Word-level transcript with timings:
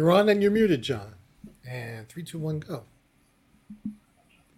you're 0.00 0.10
on 0.12 0.30
and 0.30 0.40
you're 0.40 0.50
muted, 0.50 0.80
John. 0.80 1.14
And 1.68 2.08
three, 2.08 2.22
two, 2.22 2.38
one, 2.38 2.60
go. 2.60 2.84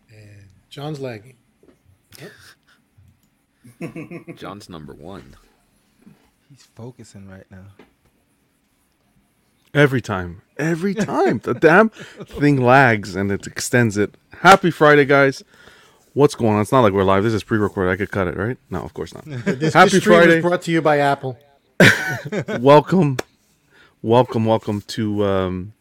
And 0.09 0.47
John's 0.71 1.01
lagging. 1.01 1.35
John's 4.37 4.69
number 4.69 4.95
one. 4.95 5.35
He's 6.49 6.63
focusing 6.77 7.29
right 7.29 7.51
now. 7.51 7.65
Every 9.75 10.01
time. 10.01 10.43
Every 10.59 10.95
time. 10.95 11.41
the 11.43 11.55
damn 11.55 11.89
thing 11.89 12.61
lags 12.63 13.17
and 13.17 13.33
it 13.33 13.45
extends 13.49 13.97
it. 13.97 14.15
Happy 14.43 14.71
Friday, 14.71 15.07
guys. 15.07 15.43
What's 16.13 16.37
going 16.37 16.55
on? 16.55 16.61
It's 16.61 16.71
not 16.71 16.83
like 16.83 16.93
we're 16.93 17.03
live. 17.03 17.25
This 17.25 17.35
is 17.35 17.43
pre 17.43 17.59
recorded. 17.59 17.91
I 17.91 17.97
could 17.97 18.13
cut 18.13 18.29
it, 18.29 18.37
right? 18.37 18.59
No, 18.71 18.83
of 18.83 18.95
course 18.95 19.13
not. 19.13 19.25
This, 19.25 19.75
Happy 19.75 19.91
this 19.91 20.05
Friday. 20.05 20.37
is 20.37 20.43
brought 20.45 20.63
to 20.63 20.71
you 20.71 20.81
by 20.81 20.99
Apple. 20.99 21.37
welcome. 22.61 23.17
Welcome, 24.03 24.45
welcome 24.47 24.81
to 24.89 25.25
um, 25.25 25.73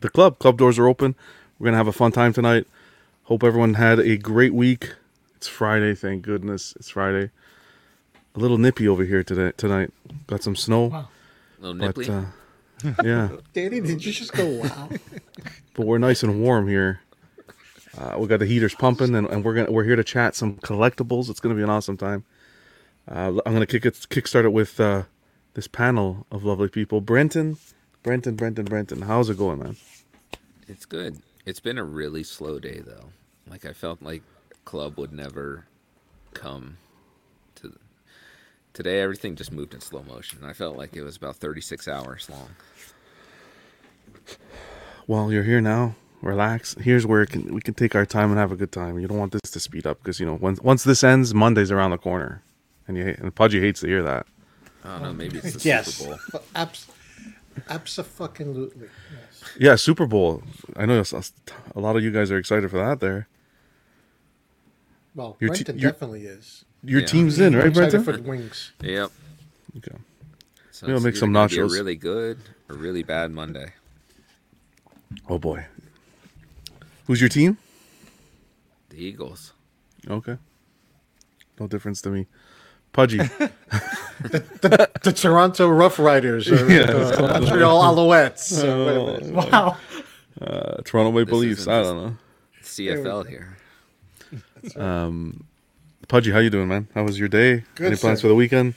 the 0.00 0.08
club. 0.08 0.38
Club 0.38 0.56
doors 0.56 0.78
are 0.78 0.86
open. 0.86 1.16
We're 1.58 1.64
going 1.64 1.72
to 1.72 1.78
have 1.78 1.88
a 1.88 1.92
fun 1.92 2.12
time 2.12 2.32
tonight. 2.32 2.66
Hope 3.24 3.42
everyone 3.42 3.74
had 3.74 3.98
a 3.98 4.16
great 4.16 4.54
week. 4.54 4.94
It's 5.36 5.48
Friday, 5.48 5.94
thank 5.94 6.22
goodness. 6.22 6.74
It's 6.76 6.90
Friday. 6.90 7.30
A 8.34 8.38
little 8.38 8.58
nippy 8.58 8.86
over 8.86 9.04
here 9.04 9.24
today 9.24 9.52
tonight. 9.56 9.92
Got 10.28 10.42
some 10.42 10.54
snow. 10.54 10.86
A 10.92 11.08
little 11.60 11.76
But 11.92 11.96
nipply. 11.96 12.32
uh, 12.84 13.02
yeah, 13.02 13.28
Danny, 13.52 13.80
did 13.80 14.04
you 14.04 14.12
just 14.12 14.32
go 14.32 14.46
wow? 14.46 14.88
but 15.74 15.86
we're 15.86 15.98
nice 15.98 16.22
and 16.22 16.40
warm 16.40 16.68
here. 16.68 17.00
Uh, 17.98 18.14
we 18.18 18.28
got 18.28 18.38
the 18.38 18.46
heaters 18.46 18.74
pumping, 18.74 19.14
and, 19.16 19.26
and 19.28 19.44
we're 19.44 19.54
gonna 19.54 19.70
we're 19.72 19.84
here 19.84 19.96
to 19.96 20.04
chat 20.04 20.34
some 20.36 20.56
collectibles. 20.58 21.28
It's 21.28 21.40
gonna 21.40 21.56
be 21.56 21.62
an 21.62 21.68
awesome 21.70 21.96
time. 21.96 22.24
Uh, 23.08 23.40
I'm 23.44 23.52
gonna 23.52 23.66
kick 23.66 23.84
it 23.84 23.94
kickstart 24.08 24.44
it 24.44 24.52
with 24.52 24.78
uh, 24.78 25.02
this 25.54 25.68
panel 25.68 26.26
of 26.30 26.44
lovely 26.44 26.68
people. 26.68 27.00
Brenton, 27.00 27.58
Brenton, 28.02 28.36
Brenton, 28.36 28.64
Brenton. 28.64 29.02
How's 29.02 29.28
it 29.30 29.38
going, 29.38 29.58
man? 29.58 29.76
It's 30.68 30.84
good. 30.84 31.20
It's 31.46 31.60
been 31.60 31.78
a 31.78 31.84
really 31.84 32.22
slow 32.22 32.58
day 32.58 32.80
though. 32.84 33.10
Like 33.48 33.64
I 33.64 33.72
felt 33.72 34.02
like 34.02 34.22
club 34.64 34.98
would 34.98 35.12
never 35.12 35.66
come 36.32 36.76
to 37.56 37.76
today 38.72 39.00
everything 39.00 39.34
just 39.34 39.50
moved 39.50 39.74
in 39.74 39.80
slow 39.80 40.02
motion. 40.02 40.44
I 40.44 40.52
felt 40.52 40.76
like 40.76 40.94
it 40.94 41.02
was 41.02 41.16
about 41.16 41.36
36 41.36 41.88
hours 41.88 42.28
long. 42.30 42.50
Well, 45.06 45.32
you're 45.32 45.42
here 45.42 45.60
now. 45.60 45.96
Relax. 46.22 46.76
Here's 46.80 47.06
where 47.06 47.26
can, 47.26 47.52
we 47.54 47.62
can 47.62 47.74
take 47.74 47.94
our 47.94 48.06
time 48.06 48.30
and 48.30 48.38
have 48.38 48.52
a 48.52 48.56
good 48.56 48.70
time. 48.70 48.98
You 48.98 49.08
don't 49.08 49.18
want 49.18 49.32
this 49.32 49.50
to 49.50 49.60
speed 49.60 49.86
up 49.86 49.98
because 49.98 50.20
you 50.20 50.26
know 50.26 50.34
once 50.34 50.60
once 50.60 50.84
this 50.84 51.02
ends, 51.02 51.34
Monday's 51.34 51.70
around 51.72 51.90
the 51.90 51.98
corner, 51.98 52.42
and 52.86 52.96
you 52.96 53.16
and 53.18 53.34
Pudgy 53.34 53.60
hates 53.60 53.80
to 53.80 53.86
hear 53.86 54.02
that. 54.02 54.26
I 54.84 54.88
don't 54.94 55.02
know, 55.02 55.12
maybe 55.12 55.38
it's 55.38 55.54
the 55.54 55.68
yes. 55.68 55.94
Super 55.94 56.16
Bowl. 56.32 56.42
Abs- 56.54 56.86
Abso-fucking-lutely. 57.68 58.88
Yes. 59.12 59.50
Yeah, 59.58 59.76
Super 59.76 60.06
Bowl. 60.06 60.42
I 60.76 60.86
know 60.86 61.00
a 61.12 61.22
a 61.76 61.80
lot 61.80 61.96
of 61.96 62.02
you 62.02 62.10
guys 62.10 62.30
are 62.30 62.38
excited 62.38 62.70
for 62.70 62.78
that. 62.78 63.00
There, 63.00 63.28
Well, 65.14 65.36
Your 65.40 65.50
te- 65.52 65.64
Brenton 65.64 65.78
your- 65.78 65.90
definitely 65.92 66.24
is. 66.26 66.64
your 66.82 67.00
Yeah. 67.00 67.06
team's 67.06 67.38
in, 67.38 67.54
right, 67.56 67.72
Brenton? 67.72 68.02
for 68.04 68.12
the 68.16 68.22
wings. 68.22 68.72
Yep. 68.80 69.10
Okay. 69.78 69.96
So 70.70 70.86
We'll 70.86 71.00
make 71.00 71.16
some 71.16 71.32
gonna 71.32 71.48
be 71.48 71.56
a 71.58 71.64
nachos. 71.64 71.72
really 71.72 71.96
good 71.96 72.38
or 72.68 72.76
really 72.76 73.02
bad 73.02 73.32
Monday. 73.32 73.74
Oh 75.28 75.38
boy. 75.38 75.66
Who's 77.06 77.20
your 77.20 77.28
team? 77.28 77.58
The 78.88 79.02
Eagles. 79.04 79.52
Okay. 80.08 80.38
No 81.58 81.66
difference 81.66 82.00
to 82.02 82.10
me. 82.10 82.26
Pudgy. 82.92 83.20
The 84.22 85.14
Toronto 85.16 85.68
Rough 85.70 85.98
Riders 85.98 86.50
or 86.50 86.56
the 86.56 87.16
Montreal 87.32 87.82
Alouettes. 87.82 88.62
or 88.62 89.04
whatever. 89.04 89.32
Wow. 89.50 89.76
uh, 90.40 90.82
Toronto 90.84 91.10
Maple 91.10 91.38
This 91.40 91.48
Leafs. 91.60 91.66
I 91.68 91.82
don't 91.82 91.96
know. 91.96 92.16
CFL 92.62 93.26
here. 93.28 93.56
Um 94.76 95.44
Pudgy, 96.08 96.32
how 96.32 96.38
you 96.40 96.50
doing, 96.50 96.68
man? 96.68 96.88
How 96.94 97.04
was 97.04 97.18
your 97.18 97.28
day? 97.28 97.64
Good, 97.76 97.86
Any 97.86 97.96
plans 97.96 98.18
sir. 98.18 98.22
for 98.24 98.28
the 98.28 98.34
weekend? 98.34 98.74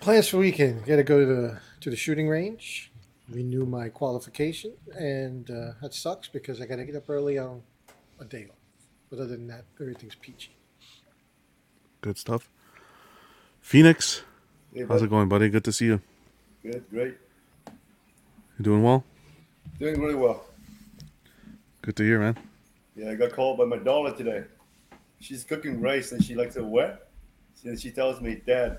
Plans 0.00 0.28
for 0.28 0.36
the 0.36 0.40
weekend. 0.40 0.84
Got 0.84 0.96
to 0.96 1.02
go 1.04 1.20
to 1.20 1.26
the 1.26 1.58
to 1.80 1.90
the 1.90 1.96
shooting 1.96 2.28
range, 2.28 2.90
renew 3.30 3.64
my 3.64 3.88
qualification, 3.88 4.72
and 4.98 5.48
uh, 5.50 5.72
that 5.80 5.94
sucks 5.94 6.28
because 6.28 6.60
I 6.60 6.66
got 6.66 6.76
to 6.76 6.84
get 6.84 6.96
up 6.96 7.08
early 7.08 7.38
on 7.38 7.62
a 8.18 8.24
day 8.24 8.48
off. 8.50 8.56
But 9.08 9.20
other 9.20 9.28
than 9.28 9.46
that, 9.46 9.64
everything's 9.80 10.16
peachy. 10.16 10.50
Good 12.00 12.18
stuff. 12.18 12.48
Phoenix, 13.60 14.22
Hey, 14.72 14.84
how's 14.88 15.02
it 15.02 15.10
going, 15.10 15.28
buddy? 15.28 15.48
Good 15.48 15.64
to 15.64 15.72
see 15.72 15.86
you. 15.86 16.00
Good, 16.62 16.84
great. 16.90 17.16
You 18.58 18.62
doing 18.62 18.82
well? 18.82 19.04
Doing 19.78 20.00
really 20.00 20.14
well. 20.14 20.44
Good 21.82 21.96
to 21.96 22.02
hear, 22.02 22.18
man. 22.20 22.38
Yeah, 22.96 23.10
I 23.10 23.14
got 23.14 23.32
called 23.32 23.58
by 23.58 23.64
my 23.64 23.76
daughter 23.76 24.16
today. 24.16 24.44
She's 25.20 25.44
cooking 25.44 25.80
rice 25.80 26.12
and 26.12 26.24
she 26.24 26.34
likes 26.34 26.56
it 26.56 26.64
wet. 26.64 27.08
And 27.64 27.78
she 27.78 27.90
tells 27.90 28.20
me, 28.20 28.40
Dad, 28.46 28.78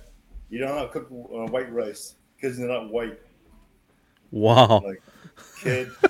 you 0.50 0.60
don't 0.60 0.70
know 0.70 0.76
how 0.76 0.86
to 0.86 0.90
cook 0.90 1.08
uh, 1.12 1.52
white 1.52 1.72
rice 1.72 2.16
because 2.36 2.58
they're 2.58 2.68
not 2.68 2.90
white. 2.90 3.20
Wow. 4.32 4.78
I'm 4.78 4.84
like, 4.84 5.04
kid. 5.62 5.92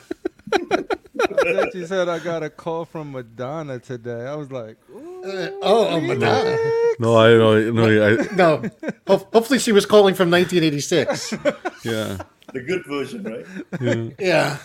I 0.53 1.53
thought 1.53 1.73
you 1.73 1.85
said 1.85 2.07
I 2.07 2.19
got 2.19 2.43
a 2.43 2.49
call 2.49 2.85
from 2.85 3.11
Madonna 3.11 3.79
today. 3.79 4.25
I 4.25 4.35
was 4.35 4.51
like, 4.51 4.77
Ooh, 4.89 5.10
Uh, 5.23 5.51
oh, 5.61 5.87
oh, 5.89 6.01
Madonna. 6.01 6.57
No, 6.99 7.17
I 7.17 7.29
no, 7.33 7.71
no, 7.71 7.85
I, 8.07 8.35
No. 8.35 8.61
Ho- 9.07 9.27
hopefully, 9.33 9.59
she 9.59 9.71
was 9.71 9.85
calling 9.85 10.13
from 10.15 10.29
1986. 10.31 11.33
yeah. 11.83 12.17
The 12.53 12.61
good 12.61 12.85
version, 12.85 13.23
right? 13.23 13.45
yeah. 13.81 14.09
Yeah. 14.19 14.57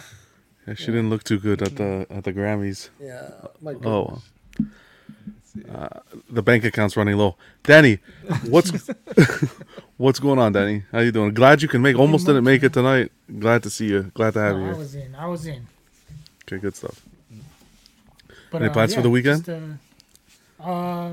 Yeah, 0.66 0.74
She 0.74 0.86
didn't 0.86 1.10
look 1.10 1.22
too 1.22 1.38
good 1.38 1.62
at 1.62 1.76
the 1.76 2.06
at 2.10 2.24
the 2.24 2.32
Grammys. 2.32 2.88
Yeah. 3.00 3.30
My. 3.60 3.74
Oh. 3.84 4.20
Uh, 5.72 5.88
the 6.28 6.42
bank 6.42 6.64
account's 6.64 6.96
running 6.98 7.16
low. 7.16 7.36
Danny, 7.62 7.98
what's 8.48 8.70
what's 9.96 10.18
going 10.18 10.38
on, 10.38 10.52
Danny? 10.52 10.82
How 10.92 10.98
you 11.00 11.12
doing? 11.12 11.32
Glad 11.32 11.62
you 11.62 11.68
can 11.68 11.80
make. 11.80 11.96
Almost 11.98 12.26
didn't 12.26 12.44
make 12.44 12.62
it 12.62 12.72
tonight. 12.74 13.10
Glad 13.38 13.62
to 13.62 13.70
see 13.70 13.86
you. 13.86 14.10
Glad 14.14 14.34
to 14.34 14.40
have 14.40 14.56
No, 14.56 14.64
you 14.66 14.70
I 14.72 14.76
was 14.76 14.94
in. 14.94 15.14
I 15.14 15.26
was 15.26 15.46
in. 15.46 15.66
Okay, 16.44 16.58
good 16.60 16.76
stuff. 16.76 17.00
But, 18.50 18.62
Any 18.62 18.70
plans 18.72 18.94
for 18.94 19.00
the 19.02 19.08
weekend? 19.10 19.44
just, 19.44 19.58
uh, 20.60 21.12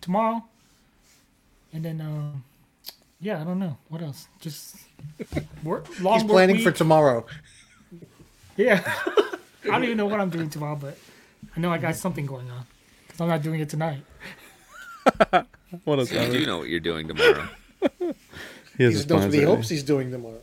tomorrow, 0.00 0.44
and 1.72 1.84
then 1.84 2.00
uh, 2.00 2.30
yeah, 3.20 3.40
I 3.40 3.44
don't 3.44 3.58
know 3.58 3.76
what 3.88 4.02
else. 4.02 4.28
Just 4.40 4.76
work. 5.62 5.86
Long 6.00 6.14
He's 6.14 6.24
work 6.24 6.32
planning 6.32 6.58
for 6.58 6.70
tomorrow. 6.72 7.26
Yeah, 8.56 8.82
I 9.06 9.36
don't 9.64 9.84
even 9.84 9.96
know 9.96 10.06
what 10.06 10.20
I'm 10.20 10.30
doing 10.30 10.48
tomorrow, 10.50 10.76
but 10.76 10.96
I 11.56 11.60
know 11.60 11.70
I 11.70 11.78
got 11.78 11.96
something 11.96 12.26
going 12.26 12.50
on 12.50 12.64
because 13.06 13.20
I'm 13.20 13.28
not 13.28 13.42
doing 13.42 13.60
it 13.60 13.68
tonight. 13.68 14.02
What 15.84 15.98
else? 15.98 16.12
You 16.12 16.20
do 16.30 16.46
know 16.46 16.58
what 16.58 16.68
you're 16.68 16.80
doing 16.80 17.08
tomorrow. 17.08 17.48
He 17.90 18.04
has 18.04 18.14
He 18.78 18.84
his 18.84 19.08
knows 19.08 19.24
what 19.24 19.34
he 19.34 19.42
hopes 19.42 19.68
he's 19.68 19.82
doing 19.82 20.10
tomorrow. 20.12 20.40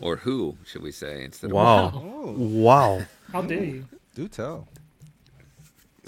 Or 0.00 0.16
who, 0.16 0.56
should 0.64 0.82
we 0.82 0.92
say, 0.92 1.24
instead 1.24 1.50
of 1.50 1.56
Wow. 1.56 1.92
oh, 1.94 2.34
Wow. 2.36 3.02
How 3.32 3.42
dare 3.42 3.62
you? 3.64 3.84
do 4.14 4.28
tell. 4.28 4.66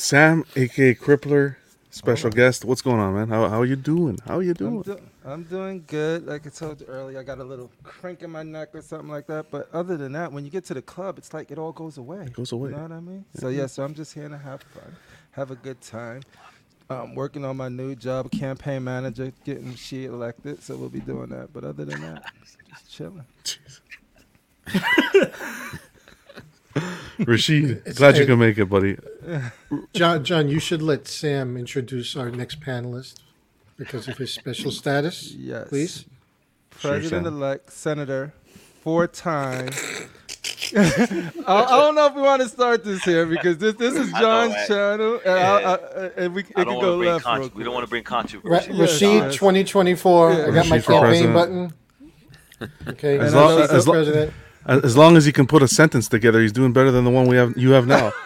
Sam, 0.03 0.45
aka 0.57 0.97
Crippler, 0.97 1.55
special 1.91 2.27
oh. 2.27 2.31
guest. 2.31 2.65
What's 2.65 2.83
going 2.83 2.99
on, 2.99 3.15
man? 3.15 3.29
How 3.29 3.49
how 3.49 3.63
you 3.63 3.77
doing? 3.77 4.19
How 4.27 4.39
are 4.39 4.43
you 4.43 4.51
I'm, 4.51 4.57
doing? 4.57 4.83
do- 4.83 5.01
I'm 5.25 5.45
doing 5.45 5.85
good. 5.87 6.27
Like 6.27 6.45
I 6.45 6.51
told 6.51 6.81
you 6.81 6.87
earlier, 6.89 7.21
I 7.21 7.23
got 7.23 7.39
a 7.39 7.45
little 7.45 7.71
crink 7.85 8.23
in 8.23 8.31
my 8.31 8.43
neck 8.43 8.71
or 8.75 8.83
something 8.83 9.09
like 9.09 9.29
that. 9.29 9.53
But 9.53 9.73
other 9.73 9.97
than 9.97 10.11
that, 10.13 10.33
when 10.33 10.45
you 10.45 10.51
get 10.51 10.65
to 10.65 10.75
the 10.75 10.83
club, 10.83 11.19
it's 11.19 11.33
like 11.33 11.53
it 11.53 11.59
all 11.59 11.71
goes 11.71 11.99
away. 11.99 12.25
It 12.27 12.33
goes 12.33 12.51
away. 12.51 12.71
You 12.71 12.77
know 12.79 12.83
what 12.83 12.91
I 12.91 12.99
mean? 12.99 13.25
So 13.35 13.47
yeah, 13.47 13.67
so 13.67 13.85
I'm 13.85 13.95
just 13.95 14.13
here 14.13 14.29
to 14.29 14.37
have 14.37 14.65
fun, 14.65 14.97
have 15.31 15.53
a 15.53 15.57
good 15.57 15.81
time. 15.81 16.23
I'm 16.91 17.15
working 17.15 17.45
on 17.45 17.57
my 17.57 17.69
new 17.69 17.95
job, 17.95 18.33
campaign 18.33 18.83
manager, 18.83 19.33
getting 19.45 19.77
she 19.77 20.07
elected. 20.07 20.65
So 20.65 20.75
we'll 20.77 20.89
be 20.89 20.99
doing 20.99 21.29
that. 21.29 21.53
But 21.53 21.63
other 21.63 21.85
than 21.85 22.01
that, 22.01 22.25
just 22.71 22.91
chilling. 22.91 23.25
Rashid, 27.19 27.85
glad 27.97 28.17
you 28.17 28.27
can 28.27 28.39
make 28.39 28.59
it, 28.59 28.67
buddy. 28.67 28.97
John, 29.95 30.25
John, 30.25 30.49
you 30.49 30.59
should 30.59 30.83
let 30.83 31.07
Sam 31.09 31.57
introduce 31.57 32.17
our 32.17 32.31
next 32.31 32.61
panelist 32.61 33.21
because 33.77 34.09
of 34.09 34.19
his 34.19 34.33
special 34.33 34.71
status. 34.71 35.33
Yes. 35.33 35.69
Please. 35.69 36.05
President-elect, 36.71 37.71
senator, 37.73 38.33
four 38.83 39.07
time. 39.07 39.71
I, 40.75 41.37
I 41.47 41.77
don't 41.77 41.95
know 41.95 42.07
if 42.07 42.15
we 42.15 42.23
want 42.23 42.43
to 42.43 42.49
start 42.49 42.83
this 42.83 43.05
here 43.05 43.27
because 43.27 43.59
this 43.59 43.75
this 43.75 43.95
is 43.95 44.13
I 44.15 44.21
know, 44.21 44.49
John's 44.49 44.67
channel, 44.67 45.21
and, 45.25 45.39
I, 45.39 45.75
I, 45.75 45.77
and 46.17 46.35
we 46.35 46.43
it 46.43 46.47
I 46.57 46.65
can 46.65 46.67
don't 46.67 46.81
go 46.81 46.97
want 46.97 46.97
to 46.97 46.97
bring 46.99 47.13
left. 47.13 47.25
con- 47.25 47.51
we 47.55 47.65
don't 47.65 47.75
want 47.75 47.85
to 47.85 47.91
bring 47.91 48.03
controversy. 48.05 48.73
Yes, 48.73 49.03
Rashid, 49.03 49.33
2024. 49.35 50.33
I 50.33 50.37
got 50.37 50.47
my 50.47 50.77
Rashid 50.77 50.85
for 50.85 50.93
campaign 50.93 51.33
president. 51.33 51.35
button. 51.35 51.73
Okay. 52.89 53.19
As 53.19 53.33
and 53.33 53.41
long- 53.43 53.53
I 53.53 53.57
know 53.57 53.63
as 53.63 53.71
for 53.85 53.91
lo- 53.91 53.93
president. 53.93 54.33
As 54.67 54.85
as 54.85 54.97
long 54.97 55.17
as 55.17 55.25
he 55.25 55.33
can 55.33 55.47
put 55.47 55.63
a 55.63 55.69
sentence 55.69 56.09
together, 56.09 56.41
he's 56.41 56.53
doing 56.53 56.73
better 56.73 56.91
than 56.91 57.05
the 57.05 57.11
one 57.11 57.27
we 57.27 57.37
have. 57.37 57.57
You 57.57 57.71
have 57.73 57.87
now. 57.87 58.13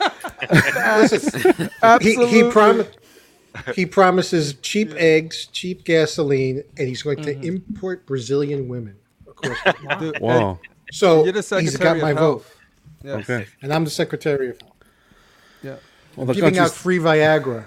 He, 0.49 1.69
Absolutely. 1.83 2.27
he, 2.29 2.51
prom- 2.51 2.87
he 3.75 3.87
promises 3.87 4.55
cheap 4.55 4.93
eggs, 4.95 5.47
cheap 5.47 5.85
gasoline, 5.85 6.63
and 6.77 6.89
he's 6.89 7.03
going 7.03 7.23
to 7.23 7.35
mm-hmm. 7.35 7.45
import 7.45 8.07
Brazilian 8.07 8.69
women. 8.69 8.97
Of 9.27 9.37
course. 9.37 9.59
Wow. 10.21 10.61
So 10.93 11.25
You're 11.25 11.33
the 11.33 11.39
he's 11.39 11.73
Secretary 11.73 12.01
got 12.01 12.07
my 12.07 12.13
vote, 12.13 12.43
Health. 12.43 12.57
Yes. 13.03 13.31
Okay. 13.31 13.47
and 13.63 13.73
I'm 13.73 13.85
the 13.85 13.91
Secretary 13.91 14.51
of 14.51 14.61
Health. 14.61 14.73
Yeah. 15.63 15.77
Well, 16.17 16.35
Giving 16.35 16.59
out 16.59 16.71
free 16.71 16.99
Viagra. 16.99 17.67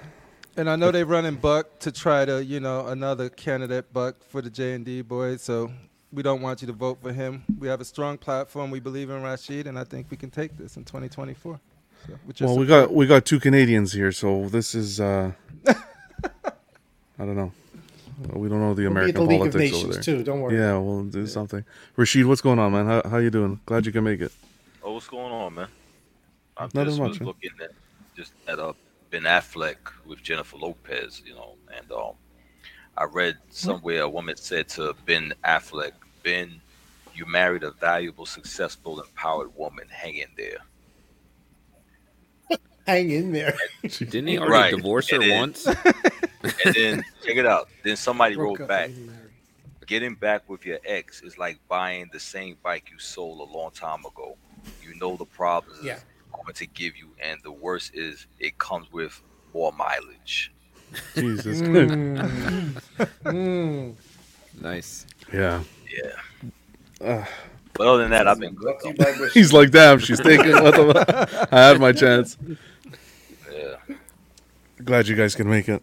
And 0.55 0.69
I 0.69 0.75
know 0.75 0.91
they're 0.91 1.05
running 1.05 1.35
Buck 1.35 1.79
to 1.79 1.91
try 1.91 2.25
to, 2.25 2.43
you 2.43 2.59
know, 2.59 2.87
another 2.87 3.29
candidate 3.29 3.91
Buck 3.93 4.23
for 4.23 4.41
the 4.41 4.49
J 4.49 4.73
and 4.73 4.85
D 4.85 5.01
boys. 5.01 5.41
So 5.41 5.71
we 6.11 6.23
don't 6.23 6.41
want 6.41 6.61
you 6.61 6.67
to 6.67 6.73
vote 6.73 6.99
for 7.01 7.11
him. 7.11 7.43
We 7.59 7.67
have 7.67 7.81
a 7.81 7.85
strong 7.85 8.17
platform. 8.17 8.71
We 8.71 8.79
believe 8.79 9.09
in 9.09 9.21
Rashid, 9.21 9.67
and 9.67 9.77
I 9.77 9.83
think 9.83 10.07
we 10.09 10.17
can 10.17 10.29
take 10.31 10.57
this 10.57 10.77
in 10.77 10.83
2024. 10.85 11.59
So, 12.07 12.13
with 12.25 12.39
your 12.39 12.49
well, 12.49 12.57
we 12.57 12.65
got 12.65 12.93
we 12.93 13.05
got 13.07 13.25
two 13.25 13.39
Canadians 13.39 13.93
here, 13.93 14.11
so 14.11 14.47
this 14.49 14.73
is. 14.73 14.99
uh 14.99 15.31
I 15.65 17.25
don't 17.25 17.35
know. 17.35 17.51
We 18.33 18.49
don't 18.49 18.59
know 18.59 18.73
the 18.73 18.83
We'll 18.83 18.91
American 18.91 19.23
the 19.23 19.29
League 19.29 19.45
of 19.45 19.51
politics 19.53 19.83
over 19.83 19.93
there. 19.93 20.01
too. 20.01 20.23
Don't 20.23 20.41
worry. 20.41 20.57
Yeah, 20.57 20.77
we'll 20.77 21.03
do 21.03 21.25
something. 21.27 21.63
Rashid, 21.95 22.25
what's 22.25 22.41
going 22.41 22.59
on, 22.59 22.71
man? 22.71 22.85
How 22.85 23.01
how 23.09 23.17
you 23.17 23.29
doing? 23.29 23.59
Glad 23.65 23.85
you 23.85 23.91
can 23.91 24.03
make 24.03 24.21
it. 24.21 24.31
Oh, 24.83 24.93
what's 24.93 25.07
going 25.07 25.31
on, 25.31 25.53
man? 25.55 25.67
I 26.57 26.63
Nothing 26.63 26.85
just 26.85 26.99
much, 26.99 27.09
was 27.09 27.19
man. 27.19 27.27
looking 27.27 27.51
at 27.61 27.71
just 28.15 28.33
at 28.47 28.59
uh, 28.59 28.73
Ben 29.09 29.23
Affleck 29.23 29.77
with 30.05 30.21
Jennifer 30.23 30.57
Lopez, 30.57 31.21
you 31.25 31.33
know, 31.33 31.55
and 31.77 31.91
um, 31.91 32.13
I 32.99 33.05
read 33.05 33.37
somewhere 33.49 34.01
a 34.01 34.09
woman 34.09 34.35
said 34.35 34.67
to 34.69 34.93
Ben 35.05 35.33
Affleck, 35.45 35.93
"Ben, 36.23 36.61
you 37.15 37.25
married 37.25 37.63
a 37.63 37.71
valuable, 37.71 38.25
successful, 38.25 38.99
empowered 39.01 39.55
woman. 39.55 39.87
Hang 39.89 40.17
in 40.17 40.27
there." 40.35 40.57
Hang 42.85 43.09
in 43.11 43.31
there. 43.31 43.55
Didn't 43.83 44.27
he 44.27 44.37
already 44.39 44.51
Right. 44.53 44.75
divorce 44.75 45.09
her 45.11 45.19
then- 45.19 45.39
once? 45.39 45.65
And 46.65 46.73
then 46.73 47.03
check 47.25 47.35
it 47.35 47.45
out. 47.45 47.67
Then 47.83 47.97
somebody 47.97 48.35
Broke 48.35 48.59
wrote 48.59 48.61
up 48.63 48.67
back, 48.69 48.91
"Getting 49.85 50.15
back 50.15 50.47
with 50.49 50.65
your 50.65 50.79
ex 50.85 51.21
is 51.21 51.37
like 51.37 51.59
buying 51.67 52.09
the 52.13 52.19
same 52.19 52.55
bike 52.63 52.89
you 52.91 52.97
sold 52.97 53.41
a 53.47 53.51
long 53.57 53.71
time 53.71 54.05
ago. 54.05 54.37
You 54.81 54.95
know 54.95 55.17
the 55.17 55.25
problems 55.25 55.83
Yeah. 55.83 55.95
it's 55.95 56.03
going 56.31 56.53
to 56.53 56.65
give 56.65 56.95
you, 56.95 57.09
and 57.21 57.41
the 57.43 57.51
worst 57.51 57.93
is 57.93 58.25
it 58.39 58.57
comes 58.57 58.89
with 58.91 59.21
more 59.53 59.73
mileage." 59.73 60.51
Jesus. 61.15 61.61
Mm. 61.61 62.81
Mm. 63.23 63.95
Nice. 64.61 65.05
yeah. 65.31 65.63
Yeah. 67.01 67.25
But 67.73 67.87
other 67.87 68.01
than 68.03 68.11
that, 68.11 68.27
I've 68.27 68.39
been 68.39 68.53
good. 68.55 68.77
Brought 68.77 68.81
to 68.81 68.87
you 68.89 68.93
though. 68.95 69.05
by 69.05 69.17
Bush. 69.17 69.33
He's 69.33 69.53
like, 69.53 69.71
damn, 69.71 69.99
she's 69.99 70.19
taking. 70.19 70.51
What 70.51 70.75
the, 70.75 71.47
I 71.51 71.59
had 71.59 71.79
my 71.79 71.93
chance. 71.93 72.37
Yeah. 73.53 73.75
Glad 74.83 75.07
you 75.07 75.15
guys 75.15 75.33
can 75.35 75.49
make 75.49 75.69
it. 75.69 75.81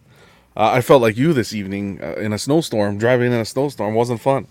Uh, 0.55 0.71
I 0.73 0.81
felt 0.81 1.01
like 1.01 1.17
you 1.17 1.33
this 1.33 1.53
evening 1.53 1.99
uh, 2.01 2.13
in 2.13 2.33
a 2.33 2.37
snowstorm. 2.37 2.97
Driving 2.97 3.31
in 3.31 3.39
a 3.39 3.45
snowstorm 3.45 3.95
wasn't 3.95 4.21
fun. 4.21 4.47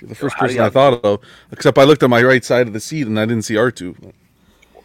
You're 0.00 0.08
the 0.08 0.14
first 0.16 0.34
how 0.36 0.46
do 0.46 0.54
person 0.54 0.64
I 0.64 0.70
thought 0.70 1.04
of. 1.04 1.20
Except 1.52 1.78
I 1.78 1.84
looked 1.84 2.02
at 2.02 2.10
my 2.10 2.22
right 2.22 2.44
side 2.44 2.66
of 2.66 2.72
the 2.72 2.80
seat 2.80 3.06
and 3.06 3.18
I 3.18 3.26
didn't 3.26 3.42
see 3.42 3.56
R 3.56 3.70
two. 3.70 3.94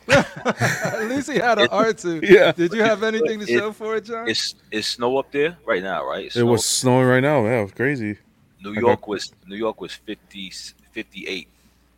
At 0.10 1.08
least 1.10 1.30
he 1.32 1.38
had 1.38 1.60
an 1.60 1.68
R2. 1.68 2.22
Yeah. 2.28 2.52
Did 2.52 2.74
you 2.74 2.82
have 2.82 3.04
anything 3.04 3.40
to 3.40 3.46
It- 3.52 3.58
show 3.60 3.72
for 3.72 3.96
it, 3.98 4.06
John? 4.06 4.30
It's 4.30 4.56
it's 4.72 4.88
snow 4.88 5.18
up 5.18 5.32
there 5.32 5.58
right 5.66 5.84
now, 5.84 6.06
right? 6.06 6.26
It's 6.26 6.36
It 6.36 6.44
was 6.44 6.66
snowing 6.66 7.08
right 7.08 7.20
now. 7.22 7.46
Yeah, 7.46 7.60
it 7.60 7.64
was 7.64 7.72
crazy. 7.74 8.18
New 8.64 8.72
okay. 8.72 8.80
York 8.80 9.08
was 9.08 9.32
New 9.46 9.56
York 9.56 9.80
was 9.82 9.94
50, 9.94 10.52
58 10.92 11.48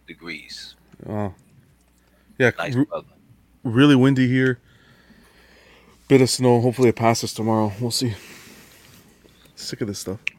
degrees. 0.08 0.76
Oh, 1.08 1.34
yeah, 2.38 2.52
Nice 2.58 2.76
r- 2.76 2.86
weather. 2.92 3.06
really 3.64 3.96
windy 3.96 4.28
here. 4.28 4.60
Bit 6.08 6.22
of 6.22 6.30
snow. 6.30 6.60
Hopefully 6.60 6.90
it 6.90 6.96
passes 6.96 7.34
tomorrow. 7.34 7.72
We'll 7.80 7.92
see. 7.92 8.16
Sick 9.56 9.82
of 9.82 9.88
this 9.88 10.00
stuff. 10.00 10.20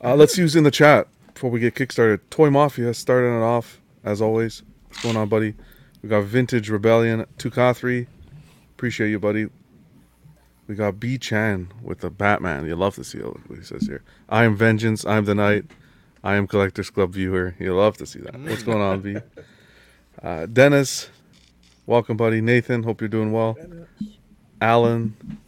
Uh, 0.00 0.14
let's 0.14 0.38
use 0.38 0.54
in 0.54 0.62
the 0.62 0.70
chat 0.70 1.08
before 1.34 1.50
we 1.50 1.58
get 1.58 1.74
kickstarted. 1.74 2.20
Toy 2.30 2.50
Mafia 2.50 2.94
starting 2.94 3.32
it 3.36 3.42
off 3.42 3.80
as 4.04 4.20
always. 4.22 4.62
What's 4.98 5.12
going 5.12 5.16
on, 5.16 5.28
buddy? 5.28 5.54
We 6.02 6.08
got 6.08 6.24
Vintage 6.24 6.68
Rebellion, 6.70 7.24
Tukathri. 7.38 8.08
Appreciate 8.74 9.10
you, 9.10 9.20
buddy. 9.20 9.46
We 10.66 10.74
got 10.74 10.98
B 10.98 11.18
Chan 11.18 11.70
with 11.80 12.00
the 12.00 12.10
Batman. 12.10 12.66
You 12.66 12.74
love 12.74 12.96
to 12.96 13.04
see 13.04 13.18
what 13.18 13.56
he 13.56 13.64
says 13.64 13.86
here. 13.86 14.02
I 14.28 14.42
am 14.42 14.56
Vengeance. 14.56 15.06
I 15.06 15.16
am 15.16 15.24
the 15.24 15.36
Knight. 15.36 15.66
I 16.24 16.34
am 16.34 16.48
Collectors 16.48 16.90
Club 16.90 17.12
viewer. 17.12 17.54
You 17.60 17.76
love 17.76 17.96
to 17.98 18.06
see 18.06 18.18
that. 18.18 18.40
What's 18.40 18.64
going 18.64 18.80
on, 18.80 19.00
B? 19.00 19.16
Uh, 20.20 20.46
Dennis, 20.46 21.10
welcome, 21.86 22.16
buddy. 22.16 22.40
Nathan, 22.40 22.82
hope 22.82 23.00
you're 23.00 23.06
doing 23.06 23.30
well. 23.30 23.56
Alan, 24.60 25.38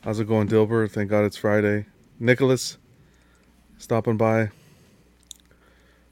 how's 0.00 0.18
it 0.18 0.26
going, 0.26 0.48
Dilber? 0.48 0.90
Thank 0.90 1.08
God 1.08 1.24
it's 1.24 1.36
Friday. 1.36 1.86
Nicholas, 2.18 2.78
stopping 3.78 4.16
by. 4.16 4.50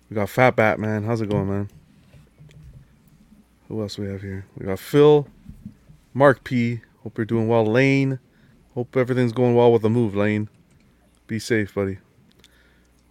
We 0.09 0.15
got 0.15 0.29
Fat 0.29 0.55
Batman. 0.55 1.03
How's 1.03 1.21
it 1.21 1.31
going, 1.31 1.49
man? 1.49 1.69
Who 3.71 3.83
else 3.83 3.99
we 3.99 4.09
have 4.09 4.21
here? 4.21 4.47
We 4.59 4.67
got 4.67 4.81
Phil, 4.81 5.29
Mark 6.13 6.43
P. 6.43 6.81
Hope 7.05 7.17
you're 7.17 7.25
doing 7.25 7.47
well. 7.47 7.65
Lane, 7.65 8.19
hope 8.75 8.97
everything's 8.97 9.33
going 9.33 9.55
well 9.55 9.73
with 9.73 9.83
the 9.83 9.89
move, 9.89 10.17
Lane. 10.17 10.49
Be 11.29 11.39
safe, 11.39 11.73
buddy. 11.73 11.99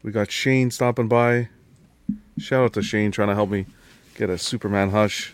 We 0.03 0.11
got 0.11 0.29
Shane 0.29 0.69
stopping 0.69 1.07
by. 1.07 1.47
Shout 2.38 2.65
out 2.65 2.73
to 2.73 2.81
Shane 2.81 3.11
trying 3.11 3.29
to 3.29 3.35
help 3.35 3.50
me 3.50 3.67
get 4.15 4.30
a 4.30 4.37
Superman 4.37 4.89
hush. 4.89 5.33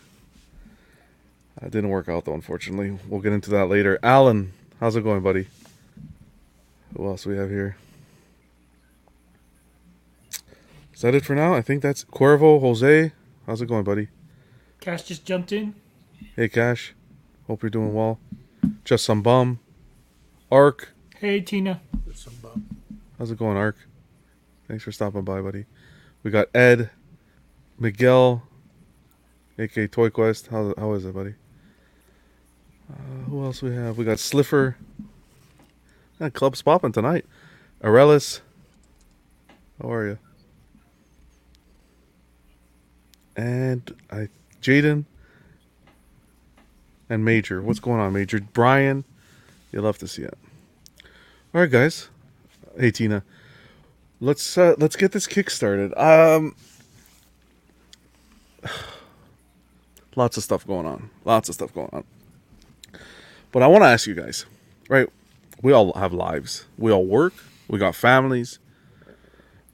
Uh, 1.59 1.69
didn't 1.69 1.89
work 1.89 2.07
out 2.07 2.25
though, 2.25 2.35
unfortunately. 2.35 2.99
We'll 3.07 3.21
get 3.21 3.33
into 3.33 3.49
that 3.49 3.65
later. 3.65 3.97
Alan, 4.03 4.53
how's 4.79 4.95
it 4.95 5.03
going, 5.03 5.21
buddy? 5.21 5.47
Who 6.95 7.07
else 7.07 7.25
we 7.25 7.35
have 7.35 7.49
here? 7.49 7.77
Is 10.93 11.01
that 11.01 11.15
it 11.15 11.25
for 11.25 11.33
now? 11.33 11.55
I 11.55 11.63
think 11.63 11.81
that's 11.81 12.05
Cuervo, 12.05 12.61
Jose. 12.61 13.11
How's 13.47 13.63
it 13.63 13.67
going, 13.67 13.83
buddy? 13.83 14.09
Cash 14.79 15.03
just 15.03 15.25
jumped 15.25 15.51
in. 15.51 15.75
Hey, 16.35 16.47
Cash. 16.49 16.93
Hope 17.47 17.63
you're 17.63 17.69
doing 17.69 17.93
well. 17.93 18.19
Just 18.83 19.05
some 19.05 19.21
bum. 19.21 19.59
Ark. 20.51 20.93
Hey, 21.19 21.41
Tina. 21.41 21.81
Just 22.07 22.23
some 22.23 22.33
bum. 22.41 22.65
How's 23.17 23.31
it 23.31 23.37
going, 23.37 23.57
Ark? 23.57 23.77
Thanks 24.67 24.83
for 24.83 24.91
stopping 24.91 25.23
by, 25.23 25.41
buddy. 25.41 25.65
We 26.23 26.31
got 26.31 26.47
Ed, 26.55 26.89
Miguel, 27.79 28.43
aka 29.59 29.87
Toy 29.87 30.09
Quest. 30.09 30.47
How 30.47 30.73
how 30.77 30.93
is 30.93 31.05
it, 31.05 31.13
buddy? 31.13 31.35
Uh, 32.91 33.29
who 33.29 33.43
else 33.43 33.61
we 33.61 33.73
have? 33.75 33.97
We 33.97 34.05
got 34.05 34.17
Sliffer. 34.17 34.75
Yeah, 36.19 36.29
club's 36.29 36.61
popping 36.61 36.91
tonight. 36.91 37.25
Arelis. 37.83 38.41
How 39.81 39.91
are 39.91 40.07
you? 40.07 40.19
And 43.35 43.93
I, 44.09 44.29
Jaden. 44.65 45.05
And 47.07 47.23
Major. 47.23 47.61
What's 47.61 47.79
going 47.79 47.99
on, 47.99 48.13
Major? 48.13 48.39
Brian. 48.39 49.03
You 49.71 49.81
love 49.81 49.99
to 49.99 50.07
see 50.07 50.23
it. 50.23 50.37
All 51.53 51.61
right, 51.61 51.69
guys. 51.69 52.09
Hey, 52.79 52.89
Tina. 52.89 53.23
Let's 54.19 54.57
uh, 54.57 54.75
let's 54.79 54.95
get 54.95 55.11
this 55.11 55.27
kick 55.27 55.49
started. 55.49 55.93
Um, 55.97 56.55
lots 60.15 60.37
of 60.37 60.43
stuff 60.43 60.65
going 60.65 60.87
on. 60.87 61.11
Lots 61.25 61.47
of 61.49 61.55
stuff 61.55 61.73
going 61.73 61.89
on. 61.93 62.03
But 63.51 63.61
I 63.61 63.67
want 63.67 63.83
to 63.83 63.87
ask 63.87 64.07
you 64.07 64.15
guys, 64.15 64.45
right? 64.89 65.07
We 65.61 65.73
all 65.73 65.93
have 65.93 66.11
lives. 66.11 66.65
We 66.77 66.91
all 66.91 67.05
work. 67.05 67.33
We 67.67 67.77
got 67.77 67.95
families. 67.95 68.59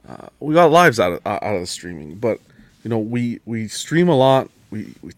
Uh, 0.07 0.27
we 0.39 0.53
got 0.53 0.69
lives 0.69 0.99
out 0.99 1.13
of 1.13 1.25
out 1.25 1.41
of 1.43 1.61
the 1.61 1.67
streaming. 1.67 2.15
But 2.15 2.39
you 2.83 2.89
know, 2.89 2.99
we 2.99 3.39
we 3.45 3.67
stream 3.67 4.09
a 4.09 4.15
lot. 4.15 4.49
We, 4.71 4.95
we 5.01 5.11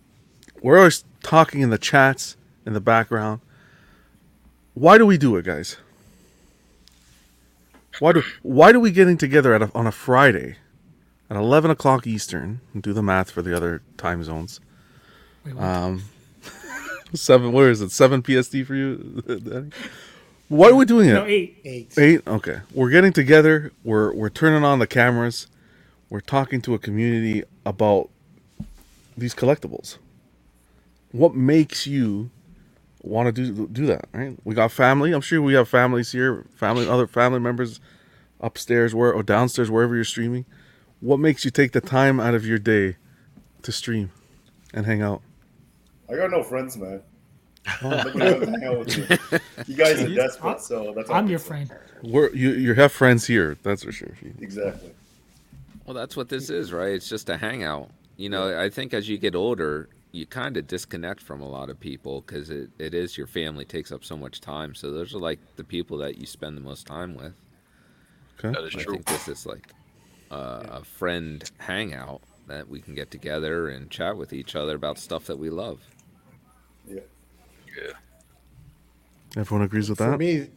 we're 0.61 0.77
always 0.77 1.05
talking 1.21 1.61
in 1.61 1.69
the 1.69 1.77
chats 1.77 2.35
in 2.65 2.73
the 2.73 2.81
background. 2.81 3.41
Why 4.73 4.97
do 4.97 5.05
we 5.05 5.17
do 5.17 5.35
it, 5.35 5.45
guys? 5.45 5.77
Why 7.99 8.13
do 8.13 8.23
why 8.41 8.71
do 8.71 8.79
we 8.79 8.91
getting 8.91 9.17
together 9.17 9.53
at 9.53 9.61
a, 9.61 9.71
on 9.75 9.85
a 9.85 9.91
Friday 9.91 10.57
at 11.29 11.37
eleven 11.37 11.69
o'clock 11.69 12.07
Eastern 12.07 12.59
do 12.79 12.91
the 12.91 13.03
math 13.03 13.29
for 13.29 13.41
the 13.41 13.55
other 13.55 13.83
time 13.97 14.23
zones? 14.23 14.59
Wait. 15.45 15.57
Um, 15.57 16.03
seven. 17.13 17.51
Where 17.51 17.69
is 17.69 17.81
it? 17.81 17.91
Seven 17.91 18.23
PST 18.23 18.65
for 18.65 18.73
you? 18.73 19.21
Why 20.49 20.69
are 20.69 20.75
we 20.75 20.85
doing 20.85 21.09
it? 21.09 21.13
no, 21.13 21.25
eight. 21.25 21.59
Eight. 21.63 21.93
Eight. 21.97 22.27
Okay, 22.27 22.61
we're 22.73 22.89
getting 22.89 23.13
together. 23.13 23.71
We're 23.83 24.11
we're 24.13 24.29
turning 24.29 24.63
on 24.63 24.79
the 24.79 24.87
cameras. 24.87 25.47
We're 26.09 26.19
talking 26.21 26.61
to 26.61 26.73
a 26.73 26.79
community 26.79 27.43
about 27.65 28.09
these 29.17 29.35
collectibles. 29.35 29.97
What 31.11 31.35
makes 31.35 31.85
you 31.85 32.31
want 33.01 33.33
to 33.35 33.53
do 33.53 33.67
do 33.67 33.85
that? 33.87 34.05
Right? 34.13 34.37
We 34.43 34.55
got 34.55 34.71
family. 34.71 35.11
I'm 35.13 35.21
sure 35.21 35.41
we 35.41 35.53
have 35.53 35.69
families 35.69 36.11
here. 36.11 36.45
Family, 36.55 36.87
other 36.87 37.07
family 37.07 37.39
members 37.39 37.79
upstairs, 38.41 38.93
where 38.95 39.13
or 39.13 39.23
downstairs, 39.23 39.69
wherever 39.71 39.95
you're 39.95 40.03
streaming. 40.03 40.45
what 40.99 41.19
makes 41.19 41.43
you 41.43 41.51
take 41.51 41.73
the 41.73 41.81
time 41.81 42.19
out 42.19 42.33
of 42.33 42.45
your 42.45 42.57
day 42.57 42.95
to 43.61 43.71
stream 43.71 44.09
and 44.73 44.85
hang 44.85 45.01
out? 45.01 45.21
I 46.09 46.15
got 46.15 46.31
no 46.31 46.43
friends, 46.43 46.77
man. 46.77 47.01
Nobody 47.81 48.19
wants 48.19 48.95
to 48.95 49.05
hang 49.05 49.19
you. 49.31 49.39
You 49.67 49.75
guys 49.75 50.01
are 50.01 50.13
desperate, 50.13 50.61
so 50.61 50.93
that's 50.95 51.09
all 51.09 51.15
I'm 51.17 51.27
your 51.27 51.39
friend. 51.39 51.69
We're, 52.01 52.33
you 52.33 52.51
you 52.51 52.73
have 52.73 52.91
friends 52.91 53.25
here, 53.27 53.57
that's 53.63 53.83
for 53.83 53.91
sure. 53.91 54.13
Exactly. 54.39 54.91
Well, 55.85 55.93
that's 55.93 56.15
what 56.15 56.29
this 56.29 56.49
is, 56.49 56.71
right? 56.73 56.93
It's 56.93 57.07
just 57.09 57.29
a 57.29 57.37
hangout. 57.37 57.89
You 58.17 58.29
know, 58.29 58.59
I 58.59 58.69
think 58.69 58.93
as 58.93 59.09
you 59.09 59.17
get 59.17 59.35
older, 59.35 59.89
you 60.11 60.25
kind 60.25 60.55
of 60.57 60.67
disconnect 60.67 61.21
from 61.21 61.41
a 61.41 61.49
lot 61.49 61.69
of 61.69 61.79
people 61.79 62.21
because 62.21 62.49
it, 62.49 62.69
it 62.77 62.93
is 62.93 63.17
your 63.17 63.27
family 63.27 63.65
takes 63.65 63.91
up 63.91 64.03
so 64.03 64.15
much 64.15 64.39
time. 64.39 64.75
So 64.75 64.91
those 64.91 65.13
are 65.15 65.19
like 65.19 65.39
the 65.55 65.63
people 65.63 65.97
that 65.99 66.17
you 66.17 66.25
spend 66.27 66.55
the 66.55 66.61
most 66.61 66.85
time 66.85 67.15
with. 67.15 67.33
Okay. 68.37 68.51
That 68.53 68.63
is 68.67 68.75
I 68.75 68.83
true. 68.83 68.93
think 68.93 69.05
this 69.05 69.27
is 69.27 69.45
like 69.45 69.73
uh, 70.31 70.63
a 70.69 70.83
friend 70.83 71.49
hangout 71.57 72.21
that 72.47 72.67
we 72.67 72.81
can 72.81 72.93
get 72.93 73.09
together 73.09 73.69
and 73.69 73.89
chat 73.89 74.15
with 74.17 74.33
each 74.33 74.55
other 74.55 74.75
about 74.75 74.99
stuff 74.99 75.25
that 75.25 75.39
we 75.39 75.49
love. 75.49 75.81
Yeah. 76.87 76.99
Yeah. 77.75 77.93
Everyone 79.35 79.65
agrees 79.65 79.89
with 79.89 79.97
For 79.97 80.11
that? 80.11 80.17
me, 80.19 80.49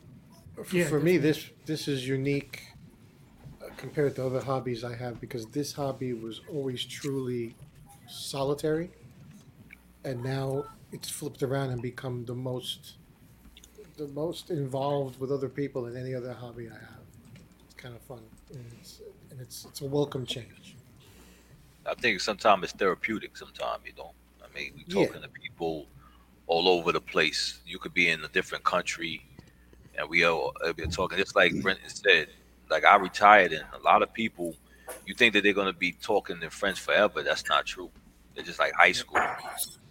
f- 0.59 0.75
Yeah, 0.75 0.87
for 0.87 1.01
me, 1.01 1.17
this 1.17 1.51
this 1.65 1.89
is 1.89 2.07
unique 2.07 2.63
uh, 3.87 3.95
compared 3.95 4.17
to 4.17 4.27
other 4.27 4.43
hobbies 4.43 4.85
I 4.85 4.97
have 4.97 5.21
because 5.21 5.51
this 5.51 5.75
hobby 5.75 6.13
was 6.13 6.41
always 6.49 6.85
truly 6.85 7.59
solitary, 8.07 8.93
and 10.05 10.23
now 10.23 10.71
it's 10.93 11.11
flipped 11.11 11.43
around 11.43 11.71
and 11.71 11.83
become 11.83 12.25
the 12.25 12.35
most 12.35 12.99
the 13.97 14.09
most 14.09 14.51
involved 14.51 15.19
with 15.19 15.33
other 15.33 15.49
people 15.49 15.85
than 15.85 15.97
any 15.97 16.15
other 16.15 16.33
hobby 16.35 16.69
I 16.69 16.75
have. 16.75 17.07
It's 17.65 17.75
kind 17.75 17.95
of 17.95 18.03
fun, 18.03 18.31
and 18.51 18.73
it's 18.73 19.03
and 19.31 19.41
it's, 19.41 19.65
it's 19.67 19.81
a 19.81 19.87
welcome 19.87 20.27
change. 20.27 20.79
I 21.87 21.95
think 21.95 22.21
sometimes 22.21 22.65
it's 22.65 22.73
therapeutic. 22.75 23.37
Sometimes 23.37 23.85
you 23.87 23.93
know. 23.97 24.15
I 24.45 24.49
mean, 24.55 24.75
we 24.77 24.85
Yeah. 24.87 25.09
talking 25.09 25.23
to 25.23 25.29
people 25.29 25.89
all 26.47 26.69
over 26.69 26.93
the 26.93 27.01
place. 27.01 27.61
You 27.67 27.79
could 27.79 27.95
be 27.95 28.09
in 28.11 28.25
a 28.25 28.29
different 28.29 28.65
country, 28.65 29.27
and 29.95 30.09
we 30.09 30.25
all 30.25 30.53
uh, 30.65 30.73
been 30.75 30.91
talking. 30.91 31.19
Just 31.19 31.37
like 31.37 31.61
Brenton 31.61 31.91
said, 31.91 32.29
like 32.71 32.85
I 32.85 32.97
retired, 32.97 33.53
and 33.53 33.65
a 33.75 33.83
lot 33.83 34.03
of 34.03 34.13
people, 34.13 34.57
you 35.07 35.15
think 35.15 35.35
that 35.35 35.43
they're 35.45 35.53
gonna 35.53 35.73
be 35.73 35.93
talking 35.93 36.41
to 36.41 36.51
friends 36.51 36.79
forever. 36.79 37.23
That's 37.23 37.49
not 37.49 37.67
true. 37.67 37.91
They're 38.35 38.45
just 38.45 38.59
like 38.59 38.73
high 38.79 38.93
school. 38.93 39.21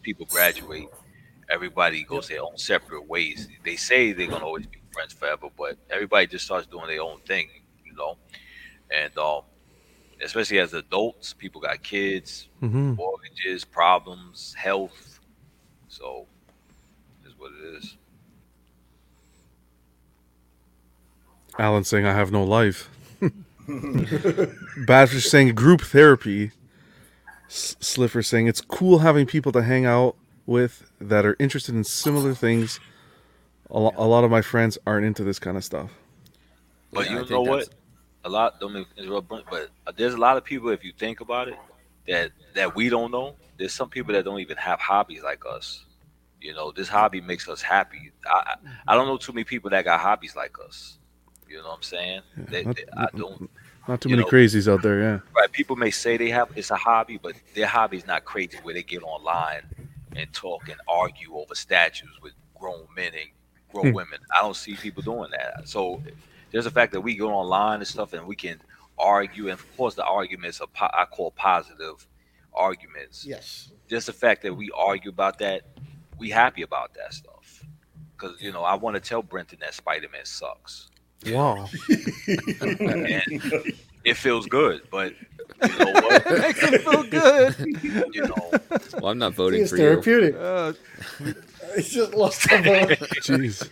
People 0.03 0.25
graduate. 0.25 0.89
Everybody 1.49 2.03
goes 2.03 2.27
their 2.27 2.43
own 2.43 2.57
separate 2.57 3.07
ways. 3.07 3.49
They 3.63 3.75
say 3.75 4.13
they're 4.13 4.27
gonna 4.27 4.45
always 4.45 4.67
be 4.67 4.79
friends 4.91 5.13
forever, 5.13 5.47
but 5.57 5.77
everybody 5.89 6.27
just 6.27 6.45
starts 6.45 6.67
doing 6.67 6.87
their 6.87 7.01
own 7.01 7.19
thing, 7.27 7.49
you 7.85 7.93
know. 7.95 8.17
And 8.91 9.17
um, 9.17 9.41
especially 10.21 10.59
as 10.59 10.73
adults, 10.73 11.33
people 11.33 11.61
got 11.61 11.83
kids, 11.83 12.49
hmm 12.59 12.93
mortgages, 12.97 13.65
problems, 13.65 14.55
health. 14.57 15.19
So, 15.87 16.27
is 17.25 17.33
what 17.37 17.51
it 17.53 17.75
is. 17.77 17.97
Alan 21.57 21.83
saying 21.83 22.05
I 22.05 22.13
have 22.13 22.31
no 22.31 22.43
life. 22.43 22.89
Badfish 23.67 25.27
saying 25.27 25.55
group 25.55 25.81
therapy. 25.81 26.51
S- 27.49 27.75
Slipper 27.79 28.21
saying 28.21 28.47
it's 28.47 28.61
cool 28.61 28.99
having 28.99 29.25
people 29.25 29.51
to 29.53 29.63
hang 29.63 29.85
out 29.85 30.15
with 30.45 30.91
that 30.99 31.25
are 31.25 31.35
interested 31.39 31.75
in 31.75 31.83
similar 31.83 32.33
things. 32.33 32.79
A, 33.69 33.79
lo- 33.79 33.93
a 33.95 34.05
lot 34.05 34.23
of 34.23 34.31
my 34.31 34.41
friends 34.41 34.77
aren't 34.85 35.05
into 35.05 35.23
this 35.23 35.39
kind 35.39 35.57
of 35.57 35.63
stuff. 35.63 35.91
But 36.91 37.05
Yeah, 37.05 37.21
you 37.21 37.29
know 37.29 37.41
what? 37.41 37.69
A 38.23 38.29
lot. 38.29 38.59
Don't 38.59 38.73
mean 38.73 38.85
to 38.95 39.03
interrupt, 39.03 39.29
but 39.29 39.69
uh, 39.85 39.91
there's 39.95 40.13
a 40.13 40.17
lot 40.17 40.37
of 40.37 40.43
people. 40.43 40.69
If 40.69 40.83
you 40.83 40.91
think 40.97 41.21
about 41.21 41.47
it, 41.47 41.55
that 42.07 42.31
that 42.55 42.75
we 42.75 42.89
don't 42.89 43.11
know. 43.11 43.35
There's 43.57 43.73
some 43.73 43.89
people 43.89 44.13
that 44.13 44.25
don't 44.25 44.39
even 44.39 44.57
have 44.57 44.79
hobbies 44.79 45.23
like 45.23 45.43
us. 45.49 45.85
You 46.41 46.53
know, 46.53 46.71
this 46.71 46.87
hobby 46.89 47.21
makes 47.21 47.47
us 47.47 47.61
happy. 47.61 48.11
I 48.25 48.55
I 48.87 48.93
I 48.93 48.95
don't 48.95 49.07
know 49.07 49.17
too 49.17 49.33
many 49.33 49.43
people 49.43 49.69
that 49.71 49.85
got 49.85 49.99
hobbies 49.99 50.35
like 50.35 50.55
us. 50.65 50.97
You 51.49 51.57
know 51.57 51.69
what 51.69 51.77
I'm 51.77 51.83
saying? 51.83 52.21
They, 52.37 52.63
not- 52.63 52.75
they- 52.75 52.85
I 52.97 53.07
don't. 53.15 53.49
Not 53.87 54.01
too 54.01 54.09
many 54.09 54.23
know- 54.23 54.27
crazies 54.27 54.71
out 54.71 54.81
there, 54.81 54.99
yeah. 54.99 55.19
Right? 55.35 55.51
People 55.51 55.75
may 55.75 55.91
say 55.91 56.17
they 56.17 56.29
have 56.29 56.49
it's 56.55 56.71
a 56.71 56.75
hobby, 56.75 57.19
but 57.21 57.35
their 57.53 57.67
hobby 57.67 57.97
is 57.97 58.07
not 58.07 58.25
crazy 58.25 58.57
where 58.63 58.73
they 58.73 58.83
get 58.83 59.03
online 59.03 59.61
and 60.15 60.31
talk 60.33 60.69
and 60.69 60.79
argue 60.87 61.35
over 61.35 61.53
statues 61.53 62.09
with 62.21 62.33
grown 62.57 62.87
men 62.95 63.11
and 63.13 63.29
grown 63.71 63.89
hmm. 63.89 63.95
women. 63.95 64.19
I 64.35 64.41
don't 64.41 64.55
see 64.55 64.75
people 64.75 65.03
doing 65.03 65.29
that. 65.31 65.67
So 65.67 66.01
there's 66.51 66.65
the 66.65 66.71
fact 66.71 66.93
that 66.93 67.01
we 67.01 67.15
go 67.15 67.31
online 67.31 67.79
and 67.79 67.87
stuff 67.87 68.13
and 68.13 68.25
we 68.25 68.35
can 68.35 68.59
argue, 68.97 69.49
and 69.49 69.59
of 69.59 69.77
course 69.77 69.95
the 69.95 70.05
arguments 70.05 70.61
are 70.61 70.67
po- 70.67 70.89
I 70.93 71.05
call 71.05 71.31
positive 71.31 72.07
arguments. 72.53 73.25
Yes, 73.25 73.71
Just 73.89 74.07
the 74.07 74.13
fact 74.13 74.41
that 74.43 74.53
we 74.53 74.71
argue 74.75 75.09
about 75.09 75.39
that, 75.39 75.63
we 76.17 76.29
happy 76.29 76.61
about 76.61 76.93
that 76.95 77.13
stuff. 77.13 77.63
Because 78.17 78.41
you 78.41 78.51
know 78.51 78.63
I 78.63 78.75
want 78.75 78.95
to 78.95 79.01
tell 79.01 79.21
Brenton 79.21 79.59
that 79.61 79.73
Spider 79.73 80.07
Man 80.11 80.25
sucks. 80.25 80.89
Wow. 81.27 81.69
it 84.03 84.13
feels 84.15 84.45
good, 84.47 84.81
but 84.91 85.13
you 85.63 85.77
know 85.79 85.91
what? 85.93 86.25
Makes 86.39 86.59
him 86.61 86.79
feel 86.79 87.03
good. 87.03 87.55
You 88.13 88.27
know, 88.27 88.51
Well, 88.93 89.07
I'm 89.07 89.17
not 89.17 89.33
voting 89.33 89.61
it's 89.61 89.71
for 89.71 89.77
you. 89.77 89.83
therapeutic. 89.83 90.35
Uh, 90.37 90.73
It's 91.77 91.89
just 91.89 92.13
lost 92.13 92.45
a 92.51 92.57
vote. 92.61 92.89
Jeez. 93.21 93.67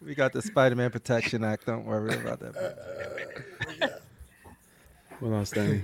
we 0.00 0.14
got 0.14 0.32
the 0.32 0.40
Spider-Man 0.40 0.90
Protection 0.90 1.44
Act. 1.44 1.66
Don't 1.66 1.84
worry 1.84 2.14
about 2.14 2.40
that. 2.40 4.00
What 5.20 5.32
else, 5.32 5.50
Danny? 5.50 5.82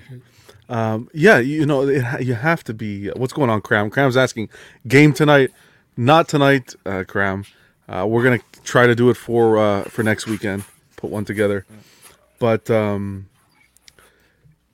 Um, 0.70 1.10
yeah, 1.12 1.38
you 1.38 1.66
know, 1.66 1.86
it, 1.86 2.22
you 2.24 2.32
have 2.34 2.64
to 2.64 2.72
be. 2.72 3.08
What's 3.10 3.34
going 3.34 3.50
on, 3.50 3.60
Cram? 3.60 3.90
Cram's 3.90 4.16
asking, 4.16 4.48
game 4.88 5.12
tonight? 5.12 5.50
Not 5.98 6.28
tonight, 6.28 6.74
uh, 6.86 7.04
Cram. 7.06 7.44
Uh, 7.92 8.06
we're 8.06 8.24
gonna 8.24 8.40
try 8.64 8.86
to 8.86 8.94
do 8.94 9.10
it 9.10 9.16
for 9.16 9.58
uh, 9.58 9.82
for 9.84 10.02
next 10.02 10.26
weekend. 10.26 10.64
Put 10.96 11.10
one 11.10 11.26
together, 11.26 11.66
but 12.38 12.70
um, 12.70 13.28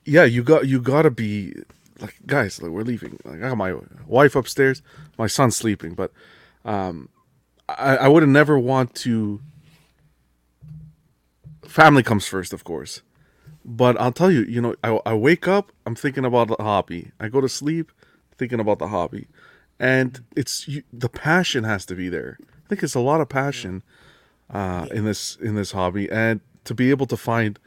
yeah, 0.05 0.23
you 0.23 0.41
got 0.41 0.67
you 0.67 0.79
got 0.79 1.01
to 1.01 1.11
be 1.11 1.53
like 1.99 2.15
guys. 2.25 2.61
Like 2.61 2.71
we're 2.71 2.83
leaving. 2.83 3.19
Like 3.25 3.43
I 3.43 3.49
got 3.49 3.57
my 3.57 3.75
wife 4.07 4.37
upstairs, 4.37 4.81
my 5.17 5.27
son's 5.27 5.57
sleeping, 5.57 5.95
but 5.95 6.13
um, 6.63 7.09
I, 7.67 7.97
I 7.97 8.07
would 8.07 8.27
never 8.29 8.57
want 8.57 8.95
to. 8.95 9.41
Family 11.65 12.03
comes 12.03 12.25
first, 12.25 12.53
of 12.53 12.63
course. 12.63 13.01
But 13.65 13.99
I'll 13.99 14.13
tell 14.13 14.31
you, 14.31 14.43
you 14.43 14.61
know, 14.61 14.75
I, 14.83 14.99
I 15.05 15.13
wake 15.13 15.47
up, 15.47 15.71
I'm 15.85 15.93
thinking 15.93 16.25
about 16.25 16.47
the 16.47 16.55
hobby. 16.63 17.11
I 17.19 17.27
go 17.27 17.41
to 17.41 17.49
sleep, 17.49 17.91
thinking 18.37 18.59
about 18.59 18.79
the 18.79 18.87
hobby, 18.87 19.27
and 19.77 20.23
it's 20.35 20.67
you, 20.67 20.83
the 20.93 21.09
passion 21.09 21.65
has 21.65 21.85
to 21.87 21.95
be 21.95 22.07
there. 22.07 22.39
I 22.69 22.75
think 22.75 22.83
it's 22.83 22.93
a 22.93 22.99
lot 22.99 23.19
of 23.19 23.29
passion 23.29 23.81
uh, 24.51 24.85
in 24.91 25.03
this 25.03 25.37
in 25.41 25.55
this 25.55 25.71
hobby, 25.71 26.07
and 26.11 26.39
to 26.65 26.75
be 26.75 26.91
able 26.91 27.07
to 27.07 27.17
find 27.17 27.57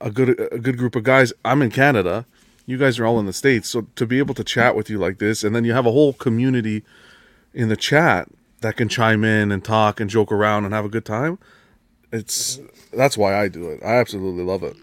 a 0.00 0.12
good 0.12 0.38
a 0.52 0.60
good 0.60 0.78
group 0.78 0.94
of 0.94 1.02
guys. 1.02 1.32
I'm 1.44 1.60
in 1.60 1.72
Canada, 1.72 2.24
you 2.66 2.78
guys 2.78 3.00
are 3.00 3.04
all 3.04 3.18
in 3.18 3.26
the 3.26 3.32
states, 3.32 3.68
so 3.68 3.88
to 3.96 4.06
be 4.06 4.18
able 4.18 4.34
to 4.34 4.44
chat 4.44 4.76
with 4.76 4.88
you 4.88 4.98
like 4.98 5.18
this, 5.18 5.42
and 5.42 5.56
then 5.56 5.64
you 5.64 5.72
have 5.72 5.86
a 5.86 5.90
whole 5.90 6.12
community 6.12 6.84
in 7.52 7.68
the 7.68 7.76
chat 7.76 8.28
that 8.60 8.76
can 8.76 8.88
chime 8.88 9.24
in 9.24 9.50
and 9.50 9.64
talk 9.64 9.98
and 9.98 10.08
joke 10.08 10.30
around 10.30 10.64
and 10.64 10.72
have 10.72 10.84
a 10.84 10.88
good 10.88 11.04
time. 11.04 11.36
It's 12.12 12.60
that's 12.92 13.18
why 13.18 13.34
I 13.34 13.48
do 13.48 13.70
it. 13.70 13.80
I 13.84 13.96
absolutely 13.96 14.44
love 14.44 14.62
it. 14.62 14.76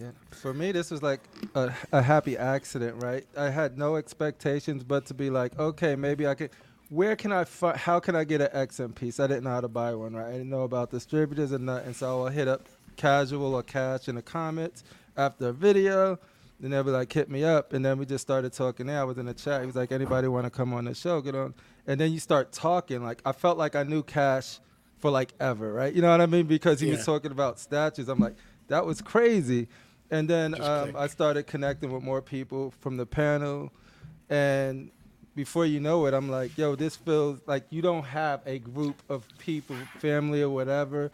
Yeah. 0.00 0.12
For 0.30 0.54
me, 0.54 0.72
this 0.72 0.90
was 0.90 1.02
like 1.02 1.20
a, 1.54 1.74
a 1.92 2.00
happy 2.00 2.38
accident, 2.38 3.02
right? 3.02 3.26
I 3.36 3.50
had 3.50 3.76
no 3.76 3.96
expectations, 3.96 4.82
but 4.82 5.04
to 5.06 5.14
be 5.14 5.28
like, 5.28 5.58
okay, 5.58 5.94
maybe 5.94 6.26
I 6.26 6.34
could. 6.34 6.50
Where 6.90 7.16
can 7.16 7.32
I? 7.32 7.44
Fi- 7.44 7.76
how 7.76 8.00
can 8.00 8.14
I 8.14 8.24
get 8.24 8.40
an 8.40 8.48
XM 8.68 8.94
piece? 8.94 9.18
I 9.18 9.26
didn't 9.26 9.44
know 9.44 9.50
how 9.50 9.60
to 9.60 9.68
buy 9.68 9.94
one, 9.94 10.14
right? 10.14 10.28
I 10.28 10.32
didn't 10.32 10.50
know 10.50 10.62
about 10.62 10.90
distributors 10.90 11.52
and 11.52 11.66
nothing, 11.66 11.94
so 11.94 12.26
I 12.26 12.30
hit 12.30 12.46
up 12.46 12.68
casual 12.96 13.54
or 13.54 13.62
cash 13.62 14.08
in 14.08 14.14
the 14.16 14.22
comments 14.22 14.84
after 15.16 15.48
a 15.48 15.52
video. 15.52 16.18
Then 16.60 16.70
they'll 16.70 16.84
be 16.84 16.90
like, 16.90 17.12
hit 17.12 17.28
me 17.28 17.42
up, 17.42 17.72
and 17.72 17.84
then 17.84 17.98
we 17.98 18.06
just 18.06 18.22
started 18.22 18.52
talking. 18.52 18.86
There, 18.86 19.00
I 19.00 19.04
was 19.04 19.18
in 19.18 19.26
the 19.26 19.34
chat. 19.34 19.62
He 19.62 19.66
was 19.66 19.76
like, 19.76 19.92
anybody 19.92 20.28
want 20.28 20.44
to 20.44 20.50
come 20.50 20.72
on 20.72 20.84
the 20.84 20.94
show? 20.94 21.20
Get 21.20 21.34
on, 21.34 21.54
and 21.86 22.00
then 22.00 22.12
you 22.12 22.20
start 22.20 22.52
talking. 22.52 23.02
Like 23.02 23.20
I 23.24 23.32
felt 23.32 23.58
like 23.58 23.74
I 23.74 23.82
knew 23.82 24.02
Cash 24.02 24.60
for 24.98 25.10
like 25.10 25.32
ever, 25.40 25.72
right? 25.72 25.92
You 25.92 26.02
know 26.02 26.10
what 26.10 26.20
I 26.20 26.26
mean? 26.26 26.46
Because 26.46 26.80
he 26.80 26.90
was 26.90 27.04
talking 27.04 27.32
about 27.32 27.58
statues. 27.58 28.08
I'm 28.08 28.18
like, 28.18 28.36
that 28.68 28.86
was 28.86 29.02
crazy. 29.02 29.68
And 30.10 30.28
then 30.28 30.60
um. 30.60 30.94
I 30.96 31.08
started 31.08 31.46
connecting 31.46 31.90
with 31.92 32.02
more 32.02 32.22
people 32.22 32.72
from 32.80 32.96
the 32.98 33.06
panel, 33.06 33.72
and 34.30 34.90
before 35.34 35.66
you 35.66 35.80
know 35.80 36.06
it, 36.06 36.14
I'm 36.14 36.30
like, 36.30 36.56
yo, 36.56 36.74
this 36.74 36.96
feels 36.96 37.40
like 37.46 37.64
you 37.70 37.82
don't 37.82 38.04
have 38.04 38.40
a 38.46 38.58
group 38.58 39.02
of 39.08 39.26
people, 39.38 39.76
family 39.98 40.42
or 40.42 40.50
whatever, 40.50 41.10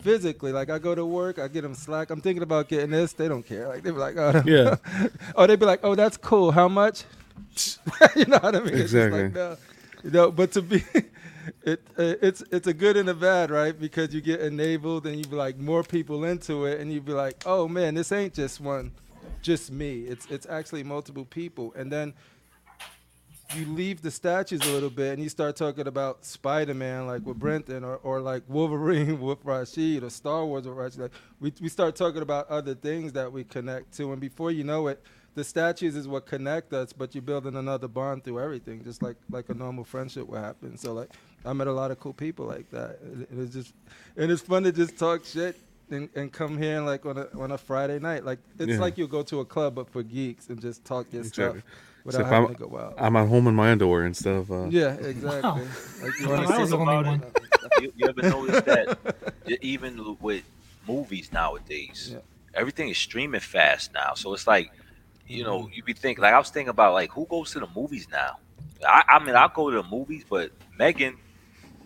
physically. 0.00 0.52
Like 0.52 0.70
I 0.70 0.78
go 0.78 0.94
to 0.94 1.04
work, 1.04 1.38
I 1.38 1.48
get 1.48 1.62
them 1.62 1.74
slack. 1.74 2.10
I'm 2.10 2.20
thinking 2.20 2.42
about 2.42 2.68
getting 2.68 2.90
this. 2.90 3.12
They 3.12 3.28
don't 3.28 3.44
care. 3.44 3.68
Like 3.68 3.82
they 3.82 3.90
be 3.90 3.96
like, 3.96 4.16
oh, 4.16 4.42
Yeah. 4.44 4.76
oh, 5.36 5.46
they'd 5.46 5.58
be 5.58 5.66
like, 5.66 5.80
oh, 5.82 5.94
that's 5.94 6.16
cool. 6.16 6.52
How 6.52 6.68
much? 6.68 7.04
you 8.16 8.24
know 8.26 8.38
what 8.38 8.54
I 8.56 8.60
mean? 8.60 8.68
It's 8.68 8.92
just 8.92 8.94
Exactly. 8.94 9.24
like, 9.24 9.34
no. 9.34 9.56
You 10.02 10.10
know, 10.10 10.30
but 10.30 10.52
to 10.52 10.62
be, 10.62 10.84
it 11.62 11.80
uh, 11.98 12.14
it's 12.20 12.42
it's 12.50 12.66
a 12.66 12.74
good 12.74 12.96
and 12.96 13.08
a 13.08 13.14
bad, 13.14 13.50
right? 13.50 13.78
Because 13.78 14.14
you 14.14 14.20
get 14.20 14.40
enabled 14.40 15.06
and 15.06 15.16
you 15.16 15.24
be 15.24 15.34
like 15.34 15.58
more 15.58 15.82
people 15.82 16.24
into 16.24 16.66
it, 16.66 16.78
and 16.80 16.92
you 16.92 17.00
be 17.00 17.12
like, 17.12 17.42
oh 17.46 17.66
man, 17.66 17.94
this 17.94 18.12
ain't 18.12 18.34
just 18.34 18.60
one 18.60 18.92
just 19.44 19.70
me. 19.70 20.00
It's 20.00 20.26
it's 20.26 20.46
actually 20.46 20.82
multiple 20.82 21.24
people, 21.24 21.72
and 21.76 21.92
then 21.92 22.14
you 23.54 23.66
leave 23.66 24.00
the 24.02 24.10
statues 24.10 24.60
a 24.62 24.72
little 24.72 24.90
bit 24.90 25.12
and 25.14 25.22
you 25.22 25.28
start 25.28 25.54
talking 25.56 25.86
about 25.86 26.24
Spider-Man 26.24 27.06
like 27.06 27.24
with 27.26 27.38
Brenton 27.38 27.84
or, 27.84 27.96
or 27.96 28.20
like 28.20 28.42
Wolverine 28.48 29.20
with 29.28 29.38
Rashid 29.44 30.02
or 30.02 30.10
Star 30.10 30.44
Wars 30.46 30.66
with 30.66 30.76
Rashid. 30.76 31.00
Like 31.00 31.12
we, 31.40 31.52
we 31.60 31.68
start 31.68 31.94
talking 31.96 32.22
about 32.22 32.48
other 32.48 32.74
things 32.74 33.12
that 33.12 33.30
we 33.32 33.44
connect 33.44 33.92
to 33.98 34.12
and 34.12 34.20
before 34.20 34.50
you 34.50 34.64
know 34.64 34.86
it, 34.88 35.02
the 35.34 35.44
statues 35.44 35.96
is 35.96 36.06
what 36.06 36.26
connect 36.26 36.72
us, 36.72 36.92
but 36.92 37.14
you're 37.14 37.22
building 37.22 37.56
another 37.56 37.88
bond 37.88 38.22
through 38.22 38.38
everything, 38.40 38.84
just 38.84 39.02
like 39.02 39.16
like 39.30 39.48
a 39.48 39.54
normal 39.54 39.82
friendship 39.84 40.28
would 40.28 40.38
happen. 40.40 40.76
So 40.78 40.92
like 40.92 41.10
I 41.44 41.52
met 41.52 41.66
a 41.66 41.72
lot 41.72 41.90
of 41.90 41.98
cool 41.98 42.12
people 42.12 42.46
like 42.46 42.70
that. 42.70 42.98
It, 43.02 43.28
it's 43.38 43.52
just 43.52 43.74
and 44.16 44.30
it's 44.30 44.42
fun 44.42 44.62
to 44.62 44.70
just 44.72 44.96
talk 44.96 45.24
shit 45.24 45.58
and, 45.90 46.08
and 46.14 46.32
come 46.32 46.56
here 46.56 46.76
and 46.76 46.86
like 46.86 47.04
on 47.04 47.18
a 47.18 47.28
on 47.36 47.50
a 47.50 47.58
Friday 47.58 47.98
night. 47.98 48.24
Like 48.24 48.38
it's 48.58 48.72
Yeah. 48.72 48.78
like 48.78 48.96
you 48.96 49.08
go 49.08 49.22
to 49.24 49.40
a 49.40 49.44
club 49.44 49.74
but 49.74 49.90
for 49.90 50.02
geeks 50.04 50.48
and 50.50 50.60
just 50.60 50.84
talk 50.84 51.06
your 51.12 51.22
Exactly. 51.22 51.60
stuff 51.60 51.70
without 52.04 52.22
like 52.22 52.32
having 52.32 52.48
I'm, 52.50 52.54
to 52.54 52.68
go 52.68 52.78
out. 52.78 52.94
I'm 52.98 53.16
at 53.16 53.28
home 53.28 53.46
in 53.46 53.54
my 53.54 53.70
underwear 53.72 54.06
instead 54.06 54.34
of. 54.34 54.50
Uh, 54.50 54.66
Yeah, 54.68 54.94
exactly. 54.94 55.30
Wow. 55.42 55.60
Like 56.02 56.20
you 56.20 56.28
Well, 56.28 56.38
want 56.38 56.50
I 56.50 56.58
was 56.58 56.70
to 56.70 56.76
the 56.76 56.82
only 56.82 56.96
one. 57.08 57.22
you, 57.80 57.92
you 57.96 58.08
ever 58.08 58.22
notice 58.22 58.62
that 58.62 58.98
even 59.62 60.16
with 60.20 60.42
movies 60.86 61.32
nowadays, 61.32 62.10
Yeah. 62.12 62.18
everything 62.54 62.88
is 62.88 62.98
streaming 62.98 63.40
fast 63.40 63.92
now. 63.94 64.14
So 64.14 64.32
it's 64.34 64.46
like, 64.46 64.70
you 65.26 65.38
Mm-hmm. 65.42 65.46
know, 65.50 65.70
you 65.72 65.82
be 65.82 65.94
thinking 65.94 66.22
like 66.22 66.34
I 66.34 66.38
was 66.38 66.50
thinking 66.50 66.68
about 66.68 66.92
like 66.92 67.10
who 67.10 67.24
goes 67.26 67.52
to 67.52 67.60
the 67.60 67.68
movies 67.74 68.06
now. 68.10 68.36
I, 68.86 69.02
I 69.08 69.24
mean, 69.24 69.34
I'll 69.34 69.48
go 69.48 69.70
to 69.70 69.76
the 69.82 69.88
movies, 69.88 70.24
but 70.28 70.50
Megan, 70.78 71.16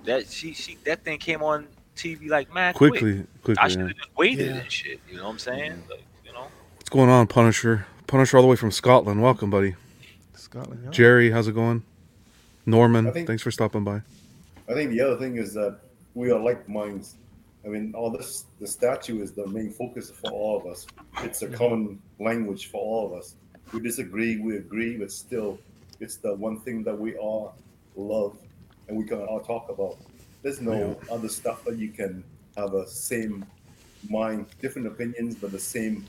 that 0.05 0.27
she 0.29 0.53
she 0.55 0.77
that 0.85 1.05
thing 1.05 1.19
came 1.19 1.43
on 1.43 1.69
TV 1.95 2.29
like 2.29 2.53
man 2.53 2.75
quickly, 2.75 3.25
quickly. 3.45 3.57
I 3.63 3.69
should 3.69 3.81
yeah. 3.81 3.87
have 3.89 3.97
just 3.97 4.17
waited 4.17 4.47
Yeah. 4.47 4.57
and 4.63 4.73
shit. 4.73 5.01
You 5.09 5.19
know 5.19 5.25
what 5.25 5.31
I'm 5.31 5.39
saying? 5.39 5.83
Like, 5.89 6.03
you 6.25 6.33
know. 6.33 6.49
What's 6.77 6.89
going 6.89 7.09
on, 7.11 7.29
Punisher? 7.29 7.87
Punisher 8.09 8.37
all 8.39 8.43
the 8.43 8.49
way 8.49 8.57
from 8.57 8.73
Scotland. 8.73 9.23
Welcome, 9.23 9.51
buddy. 9.51 9.77
Scotland 10.51 10.83
Yard. 10.83 10.95
Jerry, 10.95 11.31
how's 11.31 11.49
it 11.49 11.55
going? 11.55 11.83
Norman, 12.67 13.13
think- 13.13 13.27
thanks 13.27 13.43
for 13.43 13.51
stopping 13.51 13.85
by. 13.85 14.03
I 14.69 14.75
think 14.75 14.91
the 14.91 15.01
other 15.01 15.17
thing 15.17 15.37
is 15.37 15.55
that 15.55 15.79
we 16.15 16.31
are 16.31 16.39
like 16.39 16.69
minds. 16.69 17.15
I 17.65 17.69
mean, 17.69 17.95
all 17.95 18.11
this, 18.11 18.45
the 18.61 18.67
statue 18.67 19.23
is 19.23 19.33
the 19.33 19.47
main 19.47 19.71
focus 19.71 20.11
for 20.11 20.31
all 20.31 20.59
of 20.59 20.67
us. 20.67 20.87
It's 21.23 21.43
a 21.43 21.49
common 21.49 22.01
language 22.19 22.67
for 22.67 22.81
all 22.81 23.07
of 23.07 23.19
us. 23.19 23.35
We 23.73 23.81
disagree, 23.81 24.39
we 24.39 24.57
agree, 24.57 24.97
but 24.97 25.11
still, 25.11 25.59
it's 26.01 26.17
the 26.17 26.35
one 26.35 26.61
thing 26.61 26.83
that 26.85 26.99
we 26.99 27.17
all 27.17 27.55
love 27.97 28.37
and 28.89 28.97
we 28.97 29.05
can 29.05 29.21
all 29.21 29.41
talk 29.41 29.69
about. 29.69 29.97
There's 30.43 30.61
no 30.61 30.99
other 31.11 31.29
stuff 31.29 31.65
that 31.65 31.77
you 31.77 31.89
can 31.89 32.23
have 32.57 32.75
a 32.75 32.87
same 32.87 33.45
mind, 34.09 34.47
different 34.61 34.87
opinions, 34.87 35.35
but 35.35 35.51
the 35.51 35.59
same 35.59 36.07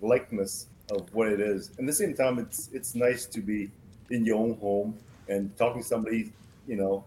likeness 0.00 0.66
of 0.90 1.12
what 1.14 1.28
it 1.28 1.40
is. 1.40 1.70
And 1.78 1.88
at 1.88 1.92
the 1.92 1.92
same 1.92 2.14
time, 2.14 2.38
it's 2.38 2.70
it's 2.72 2.94
nice 2.94 3.26
to 3.26 3.40
be 3.40 3.70
in 4.10 4.24
your 4.24 4.38
own 4.38 4.56
home 4.58 4.98
and 5.28 5.56
talking 5.56 5.82
to 5.82 5.88
somebody, 5.88 6.32
you 6.66 6.76
know, 6.76 7.04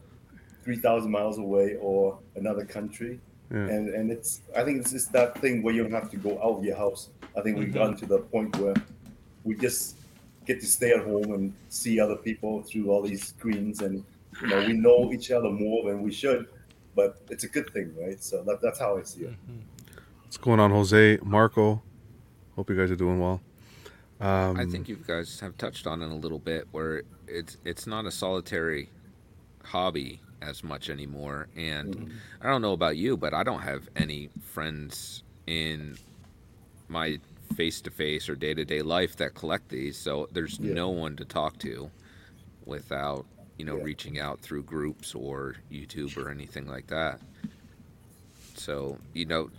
three 0.64 0.78
thousand 0.78 1.12
miles 1.12 1.38
away 1.38 1.78
or 1.80 2.18
another 2.36 2.66
country. 2.66 3.20
Yeah. 3.52 3.58
And 3.58 3.90
and 3.90 4.12
it's 4.12 4.42
I 4.56 4.64
think 4.64 4.82
it's 4.82 4.92
just 4.92 5.12
that 5.14 5.40
thing 5.40 5.62
where 5.64 5.74
you 5.74 5.84
don't 5.84 5.92
have 5.92 6.12
to 6.12 6.18
go 6.18 6.38
out 6.42 6.60
of 6.60 6.66
your 6.66 6.76
house. 6.76 7.10
I 7.38 7.42
think 7.42 7.58
we've 7.58 7.70
mm-hmm. 7.70 7.78
gotten 7.78 7.98
to 7.98 8.06
the 8.06 8.20
point 8.20 8.56
where 8.58 8.76
we 9.44 9.56
just 9.56 9.98
get 10.46 10.60
to 10.62 10.66
stay 10.66 10.92
at 10.92 11.04
home 11.04 11.34
and 11.34 11.54
see 11.70 12.00
other 12.00 12.16
people 12.16 12.64
through 12.64 12.90
all 12.90 13.02
these 13.02 13.28
screens 13.28 13.82
and 13.82 14.04
you 14.42 14.48
know 14.48 14.66
we 14.66 14.74
know 14.74 15.12
each 15.12 15.30
other 15.30 15.50
more 15.50 15.90
than 15.90 16.02
we 16.02 16.12
should 16.12 16.48
but 16.96 17.18
it's 17.30 17.44
a 17.44 17.50
good 17.50 17.70
thing 17.74 17.94
right 18.00 18.24
so 18.24 18.44
that, 18.44 18.62
that's 18.62 18.80
how 18.80 18.98
i 18.98 19.04
see 19.04 19.24
it 19.24 19.32
mm-hmm. 19.32 19.60
What's 20.28 20.36
going 20.36 20.60
on, 20.60 20.72
Jose, 20.72 21.20
Marco? 21.24 21.82
Hope 22.58 22.70
you 22.70 22.76
guys 22.76 22.92
are 22.92 22.98
doing 22.98 23.18
well. 23.18 23.40
Um, 24.20 24.58
I 24.60 24.66
think 24.66 24.90
you 24.90 24.96
guys 24.96 25.40
have 25.42 25.58
touched 25.58 25.86
on 25.88 26.02
it 26.02 26.10
a 26.10 26.16
little 26.16 26.40
bit, 26.40 26.68
where 26.72 27.04
it's 27.28 27.58
it's 27.66 27.86
not 27.88 28.06
a 28.06 28.12
solitary 28.12 28.90
hobby 29.64 30.22
as 30.42 30.64
much 30.64 30.90
anymore. 30.90 31.48
And 31.56 32.12
I 32.42 32.50
don't 32.50 32.62
know 32.62 32.74
about 32.74 32.98
you, 32.98 33.18
but 33.18 33.34
I 33.34 33.44
don't 33.44 33.62
have 33.62 33.90
any 33.96 34.30
friends 34.42 35.24
in 35.46 35.98
my 36.90 37.20
face 37.56 37.82
to 37.82 37.92
face 37.92 38.28
or 38.30 38.36
day 38.36 38.54
to 38.54 38.66
day 38.66 38.82
life 38.82 39.16
that 39.18 39.34
collect 39.36 39.70
these. 39.70 39.98
So 39.98 40.28
there's 40.32 40.60
Yeah. 40.60 40.74
no 40.74 40.90
one 40.90 41.16
to 41.18 41.26
talk 41.26 41.58
to 41.60 41.90
without 42.66 43.26
you 43.58 43.66
know 43.66 43.78
Yeah. 43.78 43.84
reaching 43.84 44.20
out 44.20 44.40
through 44.42 44.64
groups 44.64 45.14
or 45.16 45.56
YouTube 45.72 46.18
or 46.18 46.30
anything 46.30 46.68
like 46.68 46.88
that. 46.88 47.20
So 48.56 48.98
you 49.14 49.26
know. 49.26 49.50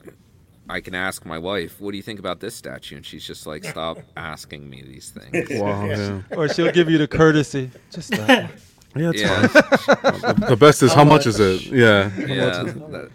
I 0.68 0.80
can 0.80 0.94
ask 0.94 1.24
my 1.24 1.38
wife, 1.38 1.80
"What 1.80 1.92
do 1.92 1.96
you 1.96 2.02
think 2.02 2.18
about 2.18 2.40
this 2.40 2.54
statue?" 2.54 2.96
And 2.96 3.04
she's 3.06 3.26
just 3.26 3.46
like, 3.46 3.64
"Stop 3.64 3.98
asking 4.16 4.68
me 4.68 4.82
these 4.82 5.10
things." 5.10 5.48
Wow, 5.60 5.84
yeah, 5.86 6.20
Or 6.36 6.48
she'll 6.48 6.72
give 6.72 6.90
you 6.90 6.98
the 6.98 7.08
courtesy. 7.08 7.70
Just 7.92 8.10
that. 8.10 8.50
yeah, 8.96 9.10
it's 9.14 9.20
Yeah, 9.22 9.46
fine. 9.46 10.40
The 10.48 10.56
best 10.58 10.82
is 10.82 10.90
how, 10.92 10.98
How 10.98 11.04
much 11.04 11.20
much? 11.20 11.26
is 11.26 11.40
it? 11.40 11.62
Yeah. 11.66 12.10
yeah. 12.18 12.62
that- 12.62 12.90
that- 12.92 13.10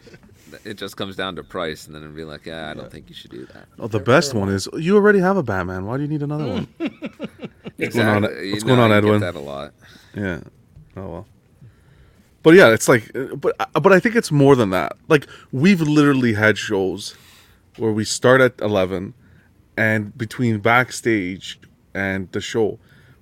it 0.65 0.77
just 0.77 0.95
comes 0.95 1.15
down 1.17 1.35
to 1.35 1.43
price, 1.43 1.87
and 1.87 1.95
then 1.95 2.03
it'd 2.03 2.15
be 2.15 2.23
like, 2.23 2.45
"Yeah, 2.45 2.69
I 2.69 2.73
don't 2.73 2.89
think 2.89 3.09
you 3.09 3.15
should 3.15 3.31
do 3.31 3.45
that." 3.47 3.65
Oh, 3.79 3.87
the 3.87 3.99
best 3.99 4.33
one 4.33 4.49
is 4.49 4.69
you 4.77 4.95
already 4.95 5.19
have 5.19 5.35
a 5.35 5.43
Batman. 5.43 5.85
Why 5.85 5.97
do 5.97 6.03
you 6.03 6.07
need 6.09 6.21
another 6.23 6.47
one? 6.47 6.67
What's 7.77 7.95
going 7.95 8.07
on- 8.07 8.21
what's 8.51 8.63
going 8.63 8.79
on, 8.79 8.91
Edwin? 8.91 9.19
Get 9.19 9.33
that 9.33 9.39
a 9.39 9.41
lot. 9.41 9.73
Yeah. 10.15 10.39
Oh 10.95 11.07
well. 11.09 11.27
But 12.43 12.53
yeah, 12.53 12.69
it's 12.69 12.87
like, 12.87 13.09
uh, 13.15 13.35
but 13.35 13.55
but 13.81 13.91
I 13.91 13.99
think 13.99 14.15
it's 14.15 14.31
more 14.31 14.55
than 14.55 14.69
that. 14.69 14.95
Like 15.09 15.27
we've 15.51 15.81
literally 15.81 16.33
had 16.33 16.57
shows 16.57 17.15
where 17.77 17.91
we 17.91 18.05
start 18.05 18.41
at 18.41 18.59
eleven, 18.61 19.13
and 19.77 20.17
between 20.17 20.59
backstage 20.59 21.59
and 21.93 22.31
the 22.31 22.41
show, 22.41 22.79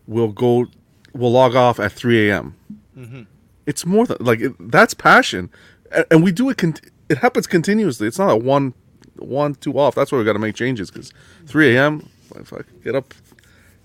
we'll 0.08 0.32
go, 0.32 0.68
we'll 1.14 1.32
log 1.32 1.56
off 1.56 1.80
at 1.80 1.92
three 1.92 2.30
a.m. 2.30 2.56
Mm-hmm. 2.98 3.22
It's 3.66 3.86
more 3.86 4.06
than 4.06 4.18
like 4.20 4.40
it, 4.42 4.54
that's 4.72 4.94
passion, 4.94 5.50
and, 5.92 6.06
and 6.12 6.24
we 6.24 6.32
do 6.32 6.50
it. 6.50 6.58
Con- 6.58 6.76
it 7.10 7.18
happens 7.20 7.48
continuously. 7.48 8.08
It's 8.08 8.20
not 8.20 8.32
a 8.32 8.38
one, 8.38 8.74
one 9.18 9.56
two 9.56 9.78
off. 9.78 9.96
That's 9.96 10.12
where 10.12 10.20
we 10.20 10.26
got 10.26 10.34
to 10.34 10.40
make 10.40 10.56
changes 10.56 10.90
because 10.92 11.14
three 11.46 11.76
a.m. 11.76 12.10
If 12.36 12.54
I 12.54 12.62
get 12.84 12.96
up, 12.96 13.14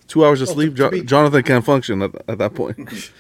two 0.09 0.25
hours 0.25 0.41
of 0.41 0.49
Well, 0.49 0.55
sleep, 0.57 0.73
to 0.73 0.77
jo- 0.77 0.91
be- 0.91 1.03
Jonathan 1.03 1.43
can't 1.43 1.65
function 1.65 2.03
at, 2.03 2.13
at 2.29 2.39
that 2.39 2.55
point. 2.55 2.79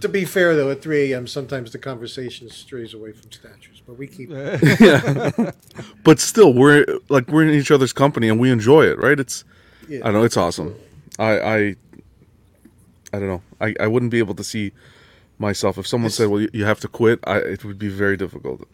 To 0.00 0.08
be 0.08 0.24
fair, 0.24 0.56
though, 0.56 0.70
at 0.70 0.80
3 0.82 1.12
a.m., 1.12 1.26
sometimes 1.26 1.70
the 1.72 1.78
conversation 1.78 2.48
strays 2.48 2.94
away 2.94 3.12
from 3.12 3.30
statues, 3.30 3.82
but 3.86 3.98
we 3.98 4.06
keep. 4.06 4.30
yeah, 4.80 5.50
but 6.02 6.18
still 6.20 6.54
we're 6.54 6.86
like 7.10 7.28
we're 7.28 7.42
in 7.46 7.50
each 7.54 7.70
other's 7.70 7.92
company 7.92 8.28
and 8.30 8.40
we 8.40 8.50
enjoy 8.50 8.82
it 8.84 8.98
right 8.98 9.20
it's 9.20 9.44
Yeah. 9.88 10.00
i 10.08 10.10
know 10.10 10.24
it's 10.24 10.36
awesome 10.38 10.74
i 11.18 11.32
i 11.38 11.56
i 13.12 13.18
don't 13.18 13.28
know 13.28 13.42
i 13.60 13.74
i 13.78 13.86
wouldn't 13.86 14.10
be 14.10 14.18
able 14.18 14.34
to 14.36 14.44
see 14.44 14.72
myself 15.38 15.76
if 15.78 15.86
someone 15.86 16.06
It's- 16.06 16.16
said 16.16 16.28
well 16.30 16.40
you, 16.40 16.48
you 16.52 16.64
have 16.64 16.80
to 16.80 16.88
quit 16.88 17.18
i 17.26 17.36
it 17.38 17.64
would 17.64 17.78
be 17.78 17.88
very 17.88 18.16
difficult 18.16 18.66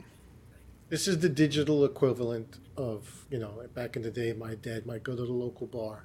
This 0.90 1.06
is 1.08 1.18
the 1.20 1.28
digital 1.28 1.84
equivalent 1.84 2.58
of, 2.76 3.00
you 3.30 3.38
know, 3.38 3.52
back 3.74 3.96
in 3.96 4.02
the 4.02 4.10
day, 4.10 4.32
my 4.32 4.54
dad 4.68 4.86
might 4.86 5.02
go 5.04 5.14
to 5.14 5.24
the 5.24 5.32
local 5.46 5.66
bar. 5.68 5.96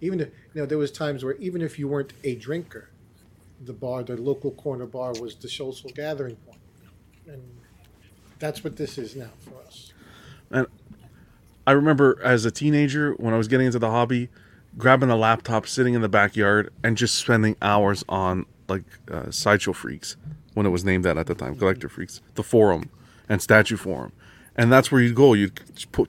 Even 0.00 0.20
if, 0.20 0.28
you 0.54 0.60
know, 0.60 0.66
there 0.66 0.78
was 0.78 0.90
times 0.90 1.24
where 1.24 1.34
even 1.34 1.62
if 1.62 1.78
you 1.78 1.88
weren't 1.88 2.12
a 2.24 2.34
drinker, 2.34 2.90
the 3.64 3.72
bar, 3.72 4.02
the 4.02 4.16
local 4.16 4.50
corner 4.52 4.86
bar 4.86 5.12
was 5.20 5.36
the 5.36 5.48
social 5.48 5.90
gathering. 5.90 6.36
And 7.26 7.42
that's 8.38 8.62
what 8.62 8.76
this 8.76 8.98
is 8.98 9.16
now 9.16 9.30
for 9.40 9.66
us. 9.66 9.92
And 10.50 10.66
I 11.66 11.72
remember 11.72 12.18
as 12.22 12.44
a 12.44 12.50
teenager 12.50 13.12
when 13.14 13.34
i 13.34 13.36
was 13.36 13.48
getting 13.48 13.66
into 13.66 13.78
the 13.78 13.90
hobby 13.90 14.28
grabbing 14.78 15.10
a 15.10 15.16
laptop 15.16 15.66
sitting 15.66 15.94
in 15.94 16.00
the 16.00 16.08
backyard 16.08 16.72
and 16.84 16.96
just 16.96 17.16
spending 17.16 17.56
hours 17.60 18.04
on 18.08 18.46
like 18.68 18.84
uh, 19.10 19.30
sideshow 19.30 19.72
freaks 19.72 20.16
when 20.54 20.66
it 20.66 20.70
was 20.70 20.84
named 20.84 21.04
that 21.04 21.16
at 21.16 21.26
the 21.26 21.34
time 21.34 21.56
collector 21.56 21.88
freaks 21.88 22.20
the 22.34 22.42
forum 22.42 22.90
and 23.28 23.42
statue 23.42 23.76
forum 23.76 24.12
and 24.54 24.70
that's 24.70 24.92
where 24.92 25.00
you'd 25.00 25.14
go 25.14 25.34
you'd 25.34 25.60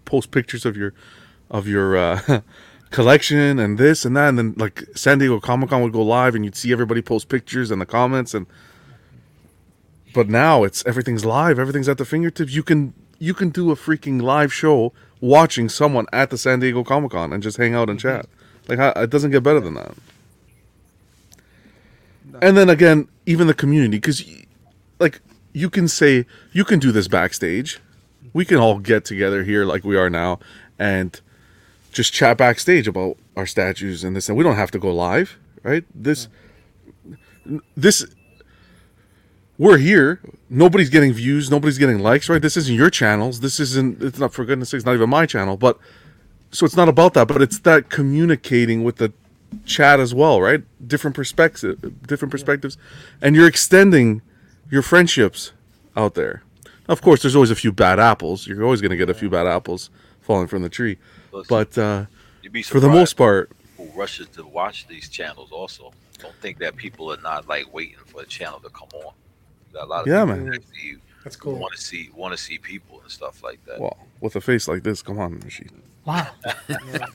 post 0.05 0.31
pictures 0.31 0.65
of 0.65 0.77
your 0.77 0.93
of 1.49 1.67
your 1.67 1.97
uh, 1.97 2.41
collection 2.89 3.59
and 3.59 3.77
this 3.77 4.05
and 4.05 4.15
that 4.15 4.29
and 4.29 4.37
then 4.37 4.53
like 4.57 4.83
san 4.95 5.19
diego 5.19 5.39
comic-con 5.39 5.81
would 5.81 5.91
go 5.91 6.01
live 6.01 6.35
and 6.35 6.45
you'd 6.45 6.55
see 6.55 6.71
everybody 6.71 7.01
post 7.01 7.27
pictures 7.27 7.69
and 7.69 7.81
the 7.81 7.85
comments 7.85 8.33
and 8.33 8.47
but 10.13 10.29
now 10.29 10.63
it's 10.63 10.85
everything's 10.85 11.25
live 11.25 11.59
everything's 11.59 11.89
at 11.89 11.97
the 11.97 12.05
fingertips. 12.05 12.53
You 12.53 12.63
can 12.63 12.93
you 13.19 13.33
can 13.33 13.49
do 13.49 13.71
a 13.71 13.75
freaking 13.75 14.21
live 14.21 14.53
show 14.53 14.93
watching 15.19 15.69
someone 15.69 16.05
at 16.13 16.29
the 16.29 16.37
san 16.37 16.59
diego 16.59 16.83
comic-con 16.83 17.33
and 17.33 17.43
just 17.43 17.57
hang 17.57 17.73
out 17.73 17.89
and 17.89 17.99
chat. 17.99 18.27
Like 18.67 18.79
how, 18.79 18.89
it 18.95 19.09
doesn't 19.09 19.31
get 19.31 19.43
better 19.43 19.59
than 19.59 19.75
that. 19.75 19.95
And 22.41 22.57
then 22.57 22.69
again 22.69 23.07
even 23.25 23.47
the 23.47 23.53
community 23.53 23.97
because 23.97 24.23
like 24.99 25.21
you 25.53 25.69
can 25.69 25.87
say 25.87 26.25
you 26.51 26.63
can 26.63 26.79
do 26.79 26.91
this 26.91 27.07
backstage. 27.07 27.79
We 28.33 28.45
can 28.45 28.57
all 28.57 28.79
get 28.79 29.05
together 29.05 29.43
here 29.43 29.65
like 29.65 29.83
we 29.83 29.97
are 29.97 30.09
now 30.09 30.39
and 30.79 31.19
just 31.91 32.13
chat 32.13 32.37
backstage 32.37 32.87
about 32.87 33.17
our 33.35 33.45
statues 33.45 34.03
and 34.03 34.15
this 34.15 34.29
and 34.29 34.37
we 34.37 34.43
don't 34.43 34.55
have 34.55 34.71
to 34.71 34.79
go 34.79 34.93
live 34.93 35.37
right? 35.63 35.85
This 35.93 36.27
this 37.75 38.05
we're 39.57 39.77
here. 39.79 40.19
Nobody's 40.49 40.89
getting 40.89 41.13
views. 41.13 41.49
Nobody's 41.49 41.77
getting 41.77 41.99
likes 41.99 42.29
right? 42.29 42.41
This 42.41 42.57
isn't 42.57 42.75
your 42.75 42.89
channels. 42.89 43.39
This 43.39 43.59
isn't 43.59 44.01
it's 44.01 44.19
not 44.19 44.33
for 44.33 44.45
goodness 44.45 44.69
sakes 44.69 44.85
not 44.85 44.93
even 44.93 45.09
my 45.09 45.25
channel 45.25 45.57
but 45.57 45.79
so 46.51 46.65
it's 46.65 46.75
not 46.75 46.89
about 46.89 47.13
that, 47.13 47.27
but 47.27 47.41
it's 47.41 47.59
that 47.59 47.89
communicating 47.89 48.83
with 48.83 48.97
the 48.97 49.11
chat 49.65 49.99
as 49.99 50.13
well, 50.13 50.41
right? 50.41 50.63
Different 50.87 51.15
perspectives, 51.15 51.81
different 52.05 52.31
perspectives, 52.31 52.77
and 53.21 53.35
you're 53.35 53.47
extending 53.47 54.21
your 54.69 54.81
friendships 54.81 55.51
out 55.95 56.15
there. 56.15 56.43
Of 56.87 57.01
course, 57.01 57.21
there's 57.21 57.35
always 57.35 57.51
a 57.51 57.55
few 57.55 57.71
bad 57.71 57.99
apples. 57.99 58.47
You're 58.47 58.63
always 58.63 58.81
going 58.81 58.91
to 58.91 58.97
get 58.97 59.09
a 59.09 59.13
few 59.13 59.29
bad 59.29 59.45
apples 59.45 59.89
falling 60.21 60.47
from 60.47 60.61
the 60.61 60.69
tree, 60.69 60.97
Listen, 61.37 61.47
but 61.49 61.77
uh, 61.77 62.05
you'd 62.41 62.53
be 62.53 62.61
for 62.63 62.79
the 62.79 62.89
most 62.89 63.13
part, 63.13 63.51
who 63.77 63.85
rushes 63.95 64.27
to 64.29 64.45
watch 64.45 64.87
these 64.87 65.09
channels 65.09 65.51
also. 65.51 65.93
Don't 66.19 66.35
think 66.35 66.57
that 66.59 66.75
people 66.75 67.11
are 67.13 67.21
not 67.21 67.47
like 67.47 67.71
waiting 67.73 67.97
for 68.05 68.21
the 68.21 68.27
channel 68.27 68.59
to 68.61 68.69
come 68.69 68.89
on. 68.95 69.13
You 69.69 69.73
got 69.73 69.83
a 69.85 69.89
lot 69.89 70.01
of 70.01 70.07
Yeah, 70.07 70.25
man. 70.25 70.49
that 70.49 70.63
see 70.73 70.95
That's 71.23 71.35
cool. 71.35 71.57
want 71.59 71.73
to 71.75 71.81
see 71.81 72.09
want 72.15 72.35
to 72.35 72.41
see 72.41 72.57
people 72.57 72.99
and 73.01 73.11
stuff 73.11 73.43
like 73.43 73.63
that. 73.65 73.79
well, 73.79 73.97
with 74.21 74.35
a 74.35 74.41
face 74.41 74.67
like 74.67 74.83
this, 74.83 75.01
come 75.01 75.19
on, 75.19 75.39
Rashid. 75.39 75.71
Wow. 76.05 76.27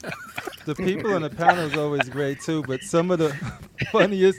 The 0.64 0.76
people 0.76 1.12
on 1.14 1.22
the 1.22 1.30
panel 1.30 1.64
is 1.66 1.76
always 1.76 2.08
great 2.08 2.40
too, 2.40 2.62
but 2.62 2.82
some 2.82 3.10
of 3.10 3.18
the 3.18 3.30
funniest 3.90 4.38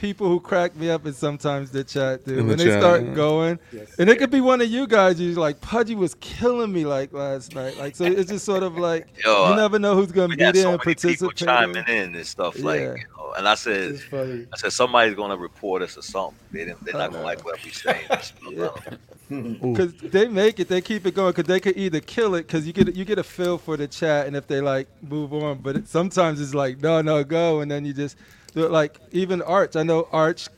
people 0.00 0.28
who 0.28 0.40
crack 0.40 0.74
me 0.76 0.88
up 0.88 1.06
is 1.06 1.18
sometimes 1.18 1.70
the 1.70 1.84
chat, 1.84 2.24
dude. 2.24 2.38
In 2.38 2.46
the 2.46 2.48
when 2.50 2.58
they 2.58 2.64
chat, 2.64 2.80
start 2.80 3.04
yeah. 3.04 3.14
going, 3.14 3.58
Yes. 3.70 3.98
and 3.98 4.08
it 4.08 4.18
could 4.18 4.30
be 4.30 4.40
one 4.40 4.60
of 4.62 4.68
you 4.68 4.86
guys. 4.86 5.20
You're 5.20 5.38
like, 5.38 5.60
Pudgy 5.60 5.94
was 5.94 6.14
killing 6.16 6.72
me 6.72 6.86
like 6.86 7.12
last 7.12 7.54
night. 7.54 7.76
Like, 7.76 7.94
so 7.94 8.04
it's 8.04 8.30
just 8.30 8.44
sort 8.46 8.62
of 8.62 8.78
like 8.78 9.06
Yo, 9.24 9.30
you 9.48 9.52
uh, 9.52 9.56
never 9.56 9.78
know 9.78 9.94
who's 9.94 10.10
gonna 10.10 10.34
be 10.34 10.36
there 10.36 10.54
so 10.54 10.72
and 10.72 10.80
many 10.84 10.94
people 10.94 11.28
participate. 11.28 11.36
chiming 11.36 11.84
in 11.86 12.14
and 12.14 12.26
stuff 12.26 12.58
like, 12.60 12.80
you 12.80 12.94
know, 13.16 13.32
and 13.36 13.46
I 13.46 13.54
said, 13.54 14.00
I 14.12 14.56
said 14.56 14.72
somebody's 14.72 15.14
gonna 15.14 15.36
report 15.36 15.82
us 15.82 15.96
or 15.98 16.02
something. 16.02 16.36
They 16.50 16.64
didn't, 16.64 16.82
they're 16.84 16.96
I 16.96 17.00
not 17.00 17.12
gonna 17.12 17.24
like 17.24 17.44
what 17.44 17.62
we're 17.62 17.70
saying. 17.70 18.06
and 18.10 18.22
stuff. 18.22 18.86
I 18.88 18.90
don't 19.30 19.62
know. 19.62 19.72
Because 19.72 19.94
they 20.02 20.26
make 20.28 20.58
it, 20.58 20.68
they 20.68 20.80
keep 20.80 21.06
it 21.06 21.14
going. 21.14 21.32
Because 21.32 21.46
they 21.46 21.60
could 21.60 21.76
either 21.76 22.00
kill 22.00 22.34
it, 22.34 22.46
because 22.46 22.66
you 22.66 22.72
get 22.72 22.94
you 22.96 23.04
get 23.04 23.18
a 23.18 23.22
feel 23.22 23.58
for 23.58 23.76
the 23.76 23.86
chat, 23.86 24.26
and 24.26 24.34
if 24.34 24.46
they 24.46 24.60
like 24.60 24.88
move 25.02 25.32
on. 25.32 25.58
But 25.58 25.76
it, 25.76 25.88
sometimes 25.88 26.40
it's 26.40 26.54
like 26.54 26.80
no, 26.80 27.00
no, 27.00 27.22
go, 27.22 27.60
and 27.60 27.70
then 27.70 27.84
you 27.84 27.92
just 27.92 28.16
do 28.16 28.22
it. 28.22 28.39
Like 28.54 29.00
even 29.12 29.42
Arch, 29.42 29.76
I 29.76 29.82
know 29.82 30.08
Arch, 30.12 30.48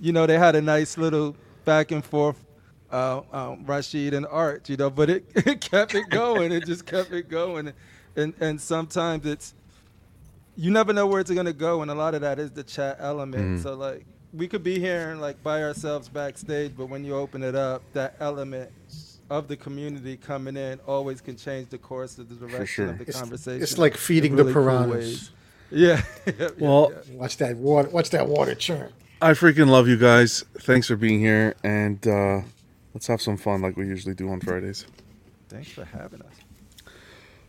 you 0.00 0.12
know 0.12 0.26
they 0.26 0.38
had 0.38 0.54
a 0.56 0.62
nice 0.62 0.96
little 0.96 1.36
back 1.64 1.90
and 1.90 2.04
forth, 2.04 2.42
uh, 2.90 3.20
um, 3.32 3.64
Rashid 3.66 4.14
and 4.14 4.26
Arch, 4.26 4.68
you 4.70 4.76
know, 4.76 4.90
but 4.90 5.10
it, 5.10 5.24
it 5.34 5.60
kept 5.60 5.94
it 5.94 6.08
going. 6.10 6.52
it 6.52 6.64
just 6.66 6.86
kept 6.86 7.12
it 7.12 7.28
going, 7.28 7.72
and 8.16 8.34
and 8.40 8.60
sometimes 8.60 9.26
it's 9.26 9.54
you 10.56 10.70
never 10.70 10.92
know 10.92 11.06
where 11.06 11.20
it's 11.20 11.30
gonna 11.30 11.52
go, 11.52 11.82
and 11.82 11.90
a 11.90 11.94
lot 11.94 12.14
of 12.14 12.20
that 12.22 12.38
is 12.38 12.50
the 12.50 12.62
chat 12.62 12.96
element. 13.00 13.58
Mhm. 13.58 13.62
So 13.62 13.74
like 13.74 14.04
we 14.32 14.48
could 14.48 14.62
be 14.64 14.78
here 14.78 15.10
and 15.10 15.20
like 15.20 15.42
by 15.42 15.62
ourselves 15.62 16.08
backstage, 16.08 16.72
but 16.76 16.86
when 16.86 17.04
you 17.04 17.14
open 17.14 17.42
it 17.42 17.54
up, 17.54 17.82
that 17.92 18.16
element 18.20 18.70
of 19.30 19.46
the 19.48 19.56
community 19.56 20.16
coming 20.16 20.56
in 20.56 20.78
always 20.86 21.20
can 21.20 21.36
change 21.36 21.68
the 21.68 21.78
course 21.78 22.18
of 22.18 22.28
the 22.28 22.34
direction 22.34 22.66
sure. 22.84 22.88
of 22.90 22.96
the 22.98 23.02
It's- 23.04 23.18
conversation. 23.18 23.62
It's 23.62 23.78
like 23.78 23.96
feeding 23.96 24.36
really 24.36 24.52
the 24.52 24.60
piranhas. 24.60 24.90
ways. 24.90 25.30
Yeah. 25.74 26.02
yeah, 26.26 26.48
Well, 26.58 26.92
yeah. 26.92 27.14
Watch 27.16 27.36
that 27.38 27.56
water. 27.56 27.88
Watch 27.88 28.10
that 28.10 28.28
water 28.28 28.54
churn. 28.54 28.92
I 29.20 29.30
freaking 29.32 29.68
love 29.68 29.88
you 29.88 29.96
guys. 29.96 30.44
Thanks 30.60 30.88
for 30.88 30.96
being 30.96 31.20
here, 31.20 31.54
and 31.64 32.04
uh, 32.06 32.40
let's 32.92 33.06
have 33.06 33.22
some 33.22 33.36
fun 33.36 33.62
like 33.62 33.76
we 33.76 33.86
usually 33.86 34.14
do 34.14 34.28
on 34.30 34.40
Fridays. 34.40 34.84
thanks 35.48 35.70
for 35.70 35.84
having 35.84 36.20
us. 36.22 36.34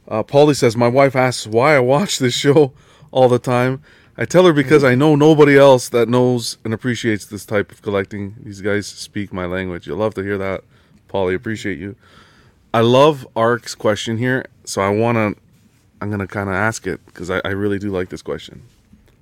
Uh, 0.08 0.22
Paulie 0.24 0.56
says, 0.56 0.76
My 0.78 0.88
wife 0.88 1.16
asks 1.16 1.48
why 1.48 1.76
I 1.76 1.80
watch 1.80 2.20
this 2.20 2.34
show 2.34 2.74
all 3.12 3.28
the 3.30 3.40
time. 3.40 3.82
I 4.18 4.26
tell 4.26 4.46
her 4.46 4.54
because 4.54 4.84
I 4.84 4.94
know 4.94 5.16
nobody 5.16 5.58
else 5.58 5.90
that 5.90 6.08
knows 6.08 6.58
and 6.64 6.74
appreciates 6.74 7.26
this 7.26 7.46
type 7.46 7.72
of 7.72 7.82
collecting. 7.82 8.36
These 8.44 8.62
guys 8.62 8.86
speak 8.86 9.34
my 9.34 9.46
language. 9.46 9.88
You'll 9.88 9.98
love 9.98 10.14
to 10.16 10.22
hear 10.22 10.38
that. 10.38 10.64
Paulie, 11.10 11.34
appreciate 11.36 11.80
you. 11.80 11.96
I 12.74 12.82
love 12.82 13.28
Ark's 13.36 13.74
question 13.76 14.18
here, 14.20 14.46
so 14.66 14.82
I 14.82 14.90
want 14.90 15.16
to, 15.18 15.42
I'm 16.04 16.10
going 16.10 16.20
to 16.20 16.28
kind 16.28 16.50
of 16.50 16.56
ask 16.56 16.86
it 16.86 17.00
because 17.06 17.30
I, 17.32 17.40
I 17.46 17.52
really 17.52 17.80
do 17.80 17.90
like 17.90 18.10
this 18.10 18.22
question. 18.22 18.62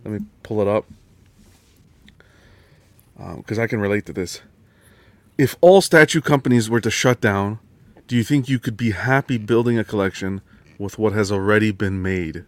Let 0.04 0.20
me 0.20 0.26
pull 0.42 0.62
it 0.62 0.68
up 0.68 0.86
um, 3.20 3.38
because 3.38 3.60
I 3.60 3.68
can 3.68 3.80
relate 3.80 4.08
to 4.08 4.14
this. 4.14 4.42
If 5.38 5.56
all 5.62 5.82
statue 5.82 6.22
companies 6.22 6.72
were 6.72 6.82
to 6.82 6.90
shut 6.90 7.22
down, 7.22 7.60
do 8.08 8.16
you 8.16 8.24
think 8.24 8.50
you 8.50 8.58
could 8.58 8.78
be 8.78 8.92
happy 8.92 9.38
building 9.38 9.78
a 9.78 9.84
collection 9.84 10.42
with 10.80 10.98
what 10.98 11.14
has 11.14 11.32
already 11.32 11.70
been 11.70 12.02
made? 12.02 12.46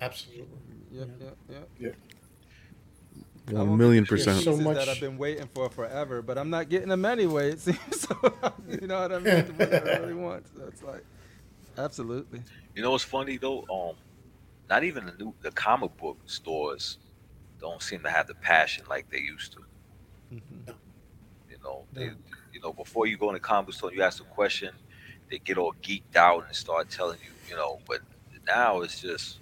Absolutely. 0.00 0.46
Yep, 0.92 1.08
yep, 1.50 1.68
yep. 1.80 1.94
I 3.48 3.52
One 3.54 3.76
million 3.76 4.06
percent. 4.06 4.44
So 4.44 4.56
much- 4.56 4.76
that 4.76 4.88
I've 4.88 5.00
been 5.00 5.18
waiting 5.18 5.48
for 5.52 5.68
forever, 5.68 6.22
but 6.22 6.38
I'm 6.38 6.48
not 6.48 6.68
getting 6.68 6.90
them 6.90 7.04
anyway. 7.04 7.50
It 7.50 7.58
seems 7.58 7.78
so. 7.90 8.16
you 8.68 8.86
know 8.86 9.00
what 9.00 9.10
I 9.10 9.18
mean? 9.18 9.52
The 9.58 9.66
one 9.66 9.88
I 9.88 9.98
really 9.98 10.14
want. 10.14 10.46
So 10.56 10.86
like, 10.86 11.04
absolutely. 11.78 12.42
You 12.74 12.82
know 12.82 12.92
what's 12.92 13.04
funny 13.04 13.36
though? 13.36 13.64
Um, 13.72 13.96
not 14.68 14.84
even 14.84 15.06
the 15.06 15.12
new 15.12 15.34
the 15.42 15.50
comic 15.50 15.96
book 15.96 16.18
stores 16.26 16.98
don't 17.60 17.82
seem 17.82 18.00
to 18.02 18.10
have 18.10 18.26
the 18.26 18.34
passion 18.34 18.84
like 18.88 19.10
they 19.10 19.18
used 19.20 19.52
to. 19.54 19.60
Mhm. 20.32 20.74
You 21.50 21.58
know, 21.64 21.86
they, 21.94 22.10
you 22.52 22.60
know, 22.62 22.72
before 22.72 23.06
you 23.06 23.16
go 23.16 23.28
in 23.30 23.34
the 23.34 23.40
comic 23.40 23.66
book 23.66 23.74
store, 23.74 23.90
and 23.90 23.98
you 23.98 24.04
ask 24.04 24.20
a 24.20 24.24
question, 24.24 24.70
they 25.30 25.38
get 25.38 25.58
all 25.58 25.74
geeked 25.82 26.16
out 26.16 26.46
and 26.46 26.56
start 26.56 26.90
telling 26.90 27.18
you, 27.24 27.32
you 27.48 27.56
know. 27.56 27.80
But 27.86 28.00
now 28.46 28.80
it's 28.82 29.00
just 29.00 29.38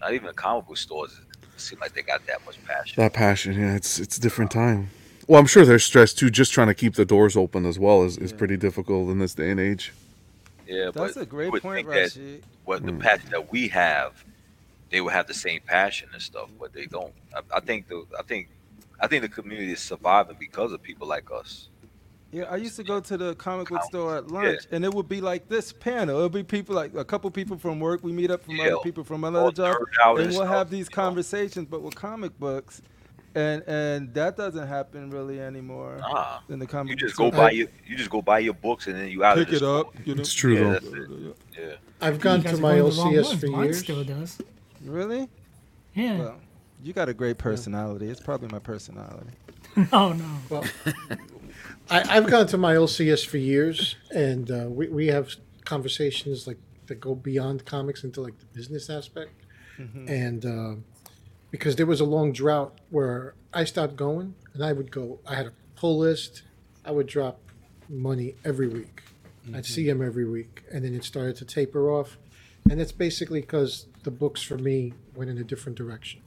not 0.00 0.14
even 0.14 0.26
the 0.26 0.32
comic 0.34 0.66
book 0.66 0.76
stores 0.78 1.20
seem 1.56 1.78
like 1.80 1.94
they 1.94 2.02
got 2.02 2.26
that 2.26 2.44
much 2.44 2.62
passion. 2.64 2.94
That 2.96 3.12
passion, 3.14 3.54
yeah, 3.58 3.74
it's 3.74 3.98
it's 3.98 4.16
a 4.16 4.20
different 4.20 4.50
time. 4.50 4.90
Well, 5.26 5.40
I'm 5.40 5.46
sure 5.46 5.64
they're 5.64 5.78
stressed 5.78 6.18
too. 6.18 6.30
Just 6.30 6.52
trying 6.52 6.68
to 6.68 6.74
keep 6.74 6.94
the 6.94 7.04
doors 7.04 7.36
open 7.36 7.66
as 7.66 7.78
well 7.78 8.02
is, 8.04 8.16
is 8.18 8.32
Yeah. 8.32 8.38
pretty 8.38 8.56
difficult 8.56 9.10
in 9.10 9.18
this 9.18 9.34
day 9.34 9.50
and 9.50 9.60
age. 9.60 9.92
Yeah, 10.68 10.90
That's 10.92 11.16
but 11.16 11.16
a 11.16 11.26
great 11.26 11.58
point, 11.58 11.84
think 11.84 11.92
that 11.92 12.12
Rashid. 12.12 12.44
what 12.64 12.86
the 12.86 12.92
Mm. 12.92 13.00
passion 13.00 13.30
that 13.32 13.50
we 13.52 13.68
have, 13.68 14.24
they 14.90 15.00
would 15.00 15.14
have 15.14 15.26
the 15.28 15.34
same 15.34 15.60
passion 15.66 16.08
and 16.12 16.22
stuff, 16.22 16.50
but 16.60 16.72
they 16.74 16.86
don't. 16.86 17.14
I, 17.34 17.42
I 17.56 17.60
think 17.60 17.88
the 17.88 18.04
I 18.18 18.22
think 18.24 18.50
I 19.00 19.08
think 19.08 19.22
the 19.22 19.30
community 19.30 19.72
is 19.72 19.80
surviving 19.80 20.36
because 20.40 20.72
of 20.72 20.82
people 20.82 21.08
like 21.08 21.26
us. 21.32 21.70
Yeah, 22.32 22.44
I 22.44 22.56
used 22.56 22.76
to 22.76 22.84
go 22.84 23.00
to 23.00 23.16
the 23.16 23.34
comic 23.36 23.68
book 23.68 23.82
store 23.82 24.16
at 24.18 24.28
lunch, 24.28 24.66
and 24.70 24.84
it 24.84 24.92
would 24.92 25.08
be 25.08 25.20
like 25.22 25.48
this 25.48 25.72
panel. 25.72 26.18
It 26.20 26.22
would 26.24 26.32
be 26.32 26.44
people 26.44 26.74
like 26.76 26.94
a 26.94 27.04
couple 27.04 27.30
people 27.30 27.58
from 27.58 27.80
work. 27.80 28.02
We 28.04 28.12
meet 28.12 28.30
up 28.30 28.42
from 28.42 28.60
Yeah, 28.60 28.74
other 28.74 28.76
people 28.76 29.04
from 29.04 29.24
another 29.24 29.50
job, 29.50 29.78
and 30.14 30.26
and 30.26 30.34
we'll 30.34 30.44
stuff, 30.44 30.46
have 30.46 30.70
these 30.70 30.90
you 30.90 30.96
know. 31.00 31.14
conversations. 31.14 31.68
But 31.70 31.82
with 31.82 31.94
comic 31.94 32.38
books, 32.38 32.82
and 33.42 33.62
and 33.66 34.14
that 34.14 34.36
doesn't 34.36 34.66
happen 34.76 35.10
really 35.10 35.38
anymore 35.40 35.96
Nah, 36.00 36.38
in 36.48 36.58
the 36.58 36.66
comic. 36.66 36.90
you 36.90 36.96
just 36.96 37.16
go 37.16 37.28
store. 37.30 37.40
buy 37.44 37.50
your 37.58 37.68
you 37.86 37.96
just 37.96 38.10
go 38.10 38.20
buy 38.22 38.38
your 38.40 38.54
books 38.54 38.86
and 38.88 38.96
then 38.96 39.08
you 39.08 39.24
out 39.24 39.36
pick 39.36 39.48
of 39.48 39.54
it 39.54 39.62
up. 39.62 39.86
You 40.04 40.14
know? 40.14 40.20
It's 40.20 40.32
true 40.32 40.54
Yeah, 40.56 40.78
though. 40.78 40.96
it. 41.00 41.36
Yeah. 41.58 41.74
I've 42.00 42.20
gone 42.20 42.42
to 42.42 42.56
my 42.58 42.78
going 42.78 42.90
the 42.94 42.96
wrong 43.02 43.12
LCS 43.14 43.40
for 43.40 43.46
Mine 43.48 43.64
years. 43.64 43.78
still 43.80 44.04
does. 44.04 44.38
Really? 44.84 45.28
Yeah. 45.94 46.18
Well, 46.18 46.40
you 46.84 46.92
got 46.92 47.08
a 47.08 47.14
great 47.14 47.38
personality. 47.38 48.06
It's 48.08 48.20
probably 48.20 48.48
my 48.48 48.60
personality. 48.60 49.30
no, 49.92 50.12
no. 50.22 50.24
Well, 50.48 50.64
I, 51.90 52.16
I've 52.16 52.30
gone 52.30 52.46
to 52.48 52.58
my 52.58 52.74
LCS 52.74 53.26
for 53.26 53.38
years, 53.38 53.96
and 54.14 54.50
uh, 54.50 54.66
we, 54.68 54.88
we 54.88 55.06
have 55.08 55.34
conversations 55.64 56.46
like 56.46 56.58
that 56.86 57.00
go 57.00 57.14
beyond 57.14 57.64
comics 57.66 58.04
into 58.04 58.20
like 58.20 58.38
the 58.38 58.46
business 58.46 58.88
aspect. 58.90 59.32
And 60.08 60.44
uh, 60.44 60.74
because 61.50 61.76
there 61.76 61.86
was 61.86 62.00
a 62.00 62.04
long 62.04 62.32
drought 62.32 62.78
where 62.90 63.34
I 63.52 63.64
stopped 63.64 63.96
going, 63.96 64.34
and 64.54 64.64
I 64.64 64.72
would 64.72 64.90
go. 64.90 65.20
I 65.26 65.34
had 65.34 65.46
a 65.46 65.52
pull 65.76 65.98
list. 65.98 66.42
I 66.84 66.90
would 66.90 67.06
drop 67.06 67.40
money 67.88 68.34
every 68.44 68.68
week. 68.68 69.02
I'd 69.46 69.52
mm-hmm. 69.52 69.62
see 69.62 69.88
him 69.88 70.02
every 70.02 70.28
week, 70.28 70.64
and 70.70 70.84
then 70.84 70.94
it 70.94 71.04
started 71.04 71.36
to 71.36 71.44
taper 71.44 71.90
off. 71.90 72.18
And 72.70 72.80
it's 72.80 72.92
basically 72.92 73.40
because 73.40 73.86
the 74.02 74.10
books 74.10 74.42
for 74.42 74.58
me 74.58 74.92
went 75.14 75.30
in 75.30 75.38
a 75.38 75.44
different 75.44 75.78
direction. 75.78 76.20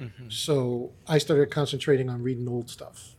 Mm-hmm. 0.00 0.28
So 0.30 0.90
I 1.06 1.18
started 1.18 1.50
concentrating 1.50 2.10
on 2.10 2.22
reading 2.22 2.48
old 2.48 2.68
stuff 2.68 3.16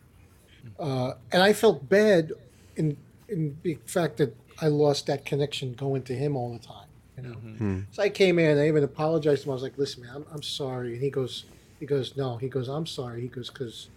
mm-hmm. 0.68 0.84
uh, 0.84 1.14
and 1.32 1.44
I 1.44 1.54
felt 1.54 1.88
bad 1.90 2.34
in 2.76 2.98
in 3.28 3.58
the 3.64 3.78
fact 3.86 4.18
that 4.18 4.36
I 4.62 4.68
lost 4.68 5.08
that 5.08 5.26
connection 5.26 5.74
going 5.74 6.04
to 6.04 6.16
him 6.16 6.36
all 6.36 6.54
the 6.54 6.66
time. 6.66 6.87
You 7.18 7.24
know, 7.24 7.36
mm-hmm. 7.36 7.58
hmm. 7.58 7.80
so 7.92 8.04
I 8.04 8.10
came 8.10 8.38
in. 8.38 8.58
I 8.58 8.68
even 8.68 8.84
apologized 8.84 9.44
to 9.44 9.50
him. 9.50 9.52
I 9.52 9.54
was 9.56 9.64
like, 9.64 9.78
"Listen, 9.78 10.04
man, 10.04 10.16
I'm, 10.16 10.26
I'm 10.32 10.44
sorry." 10.44 10.94
And 10.94 11.02
he 11.02 11.10
goes, 11.10 11.46
"He 11.80 11.86
goes, 11.86 12.16
no." 12.16 12.38
He 12.38 12.48
goes, 12.48 12.68
"I'm 12.68 12.86
sorry." 12.86 13.22
He 13.22 13.28
goes, 13.28 13.50
"Because 13.50 13.90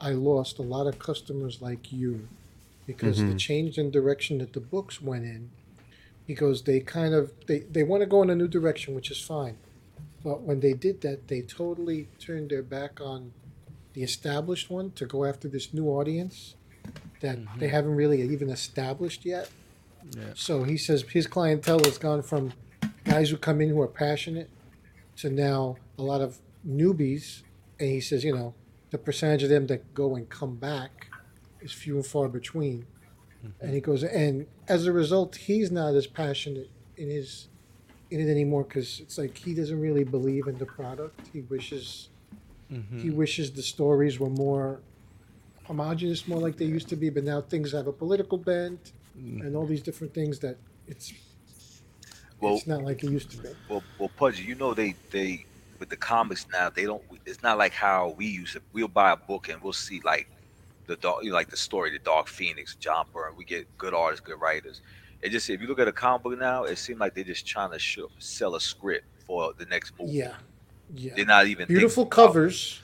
I 0.00 0.10
lost 0.10 0.58
a 0.58 0.62
lot 0.62 0.86
of 0.86 0.98
customers 0.98 1.62
like 1.62 1.92
you 1.92 2.28
because 2.86 3.18
the 3.18 3.24
mm-hmm. 3.24 3.36
change 3.36 3.78
in 3.78 3.90
direction 3.90 4.38
that 4.38 4.52
the 4.52 4.60
books 4.60 5.00
went 5.00 5.24
in." 5.24 5.50
He 6.26 6.34
goes, 6.34 6.62
"They 6.62 6.80
kind 6.80 7.14
of 7.14 7.32
they 7.46 7.60
they 7.60 7.82
want 7.82 8.02
to 8.02 8.06
go 8.06 8.22
in 8.22 8.28
a 8.28 8.36
new 8.36 8.48
direction, 8.48 8.94
which 8.94 9.10
is 9.10 9.20
fine." 9.20 9.56
But 10.22 10.42
when 10.42 10.60
they 10.60 10.74
did 10.74 11.00
that, 11.02 11.28
they 11.28 11.40
totally 11.42 12.08
turned 12.18 12.50
their 12.50 12.62
back 12.62 13.00
on 13.00 13.32
the 13.94 14.02
established 14.02 14.68
one 14.68 14.90
to 14.92 15.06
go 15.06 15.24
after 15.24 15.48
this 15.48 15.72
new 15.72 15.86
audience 15.86 16.54
that 17.20 17.36
they 17.58 17.66
mm-hmm. 17.66 17.66
haven't 17.66 17.94
really 17.94 18.22
even 18.22 18.50
established 18.50 19.24
yet. 19.24 19.48
Yeah. 20.16 20.32
So 20.34 20.64
he 20.64 20.76
says 20.76 21.02
his 21.02 21.26
clientele 21.26 21.84
has 21.84 21.98
gone 21.98 22.22
from 22.22 22.52
guys 23.04 23.30
who 23.30 23.36
come 23.36 23.60
in 23.60 23.68
who 23.70 23.80
are 23.80 23.88
passionate 23.88 24.50
to 25.16 25.30
now 25.30 25.76
a 25.98 26.02
lot 26.02 26.20
of 26.20 26.38
newbies. 26.66 27.42
And 27.80 27.88
he 27.90 28.00
says, 28.00 28.24
you 28.24 28.34
know, 28.34 28.54
the 28.90 28.98
percentage 28.98 29.42
of 29.42 29.50
them 29.50 29.66
that 29.68 29.94
go 29.94 30.16
and 30.16 30.28
come 30.28 30.56
back 30.56 31.08
is 31.60 31.72
few 31.72 31.96
and 31.96 32.06
far 32.06 32.28
between. 32.28 32.86
And 33.60 33.72
he 33.72 33.80
goes, 33.80 34.02
and 34.02 34.46
as 34.66 34.86
a 34.86 34.92
result, 34.92 35.36
he's 35.36 35.70
not 35.70 35.94
as 35.94 36.06
passionate 36.06 36.70
in 36.96 37.08
his 37.08 37.48
in 38.10 38.20
it 38.20 38.30
anymore 38.30 38.64
because 38.64 39.00
it's 39.00 39.18
like 39.18 39.36
he 39.36 39.54
doesn't 39.54 39.78
really 39.80 40.02
believe 40.02 40.46
in 40.48 40.58
the 40.58 40.66
product. 40.66 41.28
He 41.32 41.42
wishes 41.42 42.08
Mm-hmm. 42.72 42.98
he 42.98 43.08
wishes 43.08 43.50
the 43.52 43.62
stories 43.62 44.20
were 44.20 44.28
more 44.28 44.80
homogenous, 45.64 46.28
more 46.28 46.38
like 46.38 46.58
they 46.58 46.66
used 46.66 46.88
to 46.90 46.96
be. 46.96 47.08
But 47.08 47.24
now 47.24 47.40
things 47.40 47.72
have 47.72 47.86
a 47.86 47.92
political 47.92 48.36
bent 48.36 48.92
and 49.18 49.56
all 49.56 49.66
these 49.66 49.82
different 49.82 50.14
things 50.14 50.38
that 50.40 50.56
it's 50.86 51.12
Well, 52.40 52.56
it's 52.56 52.66
not 52.66 52.82
like 52.82 53.02
it 53.04 53.10
used 53.10 53.30
to 53.32 53.38
be. 53.38 53.48
well, 53.68 53.82
well, 53.98 54.10
Pudgy, 54.16 54.42
you 54.44 54.54
know 54.54 54.74
they 54.74 54.94
they 55.10 55.44
with 55.78 55.88
the 55.88 55.96
comics 55.96 56.46
now 56.52 56.70
they 56.70 56.84
don't. 56.84 57.02
It's 57.26 57.42
not 57.42 57.58
like 57.58 57.72
how 57.72 58.14
we 58.16 58.26
used 58.26 58.54
to. 58.54 58.62
We'll 58.72 58.88
buy 58.88 59.12
a 59.12 59.16
book 59.16 59.48
and 59.48 59.60
we'll 59.62 59.72
see 59.72 60.00
like 60.04 60.28
the 60.86 60.96
dog, 60.96 61.22
you 61.24 61.30
know, 61.30 61.36
like 61.36 61.50
the 61.50 61.56
story, 61.56 61.90
the 61.90 61.98
Dark 61.98 62.28
Phoenix, 62.28 62.74
John 62.76 63.06
Byrne. 63.12 63.34
We 63.36 63.44
get 63.44 63.66
good 63.76 63.94
artists, 63.94 64.24
good 64.24 64.40
writers. 64.40 64.80
It 65.20 65.30
just 65.30 65.50
if 65.50 65.60
you 65.60 65.66
look 65.66 65.80
at 65.80 65.88
a 65.88 65.92
comic 65.92 66.22
book 66.22 66.38
now, 66.38 66.64
it 66.64 66.76
seems 66.78 67.00
like 67.00 67.14
they're 67.14 67.24
just 67.24 67.46
trying 67.46 67.72
to 67.72 67.78
show, 67.78 68.08
sell 68.18 68.54
a 68.54 68.60
script 68.60 69.04
for 69.26 69.52
the 69.58 69.66
next 69.66 69.92
movie. 69.98 70.12
Yeah, 70.12 70.34
yeah. 70.94 71.14
They're 71.16 71.26
not 71.26 71.46
even 71.48 71.66
Beautiful 71.66 72.06
covers, 72.06 72.80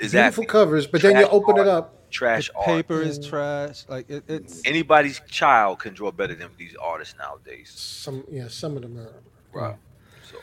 Exactly. 0.00 0.44
beautiful 0.44 0.44
covers, 0.44 0.86
but 0.86 1.02
then 1.02 1.12
you 1.16 1.22
Trash 1.22 1.32
open 1.32 1.56
it 1.58 1.68
up. 1.68 1.94
Trash 2.14 2.48
The 2.48 2.54
art. 2.58 2.66
paper 2.66 3.02
is 3.02 3.18
Mm. 3.18 3.28
trash. 3.30 3.84
Like 3.88 4.10
it, 4.10 4.24
it's 4.28 4.62
Anybody's 4.66 5.20
child 5.28 5.80
can 5.80 5.94
draw 5.94 6.12
better 6.12 6.34
than 6.36 6.50
these 6.58 6.76
artists 6.82 7.16
nowadays. 7.18 7.72
Some 7.74 8.24
yeah, 8.30 8.48
some 8.48 8.76
of 8.76 8.82
them 8.82 8.98
are. 8.98 9.14
Right. 9.52 9.76
So 10.22 10.38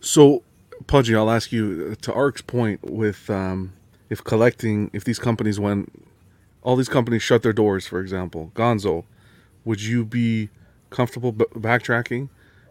So, 0.00 0.42
Pudgy, 0.86 1.14
I'll 1.14 1.30
ask 1.30 1.52
you 1.52 1.94
to 1.96 2.12
Ark's 2.14 2.42
point 2.42 2.80
with 2.90 3.30
um, 3.30 3.74
if 4.10 4.24
collecting, 4.24 4.90
if 4.94 5.04
these 5.04 5.18
companies 5.20 5.60
went, 5.60 5.92
all 6.62 6.76
these 6.76 6.88
companies 6.88 7.22
shut 7.22 7.42
their 7.42 7.52
doors, 7.52 7.86
for 7.86 8.00
example, 8.00 8.52
Gonzo, 8.54 9.04
would 9.64 9.82
you 9.82 10.04
be 10.04 10.50
comfortable 10.90 11.32
b- 11.32 11.46
backtracking 11.54 12.28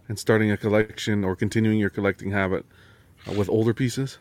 and 0.10 0.20
starting 0.20 0.52
a 0.52 0.58
collection 0.58 1.24
or 1.24 1.36
continuing 1.36 1.80
your 1.80 1.90
collecting 1.90 2.32
habit 2.32 2.66
uh, 3.30 3.34
with 3.34 3.50
older 3.50 3.74
pieces? 3.74 4.20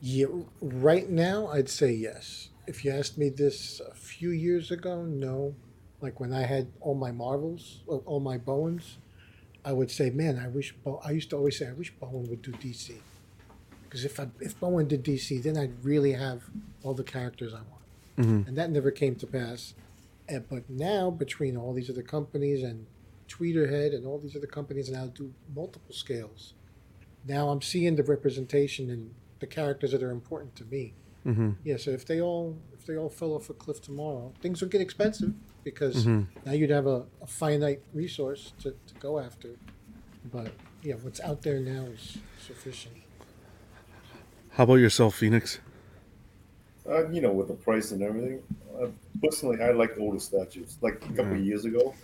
Yeah, 0.00 0.26
right 0.60 1.08
now 1.10 1.48
I'd 1.48 1.68
say 1.70 1.92
yes. 1.92 2.50
If 2.68 2.84
you 2.84 2.92
asked 2.92 3.16
me 3.16 3.30
this 3.30 3.80
a 3.80 3.94
few 3.94 4.30
years 4.30 4.70
ago, 4.70 5.04
no. 5.04 5.54
Like 6.00 6.20
when 6.20 6.32
I 6.32 6.42
had 6.42 6.68
all 6.80 6.94
my 6.94 7.10
Marvels, 7.10 7.80
all 7.86 8.20
my 8.20 8.38
Bowens, 8.38 8.98
I 9.64 9.72
would 9.72 9.90
say, 9.90 10.10
man, 10.10 10.38
I 10.38 10.48
wish. 10.48 10.74
Bo-, 10.84 11.00
I 11.04 11.10
used 11.10 11.30
to 11.30 11.36
always 11.36 11.58
say, 11.58 11.68
I 11.68 11.72
wish 11.72 11.92
Bowen 11.92 12.28
would 12.28 12.42
do 12.42 12.52
DC. 12.52 12.94
Because 13.84 14.04
if 14.04 14.20
I, 14.20 14.28
if 14.40 14.58
Bowen 14.60 14.86
did 14.86 15.02
DC, 15.02 15.42
then 15.42 15.56
I'd 15.56 15.82
really 15.82 16.12
have 16.12 16.42
all 16.82 16.94
the 16.94 17.02
characters 17.02 17.54
I 17.54 17.56
want. 17.56 17.82
Mm-hmm. 18.18 18.48
And 18.48 18.58
that 18.58 18.70
never 18.70 18.90
came 18.90 19.16
to 19.16 19.26
pass. 19.26 19.74
And, 20.28 20.48
but 20.48 20.68
now, 20.68 21.10
between 21.10 21.56
all 21.56 21.72
these 21.72 21.88
other 21.88 22.02
companies 22.02 22.62
and 22.62 22.86
Tweeterhead 23.28 23.94
and 23.94 24.06
all 24.06 24.18
these 24.18 24.36
other 24.36 24.46
companies 24.46 24.90
now 24.90 25.06
do 25.06 25.32
multiple 25.54 25.94
scales. 25.94 26.54
Now 27.26 27.50
I'm 27.50 27.62
seeing 27.62 27.96
the 27.96 28.02
representation 28.02 28.90
and 28.90 29.14
the 29.40 29.46
characters 29.46 29.92
that 29.92 30.02
are 30.02 30.10
important 30.10 30.56
to 30.56 30.64
me. 30.64 30.94
Mm-hmm. 31.28 31.50
Yeah, 31.62 31.76
so 31.76 31.90
if 31.90 32.06
they 32.06 32.20
all 32.22 32.56
if 32.72 32.86
they 32.86 32.96
all 32.96 33.10
fell 33.10 33.34
off 33.34 33.50
a 33.50 33.54
cliff 33.54 33.82
tomorrow, 33.82 34.32
things 34.40 34.60
would 34.62 34.70
get 34.70 34.80
expensive 34.80 35.34
because 35.62 36.06
Mhm. 36.06 36.26
now 36.46 36.52
you'd 36.52 36.70
have 36.70 36.86
a, 36.86 37.04
a 37.20 37.26
finite 37.26 37.82
resource 37.92 38.52
to, 38.62 38.70
to 38.70 38.94
go 38.98 39.18
after. 39.18 39.50
But 40.32 40.52
yeah, 40.82 40.94
what's 41.02 41.20
out 41.20 41.42
there 41.42 41.60
now 41.60 41.84
is 41.96 42.18
sufficient. 42.40 42.96
How 44.52 44.64
about 44.64 44.76
yourself, 44.76 45.14
Phoenix? 45.16 45.58
Uh, 46.88 47.06
you 47.10 47.20
know, 47.20 47.32
with 47.32 47.48
the 47.48 47.54
price 47.54 47.90
and 47.92 48.02
everything. 48.02 48.42
Uh, 48.80 48.86
personally, 49.22 49.60
I 49.60 49.72
like 49.72 49.98
older 49.98 50.18
statues. 50.18 50.78
Like 50.80 50.94
a 51.04 51.12
couple 51.12 51.34
of 51.34 51.44
years 51.44 51.66
ago, 51.66 51.94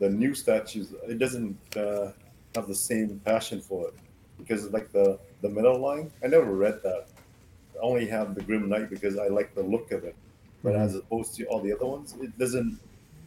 the 0.00 0.10
new 0.10 0.34
statues, 0.34 0.92
it 1.08 1.18
doesn't 1.18 1.56
uh, 1.76 2.10
have 2.56 2.66
the 2.66 2.74
same 2.74 3.20
passion 3.24 3.60
for 3.60 3.88
it 3.88 3.94
because 4.38 4.64
it's 4.64 4.74
like 4.74 4.90
the 4.90 5.18
the 5.42 5.48
middle 5.48 5.78
line, 5.78 6.10
I 6.24 6.26
never 6.26 6.52
read 6.52 6.82
that. 6.82 7.06
I 7.76 7.80
only 7.82 8.06
have 8.06 8.34
the 8.34 8.42
Grim 8.42 8.68
Knight 8.68 8.90
because 8.90 9.18
I 9.18 9.28
like 9.28 9.54
the 9.54 9.62
look 9.62 9.90
of 9.92 10.04
it. 10.04 10.16
But 10.62 10.74
Mhm. 10.74 10.80
as 10.84 10.94
opposed 10.96 11.34
to 11.36 11.44
all 11.46 11.60
the 11.60 11.72
other 11.72 11.86
ones, 11.86 12.14
it 12.20 12.36
doesn't 12.38 12.78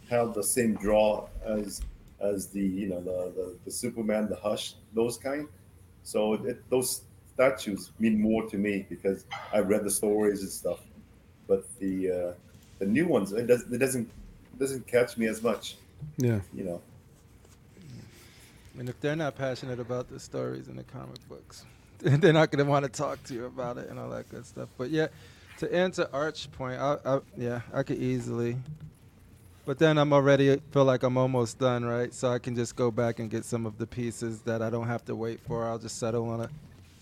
have 0.09 0.33
the 0.33 0.43
same 0.43 0.73
draw 0.75 1.27
as 1.43 1.81
as 2.19 2.47
the 2.47 2.62
you 2.62 2.88
know 2.89 2.99
the 3.01 3.31
the, 3.35 3.55
the 3.65 3.71
Superman, 3.71 4.27
the 4.29 4.35
Hush, 4.35 4.75
those 4.93 5.17
kind. 5.17 5.47
So 6.03 6.33
it, 6.45 6.57
those 6.69 7.01
statues 7.33 7.91
mean 7.99 8.19
more 8.19 8.43
to 8.49 8.57
me 8.57 8.85
because 8.89 9.25
I've 9.53 9.69
read 9.69 9.83
the 9.83 9.91
stories 9.91 10.41
and 10.41 10.51
stuff. 10.51 10.79
But 11.47 11.63
the 11.79 12.12
uh, 12.12 12.33
the 12.79 12.85
new 12.85 13.07
ones, 13.07 13.31
it 13.31 13.47
does 13.47 13.62
it 13.71 13.77
doesn't 13.77 14.09
it 14.53 14.59
doesn't 14.59 14.88
catch 14.88 15.17
me 15.17 15.27
as 15.27 15.41
much. 15.43 15.75
Yeah. 16.17 16.41
You 16.53 16.63
know. 16.63 16.81
and 18.77 18.88
if 18.89 18.99
they're 19.01 19.15
not 19.15 19.35
passionate 19.35 19.79
about 19.79 20.09
the 20.09 20.19
stories 20.19 20.67
in 20.69 20.75
the 20.75 20.83
comic 20.83 21.19
books, 21.27 21.65
they're 22.21 22.33
not 22.33 22.51
going 22.51 22.63
to 22.63 22.69
want 22.69 22.85
to 22.85 22.91
talk 22.91 23.23
to 23.25 23.33
you 23.33 23.45
about 23.45 23.77
it 23.77 23.89
and 23.89 23.99
all 23.99 24.09
that 24.09 24.29
good 24.29 24.45
stuff. 24.45 24.69
But 24.77 24.89
yeah, 24.89 25.07
to 25.59 25.73
answer 25.73 26.07
Arch's 26.13 26.45
point, 26.47 26.79
I, 26.79 26.97
I 27.05 27.19
yeah, 27.38 27.62
I 27.73 27.83
could 27.83 27.97
easily. 27.97 28.57
But 29.65 29.77
then 29.77 29.97
I'm 29.99 30.13
already 30.13 30.59
feel 30.71 30.85
like 30.85 31.03
I'm 31.03 31.17
almost 31.17 31.59
done, 31.59 31.85
right? 31.85 32.12
So 32.13 32.31
I 32.31 32.39
can 32.39 32.55
just 32.55 32.75
go 32.75 32.89
back 32.89 33.19
and 33.19 33.29
get 33.29 33.45
some 33.45 33.65
of 33.67 33.77
the 33.77 33.85
pieces 33.85 34.41
that 34.41 34.62
I 34.63 34.69
don't 34.71 34.88
have 34.88 35.05
to 35.05 35.15
wait 35.15 35.39
for. 35.41 35.67
I'll 35.67 35.77
just 35.77 35.99
settle 35.99 36.27
on 36.29 36.41
a 36.41 36.49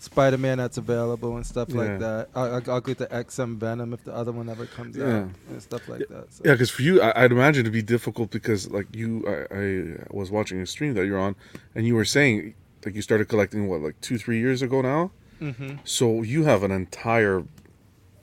Spider-Man 0.00 0.58
that's 0.58 0.76
available 0.76 1.36
and 1.36 1.46
stuff 1.46 1.70
Yeah. 1.70 1.76
like 1.80 1.98
that. 2.00 2.28
I'll, 2.34 2.54
I'll- 2.56 2.70
I'll 2.72 2.80
get 2.82 2.98
the 2.98 3.06
XM 3.06 3.56
Venom 3.56 3.94
if 3.94 4.04
the 4.04 4.12
other 4.14 4.32
one 4.32 4.48
ever 4.50 4.66
comes 4.66 4.96
Yeah. 4.96 5.04
out 5.20 5.28
and 5.48 5.62
stuff 5.62 5.88
like 5.88 6.06
that. 6.08 6.32
So. 6.32 6.42
Yeah, 6.44 6.52
because 6.52 6.68
for 6.70 6.82
you, 6.82 7.00
I, 7.00 7.24
I'd 7.24 7.32
imagine 7.32 7.60
it'd 7.62 7.72
be 7.72 7.80
difficult 7.82 8.30
because, 8.30 8.70
like, 8.70 8.86
you, 8.94 9.24
I, 9.26 9.54
I 9.54 10.06
was 10.10 10.30
watching 10.30 10.60
a 10.60 10.66
stream 10.66 10.92
that 10.94 11.06
you're 11.06 11.18
on, 11.18 11.36
and 11.74 11.86
you 11.86 11.94
were 11.94 12.04
saying, 12.04 12.54
like, 12.84 12.94
you 12.94 13.02
started 13.02 13.28
collecting 13.28 13.68
what, 13.68 13.80
like 13.80 14.00
two, 14.00 14.18
three 14.18 14.38
years 14.38 14.62
ago 14.62 14.80
now. 14.82 15.10
hmm 15.38 15.76
So 15.84 16.22
you 16.22 16.44
have 16.44 16.62
an 16.62 16.70
entire 16.70 17.44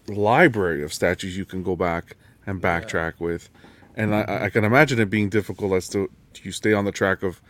library 0.07 0.83
of 0.83 0.93
statues 0.93 1.37
you 1.37 1.45
can 1.45 1.63
go 1.63 1.75
back 1.75 2.15
and 2.45 2.61
backtrack 2.61 3.13
with, 3.19 3.49
and 3.95 4.13
I, 4.13 4.45
I 4.45 4.49
can 4.49 4.63
imagine 4.63 4.99
it 4.99 5.09
being 5.09 5.29
difficult 5.29 5.73
as 5.73 5.89
to 5.89 6.09
do 6.33 6.41
you 6.43 6.51
stay 6.51 6.73
on 6.73 6.85
the 6.85 6.91
track 6.91 7.23
of 7.23 7.41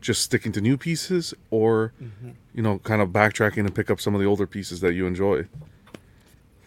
just 0.00 0.20
sticking 0.22 0.52
to 0.52 0.60
new 0.60 0.76
pieces, 0.76 1.32
or 1.50 1.92
you 2.54 2.62
know, 2.62 2.78
kind 2.80 3.00
of 3.00 3.10
backtracking 3.10 3.58
and 3.58 3.74
pick 3.74 3.88
up 3.90 4.00
some 4.00 4.14
of 4.14 4.20
the 4.20 4.26
older 4.26 4.46
pieces 4.46 4.80
that 4.80 4.94
you 4.94 5.06
enjoy. 5.06 5.46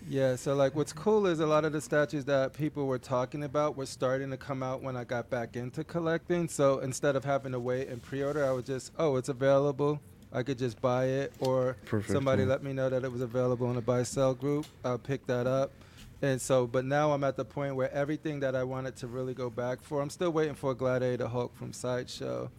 Yeah, 0.08 0.36
so 0.36 0.54
like 0.54 0.76
what's 0.76 0.94
cool 0.94 1.26
is 1.26 1.40
a 1.40 1.48
lot 1.48 1.66
of 1.66 1.74
the 1.74 1.82
statues 1.82 2.26
that 2.26 2.54
people 2.54 2.86
were 2.86 3.00
talking 3.00 3.44
about 3.44 3.76
were 3.76 3.88
starting 3.88 4.30
to 4.32 4.38
come 4.38 4.62
out 4.62 4.84
when 4.84 4.96
I 4.96 5.04
got 5.04 5.30
back 5.32 5.56
into 5.56 5.84
collecting. 5.84 6.48
So 6.48 6.80
instead 6.80 7.16
of 7.16 7.26
having 7.26 7.54
to 7.54 7.60
wait 7.60 7.88
and 7.88 8.02
pre-order, 8.02 8.46
I 8.46 8.52
was 8.52 8.66
just, 8.66 8.92
oh, 9.00 9.16
it's 9.16 9.30
available. 9.30 10.00
I 10.32 10.44
could 10.44 10.60
just 10.60 10.82
buy 10.82 11.06
it, 11.06 11.34
or 11.40 11.78
Perfect, 11.86 12.12
somebody 12.12 12.44
yeah. 12.44 12.50
let 12.50 12.64
me 12.64 12.74
know 12.74 12.90
that 12.90 13.04
it 13.04 13.12
was 13.12 13.22
available 13.22 13.72
in 13.72 13.78
a 13.78 13.82
buy 13.82 14.04
sell 14.04 14.34
group. 14.34 14.66
I'll 14.84 14.98
pick 14.98 15.26
that 15.28 15.48
up. 15.48 15.72
And 16.22 16.42
so, 16.42 16.68
but 16.68 16.86
now 16.86 17.12
I'm 17.12 17.24
at 17.24 17.38
the 17.38 17.46
point 17.46 17.76
where 17.76 17.92
everything 17.92 18.42
that 18.42 18.56
I 18.56 18.64
wanted 18.64 18.96
to 18.98 19.08
really 19.08 19.34
go 19.34 19.50
back 19.50 19.82
for, 19.82 20.02
I'm 20.02 20.10
still 20.10 20.32
waiting 20.32 20.56
for 20.56 20.74
Gladiator 20.74 21.28
Hulk 21.28 21.56
from 21.56 21.72
Sideshow. 21.72 22.52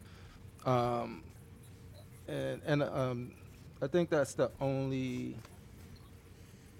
Um, 0.64 1.22
and 2.26 2.60
and 2.66 2.82
um, 2.82 3.32
I 3.82 3.86
think 3.86 4.10
that's 4.10 4.34
the 4.34 4.50
only 4.60 5.36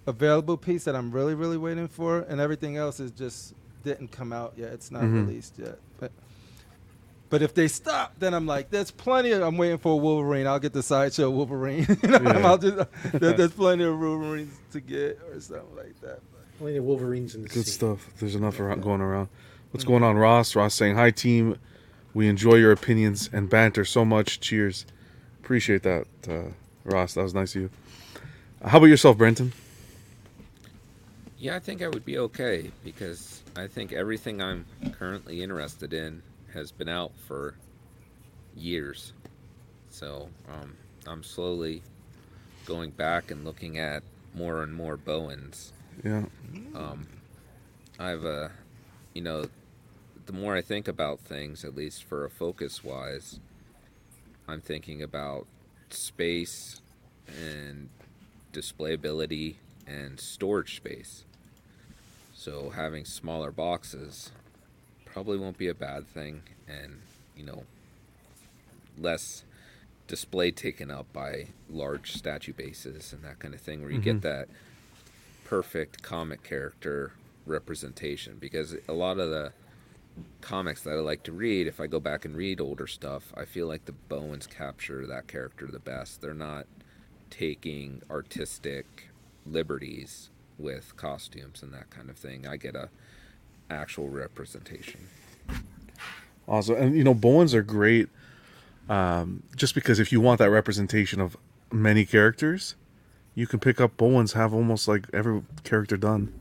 available 0.06 0.56
piece 0.56 0.84
that 0.84 0.94
I'm 0.96 1.10
really 1.10 1.34
really 1.34 1.56
waiting 1.58 1.88
for, 1.88 2.20
and 2.20 2.40
everything 2.40 2.76
else 2.76 3.00
is 3.00 3.10
just 3.10 3.54
didn't 3.84 4.12
come 4.12 4.32
out 4.32 4.54
yet. 4.56 4.72
It's 4.72 4.90
not 4.90 5.02
Mhm. 5.02 5.26
released 5.26 5.54
yet. 5.58 5.78
But 6.00 6.12
but 7.28 7.42
if 7.42 7.54
they 7.54 7.66
stop, 7.68 8.14
then 8.18 8.34
I'm 8.34 8.46
like, 8.46 8.70
there's 8.70 8.90
plenty 8.90 9.32
of. 9.32 9.42
I'm 9.42 9.56
waiting 9.56 9.78
for 9.78 9.98
Wolverine. 9.98 10.46
I'll 10.46 10.58
get 10.60 10.72
the 10.72 10.82
sideshow 10.82 11.28
Wolverine. 11.30 11.86
you 12.02 12.08
know, 12.08 12.20
Yeah. 12.22 12.46
I'll 12.46 12.58
just, 12.58 12.76
there, 13.12 13.32
there's 13.32 13.52
plenty 13.52 13.82
of 13.84 13.98
Wolverines 13.98 14.54
to 14.72 14.80
get 14.80 15.18
or 15.32 15.40
something 15.40 15.76
like 15.76 16.00
that. 16.02 16.20
Only 16.60 16.74
the 16.74 16.82
Wolverines 16.82 17.34
in 17.34 17.42
the 17.42 17.48
Good 17.48 17.64
sea. 17.66 17.70
stuff. 17.72 18.08
There's 18.18 18.34
enough 18.36 18.58
around, 18.60 18.82
going 18.82 19.00
around. 19.00 19.28
What's 19.72 19.84
going 19.84 20.02
on, 20.04 20.16
Ross? 20.16 20.54
Ross 20.56 20.74
saying, 20.74 20.94
"Hi, 20.94 21.10
team. 21.10 21.56
We 22.14 22.28
enjoy 22.28 22.54
your 22.54 22.72
opinions 22.72 23.28
and 23.32 23.50
banter 23.50 23.84
so 23.84 24.04
much. 24.04 24.40
Cheers. 24.40 24.86
Appreciate 25.42 25.82
that, 25.82 26.06
uh, 26.28 26.52
Ross. 26.84 27.14
That 27.14 27.24
was 27.24 27.34
nice 27.34 27.54
of 27.56 27.62
you. 27.62 27.70
How 28.64 28.78
about 28.78 28.86
yourself, 28.86 29.18
Brenton? 29.18 29.52
Yeah, 31.38 31.55
I 31.55 31.59
think 31.59 31.83
I 31.83 31.88
would 31.88 32.05
be 32.05 32.18
okay 32.18 32.70
because 32.83 33.42
I 33.57 33.66
think 33.66 33.92
everything 33.92 34.40
I'm 34.40 34.64
currently 34.92 35.42
interested 35.42 35.92
in 35.92 36.22
has 36.55 36.72
been 36.72 36.88
out 36.88 37.12
for 37.27 37.55
years. 38.55 39.12
So 39.90 40.31
um, 40.49 40.75
I'm 41.07 41.22
slowly 41.22 41.83
going 42.64 42.90
back 42.90 43.31
and 43.31 43.44
looking 43.44 43.79
at 43.79 44.03
more 44.35 44.62
and 44.62 44.75
more 44.75 44.96
Bowens. 44.96 45.72
Yeah. 46.03 46.25
Um, 46.75 47.07
I've, 47.99 48.25
uh, 48.25 48.49
you 49.14 49.22
know, 49.22 49.46
the 50.25 50.33
more 50.33 50.57
I 50.57 50.62
think 50.62 50.88
about 50.88 51.20
things, 51.20 51.64
at 51.64 51.77
least 51.77 52.05
for 52.05 52.25
a 52.25 52.31
focus 52.31 52.83
wise, 52.83 53.40
I'm 54.49 54.61
thinking 54.61 55.03
about 55.03 55.46
space 55.90 56.81
and 57.27 57.90
displayability 58.53 59.57
and 59.87 60.18
storage 60.20 60.77
space. 60.77 61.25
So 62.35 62.70
having 62.70 63.05
smaller 63.05 63.51
boxes 63.51 64.31
probably 65.05 65.38
won't 65.38 65.59
be 65.59 65.68
a 65.68 65.75
bad 65.75 66.07
thing, 66.07 66.42
and 66.68 67.01
you 67.37 67.44
know, 67.44 67.64
less 68.99 69.44
display 70.07 70.51
taken 70.51 70.90
up 70.90 71.12
by 71.12 71.49
large 71.68 72.12
statue 72.12 72.53
bases 72.53 73.12
and 73.12 73.22
that 73.25 73.38
kind 73.38 73.55
of 73.55 73.61
thing, 73.61 73.83
where 73.83 73.90
you 73.90 73.99
get 73.99 74.20
mm-hmm. 74.20 74.29
that 74.29 74.49
perfect 75.44 76.03
comic 76.03 76.42
character 76.42 77.12
representation. 77.46 78.37
Because 78.38 78.77
a 78.88 78.92
lot 78.92 79.18
of 79.18 79.31
the 79.31 79.53
comics 80.40 80.83
that 80.83 80.90
I 80.90 81.01
like 81.01 81.22
to 81.25 81.33
read, 81.33 81.66
if 81.66 81.81
I 81.81 81.87
go 81.87 82.01
back 82.01 82.25
and 82.25 82.37
read 82.37 82.61
older 82.61 82.87
stuff, 82.87 83.33
I 83.37 83.44
feel 83.44 83.66
like 83.66 83.85
the 83.85 83.92
Bowens 83.92 84.46
capture 84.46 85.07
that 85.07 85.27
character 85.27 85.66
the 85.66 85.79
best. 85.79 86.20
They're 86.20 86.35
not 86.35 86.66
taking 87.31 88.03
artistic 88.11 89.09
liberties 89.48 90.30
with 90.59 90.96
costumes 90.96 91.62
and 91.62 91.72
that 91.72 91.90
kind 91.90 92.09
of 92.11 92.16
thing. 92.16 92.46
I 92.46 92.56
get 92.56 92.74
a 92.74 92.88
actual 93.70 94.09
representation. 94.09 95.09
Awesome. 96.48 96.76
And 96.76 96.96
you 96.96 97.04
know, 97.04 97.14
Bowens 97.14 97.54
are 97.54 97.62
great. 97.62 98.09
Um, 98.88 99.42
just 99.56 99.74
because 99.74 99.98
if 99.98 100.12
you 100.12 100.20
want 100.20 100.38
that 100.38 100.50
representation 100.50 101.20
of 101.20 101.37
many 101.72 102.04
characters, 102.04 102.76
you 103.35 103.46
can 103.46 103.59
pick 103.59 103.80
up 103.80 103.96
Bowens. 103.96 104.35
Have 104.35 104.54
almost 104.54 104.87
like 104.87 105.06
every 105.12 105.42
character 105.64 105.96
done. 105.96 106.32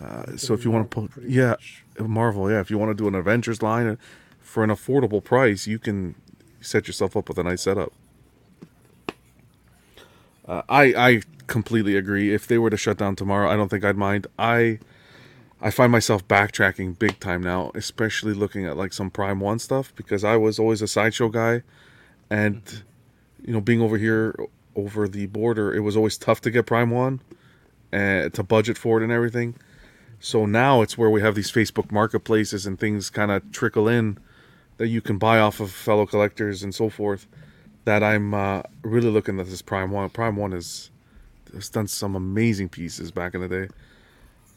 Uh, 0.00 0.36
so 0.36 0.54
if 0.54 0.64
you 0.64 0.70
want 0.70 0.90
to 0.90 1.08
put, 1.08 1.22
yeah, 1.24 1.50
much. 1.50 1.84
Marvel, 1.98 2.50
yeah. 2.50 2.60
If 2.60 2.70
you 2.70 2.78
want 2.78 2.90
to 2.90 2.94
do 2.94 3.08
an 3.08 3.14
Avengers 3.14 3.60
line 3.60 3.86
uh, 3.86 3.96
for 4.40 4.64
an 4.64 4.70
affordable 4.70 5.22
price, 5.22 5.66
you 5.66 5.78
can 5.78 6.14
set 6.60 6.86
yourself 6.86 7.16
up 7.16 7.28
with 7.28 7.38
a 7.38 7.42
nice 7.42 7.62
setup. 7.62 7.92
Uh, 10.46 10.62
I 10.68 10.82
I 10.94 11.22
completely 11.50 11.96
agree. 11.96 12.32
If 12.32 12.46
they 12.46 12.56
were 12.56 12.70
to 12.70 12.76
shut 12.76 12.96
down 12.96 13.16
tomorrow, 13.16 13.50
I 13.50 13.56
don't 13.56 13.68
think 13.68 13.84
I'd 13.84 13.96
mind. 13.96 14.26
I 14.38 14.78
I 15.60 15.70
find 15.70 15.92
myself 15.92 16.26
backtracking 16.26 16.98
big 16.98 17.20
time 17.20 17.42
now, 17.42 17.70
especially 17.74 18.32
looking 18.32 18.64
at 18.64 18.78
like 18.78 18.94
some 18.94 19.10
Prime 19.10 19.40
One 19.40 19.58
stuff 19.58 19.92
because 19.94 20.24
I 20.24 20.36
was 20.36 20.58
always 20.58 20.80
a 20.80 20.88
sideshow 20.88 21.28
guy, 21.28 21.62
and 22.30 22.62
you 23.44 23.52
know, 23.52 23.60
being 23.60 23.82
over 23.82 23.98
here 23.98 24.34
over 24.76 25.08
the 25.08 25.26
border, 25.26 25.74
it 25.74 25.80
was 25.80 25.96
always 25.96 26.16
tough 26.16 26.40
to 26.42 26.50
get 26.50 26.64
Prime 26.64 26.90
One, 26.90 27.20
and 27.92 28.32
to 28.32 28.42
budget 28.42 28.78
for 28.78 29.00
it 29.00 29.02
and 29.02 29.12
everything. 29.12 29.56
So 30.20 30.46
now 30.46 30.82
it's 30.82 30.96
where 30.96 31.10
we 31.10 31.20
have 31.22 31.34
these 31.34 31.50
Facebook 31.50 31.90
marketplaces 31.90 32.64
and 32.64 32.78
things 32.78 33.10
kind 33.10 33.30
of 33.30 33.50
trickle 33.52 33.88
in 33.88 34.18
that 34.76 34.88
you 34.88 35.00
can 35.00 35.18
buy 35.18 35.40
off 35.40 35.60
of 35.60 35.70
fellow 35.72 36.06
collectors 36.06 36.62
and 36.62 36.74
so 36.74 36.88
forth. 36.88 37.26
That 37.86 38.02
I'm 38.02 38.34
uh, 38.34 38.62
really 38.82 39.08
looking 39.08 39.40
at 39.40 39.46
this 39.46 39.62
Prime 39.62 39.90
One. 39.90 40.10
Prime 40.10 40.36
One 40.36 40.52
is 40.52 40.90
has 41.54 41.68
done 41.68 41.86
some 41.86 42.16
amazing 42.16 42.68
pieces 42.68 43.10
back 43.10 43.34
in 43.34 43.40
the 43.40 43.48
day. 43.48 43.68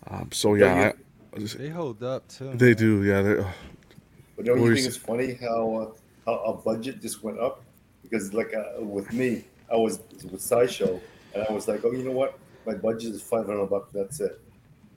Um, 0.07 0.29
so 0.31 0.55
yeah, 0.55 0.91
I, 1.35 1.39
They 1.39 1.69
hold 1.69 2.03
up 2.03 2.27
too. 2.27 2.51
they 2.55 2.67
man. 2.69 2.75
do. 2.77 3.03
Yeah, 3.03 3.21
they, 3.21 3.35
But 4.35 4.45
don't 4.45 4.59
you 4.61 4.71
is- 4.71 4.75
think 4.79 4.87
it's 4.87 4.97
funny 4.97 5.33
how 5.41 5.75
uh, 5.75 5.91
how 6.25 6.39
our 6.45 6.53
budget 6.55 7.01
just 7.01 7.23
went 7.23 7.39
up? 7.39 7.63
Because 8.01 8.33
like 8.33 8.53
uh, 8.53 8.81
with 8.83 9.11
me, 9.13 9.45
I 9.71 9.75
was 9.77 9.99
with 10.29 10.41
Sideshow, 10.41 10.99
and 11.33 11.45
I 11.49 11.51
was 11.53 11.67
like, 11.67 11.81
oh, 11.85 11.91
you 11.91 12.03
know 12.03 12.11
what? 12.11 12.37
My 12.65 12.73
budget 12.75 13.13
is 13.13 13.21
five 13.21 13.45
hundred 13.45 13.67
bucks. 13.67 13.91
That's 13.93 14.19
it. 14.19 14.39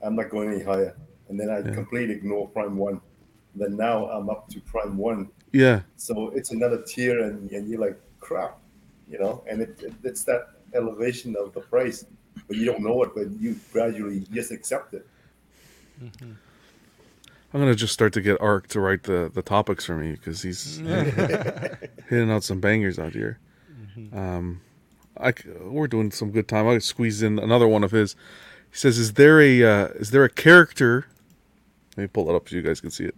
I'm 0.03 0.15
not 0.17 0.29
going 0.31 0.53
any 0.53 0.63
higher. 0.63 0.95
And 1.29 1.39
then 1.41 1.51
I 1.51 1.59
Yeah. 1.61 1.73
completely 1.75 2.15
ignore 2.15 2.49
Prime 2.49 2.77
One. 2.77 3.01
Then 3.55 3.77
now 3.77 4.07
I'm 4.11 4.29
up 4.29 4.49
to 4.51 4.61
Prime 4.61 4.99
One, 4.99 5.31
yeah, 5.53 5.81
so 5.97 6.29
it's 6.31 6.51
another 6.51 6.83
tier, 6.83 7.21
and, 7.23 7.51
and 7.53 7.67
you're 7.71 7.81
like, 7.81 7.99
crap, 8.21 8.59
you 9.09 9.19
know. 9.19 9.43
And 9.49 9.63
it, 9.63 9.81
it, 9.83 9.95
it's 10.05 10.25
that 10.25 10.49
elevation 10.75 11.37
of 11.37 11.53
the 11.53 11.61
price, 11.61 12.05
but 12.49 12.57
you 12.57 12.65
don't 12.65 12.81
know 12.81 13.03
it, 13.03 13.11
but 13.15 13.31
you 13.41 13.59
gradually 13.73 14.21
just 14.33 14.51
accept 14.51 14.95
it. 14.95 15.07
I'm 16.01 17.61
gonna 17.61 17.75
just 17.75 17.93
start 17.95 18.13
to 18.15 18.21
get 18.21 18.41
Ark 18.41 18.69
to 18.69 18.81
write 18.81 19.05
the 19.05 19.31
the 19.33 19.43
topics 19.43 19.85
for 19.85 19.97
me 19.97 20.13
because 20.13 20.43
he's 20.43 20.77
hitting 22.09 22.31
out 22.31 22.45
some 22.45 22.61
bangers 22.61 22.99
out 22.99 23.13
here. 23.13 23.39
Um, 24.13 24.61
I 25.17 25.33
c- 25.33 25.49
we're 25.63 25.87
doing 25.87 26.11
some 26.11 26.31
good 26.31 26.49
time. 26.49 26.69
I 26.69 26.79
squeeze 26.79 27.23
in 27.23 27.39
another 27.39 27.67
one 27.67 27.83
of 27.83 27.93
his. 27.93 28.15
He 28.71 28.77
says, 28.77 28.99
"Is 28.99 29.15
there 29.15 29.41
a 29.41 29.63
uh, 29.65 29.87
is 29.95 30.11
there 30.11 30.25
a 30.25 30.29
character?" 30.29 31.07
Let 31.97 32.03
me 32.03 32.09
pull 32.09 32.29
it 32.29 32.35
up 32.37 32.47
so 32.49 32.57
you 32.57 32.63
guys 32.63 32.81
can 32.83 32.91
see 32.91 33.05
it. 33.07 33.15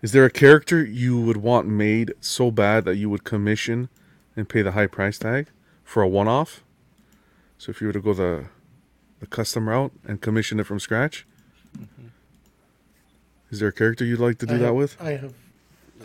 Is 0.00 0.12
there 0.12 0.24
a 0.24 0.30
character 0.30 0.84
you 0.84 1.18
would 1.18 1.38
want 1.38 1.66
made 1.66 2.12
so 2.20 2.50
bad 2.52 2.84
that 2.84 2.96
you 2.96 3.10
would 3.10 3.24
commission 3.24 3.88
and 4.36 4.48
pay 4.48 4.62
the 4.62 4.72
high 4.72 4.86
price 4.86 5.18
tag 5.18 5.48
for 5.84 6.02
a 6.02 6.08
one 6.08 6.28
off? 6.28 6.62
So 7.58 7.70
if 7.70 7.80
you 7.80 7.86
were 7.86 7.92
to 7.92 8.00
go 8.00 8.14
the 8.14 8.46
the 9.20 9.26
custom 9.26 9.68
route 9.68 9.92
and 10.06 10.20
commission 10.20 10.60
it 10.60 10.64
from 10.66 10.78
scratch, 10.80 11.26
is 13.50 13.60
there 13.60 13.68
a 13.68 13.72
character 13.72 14.04
you'd 14.04 14.20
like 14.20 14.38
to 14.38 14.46
do 14.46 14.54
I 14.54 14.58
that 14.58 14.64
have- 14.66 14.74
with? 14.74 15.00
I 15.00 15.10
have, 15.12 15.34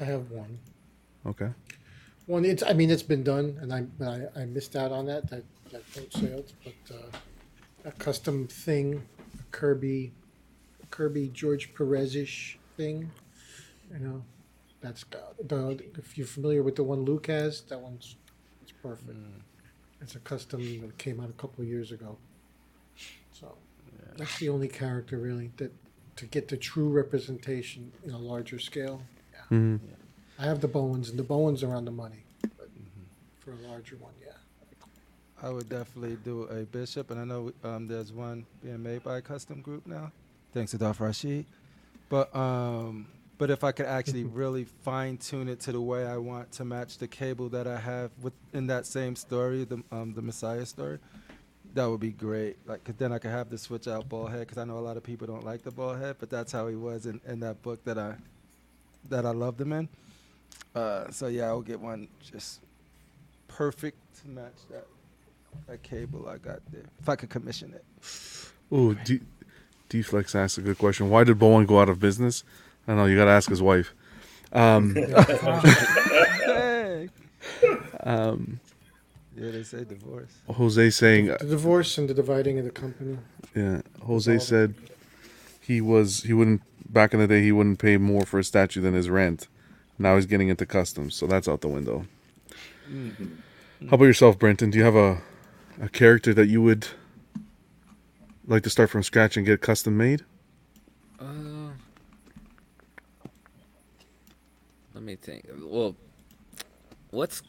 I 0.02 0.04
have 0.06 0.32
one. 0.32 0.60
Okay. 1.26 1.50
One, 2.28 2.46
it's. 2.46 2.62
I 2.64 2.74
mean, 2.74 2.92
it's 2.92 3.04
been 3.04 3.24
done, 3.24 3.58
and 3.60 3.74
I 3.74 3.86
I, 4.06 4.42
I 4.42 4.46
missed 4.46 4.76
out 4.76 4.92
on 4.92 5.08
that. 5.08 5.30
That 5.32 5.44
that 5.72 5.82
boat 5.96 6.14
sailed, 6.14 6.54
but 6.64 6.96
uh, 6.96 7.18
a 7.86 7.92
custom 7.94 8.48
thing, 8.48 9.04
a 9.40 9.44
Kirby, 9.52 10.12
a 10.84 10.86
Kirby 10.88 11.30
George 11.34 11.74
Perez-ish 11.74 12.60
thing. 12.78 13.10
You 13.92 14.00
know, 14.00 14.24
that's 14.80 15.04
got 15.04 15.36
the. 15.46 15.80
If 15.98 16.20
you're 16.20 16.28
familiar 16.28 16.62
with 16.62 16.76
the 16.76 16.84
one 16.84 17.04
Luke 17.04 17.26
has, 17.28 17.62
that 17.62 17.80
one's 17.80 18.16
it's 18.84 19.02
perfect. 19.04 19.20
It's 20.02 20.16
a 20.16 20.20
custom 20.20 20.82
that 20.82 20.98
came 20.98 21.20
out 21.20 21.30
a 21.30 21.34
couple 21.34 21.62
of 21.62 21.68
years 21.68 21.92
ago. 21.92 22.18
So 23.32 23.56
that's 24.18 24.38
the 24.40 24.50
only 24.50 24.68
character 24.68 25.18
really 25.18 25.52
that 25.58 25.72
to 26.18 26.26
get 26.26 26.48
the 26.48 26.58
true 26.58 26.90
representation 26.90 27.92
in 28.04 28.12
a 28.12 28.18
larger 28.18 28.60
scale. 28.60 29.02
hmm 29.50 29.78
I 30.38 30.44
have 30.46 30.62
the 30.62 30.70
Bowens, 30.70 31.10
and 31.10 31.20
the 31.20 31.24
Bowens 31.24 31.64
are 31.64 31.76
on 31.76 31.84
the 31.84 31.92
money. 31.92 32.24
But 32.58 32.70
for 33.40 33.52
a 33.52 33.68
larger 33.68 33.98
one, 33.98 34.14
yeah. 34.22 34.32
I 35.42 35.50
would 35.50 35.68
definitely 35.68 36.18
do 36.24 36.44
a 36.44 36.64
bishop, 36.64 37.12
and 37.12 37.20
I 37.20 37.26
know 37.26 37.52
um, 37.64 37.88
there's 37.88 38.14
one 38.14 38.46
being 38.64 38.82
made 38.82 39.04
by 39.04 39.18
a 39.18 39.22
custom 39.22 39.62
group 39.62 39.86
now, 39.86 40.14
thanks 40.54 40.72
to 40.72 40.78
Dolph 40.78 41.02
Rashid. 41.02 41.46
But 42.08 42.34
um, 42.34 43.08
but 43.40 43.50
if 43.50 43.64
I 43.64 43.72
could 43.72 43.88
actually 43.88 44.24
really 44.44 44.66
fine 44.66 45.18
tune 45.18 45.50
it 45.50 45.60
to 45.62 45.72
the 45.72 45.82
way 45.82 46.06
I 46.06 46.18
want 46.18 46.52
to 46.54 46.66
match 46.66 47.00
the 47.00 47.08
cable 47.08 47.50
that 47.50 47.66
I 47.66 47.80
have 47.80 48.12
within 48.22 48.68
that 48.68 48.86
same 48.86 49.16
story, 49.16 49.64
the 49.64 49.82
um, 49.92 50.14
the 50.14 50.22
Messiah 50.22 50.66
story, 50.68 51.00
that 51.74 51.86
would 51.90 52.00
be 52.00 52.12
great. 52.12 52.58
Like, 52.68 52.84
'cause 52.84 52.96
then 53.00 53.12
I 53.12 53.18
could 53.18 53.32
have 53.32 53.50
the 53.50 53.58
switch 53.58 53.88
out 53.88 54.08
ball 54.08 54.28
head, 54.28 54.42
because 54.42 54.58
I 54.60 54.66
know 54.66 54.78
a 54.78 54.86
lot 54.90 54.98
of 54.98 55.04
people 55.04 55.26
don't 55.26 55.44
like 55.44 55.64
the 55.64 55.72
ball 55.72 55.96
head, 55.96 56.18
but 56.20 56.30
that's 56.30 56.52
how 56.52 56.68
he 56.68 56.76
was 56.76 57.06
in, 57.08 57.20
in 57.28 57.40
that 57.40 57.62
book 57.64 57.84
that 57.86 57.98
I 57.98 58.16
that 59.10 59.26
I 59.26 59.32
loved 59.32 59.60
him 59.60 59.74
in. 59.74 59.90
Uh, 60.76 61.10
so 61.10 61.28
yeah, 61.28 61.46
I'll 61.48 61.62
get 61.62 61.80
one 61.80 62.08
just 62.22 62.60
perfect 63.48 63.98
to 64.22 64.28
match 64.30 64.54
that 64.70 64.86
that 65.68 65.82
cable 65.82 66.28
I 66.28 66.38
got 66.38 66.60
there. 66.72 66.84
If 67.00 67.10
I 67.10 67.16
could 67.16 67.30
commission 67.30 67.74
it. 67.74 67.84
Ooh, 68.72 68.94
D- 69.04 69.22
D-Flex 69.90 70.36
asked 70.36 70.60
a 70.60 70.62
good 70.62 70.78
question. 70.78 71.10
Why 71.10 71.24
did 71.24 71.40
Bowen 71.40 71.66
go 71.66 71.80
out 71.80 71.90
of 71.90 72.00
business? 72.00 72.44
I 72.90 72.94
don't 72.94 72.98
know. 72.98 73.06
You 73.06 73.16
got 73.18 73.26
to 73.26 73.32
ask 73.32 73.48
his 73.50 73.62
wife. 73.62 73.94
Um, 74.52 74.98
um, 78.04 78.60
Yeah, 79.38 79.52
they 79.52 79.62
say 79.64 79.84
divorce. 79.84 80.32
Jose 80.50 80.90
saying, 80.90 81.28
The 81.28 81.38
divorce 81.46 82.00
and 82.00 82.10
the 82.10 82.16
dividing 82.16 82.58
of 82.58 82.66
the 82.66 82.72
company. 82.72 83.20
yeah. 83.56 83.82
Jose 84.02 84.40
said 84.40 84.74
he 85.62 85.82
was 85.82 86.24
he 86.24 86.34
wouldn't 86.34 86.64
back 86.92 87.14
in 87.14 87.20
the 87.20 87.28
day 87.28 87.44
he 87.44 87.52
wouldn't 87.52 87.78
pay 87.78 87.98
more 87.98 88.26
for 88.26 88.40
a 88.40 88.44
statue 88.44 88.82
than 88.82 88.96
his 88.96 89.08
rent. 89.08 89.48
Now 90.00 90.16
he's 90.16 90.26
getting 90.26 90.50
into 90.50 90.66
customs, 90.66 91.14
so 91.14 91.28
that's 91.28 91.48
out 91.48 91.62
the 91.62 91.68
window. 91.68 92.08
How 92.90 93.94
about 93.96 94.06
yourself, 94.06 94.40
Brenton? 94.40 94.72
Do 94.72 94.80
you 94.80 94.84
have 94.84 94.96
a 94.96 95.22
a 95.80 95.90
character 95.90 96.34
that 96.34 96.48
you 96.48 96.60
would 96.64 96.88
like 98.48 98.64
to 98.64 98.70
start 98.72 98.90
from 98.90 99.04
scratch 99.04 99.38
and 99.38 99.46
get 99.46 99.62
custom 99.62 99.96
made? 99.96 100.26
Uh, 101.20 101.70
let 104.96 104.99
me 105.10 105.16
think. 105.16 105.48
Well, 105.62 105.96
what's 107.12 107.42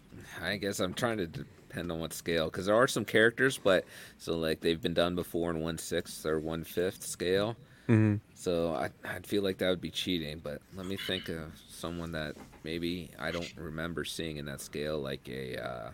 I 0.43 0.57
guess 0.57 0.81
I'm 0.81 0.95
trying 0.95 1.19
to 1.19 1.27
depend 1.27 1.93
on 1.93 2.01
what 2.01 2.13
scale 2.13 2.47
because 2.47 2.67
there 2.67 2.75
are 2.75 2.89
some 2.89 3.05
characters, 3.05 3.59
but 3.59 3.85
so 4.19 4.37
like 4.37 4.61
they've 4.61 4.81
been 4.81 4.95
done 4.95 5.15
before 5.15 5.51
in 5.51 5.61
one 5.61 5.79
sixth 5.79 6.25
or 6.25 6.39
one 6.39 6.65
fifth 6.65 7.05
scale. 7.05 7.57
Mm-hmm. 7.89 8.17
So 8.35 8.75
I 8.75 8.91
I'd 9.05 9.27
feel 9.27 9.43
like 9.43 9.59
that 9.59 9.69
would 9.69 9.81
be 9.81 9.91
cheating. 9.91 10.41
But 10.43 10.63
let 10.75 10.87
me 10.87 10.97
think 10.97 11.29
of 11.29 11.53
someone 11.69 12.13
that 12.13 12.37
maybe 12.65 13.11
I 13.19 13.31
don't 13.31 13.53
remember 13.57 14.05
seeing 14.05 14.39
in 14.39 14.47
that 14.47 14.61
scale, 14.61 14.99
like 14.99 15.29
a 15.29 15.63
uh, 15.63 15.91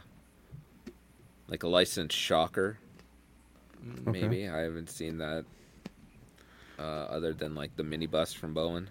like 1.49 1.64
a 1.64 1.69
licensed 1.69 2.17
shocker. 2.17 2.79
Okay. 4.01 4.11
Maybe 4.21 4.49
I 4.49 4.61
haven't 4.61 4.91
seen 4.91 5.19
that. 5.19 5.45
Uh, 6.79 7.07
other 7.09 7.33
than 7.33 7.55
like 7.55 7.75
the 7.77 7.83
minibus 7.83 8.37
from 8.37 8.53
Bowen. 8.53 8.91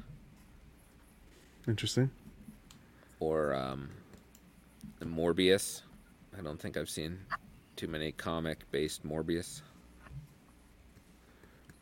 Interesting. 1.67 2.09
Or 3.25 3.55
um, 3.55 3.89
Morbius. 5.03 5.81
I 6.37 6.41
don't 6.41 6.59
think 6.59 6.77
I've 6.77 6.89
seen 6.89 7.19
too 7.75 7.87
many 7.87 8.11
comic-based 8.11 9.05
Morbius. 9.05 9.61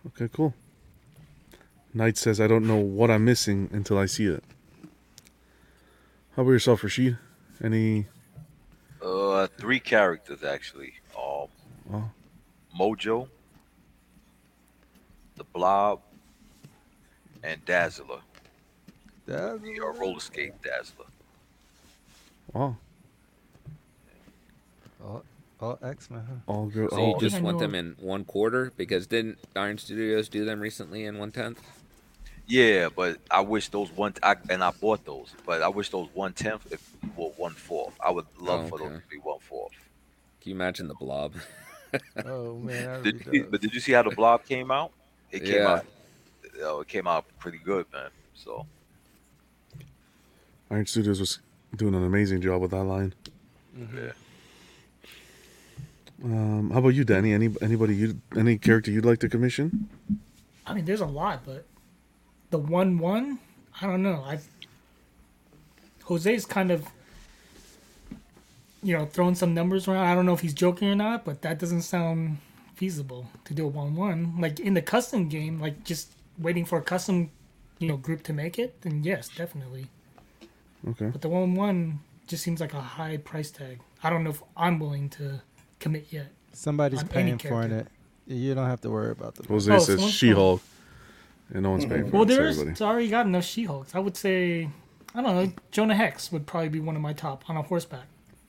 Okay, 0.08 0.30
cool. 0.34 0.54
Knight 1.94 2.18
says, 2.18 2.39
I 2.39 2.48
don't 2.48 2.66
know 2.66 2.78
what 2.78 3.12
I'm 3.12 3.26
missing 3.26 3.70
until 3.74 3.98
I 3.98 4.06
see 4.06 4.26
it. 4.26 4.44
How 6.36 6.41
about 6.41 6.52
yourself, 6.52 6.84
Rashid? 6.84 7.18
Any? 7.64 8.08
Uh, 9.02 9.48
three 9.58 9.80
characters 9.80 10.44
actually. 10.44 10.94
Um, 11.18 11.48
Oh. 11.91 12.10
Mojo, 12.80 13.28
the 15.36 15.44
Blob, 15.44 16.00
and 17.44 17.64
Dazzler. 17.66 18.22
That's 19.26 19.62
The 19.62 19.80
uh, 19.82 20.00
roller 20.00 20.22
skate 20.22 20.54
Dazzler. 20.64 21.06
Wow, 22.52 22.78
all, 25.00 25.24
all 25.60 25.80
X 25.82 26.10
Men. 26.10 26.26
Huh? 26.28 26.36
all 26.48 26.68
good. 26.68 26.89
So 26.89 26.98
All 26.98 27.08
you 27.08 27.14
I 27.16 27.20
just 27.20 27.41
want 27.41 27.58
them 27.60 27.76
in 27.76 27.96
one 28.00 28.26
quarter 28.26 28.74
because 28.78 29.08
didn't 29.08 29.39
Iron 29.56 29.78
Studios 29.78 30.30
do 30.30 30.46
them 30.46 30.60
recently 30.60 31.06
in 31.06 31.18
one 31.18 31.32
tenth? 31.32 31.62
Yeah, 32.48 32.89
but 32.96 33.20
I 33.32 33.41
wish 33.41 33.70
those 33.70 33.91
one 33.91 34.14
I, 34.22 34.36
and 34.50 34.64
I 34.64 34.72
bought 34.72 35.06
those, 35.06 35.36
but 35.46 35.62
I 35.62 35.70
wish 35.70 35.89
those 35.89 36.10
one 36.14 36.34
tenth 36.34 36.66
if 36.72 36.96
were 37.16 37.30
one 37.38 37.56
fourth. 37.56 37.96
I 38.04 38.12
would 38.12 38.26
love 38.38 38.66
Oh, 38.66 38.68
for 38.68 38.78
those 38.80 38.89
to 38.91 39.08
be 39.10 39.18
one 39.24 39.39
fourth. 39.39 39.72
Can 40.41 40.50
you 40.50 40.56
imagine 40.56 40.88
the 40.88 40.96
blob? 40.96 41.36
Oh 42.24 42.60
man, 42.60 43.04
Did 43.04 43.16
you, 43.32 43.48
but 43.50 43.62
did 43.62 43.74
you 43.74 43.80
see 43.80 43.91
how 43.91 44.04
the 44.04 44.12
blob 44.12 44.46
came 44.46 44.72
out? 44.72 44.91
It 45.32 45.44
came 45.44 45.60
Yeah. 45.60 45.68
out. 45.68 45.86
Oh, 46.62 46.82
it 46.82 46.88
came 46.88 47.08
out 47.08 47.26
pretty 47.39 47.60
good, 47.60 47.86
man. 47.94 48.12
So 48.34 48.68
Iron 50.70 50.86
Studios 50.86 51.20
was 51.20 51.39
doing 51.76 51.95
an 51.95 52.03
amazing 52.03 52.41
job 52.41 52.61
with 52.61 52.71
that 52.71 52.84
line. 52.84 53.13
yeah. 53.78 54.11
Um, 56.24 56.69
how 56.71 56.80
about 56.80 56.89
you, 56.89 57.03
Danny? 57.03 57.34
Any 57.34 57.49
anybody 57.61 57.95
you 57.95 58.21
any 58.38 58.57
character 58.57 58.91
you'd 58.91 59.05
like 59.05 59.19
to 59.19 59.30
commission? 59.30 59.89
I 60.65 60.74
mean, 60.74 60.86
there's 60.86 61.01
a 61.01 61.05
lot, 61.05 61.41
but 61.45 61.65
the 62.49 62.59
one 62.59 62.97
one, 62.97 63.39
I 63.82 63.88
don't 63.88 64.03
know. 64.03 64.24
I 64.26 64.39
Jose's 66.07 66.45
kind 66.45 66.71
of 66.71 66.88
you 68.82 68.95
know 68.97 69.05
throwing 69.05 69.36
some 69.36 69.53
numbers 69.53 69.88
around. 69.88 70.05
I 70.05 70.15
don't 70.15 70.26
know 70.26 70.34
if 70.34 70.39
he's 70.39 70.53
joking 70.53 70.88
or 70.88 70.95
not, 70.95 71.26
but 71.26 71.41
that 71.41 71.59
doesn't 71.59 71.82
sound 71.82 72.38
feasible 72.76 73.28
to 73.45 73.53
do 73.53 73.65
a 73.65 73.67
one 73.67 73.95
one. 73.95 74.39
Like 74.39 74.59
in 74.61 74.76
the 74.76 74.82
custom 74.82 75.28
game, 75.28 75.59
like 75.59 75.84
just 75.84 76.11
waiting 76.38 76.63
for 76.63 76.78
a 76.78 76.82
custom 76.82 77.32
you 77.80 77.88
know 77.88 77.97
group 77.97 78.24
to 78.24 78.34
make 78.34 78.57
it. 78.57 78.82
Then 78.82 79.03
yes, 79.03 79.28
definitely. 79.28 79.88
Okay. 80.89 81.07
But 81.07 81.21
the 81.21 81.29
one 81.29 81.55
one 81.55 81.99
just 82.27 82.43
seems 82.43 82.59
like 82.59 82.73
a 82.73 82.81
high 82.81 83.17
price 83.17 83.51
tag. 83.51 83.79
I 84.03 84.09
don't 84.09 84.23
know 84.23 84.31
if 84.31 84.43
I'm 84.57 84.79
willing 84.79 85.09
to 85.11 85.41
commit 85.79 86.07
yet. 86.11 86.27
Somebody's 86.53 87.03
paying 87.03 87.38
for 87.38 87.63
it. 87.63 87.88
You 88.27 88.53
don't 88.55 88.67
have 88.67 88.81
to 88.81 88.89
worry 88.89 89.11
about 89.11 89.36
the. 89.36 89.43
Jose 89.47 89.71
Oh, 89.71 89.79
says 89.79 89.95
someone's 89.95 90.13
She-Hulk, 90.13 90.61
and 91.53 91.63
no 91.63 91.71
one's 91.71 91.86
paying 91.86 92.09
for 92.09 92.11
Well, 92.17 92.23
it. 92.23 92.29
It's 92.29 92.38
there's 92.38 92.59
it's 92.59 92.81
already 92.81 93.09
got 93.09 93.25
enough 93.25 93.43
She-Hulks. 93.43 93.95
I 93.95 93.99
would 93.99 94.15
say, 94.15 94.69
I 95.13 95.21
don't 95.21 95.36
know, 95.36 95.51
Jonah 95.71 95.95
Hex 95.95 96.31
would 96.31 96.45
probably 96.45 96.69
be 96.69 96.79
one 96.79 96.95
of 96.95 97.01
my 97.01 97.13
top 97.13 97.49
on 97.49 97.57
a 97.57 97.61
horseback. 97.61 98.05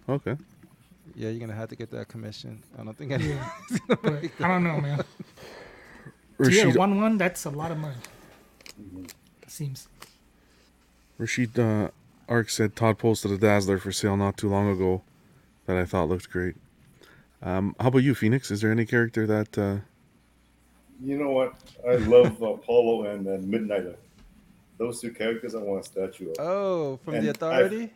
Okay. 0.09 0.37
Yeah, 1.16 1.30
you're 1.30 1.41
gonna 1.41 1.55
have 1.59 1.68
to 1.70 1.76
get 1.76 1.91
that 1.91 2.09
commission. 2.09 2.62
I 2.78 2.85
don't 2.85 2.97
think 2.97 3.12
any. 3.12 3.28
Yeah. 3.28 3.49
I 3.91 4.49
don't 4.49 4.64
know, 4.64 4.80
man. 4.80 5.03
So 6.43 6.49
yeah, 6.51 6.62
Rashid, 6.64 6.76
one 6.76 7.01
one, 7.01 7.16
that's 7.16 7.45
a 7.45 7.51
lot 7.51 7.70
of 7.70 7.78
money. 7.78 7.95
It 9.05 9.51
seems. 9.51 9.87
Rashid 11.16 11.57
uh, 11.57 11.91
Ark 12.29 12.51
said 12.51 12.75
Todd 12.77 12.99
posted 12.99 13.31
a 13.31 13.39
Dazzler 13.39 13.79
for 13.79 13.93
sale 13.93 14.16
not 14.16 14.37
too 14.37 14.49
long 14.49 14.70
ago 14.70 15.03
that 15.66 15.77
I 15.77 15.85
thought 15.85 16.09
looked 16.09 16.31
great. 16.31 16.57
Um, 17.43 17.75
how 17.79 17.89
about 17.89 17.99
you, 17.99 18.14
Phoenix? 18.14 18.51
Is 18.51 18.61
there 18.61 18.70
any 18.72 18.87
character 18.87 19.27
that? 19.27 19.57
Uh, 19.59 19.77
You 21.03 21.18
know 21.18 21.31
what? 21.31 21.55
I 21.89 21.97
love 21.97 22.43
uh, 22.43 22.47
Apollo 22.55 23.05
and, 23.11 23.27
and 23.27 23.53
Midnighter. 23.53 23.97
Those 24.79 25.01
two 25.01 25.12
characters 25.12 25.55
I 25.55 25.59
want 25.59 25.85
a 25.85 25.89
statue 25.89 26.31
of. 26.31 26.37
Oh, 26.39 26.99
from 27.05 27.14
And 27.14 27.25
the 27.27 27.31
I've- 27.31 27.39
authority. 27.39 27.93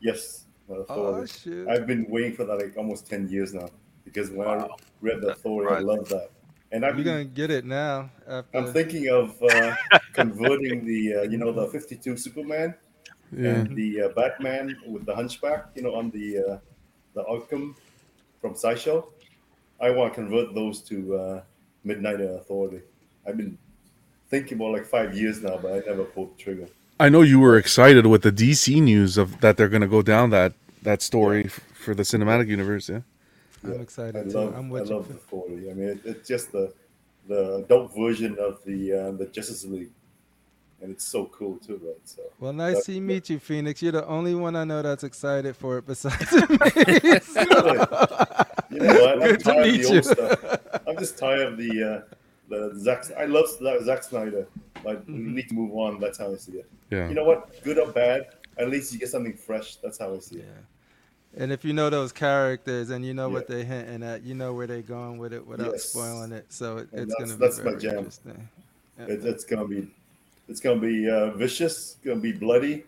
Yes. 0.00 0.46
uh, 0.70 0.74
Oh 0.74 0.82
Authority. 0.82 1.32
shoot! 1.32 1.68
I've 1.68 1.86
been 1.86 2.06
waiting 2.08 2.34
for 2.34 2.44
that 2.44 2.56
like 2.58 2.76
almost 2.76 3.06
10 3.08 3.28
years 3.28 3.52
now 3.54 3.68
because 4.04 4.30
when 4.30 4.46
Wow. 4.46 4.68
I 4.70 4.82
read 5.00 5.20
the 5.20 5.26
That's 5.28 5.40
authority, 5.40 5.74
I 5.74 5.78
love 5.80 6.08
that. 6.08 6.30
And 6.72 6.84
I've 6.86 6.94
You're 6.96 7.04
been, 7.04 7.14
gonna 7.14 7.24
get 7.24 7.50
it 7.50 7.64
now. 7.64 8.10
After 8.26 8.56
I'm 8.58 8.72
thinking 8.72 9.08
of 9.08 9.40
uh, 9.42 9.74
converting 10.14 10.86
the, 10.86 11.16
uh, 11.16 11.22
you 11.22 11.36
know, 11.36 11.52
the 11.52 11.66
52 11.66 12.16
Superman 12.16 12.74
yeah. 13.36 13.50
and 13.50 13.76
the 13.76 14.02
uh, 14.02 14.08
Batman 14.10 14.76
with 14.86 15.04
the 15.06 15.14
hunchback, 15.14 15.66
you 15.74 15.82
know, 15.82 15.94
on 15.94 16.10
the 16.10 16.38
uh, 16.38 16.58
the 17.14 17.24
Arkham 17.24 17.74
from 18.40 18.54
Sideshow. 18.56 19.06
I 19.80 19.90
want 19.90 20.12
to 20.12 20.20
convert 20.20 20.54
those 20.54 20.80
to 20.82 21.16
uh, 21.16 21.42
Midnight 21.84 22.20
Authority. 22.20 22.80
I've 23.26 23.36
been 23.36 23.58
thinking 24.28 24.58
about 24.58 24.72
like 24.72 24.86
five 24.86 25.16
years 25.16 25.42
now, 25.42 25.58
but 25.58 25.72
I 25.72 25.78
never 25.86 26.04
pulled 26.04 26.36
the 26.36 26.42
trigger. 26.42 26.68
I 27.00 27.08
know 27.08 27.22
you 27.22 27.40
were 27.40 27.56
excited 27.56 28.06
with 28.06 28.22
the 28.22 28.30
DC 28.32 28.80
news 28.80 29.18
of 29.18 29.40
that 29.40 29.56
they're 29.56 29.68
going 29.68 29.82
to 29.82 29.88
go 29.88 30.02
down 30.02 30.30
that 30.30 30.52
that 30.82 31.02
story 31.02 31.44
f- 31.46 31.60
for 31.74 31.94
the 31.94 32.02
cinematic 32.02 32.48
universe. 32.48 32.88
Yeah. 32.88 33.00
I'm 33.64 33.72
Yeah, 33.74 33.80
excited 33.80 34.16
I 34.16 34.22
too. 34.24 34.30
love, 34.38 34.54
I'm 34.56 34.66
I 34.66 34.70
with 34.70 34.88
you. 34.88 34.94
love 34.96 35.08
the 35.08 35.14
Authority. 35.14 35.70
I 35.70 35.74
mean, 35.74 35.88
it, 35.88 36.00
it's 36.04 36.28
just 36.28 36.52
the 36.52 36.72
the 37.28 37.56
adult 37.64 37.94
version 37.96 38.36
of 38.38 38.62
the 38.64 38.92
uh, 38.92 39.10
the 39.12 39.26
Justice 39.26 39.64
League, 39.64 39.90
and 40.82 40.90
it's 40.90 41.04
so 41.04 41.26
cool 41.26 41.56
too, 41.58 41.80
right? 41.84 41.96
So 42.04 42.22
Well, 42.40 42.52
nice 42.52 42.84
That- 42.86 42.92
to 42.92 43.00
meet 43.00 43.30
you, 43.30 43.38
Phoenix. 43.38 43.80
You're 43.82 43.92
the 43.92 44.06
only 44.06 44.34
one 44.34 44.56
I 44.56 44.64
know 44.64 44.82
that's 44.82 45.04
excited 45.04 45.56
for 45.56 45.78
it 45.78 45.86
besides 45.86 46.32
me. 46.32 46.40
you 48.70 48.78
know 48.80 48.94
what? 49.00 49.12
I'm 49.12 49.18
Good 49.20 49.38
to 49.40 49.44
tired 49.44 49.66
of 49.66 49.72
meet 49.72 49.82
the 49.82 49.88
you. 49.88 49.94
old 49.94 50.04
stuff. 50.04 50.60
I'm 50.86 50.98
just 50.98 51.18
tired 51.18 51.52
of 51.52 51.56
the 51.58 51.82
uh, 51.82 52.14
the 52.48 52.72
Zack. 52.78 53.04
I 53.18 53.24
love 53.26 53.46
Zack- 53.48 53.80
Zack 53.82 54.02
Snyder. 54.02 54.46
Like 54.84 55.06
we 55.06 55.14
Mm-hmm. 55.14 55.34
need 55.34 55.48
to 55.48 55.54
move 55.54 55.72
on. 55.76 56.00
That's 56.00 56.18
how 56.18 56.32
I 56.32 56.36
see 56.36 56.52
it. 56.52 56.68
Yeah. 56.90 57.08
You 57.08 57.14
know 57.14 57.24
what? 57.24 57.62
Good 57.62 57.78
or 57.78 57.90
bad, 57.92 58.28
at 58.58 58.68
least 58.68 58.92
you 58.92 58.98
get 58.98 59.08
something 59.08 59.34
fresh. 59.34 59.76
That's 59.76 59.98
how 59.98 60.14
I 60.14 60.18
see 60.18 60.36
it. 60.36 60.44
Yeah. 60.48 61.42
And 61.42 61.50
if 61.52 61.64
you 61.64 61.72
know 61.72 61.88
those 61.88 62.12
characters 62.12 62.90
and 62.90 63.06
you 63.06 63.14
know 63.14 63.28
what 63.30 63.46
they're 63.48 63.64
hinting 63.64 64.02
at, 64.02 64.22
you 64.22 64.34
know 64.34 64.52
where 64.52 64.66
they're 64.66 64.82
going 64.82 65.16
with 65.18 65.32
it 65.32 65.46
without 65.46 65.70
Yes. 65.72 65.84
spoiling 65.84 66.32
it. 66.32 66.52
So 66.52 66.78
it, 66.78 66.88
it's 66.92 67.14
gonna 67.14 67.32
be 67.32 67.38
that's 67.38 67.58
my 67.58 67.64
very 67.70 67.78
jam. 67.80 67.98
interesting. 67.98 68.48
Yeah. 68.98 69.04
It, 69.06 69.24
it's 69.24 69.44
gonna 69.44 69.66
be, 69.66 69.88
it's 70.48 70.60
gonna 70.60 70.80
be 70.80 71.08
uh, 71.08 71.30
vicious. 71.30 71.96
Gonna 72.04 72.20
be 72.20 72.32
bloody, 72.32 72.84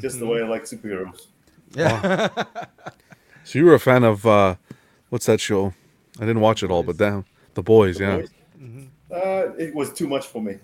just 0.00 0.18
the 0.18 0.24
Mhm. 0.26 0.30
way 0.32 0.42
I 0.42 0.46
like 0.48 0.64
superheroes. 0.64 1.26
Yeah. 1.74 2.28
So 3.44 3.58
you 3.58 3.64
were 3.66 3.74
a 3.74 3.80
fan 3.80 4.02
of 4.04 4.26
uh, 4.26 4.56
what's 5.10 5.26
that 5.26 5.40
show? 5.40 5.72
I 6.18 6.22
didn't 6.26 6.40
watch 6.40 6.62
it 6.62 6.70
all, 6.70 6.82
but 6.82 6.96
damn, 6.96 7.24
The 7.54 7.62
Boys. 7.62 7.98
The 7.98 8.04
Yeah. 8.04 8.16
Boys? 8.16 8.30
Uh, 9.10 9.52
it 9.58 9.74
was 9.74 9.92
too 9.92 10.08
much 10.08 10.26
for 10.26 10.42
me. 10.42 10.58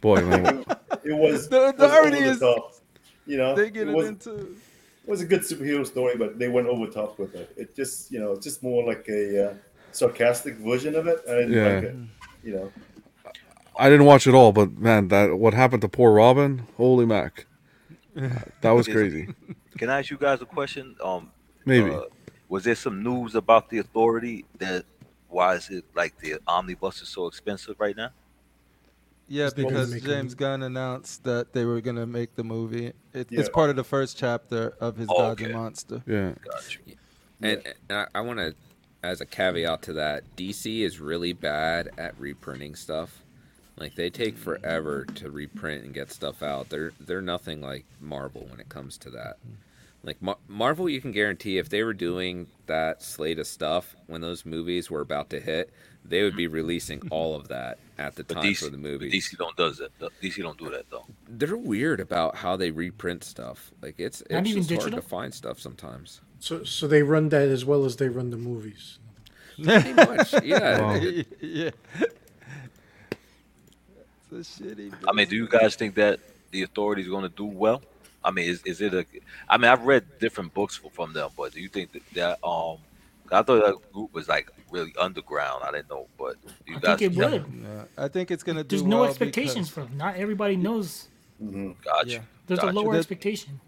Boy, 0.00 0.22
man. 0.22 0.64
It 1.04 1.12
was, 1.12 1.48
The 1.48 1.56
was 1.56 1.74
over 1.74 1.84
authority 1.86 2.20
the 2.24 2.30
is- 2.30 2.40
top. 2.40 2.74
You 3.26 3.36
know, 3.38 3.54
they 3.54 3.70
get 3.70 3.86
it 3.88 3.90
it 3.90 3.94
was, 3.96 4.08
into. 4.08 4.34
it 4.34 4.46
was 5.06 5.20
a 5.20 5.24
good 5.26 5.40
superhero 5.42 5.84
story, 5.86 6.16
but 6.16 6.38
they 6.38 6.48
went 6.48 6.68
over 6.68 6.86
top 6.86 7.18
with 7.18 7.34
it. 7.34 7.52
It 7.56 7.74
just, 7.76 8.10
you 8.12 8.18
know, 8.20 8.32
it's 8.32 8.44
just 8.44 8.62
more 8.62 8.84
like 8.86 9.06
a 9.08 9.50
uh, 9.50 9.54
sarcastic 9.92 10.54
version 10.56 10.94
of 10.94 11.06
it. 11.08 11.20
I 11.28 11.32
didn't 11.34 11.52
Yeah. 11.52 11.74
like 11.74 11.82
it. 11.84 11.96
You 12.44 12.54
know, 12.54 12.72
I 13.78 13.88
didn't 13.90 14.06
watch 14.06 14.26
it 14.26 14.34
all, 14.34 14.52
but 14.52 14.78
man, 14.78 15.08
that 15.08 15.38
what 15.38 15.54
happened 15.54 15.82
to 15.82 15.88
poor 15.88 16.12
Robin? 16.12 16.66
Holy 16.76 17.06
mac, 17.06 17.46
that 18.14 18.70
was 18.70 18.86
crazy. 18.88 19.28
Can 19.78 19.90
I 19.90 19.98
ask 20.00 20.10
you 20.10 20.16
guys 20.18 20.40
a 20.40 20.46
question? 20.46 20.96
Um, 21.02 21.30
Maybe. 21.64 21.90
uh, 21.90 22.02
was 22.48 22.64
there 22.64 22.74
some 22.74 23.02
news 23.02 23.34
about 23.34 23.68
the 23.68 23.78
authority 23.78 24.44
that 24.58 24.84
why 25.28 25.54
is 25.56 25.68
it 25.70 25.84
like 25.94 26.16
the 26.18 26.36
omnibus 26.46 27.02
is 27.02 27.08
so 27.08 27.26
expensive 27.26 27.76
right 27.78 27.96
now? 27.96 28.10
Yeah, 29.28 29.46
Just 29.46 29.56
because 29.56 29.90
James 29.90 30.04
movie. 30.04 30.34
Gunn 30.36 30.62
announced 30.62 31.24
that 31.24 31.52
they 31.52 31.64
were 31.64 31.80
gonna 31.80 32.06
make 32.06 32.36
the 32.36 32.44
movie. 32.44 32.92
It, 33.12 33.26
It's 33.30 33.48
part 33.48 33.70
of 33.70 33.76
the 33.76 33.82
first 33.84 34.16
chapter 34.16 34.74
of 34.80 34.96
his 34.96 35.08
Oh, 35.10 35.16
Gods 35.16 35.42
and 35.42 35.50
okay. 35.50 35.58
Monster. 35.58 36.02
yeah. 36.06 36.32
Got 36.44 36.74
you. 36.74 36.94
And, 37.42 37.62
and 37.66 37.74
I, 37.90 38.06
I 38.14 38.20
want 38.22 38.38
to, 38.38 38.54
as 39.02 39.20
a 39.20 39.26
caveat 39.26 39.82
to 39.82 39.92
that, 39.94 40.22
DC 40.36 40.82
is 40.82 41.00
really 41.00 41.32
bad 41.32 41.90
at 41.98 42.18
reprinting 42.18 42.76
stuff. 42.76 43.24
Like 43.78 43.94
they 43.94 44.10
take 44.10 44.34
mm-hmm. 44.34 44.44
forever 44.44 45.04
to 45.16 45.30
reprint 45.30 45.84
and 45.84 45.92
get 45.92 46.10
stuff 46.10 46.42
out. 46.42 46.70
They're 46.70 46.92
they're 47.00 47.20
nothing 47.20 47.60
like 47.60 47.84
Marvel 48.00 48.46
when 48.50 48.60
it 48.60 48.68
comes 48.68 48.96
to 48.98 49.10
that. 49.10 49.36
Mm-hmm. 49.40 49.54
Like 50.02 50.22
Mar- 50.22 50.38
Marvel, 50.48 50.88
you 50.88 51.00
can 51.00 51.12
guarantee 51.12 51.58
if 51.58 51.68
they 51.68 51.82
were 51.82 51.92
doing 51.92 52.46
that 52.66 53.02
slate 53.02 53.38
of 53.38 53.46
stuff 53.46 53.96
when 54.06 54.20
those 54.20 54.46
movies 54.46 54.88
were 54.90 55.00
about 55.00 55.30
to 55.30 55.40
hit, 55.40 55.72
they 56.04 56.22
would 56.22 56.36
be 56.36 56.44
mm-hmm. 56.44 56.54
releasing 56.54 57.08
all 57.10 57.34
of 57.34 57.48
that 57.48 57.78
at 57.98 58.14
the 58.14 58.22
time 58.22 58.44
DC, 58.44 58.58
for 58.58 58.64
the 58.66 58.78
but 58.78 58.80
movie. 58.80 59.10
DC 59.10 59.36
don't 59.36 59.56
does 59.56 59.78
that. 59.78 59.90
DC 60.22 60.42
don't 60.42 60.58
do 60.58 60.70
that 60.70 60.88
though. 60.90 61.04
They're 61.28 61.56
weird 61.56 62.00
about 62.00 62.36
how 62.36 62.56
they 62.56 62.70
reprint 62.70 63.24
stuff. 63.24 63.72
Like 63.82 63.96
it's 63.98 64.22
Not 64.30 64.42
it's 64.42 64.50
even 64.50 64.62
just 64.62 64.82
hard 64.82 64.94
to 64.94 65.02
find 65.02 65.34
stuff 65.34 65.60
sometimes. 65.60 66.20
So, 66.40 66.64
so 66.64 66.86
they 66.86 67.02
run 67.02 67.30
that 67.30 67.48
as 67.48 67.64
well 67.64 67.84
as 67.84 67.96
they 67.96 68.08
run 68.08 68.30
the 68.30 68.36
movies. 68.36 68.98
Pretty 69.62 69.92
much, 69.92 70.34
yeah. 70.44 70.80
Wow. 70.80 70.94
yeah. 71.40 71.70
It's 74.32 74.58
a 74.60 74.62
shitty. 74.62 74.92
I 75.08 75.12
mean, 75.12 75.28
do 75.28 75.36
you 75.36 75.48
guys 75.48 75.76
think 75.76 75.94
that 75.96 76.20
the 76.50 76.62
authorities 76.62 77.08
going 77.08 77.22
to 77.22 77.28
do 77.36 77.44
well? 77.44 77.82
I 78.24 78.30
mean, 78.30 78.48
is, 78.48 78.62
is 78.64 78.80
it 78.80 78.92
a? 78.92 79.06
I 79.48 79.56
mean, 79.56 79.70
I've 79.70 79.82
read 79.84 80.04
different 80.18 80.52
books 80.52 80.80
from 80.92 81.12
them, 81.12 81.30
but 81.36 81.52
do 81.52 81.60
you 81.60 81.68
think 81.68 81.92
that, 81.92 82.02
that 82.14 82.46
um? 82.46 82.78
I 83.32 83.42
thought 83.42 83.64
that 83.64 83.92
group 83.92 84.12
was 84.14 84.28
like 84.28 84.50
really 84.70 84.92
underground. 84.98 85.64
I 85.64 85.72
didn't 85.72 85.90
know, 85.90 86.06
but 86.18 86.36
do 86.64 86.72
you 86.72 86.76
I 86.78 86.80
guys 86.80 86.98
think 86.98 87.12
it 87.12 87.18
would. 87.18 87.44
Yeah, 87.62 87.84
I 87.98 88.08
think 88.08 88.30
it's 88.30 88.42
gonna 88.42 88.62
do. 88.64 88.76
There's 88.76 88.86
no 88.86 89.00
well 89.00 89.08
expectations 89.08 89.68
because- 89.68 89.88
from. 89.88 89.96
Not 89.96 90.16
everybody 90.16 90.56
knows. 90.56 91.08
hmm 91.38 91.72
got 91.84 92.06
Yeah. 92.06 92.16
you. 92.16 92.20
There's 92.46 92.60
a 92.60 92.66
lower 92.66 92.92
That- 92.92 92.98
expectation. 92.98 93.60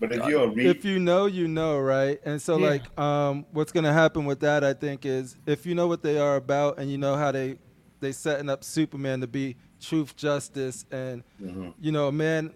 But 0.00 0.12
if 0.12 0.26
you 0.26 0.46
read, 0.52 0.66
if 0.66 0.84
you 0.84 0.98
know, 0.98 1.26
you 1.26 1.48
know, 1.48 1.78
right? 1.78 2.20
And 2.24 2.42
so, 2.42 2.58
Yeah. 2.58 2.68
like, 2.68 2.98
um, 2.98 3.46
what's 3.52 3.72
gonna 3.72 3.92
happen 3.92 4.24
with 4.24 4.40
that, 4.40 4.64
I 4.64 4.74
think, 4.74 5.06
is 5.06 5.36
if 5.46 5.64
you 5.64 5.74
know 5.74 5.86
what 5.86 6.02
they 6.02 6.18
are 6.18 6.36
about 6.36 6.78
and 6.78 6.90
you 6.90 6.98
know 6.98 7.16
how 7.16 7.30
they 7.30 7.56
they 8.00 8.12
setting 8.12 8.50
up 8.50 8.64
Superman 8.64 9.20
to 9.20 9.26
be 9.26 9.56
truth, 9.84 10.16
justice, 10.16 10.84
and 10.90 11.22
Mhm. 11.40 11.74
you 11.80 11.92
know, 11.92 12.08
a 12.08 12.12
man 12.12 12.52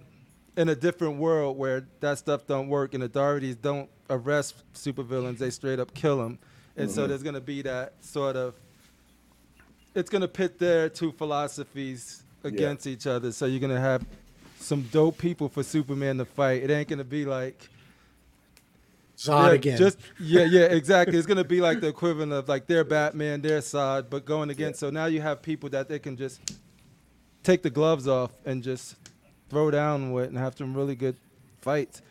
in 0.57 0.69
a 0.69 0.75
different 0.75 1.19
world 1.19 1.57
where 1.57 1.87
that 2.01 2.19
stuff 2.19 2.47
don't 2.47 2.69
work 2.69 2.95
and 2.95 3.05
authorities 3.05 3.57
don't 3.57 3.89
arrest 4.11 4.65
supervillains, 4.75 5.39
they 5.39 5.51
straight 5.51 5.79
up 5.79 5.95
kill 5.95 6.19
them. 6.19 6.39
And 6.77 6.91
so 6.91 7.05
Mhm. 7.05 7.09
there's 7.09 7.23
gonna 7.23 7.41
be 7.41 7.63
that 7.63 7.93
sort 8.01 8.37
of. 8.37 8.55
It's 9.95 10.11
gonna 10.11 10.29
pit 10.29 10.59
their 10.59 10.89
two 10.89 11.13
philosophies 11.13 12.23
against 12.45 12.87
each 12.87 13.07
other. 13.07 13.33
So 13.33 13.47
you're 13.47 13.61
gonna 13.61 13.81
have 13.81 14.05
some 14.59 14.83
dope 14.91 15.19
people 15.19 15.49
for 15.49 15.63
Superman 15.63 16.19
to 16.19 16.25
fight. 16.25 16.63
It 16.63 16.71
ain't 16.71 16.89
gonna 16.89 17.05
be 17.05 17.25
like 17.25 17.69
Zod 19.17 19.49
yeah, 19.49 19.53
again. 19.53 19.79
Just 19.79 19.99
yeah, 20.21 20.43
yeah, 20.57 20.61
exactly. 20.67 21.19
It's 21.19 21.27
gonna 21.27 21.45
be 21.45 21.61
like 21.61 21.81
the 21.81 21.89
equivalent 21.89 22.33
of 22.33 22.49
like 22.49 22.67
their 22.67 22.85
Batman, 22.85 23.41
their 23.41 23.61
Zod, 23.61 24.07
but 24.09 24.25
going 24.25 24.51
against. 24.51 24.79
So 24.79 24.91
now 24.91 25.07
you 25.07 25.21
have 25.21 25.43
people 25.43 25.69
that 25.71 25.89
they 25.89 25.99
can 25.99 26.17
just 26.17 26.41
take 27.49 27.63
the 27.63 27.71
gloves 27.71 28.07
off 28.07 28.31
and 28.45 28.63
just 28.63 28.95
throw 29.49 29.71
down 29.71 30.13
with 30.13 30.29
and 30.29 30.37
have 30.37 30.55
some 30.57 30.75
really 30.75 30.95
good 30.95 31.17
fights. 31.63 32.03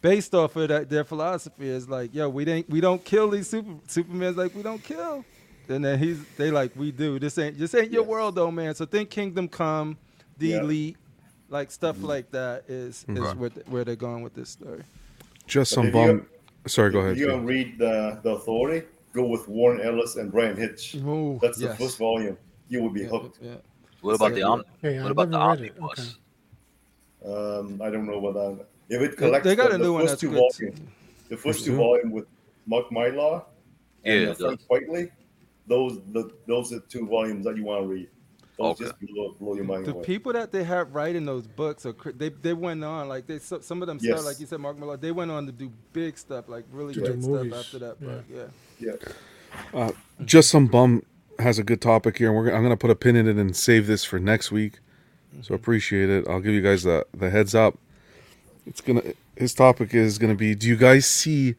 Based 0.00 0.34
off 0.34 0.56
of 0.56 0.68
that, 0.68 0.88
their 0.88 1.04
philosophy 1.04 1.68
is 1.68 1.88
like, 1.90 2.14
yo, 2.14 2.28
we 2.30 2.46
ain't 2.46 2.68
we 2.70 2.80
don't 2.80 3.04
kill 3.04 3.28
these 3.30 3.48
super 3.48 3.74
Superman's 3.86 4.36
like 4.38 4.54
we 4.54 4.62
don't 4.62 4.82
kill. 4.82 5.24
And 5.68 5.84
then 5.84 5.98
he's 5.98 6.18
they 6.38 6.50
like 6.50 6.72
we 6.74 6.90
do. 6.90 7.18
This 7.18 7.36
ain't 7.38 7.58
this 7.58 7.74
ain't 7.74 7.92
your 7.92 8.02
Yes. 8.02 8.08
world 8.10 8.34
though, 8.34 8.50
man. 8.50 8.74
So 8.74 8.86
think 8.86 9.10
Kingdom 9.10 9.46
Come, 9.46 9.96
the 10.38 10.48
Yeah. 10.48 10.60
Elite, 10.60 10.96
like 11.50 11.70
stuff 11.70 11.96
mm-hmm. 11.96 12.06
like 12.06 12.30
that 12.32 12.64
is 12.68 13.04
is 13.08 13.18
Right. 13.20 13.36
where, 13.36 13.50
where 13.66 13.84
they're 13.84 13.94
going 13.94 14.22
with 14.22 14.34
this 14.34 14.48
story. 14.48 14.82
Just 15.46 15.72
some 15.72 15.88
if 15.88 15.92
bum. 15.92 16.08
you- 16.08 16.26
Sorry, 16.66 16.90
go 16.90 17.00
if 17.00 17.04
ahead. 17.04 17.18
You 17.18 17.26
don't 17.26 17.44
read 17.44 17.76
the 17.78 18.18
the 18.22 18.30
Authority, 18.30 18.86
go 19.12 19.26
with 19.26 19.46
Warren 19.48 19.80
Ellis 19.82 20.16
and 20.16 20.32
Bryan 20.32 20.56
Hitch. 20.56 20.94
Ooh, 20.94 21.38
That's 21.42 21.60
yes. 21.60 21.72
the 21.76 21.84
first 21.84 21.98
volume. 21.98 22.38
You 22.68 22.82
will 22.82 22.90
be 22.90 23.02
Yeah, 23.02 23.08
hooked. 23.08 23.38
yeah. 23.42 23.56
What 24.02 24.14
about 24.16 24.32
the 24.32 24.40
Yeah. 24.40 24.46
om- 24.46 24.64
What 24.82 24.94
I've 24.94 25.10
about 25.10 25.30
the 25.30 25.38
never 25.38 25.62
read 25.62 25.72
it. 26.00 26.16
Um, 27.24 27.80
I 27.80 27.90
don't 27.90 28.06
know 28.06 28.18
what 28.18 28.34
that. 28.34 28.66
If 28.88 29.00
it 29.00 29.10
They, 29.12 29.16
collects 29.16 29.44
they 29.46 29.54
got 29.56 29.70
the, 29.70 29.76
a 29.76 29.78
the 29.78 29.84
new 29.84 29.92
one 29.92 30.02
first 30.02 30.12
that's 30.12 30.20
two 30.20 30.30
good. 30.30 30.36
volumes, 30.36 30.56
too. 30.80 30.86
the 31.28 31.36
first 31.36 31.42
First 31.44 31.64
two 31.64 31.70
two? 31.72 31.76
volume 31.76 32.10
with 32.10 32.26
Mark 32.66 32.90
Millar 32.90 33.42
Yeah, 34.04 34.12
and 34.12 34.22
it 34.30 34.40
uh, 34.42 34.56
Frank 34.56 34.60
Quitely, 34.88 35.10
those 35.68 36.00
the 36.12 36.30
those 36.46 36.72
are 36.72 36.80
two 36.80 37.06
volumes 37.06 37.44
that 37.44 37.56
you 37.56 37.64
want 37.64 37.84
to 37.84 37.88
read. 37.88 38.08
Those 38.58 38.72
Okay. 38.72 38.84
just 38.84 39.00
blow, 39.00 39.34
blow 39.40 39.54
your 39.54 39.64
mind 39.64 39.86
The 39.86 39.92
away. 39.92 40.04
people 40.04 40.32
that 40.34 40.50
they 40.52 40.62
have 40.64 40.94
writing 40.94 41.24
those 41.24 41.46
books 41.46 41.86
are 41.86 41.94
they 42.16 42.28
they 42.30 42.52
went 42.52 42.82
on 42.84 43.08
like 43.08 43.26
they 43.28 43.38
so- 43.38 43.60
some 43.60 43.80
of 43.82 43.86
them 43.88 43.98
Yes. 44.00 44.10
started 44.10 44.24
like 44.26 44.40
you 44.40 44.46
said 44.46 44.60
Mark 44.60 44.76
Millar 44.78 44.96
they 44.96 45.12
went 45.12 45.30
on 45.30 45.46
to 45.46 45.52
do 45.52 45.70
big 45.92 46.18
stuff 46.18 46.48
like 46.48 46.64
really 46.72 46.92
To 46.94 47.00
great 47.00 47.22
stuff 47.22 47.52
after 47.54 47.78
that 47.78 47.96
yeah. 48.00 48.06
book 48.08 48.24
yeah 48.80 48.94
yeah. 49.74 49.90
Just 50.24 50.50
some 50.50 50.66
bum 50.66 51.02
has 51.42 51.58
a 51.58 51.64
good 51.64 51.80
topic 51.80 52.18
here, 52.18 52.28
and 52.28 52.36
we're. 52.36 52.54
I'm 52.54 52.62
gonna 52.62 52.76
put 52.76 52.90
a 52.90 52.94
pin 52.94 53.16
in 53.16 53.28
it 53.28 53.36
and 53.36 53.54
save 53.56 53.86
this 53.86 54.04
for 54.04 54.18
next 54.18 54.50
week. 54.50 54.78
So 55.42 55.54
appreciate 55.54 56.10
it. 56.10 56.26
I'll 56.28 56.40
give 56.40 56.52
you 56.52 56.62
guys 56.62 56.82
the 56.82 57.06
the 57.12 57.30
heads 57.30 57.54
up. 57.54 57.78
It's 58.66 58.80
gonna. 58.80 59.02
His 59.36 59.54
topic 59.54 59.94
is 59.94 60.18
gonna 60.18 60.34
be: 60.34 60.54
Do 60.54 60.68
you 60.68 60.76
guys 60.76 61.06
see 61.06 61.54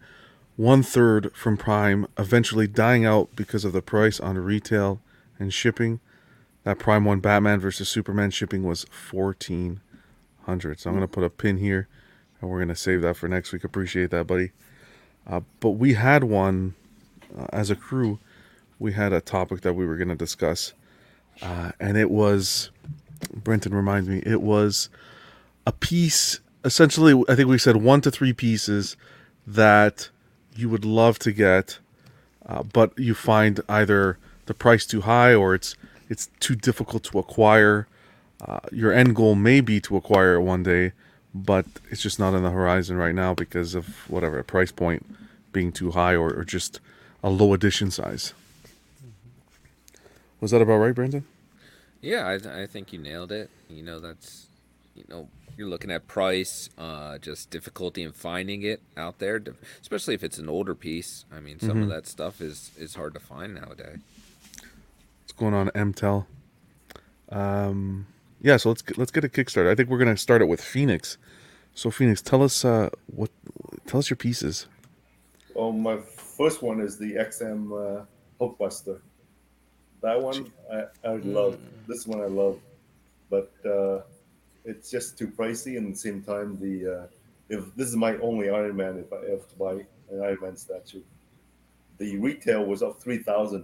one 0.56 0.84
third 0.84 1.32
from 1.36 1.58
Prime 1.58 2.08
eventually 2.18 2.68
dying 2.68 3.06
out 3.06 3.36
because 3.36 3.66
of 3.66 3.74
the 3.74 3.82
price 3.82 4.20
on 4.20 4.38
retail 4.38 5.00
and 5.40 5.54
shipping? 5.54 6.00
That 6.64 6.80
Prime 6.80 7.04
One 7.04 7.20
Batman 7.20 7.60
versus 7.60 7.90
Superman 7.90 8.32
shipping 8.32 8.64
was 8.64 8.86
fourteen 8.90 9.82
hundred. 10.46 10.80
So 10.80 10.90
I'm 10.90 10.96
gonna 10.96 11.08
put 11.08 11.24
a 11.24 11.30
pin 11.30 11.58
here, 11.58 11.88
and 12.40 12.50
we're 12.50 12.60
gonna 12.60 12.76
save 12.76 13.02
that 13.02 13.18
for 13.18 13.28
next 13.28 13.52
week. 13.52 13.64
Appreciate 13.64 14.12
that, 14.12 14.28
buddy. 14.28 14.52
Uh, 15.26 15.42
but 15.60 15.72
we 15.72 15.94
had 15.94 16.24
one 16.24 16.76
uh, 17.38 17.48
as 17.52 17.70
a 17.70 17.76
crew. 17.76 18.20
We 18.80 18.94
had 18.94 19.14
a 19.14 19.22
topic 19.22 19.62
that 19.62 19.74
we 19.74 19.86
were 19.86 19.98
gonna 19.98 20.16
discuss, 20.16 20.74
uh, 21.42 21.72
and 21.80 21.98
it 21.98 22.10
was. 22.10 22.70
Brenton 23.34 23.74
reminds 23.74 24.10
me. 24.10 24.22
It 24.26 24.42
was 24.42 24.90
a 25.66 25.72
piece. 25.72 26.40
Essentially, 26.66 27.24
I 27.30 27.36
think 27.36 27.48
we 27.48 27.58
said 27.58 27.78
one 27.78 28.02
to 28.02 28.12
three 28.12 28.34
pieces 28.34 28.98
that 29.48 30.10
you 30.56 30.70
would 30.70 30.86
love 30.86 31.20
to 31.20 31.32
get, 31.32 31.80
uh, 32.46 32.64
but 32.64 32.98
you 32.98 33.14
find 33.14 33.62
either 33.70 34.18
the 34.46 34.54
price 34.54 34.86
too 34.86 35.02
high 35.02 35.34
or 35.34 35.56
it's 35.56 35.76
it's 36.10 36.30
too 36.40 36.56
difficult 36.56 37.04
to 37.06 37.20
acquire. 37.20 37.88
Uh, 38.46 38.60
your 38.72 38.92
end 38.92 39.16
goal 39.16 39.36
may 39.36 39.62
be 39.62 39.80
to 39.82 39.96
acquire 39.96 40.36
it 40.36 40.42
one 40.42 40.64
day, 40.64 40.92
but 41.34 41.66
it's 41.90 42.02
just 42.02 42.20
not 42.20 42.34
on 42.34 42.44
the 42.44 42.52
horizon 42.52 42.98
right 42.98 43.16
now 43.16 43.34
because 43.34 43.74
of 43.74 43.88
whatever 44.10 44.42
price 44.44 44.72
point 44.72 45.06
being 45.52 45.72
too 45.72 45.92
high 45.92 46.16
or, 46.16 46.34
or 46.34 46.44
just 46.44 46.80
a 47.24 47.30
low 47.30 47.54
edition 47.54 47.90
size. 47.90 48.34
Was 50.44 50.52
that 50.52 50.62
about 50.62 50.80
right, 50.80 50.94
Brandon? 50.94 51.24
Yeah, 52.02 52.28
I, 52.28 52.38
th- 52.38 52.54
I 52.54 52.66
think 52.66 52.92
you 52.92 53.00
nailed 53.00 53.32
it. 53.32 53.50
You 53.70 53.82
know, 53.82 54.02
that's, 54.02 54.48
you 54.94 55.06
know, 55.08 55.30
you're 55.56 55.70
looking 55.70 55.90
at 55.90 56.06
price, 56.06 56.70
uh, 56.78 57.18
just 57.18 57.50
difficulty 57.50 58.04
in 58.04 58.12
finding 58.12 58.62
it 58.62 58.82
out 58.98 59.20
there, 59.20 59.42
especially 59.82 60.16
if 60.16 60.22
it's 60.22 60.38
an 60.40 60.50
older 60.50 60.76
piece. 60.76 61.24
I 61.34 61.40
mean, 61.40 61.62
some 61.62 61.82
of 61.82 61.88
that 61.88 62.08
stuff 62.08 62.42
is 62.42 62.72
is 62.78 62.96
hard 62.96 63.14
to 63.14 63.22
find 63.22 63.56
nowadays. 63.56 64.00
What's 65.22 65.32
going 65.32 65.54
on, 65.54 65.70
MTEL? 65.70 66.26
Um, 67.30 68.08
yeah, 68.42 68.58
so 68.58 68.68
let's 68.68 68.82
get, 68.82 68.98
let's 68.98 69.12
get 69.12 69.24
a 69.24 69.30
Kickstarter. 69.30 69.72
I 69.72 69.76
think 69.76 69.88
we're 69.88 69.98
gonna 69.98 70.18
start 70.18 70.42
it 70.42 70.50
with 70.50 70.62
Phoenix. 70.62 71.18
So 71.74 71.90
Phoenix, 71.90 72.22
tell 72.22 72.44
us 72.44 72.66
uh, 72.66 72.90
what 73.16 73.30
tell 73.88 74.00
us 74.00 74.10
your 74.10 74.18
pieces. 74.18 74.68
Well, 75.54 75.72
my 75.72 76.00
first 76.00 76.62
one 76.62 76.82
is 76.82 76.98
the 76.98 77.14
XM 77.14 78.02
uh, 78.02 78.06
Hulkbuster. 78.42 79.00
That 80.04 80.22
one 80.22 80.52
I, 80.70 80.84
I 81.06 81.16
love. 81.16 81.58
This 81.88 82.06
one 82.06 82.20
I 82.20 82.26
love, 82.26 82.60
but 83.30 83.54
uh, 83.66 84.02
it's 84.66 84.92
just 84.92 85.18
too 85.18 85.28
pricey. 85.28 85.78
And 85.78 85.88
at 85.88 85.94
the 85.94 86.00
same 86.00 86.22
time, 86.22 86.60
the 86.60 86.76
uh, 86.96 87.08
if 87.48 87.74
this 87.76 87.88
is 87.88 87.96
my 87.96 88.18
only 88.18 88.50
Iron 88.50 88.76
Man, 88.76 88.98
if 88.98 89.14
I 89.14 89.30
have 89.32 89.48
to 89.48 89.56
buy 89.56 89.74
an 90.12 90.22
Iron 90.22 90.38
Man 90.42 90.58
statue, 90.58 91.02
the 92.00 92.18
retail 92.18 92.66
was 92.66 92.84
up 92.84 93.02
three 93.02 93.20
thousand. 93.20 93.64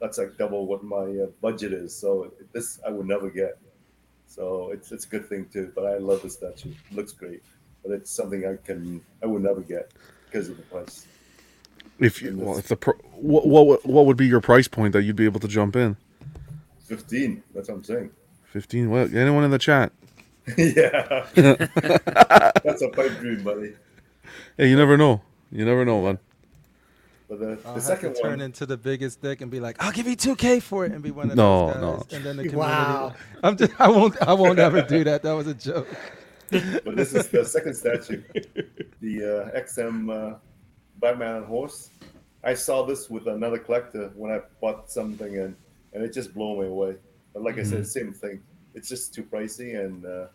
That's 0.00 0.16
like 0.16 0.38
double 0.38 0.64
what 0.64 0.84
my 0.84 1.06
uh, 1.24 1.26
budget 1.42 1.72
is. 1.72 1.94
So 1.94 2.32
this 2.52 2.78
I 2.86 2.90
would 2.90 3.08
never 3.08 3.28
get. 3.28 3.58
So 4.28 4.70
it's 4.70 4.92
it's 4.92 5.06
a 5.06 5.08
good 5.08 5.28
thing 5.28 5.46
too. 5.52 5.72
But 5.74 5.86
I 5.86 5.98
love 5.98 6.22
the 6.22 6.30
statue. 6.30 6.70
It 6.70 6.96
looks 6.96 7.12
great, 7.12 7.42
but 7.82 7.90
it's 7.90 8.12
something 8.12 8.46
I 8.46 8.64
can 8.64 9.00
I 9.24 9.26
would 9.26 9.42
never 9.42 9.60
get 9.60 9.90
because 10.26 10.48
of 10.50 10.56
the 10.56 10.62
price. 10.62 11.04
If 12.00 12.22
you 12.22 12.36
well, 12.36 12.58
if 12.58 12.68
the 12.68 12.76
pro, 12.76 12.94
what 13.12 13.46
what 13.46 13.84
what 13.86 14.06
would 14.06 14.16
be 14.16 14.26
your 14.26 14.40
price 14.40 14.68
point 14.68 14.92
that 14.94 15.02
you'd 15.02 15.16
be 15.16 15.26
able 15.26 15.40
to 15.40 15.48
jump 15.48 15.76
in? 15.76 15.96
Fifteen. 16.86 17.42
That's 17.54 17.68
what 17.68 17.76
I'm 17.76 17.84
saying. 17.84 18.10
Fifteen. 18.44 18.90
Well, 18.90 19.08
anyone 19.14 19.44
in 19.44 19.50
the 19.50 19.58
chat? 19.58 19.92
yeah. 20.56 21.26
That's 21.34 22.82
a 22.82 22.88
pipe 22.88 23.18
dream, 23.18 23.42
buddy. 23.44 23.74
Hey, 24.56 24.68
you 24.70 24.76
never 24.76 24.96
know. 24.96 25.20
You 25.52 25.64
never 25.64 25.84
know, 25.84 26.02
man. 26.02 26.18
But 27.28 27.38
the, 27.38 27.46
I'll 27.46 27.56
the 27.56 27.70
have 27.74 27.82
second 27.82 28.14
to 28.14 28.22
turn 28.22 28.30
one, 28.32 28.40
into 28.40 28.66
the 28.66 28.76
biggest 28.76 29.20
dick 29.22 29.40
and 29.40 29.50
be 29.50 29.60
like 29.60 29.76
I'll 29.78 29.92
give 29.92 30.08
you 30.08 30.16
2k 30.16 30.62
for 30.62 30.84
it 30.84 30.90
and 30.90 31.00
be 31.00 31.12
one 31.12 31.30
of 31.30 31.36
No, 31.36 31.66
those 31.68 31.74
guys 31.74 31.80
no. 31.82 32.16
and 32.16 32.24
then 32.24 32.36
the 32.38 32.42
community 32.48 32.56
Wow. 32.56 33.14
I'm 33.44 33.56
just 33.56 33.72
I 33.78 33.88
won't 33.88 34.20
I 34.20 34.32
won't 34.32 34.58
ever 34.58 34.82
do 34.82 35.04
that 35.04 35.22
that 35.22 35.32
was 35.32 35.46
a 35.46 35.54
joke 35.54 35.86
but 36.50 36.96
this 36.96 37.14
is 37.14 37.28
the 37.28 37.44
second 37.44 37.74
statue, 37.74 38.22
the 39.00 39.52
uh, 39.54 39.60
XM 39.60 40.10
uh, 40.10 40.36
Batman 41.00 41.36
on 41.36 41.44
horse. 41.44 41.90
I 42.42 42.54
saw 42.54 42.84
this 42.84 43.10
with 43.10 43.26
another 43.26 43.58
collector 43.58 44.10
when 44.14 44.30
I 44.32 44.40
bought 44.60 44.90
something, 44.90 45.38
and 45.38 45.56
and 45.92 46.02
it 46.02 46.12
just 46.12 46.32
blew 46.34 46.60
me 46.60 46.66
away. 46.68 46.96
But 47.32 47.42
like 47.42 47.58
I 47.58 47.62
said, 47.62 47.86
same 47.86 48.12
thing. 48.12 48.42
It's 48.74 48.88
just 48.88 49.14
too 49.14 49.22
pricey, 49.22 49.84
and 49.84 50.06
uh, 50.06 50.26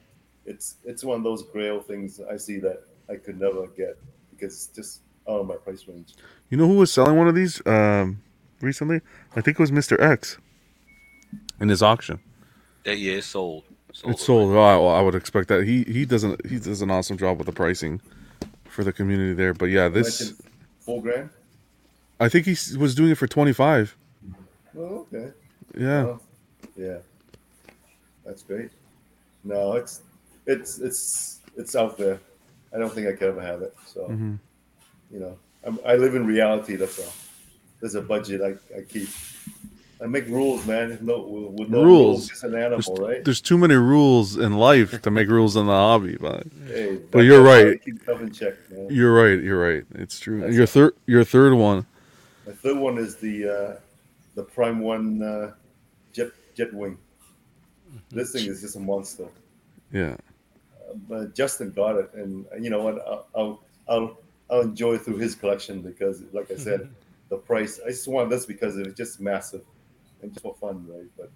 it's 0.46 0.76
it's 0.84 1.04
one 1.04 1.18
of 1.18 1.24
those 1.24 1.44
Grail 1.44 1.80
things 1.82 2.20
I 2.20 2.38
see 2.38 2.60
that 2.60 2.84
I 3.10 3.16
could 3.16 3.40
never 3.40 3.68
get 3.68 3.98
because 4.32 4.54
it's 4.54 4.68
just 4.68 5.02
out 5.28 5.40
of 5.42 5.48
my 5.48 5.56
price 5.56 5.88
range. 5.88 6.14
You 6.50 6.58
know 6.58 6.68
who 6.68 6.76
was 6.76 6.92
selling 6.92 7.18
one 7.18 7.28
of 7.28 7.36
these 7.36 7.62
um, 7.66 8.22
recently? 8.62 9.02
I 9.36 9.42
think 9.42 9.60
it 9.60 9.60
was 9.60 9.72
Mister 9.72 10.00
X 10.00 10.38
in 11.60 11.70
his 11.70 11.82
auction. 11.82 12.20
That 12.84 13.00
yeah, 13.00 13.14
it's 13.14 13.28
sold. 13.28 13.64
sold 13.94 14.14
It's 14.14 14.24
sold. 14.24 14.52
Oh, 14.52 14.60
I, 14.60 14.76
well, 14.78 14.90
I 14.90 15.02
would 15.02 15.16
expect 15.16 15.48
that. 15.48 15.64
He 15.64 15.84
he 15.84 16.06
doesn't 16.06 16.46
he 16.46 16.60
does 16.60 16.82
an 16.82 16.92
awesome 16.92 17.18
job 17.18 17.38
with 17.38 17.48
the 17.48 17.54
pricing 17.54 18.02
for 18.66 18.84
the 18.84 18.94
community 18.94 19.34
there. 19.34 19.54
But 19.54 19.66
yeah, 19.66 19.90
this 19.90 20.22
Mentioned 20.22 20.42
four 20.86 21.02
grand. 21.02 21.30
I 22.20 22.30
think 22.30 22.46
he 22.46 22.56
was 22.78 22.96
doing 22.96 23.12
it 23.12 23.16
for 23.18 23.28
twenty 23.28 23.54
five. 23.54 23.96
Oh, 24.78 25.06
okay. 25.14 25.32
Yeah. 25.78 26.06
Oh, 26.06 26.20
yeah, 26.78 26.98
that's 28.26 28.44
great. 28.44 28.70
No, 29.44 29.74
it's 29.74 30.02
it's 30.46 30.80
it's 30.80 31.40
it's 31.58 31.76
out 31.76 31.98
there. 31.98 32.20
I 32.74 32.78
don't 32.78 32.94
think 32.94 33.08
I 33.08 33.12
could 33.14 33.30
ever 33.30 33.42
have 33.42 33.62
it. 33.62 33.74
So 33.86 34.08
Mhm. 34.10 34.40
you 35.12 35.20
know, 35.20 35.38
I'm, 35.64 35.80
I 35.86 35.96
live 35.96 36.16
in 36.16 36.26
reality. 36.26 36.76
That's 36.76 37.00
all. 37.00 37.14
There's 37.82 37.96
a 37.96 38.02
budget 38.02 38.42
I, 38.42 38.78
I 38.78 38.82
keep. 38.84 39.10
I 40.02 40.08
make 40.08 40.28
rules, 40.28 40.66
man. 40.66 40.98
No, 41.02 41.22
with 41.56 41.70
no 41.70 41.84
Rules. 41.84 42.30
rules, 42.30 42.32
it's 42.32 42.44
an 42.44 42.56
animal, 42.56 42.96
right? 42.98 43.24
There's 43.24 43.40
too 43.40 43.58
many 43.58 43.76
rules 43.76 44.36
in 44.36 44.54
life 44.58 45.02
to 45.02 45.10
make 45.12 45.30
rules 45.30 45.56
in 45.56 45.68
the 45.68 45.72
hobby, 45.72 46.18
but 46.20 46.46
Hey, 46.68 46.98
But 47.12 47.20
you're 47.20 47.42
that's 47.42 47.48
why 47.48 47.60
I 47.62 47.72
right. 47.72 47.84
Keep 47.86 48.10
in 48.22 48.32
check, 48.34 48.54
man. 48.72 48.88
you're 48.90 49.14
right. 49.14 49.42
You're 49.42 49.60
right. 49.60 49.86
It's 49.96 50.20
true. 50.20 50.42
That's 50.42 50.54
your 50.54 50.66
third, 50.66 50.96
your 51.06 51.24
third 51.24 51.54
one. 51.54 51.86
My 52.46 52.52
third 52.54 52.78
one 52.78 52.98
is 52.98 53.16
the 53.16 53.48
uh, 53.48 53.80
the 54.36 54.44
Prime 54.44 54.82
One 54.82 55.22
uh, 55.22 55.54
Jet 56.12 56.32
Jet 56.56 56.74
Wing. 56.74 56.98
This 58.12 58.34
thing 58.34 58.46
is 58.48 58.62
just 58.62 58.76
a 58.76 58.80
monster. 58.82 59.28
Yeah. 59.94 60.18
But 61.08 61.34
Justin 61.34 61.72
got 61.72 61.96
it, 61.96 62.12
and 62.16 62.46
you 62.60 62.70
know 62.70 62.84
what? 62.84 63.00
I'll 63.08 63.28
I'll 63.36 63.60
I'll, 63.88 64.18
I'll 64.50 64.62
enjoy 64.62 64.98
through 64.98 65.18
his 65.18 65.36
collection 65.36 65.82
because, 65.82 66.22
like 66.34 66.52
I 66.52 66.56
said, 66.58 66.90
the 67.30 67.38
price. 67.38 67.80
I 67.86 67.90
just 67.90 68.08
want 68.10 68.30
this 68.30 68.46
because 68.46 68.78
it's 68.78 68.96
just 68.96 69.20
massive 69.22 69.62
and 70.26 70.34
just 70.34 70.44
for 70.44 70.56
fun, 70.56 70.86
right? 70.88 71.10
But 71.18 71.32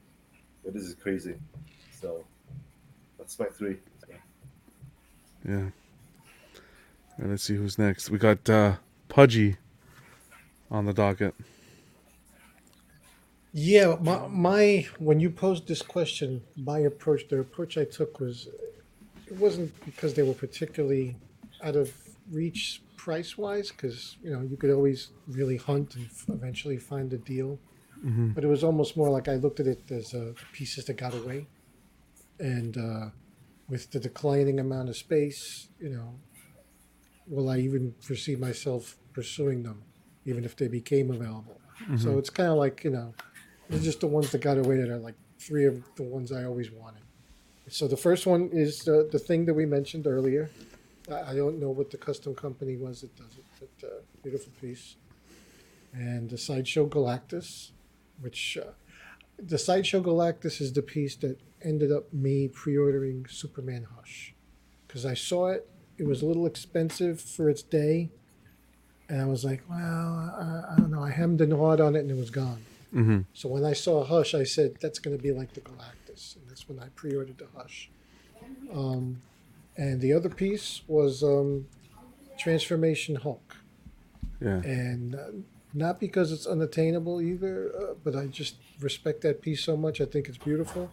but 0.64 0.74
this 0.74 0.84
is 0.84 0.96
crazy. 0.96 1.36
So 1.92 2.26
that's 3.18 3.40
my 3.40 3.46
three. 3.46 3.78
Yeah. 5.48 5.70
And 7.18 7.30
let's 7.32 7.44
see 7.44 7.56
who's 7.56 7.78
next. 7.78 8.10
We 8.10 8.18
got 8.18 8.50
uh, 8.50 8.76
Pudgy 9.08 9.58
on 10.70 10.86
the 10.86 10.94
docket. 10.94 11.34
Yeah, 13.52 13.96
my, 14.00 14.28
my 14.28 14.88
when 15.00 15.20
you 15.20 15.30
posed 15.30 15.68
this 15.68 15.82
question, 15.82 16.44
my 16.56 16.80
approach, 16.80 17.28
the 17.30 17.40
approach 17.40 17.78
I 17.78 17.86
took 17.86 18.20
was, 18.20 18.48
it 19.28 19.38
wasn't 19.38 19.74
because 19.86 20.14
they 20.14 20.22
were 20.22 20.36
particularly 20.36 21.16
out 21.64 21.76
of 21.76 21.92
reach 22.32 22.82
price 22.96 23.38
wise, 23.38 23.72
because 23.72 24.18
you 24.24 24.32
know 24.32 24.42
you 24.42 24.56
could 24.56 24.70
always 24.70 25.10
really 25.28 25.58
hunt 25.58 25.96
and 25.96 26.06
f- 26.06 26.26
eventually 26.30 26.78
find 26.78 27.12
a 27.12 27.18
deal, 27.18 27.58
Mhm. 28.04 28.34
but 28.34 28.43
it 28.43 28.47
was 28.47 28.64
almost 28.64 28.95
more 28.95 29.10
like 29.10 29.28
I 29.28 29.36
looked 29.36 29.60
at 29.60 29.68
it 29.68 29.91
as 29.91 30.14
uh, 30.14 30.34
pieces 30.54 30.86
that 30.86 30.95
got 30.97 31.14
away, 31.14 31.47
and 32.39 32.78
uh, 32.78 33.10
with 33.68 33.91
the 33.91 34.00
declining 34.00 34.60
amount 34.60 34.89
of 34.89 34.95
space, 34.97 35.68
you 35.80 35.89
know, 35.89 36.16
will 37.28 37.50
I 37.50 37.58
even 37.60 37.93
foresee 38.00 38.36
myself 38.36 38.97
pursuing 39.14 39.64
them, 39.64 39.84
even 40.26 40.43
if 40.45 40.56
they 40.56 40.68
became 40.68 41.12
available? 41.12 41.60
So 41.97 42.18
it's 42.18 42.30
kind 42.30 42.50
of 42.50 42.58
like 42.58 42.84
you 42.84 42.89
know, 42.91 43.14
they're 43.70 43.80
just 43.80 44.02
the 44.02 44.08
ones 44.08 44.32
that 44.32 44.41
got 44.41 44.58
away 44.58 44.78
that 44.78 44.89
are 44.89 44.97
like 44.97 45.16
three 45.39 45.66
of 45.66 45.82
the 45.95 46.04
ones 46.04 46.32
I 46.32 46.43
always 46.43 46.70
wanted. 46.72 47.04
So 47.70 47.88
the 47.88 47.97
first 47.97 48.26
one 48.28 48.50
is 48.52 48.88
uh, 48.88 49.04
the 49.12 49.20
thing 49.20 49.45
that 49.45 49.54
we 49.54 49.66
mentioned 49.66 50.06
earlier. 50.08 50.50
I 51.10 51.32
I 51.32 51.36
don't 51.36 51.58
know 51.60 51.72
what 51.72 51.89
the 51.91 51.97
custom 51.97 52.34
company 52.36 52.76
was 52.78 53.02
that 53.02 53.16
does 53.16 53.34
it, 53.41 53.45
but 53.60 53.88
uh, 53.88 53.91
beautiful 54.24 54.52
piece. 54.62 54.95
And 55.93 56.30
the 56.30 56.38
Sideshow 56.38 56.88
Galactus, 56.88 57.72
which 58.22 58.57
uh, 58.61 58.72
the 59.38 59.57
Sideshow 59.57 60.01
Galactus 60.01 60.61
is 60.61 60.74
the 60.74 60.82
piece 60.82 61.15
that 61.17 61.39
ended 61.61 61.91
up 61.91 62.11
me 62.13 62.47
pre-ordering 62.47 63.26
Superman 63.30 63.88
Hush 63.95 64.34
because 64.88 65.05
I 65.05 65.13
saw 65.13 65.47
it. 65.47 65.70
It 65.97 66.07
was 66.07 66.22
a 66.22 66.26
little 66.26 66.45
expensive 66.45 67.20
for 67.20 67.49
its 67.49 67.61
day, 67.61 68.09
and 69.09 69.22
I 69.22 69.26
was 69.26 69.43
like, 69.43 69.61
well, 69.70 69.78
I, 69.78 70.74
I 70.74 70.76
don't 70.78 70.91
know. 70.91 71.03
I 71.03 71.11
hemmed 71.11 71.41
and 71.41 71.51
hawed 71.53 71.82
on 71.82 71.95
it, 71.95 71.99
and 71.99 72.11
it 72.11 72.17
was 72.17 72.30
gone. 72.30 72.61
Mm-hmm. 72.95 73.20
So 73.34 73.49
when 73.49 73.65
I 73.65 73.74
saw 73.74 74.03
Hush, 74.05 74.34
I 74.34 74.43
said 74.43 74.78
that's 74.80 74.97
going 74.99 75.15
to 75.15 75.22
be 75.22 75.32
like 75.32 75.53
the 75.53 75.61
Galactus, 75.61 76.36
and 76.38 76.49
that's 76.49 76.67
when 76.70 76.80
I 76.80 76.88
pre-ordered 76.95 77.38
the 77.38 77.47
Hush. 77.55 77.89
Um, 78.74 79.22
and 79.78 80.01
the 80.01 80.13
other 80.13 80.30
piece 80.30 80.82
was 80.88 81.22
um, 81.24 81.67
Transformation 82.38 83.15
Hulk, 83.15 83.57
Yeah. 84.41 84.61
and 84.63 85.15
uh, 85.15 85.20
not 85.74 85.99
because 85.99 86.32
it's 86.32 86.45
unattainable 86.47 87.22
either, 87.22 87.72
uh, 87.78 87.93
but 88.03 88.15
I 88.15 88.26
just 88.28 88.55
respect 88.80 89.22
that 89.22 89.41
piece 89.41 89.63
so 89.63 89.78
much. 89.78 90.01
I 90.01 90.05
think 90.05 90.28
it's 90.28 90.38
beautiful. 90.38 90.91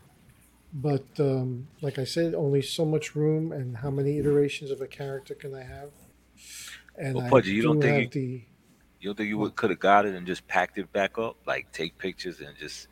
But 0.72 1.06
um, 1.18 1.68
like 1.80 1.98
I 1.98 2.04
said, 2.04 2.34
only 2.34 2.60
so 2.60 2.84
much 2.84 3.14
room, 3.14 3.52
and 3.52 3.78
how 3.78 3.90
many 3.90 4.18
iterations 4.18 4.70
of 4.70 4.80
a 4.80 4.86
character 4.86 5.34
can 5.34 5.54
I 5.54 5.62
have? 5.62 5.90
And 6.98 7.16
Well, 7.16 7.24
I 7.26 7.28
Pudgy, 7.30 7.52
you 7.52 7.62
don't 7.62 7.80
think 7.80 7.96
have 7.96 8.10
the 8.12 8.42
You 9.00 9.08
don't 9.08 9.16
think 9.16 9.28
you 9.28 9.38
would 9.38 9.56
could 9.56 9.70
have 9.70 9.78
got 9.78 10.06
it 10.06 10.14
and 10.14 10.26
just 10.26 10.46
packed 10.48 10.78
it 10.78 10.92
back 10.92 11.18
up, 11.18 11.36
like 11.46 11.72
take 11.72 11.96
pictures 11.98 12.40
and 12.40 12.56
just 12.58 12.88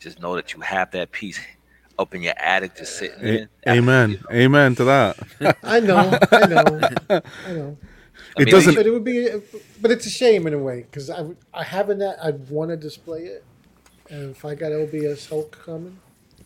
just 0.00 0.20
know 0.20 0.34
that 0.36 0.52
you 0.52 0.60
have 0.60 0.90
that 0.92 1.12
piece 1.12 1.40
up 1.98 2.14
in 2.14 2.22
your 2.22 2.34
attic, 2.38 2.76
just 2.76 2.96
sitting 2.98 3.22
A- 3.24 3.48
there. 3.64 3.74
amen. 3.76 4.18
Amen 4.30 4.74
to 4.76 4.84
that. 4.84 5.18
I 5.62 5.80
know, 5.80 6.18
I 6.30 6.46
know, 6.46 6.80
I 7.46 7.52
know. 7.52 7.78
I 8.38 8.42
It 8.42 8.44
mean, 8.46 8.52
doesn't- 8.54 8.74
But 8.74 8.86
it 8.86 8.90
would 8.90 9.04
be, 9.04 9.28
but 9.80 9.90
it's 9.90 10.06
a 10.06 10.10
shame 10.10 10.46
in 10.46 10.54
a 10.54 10.58
way 10.58 10.82
because 10.90 11.10
I, 11.10 11.24
I 11.54 11.64
haven't 11.64 11.98
that. 11.98 12.18
I'd 12.22 12.48
want 12.50 12.70
to 12.70 12.76
display 12.76 13.22
it, 13.24 13.44
and 14.10 14.30
if 14.30 14.44
I 14.44 14.54
got 14.54 14.72
LBS 14.72 15.28
Hulk 15.28 15.58
coming, 15.64 15.98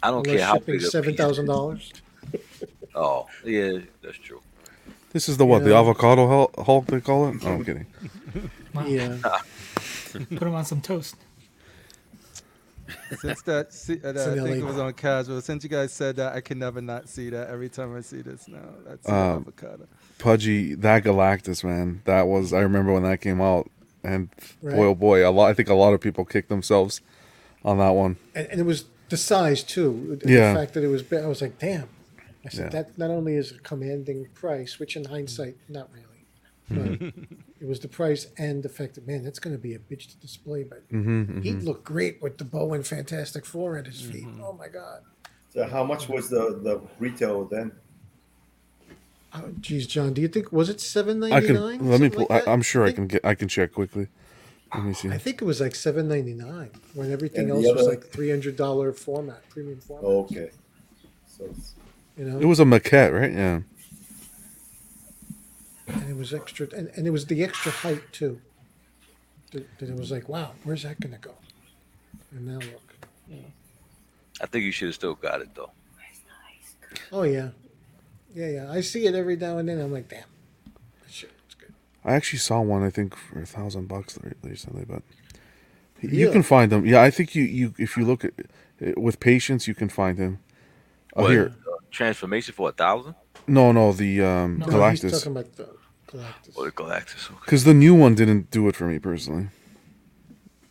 I 0.02 0.10
don't 0.10 0.24
care 0.24 0.40
how 0.42 0.54
shipping 0.54 0.74
big 0.76 0.82
a 0.84 0.90
seven 0.90 1.10
piece- 1.12 1.18
thousand 1.20 1.46
dollars. 1.54 1.92
Oh, 2.94 3.26
yeah, 3.44 3.78
that's 4.02 4.18
true. 4.18 4.40
This 5.12 5.28
is 5.28 5.36
the 5.36 5.46
what? 5.46 5.64
The 5.64 5.74
avocado 5.74 6.48
Hulk 6.58 6.86
they 6.86 7.00
call 7.00 7.28
it? 7.28 7.36
Oh, 7.44 7.48
I'm 7.54 7.64
kidding. 7.64 7.86
Wow. 8.74 8.86
Yeah, 8.86 9.16
Put 10.12 10.42
him 10.42 10.54
on 10.54 10.64
some 10.64 10.80
toast. 10.80 11.16
Since 13.20 13.42
that, 13.42 13.72
see, 13.72 13.94
uh, 14.04 14.10
It's 14.10 14.20
I 14.26 14.34
think 14.34 14.58
it 14.58 14.64
was 14.64 14.78
on 14.78 14.92
casual. 14.94 15.40
Since 15.40 15.64
you 15.64 15.70
guys 15.70 15.92
said 15.92 16.16
that, 16.16 16.34
I 16.34 16.40
can 16.40 16.58
never 16.58 16.80
not 16.80 17.08
see 17.08 17.30
that. 17.30 17.48
Every 17.48 17.68
time 17.68 17.96
I 17.96 18.00
see 18.00 18.22
this 18.22 18.48
now, 18.48 18.58
that's 18.86 19.06
the 19.06 19.14
Um, 19.14 19.36
avocado. 19.42 19.86
Pudgy, 20.18 20.74
that 20.76 21.04
Galactus 21.04 21.64
man, 21.64 22.02
that 22.04 22.26
was. 22.26 22.52
I 22.52 22.60
remember 22.60 22.92
when 22.92 23.02
that 23.04 23.20
came 23.20 23.40
out, 23.40 23.70
and 24.04 24.28
Right. 24.62 24.76
boy, 24.76 24.86
oh 24.86 24.94
boy, 24.94 25.28
a 25.28 25.30
lot. 25.30 25.50
I 25.50 25.54
think 25.54 25.68
a 25.68 25.74
lot 25.74 25.92
of 25.94 26.00
people 26.00 26.24
kicked 26.24 26.48
themselves 26.48 27.00
on 27.64 27.78
that 27.78 27.90
one. 27.90 28.16
and, 28.34 28.46
and 28.50 28.60
it 28.60 28.64
was 28.64 28.84
the 29.08 29.16
size 29.16 29.62
too. 29.62 30.18
Yeah. 30.24 30.52
The 30.54 30.58
fact 30.60 30.74
that 30.74 30.84
it 30.84 30.88
was, 30.88 31.02
I 31.12 31.26
was 31.26 31.42
like, 31.42 31.58
damn. 31.58 31.88
I 32.44 32.48
said 32.48 32.72
Yeah. 32.72 32.82
that 32.82 32.98
not 32.98 33.10
only 33.10 33.34
is 33.36 33.52
a 33.52 33.58
commanding 33.58 34.28
price, 34.34 34.78
which 34.78 34.96
in 34.96 35.04
hindsight, 35.04 35.56
not 35.68 35.88
really, 35.92 36.24
but 37.10 37.14
it 37.60 37.66
was 37.66 37.80
the 37.80 37.88
price 37.88 38.26
and 38.38 38.62
the 38.62 38.68
fact 38.68 38.94
that 38.94 39.06
man, 39.06 39.22
that's 39.22 39.38
going 39.38 39.54
to 39.54 39.60
be 39.60 39.74
a 39.74 39.78
bitch 39.78 40.08
to 40.10 40.16
display. 40.16 40.64
But 40.64 40.88
mm-hmm, 40.88 41.22
mm-hmm, 41.22 41.40
he'd 41.42 41.62
look 41.62 41.84
great 41.84 42.22
with 42.22 42.38
the 42.38 42.44
bow 42.44 42.72
and 42.72 42.86
Fantastic 42.86 43.44
Four 43.44 43.76
at 43.76 43.86
his 43.86 44.00
feet. 44.00 44.26
Mm-hmm. 44.26 44.42
Oh 44.42 44.52
my 44.52 44.68
god. 44.68 45.02
So 45.50 45.66
how 45.66 45.84
much 45.84 46.08
was 46.08 46.30
the 46.30 46.58
the 46.62 46.80
retail 46.98 47.44
then? 47.44 47.72
Oh, 49.32 49.52
geez, 49.60 49.86
John, 49.86 50.12
do 50.12 50.20
you 50.20 50.28
think 50.28 50.50
was 50.50 50.68
it 50.68 50.80
seven 50.80 51.22
I 51.22 51.40
can 51.40 51.88
let 51.88 52.00
me. 52.00 52.08
Pull, 52.08 52.26
I, 52.30 52.42
I'm 52.46 52.62
sure 52.62 52.84
I 52.84 52.92
can 52.92 53.06
get. 53.06 53.24
I 53.24 53.34
can 53.34 53.48
check 53.48 53.72
quickly. 53.72 54.08
Let 54.74 54.84
me 54.84 54.92
see. 54.94 55.08
I 55.08 55.18
think 55.18 55.42
it 55.42 55.44
was 55.44 55.60
like 55.60 55.74
seven 55.74 56.08
ninety 56.08 56.34
nine 56.34 56.70
when 56.94 57.12
everything 57.12 57.50
And 57.50 57.50
else 57.50 57.66
the 57.66 57.74
was 57.74 57.86
like 57.86 58.06
three 58.06 58.30
hundred 58.30 58.56
dollar 58.56 58.92
format, 58.92 59.48
premium 59.50 59.80
format. 59.80 60.04
Oh, 60.04 60.20
okay. 60.20 60.50
So 61.26 61.48
You 62.16 62.24
know, 62.24 62.38
It 62.38 62.44
was 62.44 62.60
a 62.60 62.64
maquette, 62.64 63.12
right? 63.12 63.32
Yeah. 63.32 63.60
And 65.94 66.10
it 66.10 66.16
was 66.16 66.32
extra, 66.34 66.68
and, 66.76 66.88
and 66.96 67.06
it 67.06 67.10
was 67.10 67.26
the 67.26 67.42
extra 67.44 67.72
height 67.72 68.02
too. 68.12 68.40
That, 69.52 69.66
that 69.78 69.88
it 69.88 69.96
was 69.96 70.10
like, 70.10 70.28
wow, 70.28 70.52
where's 70.64 70.82
that 70.84 71.00
gonna 71.00 71.18
go? 71.18 71.34
And 72.32 72.46
now 72.46 72.58
look. 72.58 72.82
I 74.42 74.46
think 74.46 74.64
you 74.64 74.72
should 74.72 74.88
have 74.88 74.94
still 74.94 75.14
got 75.14 75.40
it 75.42 75.54
though. 75.54 75.70
Oh 77.12 77.22
yeah, 77.24 77.50
yeah, 78.34 78.48
yeah. 78.48 78.70
I 78.72 78.80
see 78.80 79.06
it 79.06 79.14
every 79.14 79.36
now 79.36 79.58
and 79.58 79.68
then. 79.68 79.80
I'm 79.80 79.92
like, 79.92 80.08
damn, 80.08 80.24
that 81.02 81.10
shit 81.12 81.30
looks 81.30 81.54
good. 81.54 81.74
I 82.04 82.14
actually 82.14 82.38
saw 82.38 82.60
one. 82.60 82.82
I 82.82 82.90
think 82.90 83.14
for 83.16 83.42
a 83.42 83.46
thousand 83.46 83.86
bucks 83.88 84.18
recently, 84.42 84.84
but 84.84 85.02
you 86.00 86.26
Yeah. 86.26 86.32
can 86.32 86.42
find 86.42 86.72
them. 86.72 86.86
Yeah, 86.86 87.02
I 87.02 87.10
think 87.10 87.34
you 87.34 87.42
you 87.44 87.74
if 87.78 87.96
you 87.96 88.04
look 88.04 88.24
at 88.24 88.96
with 88.96 89.20
patience, 89.20 89.68
you 89.68 89.74
can 89.74 89.88
find 89.88 90.18
him. 90.18 90.38
Oh, 91.14 91.22
What, 91.22 91.30
here. 91.32 91.52
uh, 91.66 91.76
transformation 91.90 92.54
for 92.54 92.68
a 92.70 92.72
thousand? 92.72 93.14
No, 93.46 93.72
no, 93.72 93.92
the 93.92 94.22
um, 94.22 94.58
No, 94.58 94.66
No, 94.66 94.88
he's 94.90 95.02
Galactus. 95.02 95.10
talking 95.10 95.32
about 95.32 95.52
the 95.56 95.68
Galactus. 96.10 96.56
Or 96.56 96.64
the 96.66 96.72
Galactus? 96.72 97.30
Okay. 97.30 97.38
Because 97.44 97.64
the 97.64 97.74
new 97.74 97.94
one 97.94 98.14
didn't 98.14 98.50
do 98.50 98.68
it 98.68 98.76
for 98.76 98.84
me 98.86 98.98
personally. 98.98 99.48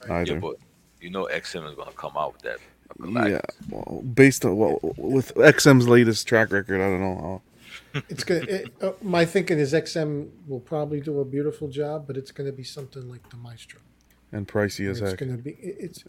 Either. 0.09 0.33
Yeah, 0.33 0.39
but 0.39 0.55
you 1.01 1.09
know 1.09 1.27
XM 1.31 1.67
is 1.69 1.75
gonna 1.75 1.91
come 1.91 2.13
out 2.17 2.33
with 2.33 2.41
that. 2.43 2.59
uh, 3.01 3.27
Yeah, 3.27 3.41
well, 3.69 4.01
based 4.01 4.45
on 4.45 4.57
well, 4.57 4.79
with 4.97 5.33
XM's 5.35 5.87
latest 5.87 6.27
track 6.27 6.51
record, 6.51 6.81
I 6.81 6.89
don't 6.89 7.01
know. 7.01 7.15
How. 7.93 8.01
It's 8.09 8.23
gonna. 8.23 8.41
It, 8.41 8.69
uh, 8.81 8.91
my 9.01 9.25
thinking 9.25 9.59
is 9.59 9.73
XM 9.73 10.29
will 10.47 10.59
probably 10.59 10.99
do 11.01 11.19
a 11.19 11.25
beautiful 11.25 11.67
job, 11.67 12.05
but 12.07 12.17
it's 12.17 12.31
gonna 12.31 12.51
be 12.51 12.63
something 12.63 13.09
like 13.09 13.29
the 13.29 13.37
Maestro. 13.37 13.79
And 14.31 14.47
pricey 14.47 14.89
as 14.89 15.01
it's 15.01 15.09
heck. 15.11 15.19
going 15.19 15.35
to 15.35 15.41
be 15.41 15.51
it- 15.51 15.77
it's 15.79 16.03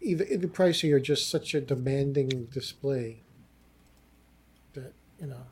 either 0.00 0.24
either 0.24 0.48
pricey 0.48 0.92
or 0.92 0.98
just 0.98 1.30
such 1.30 1.54
a 1.54 1.60
demanding 1.60 2.48
display 2.52 3.22
that 4.74 4.92
you 5.20 5.28
know 5.28 5.44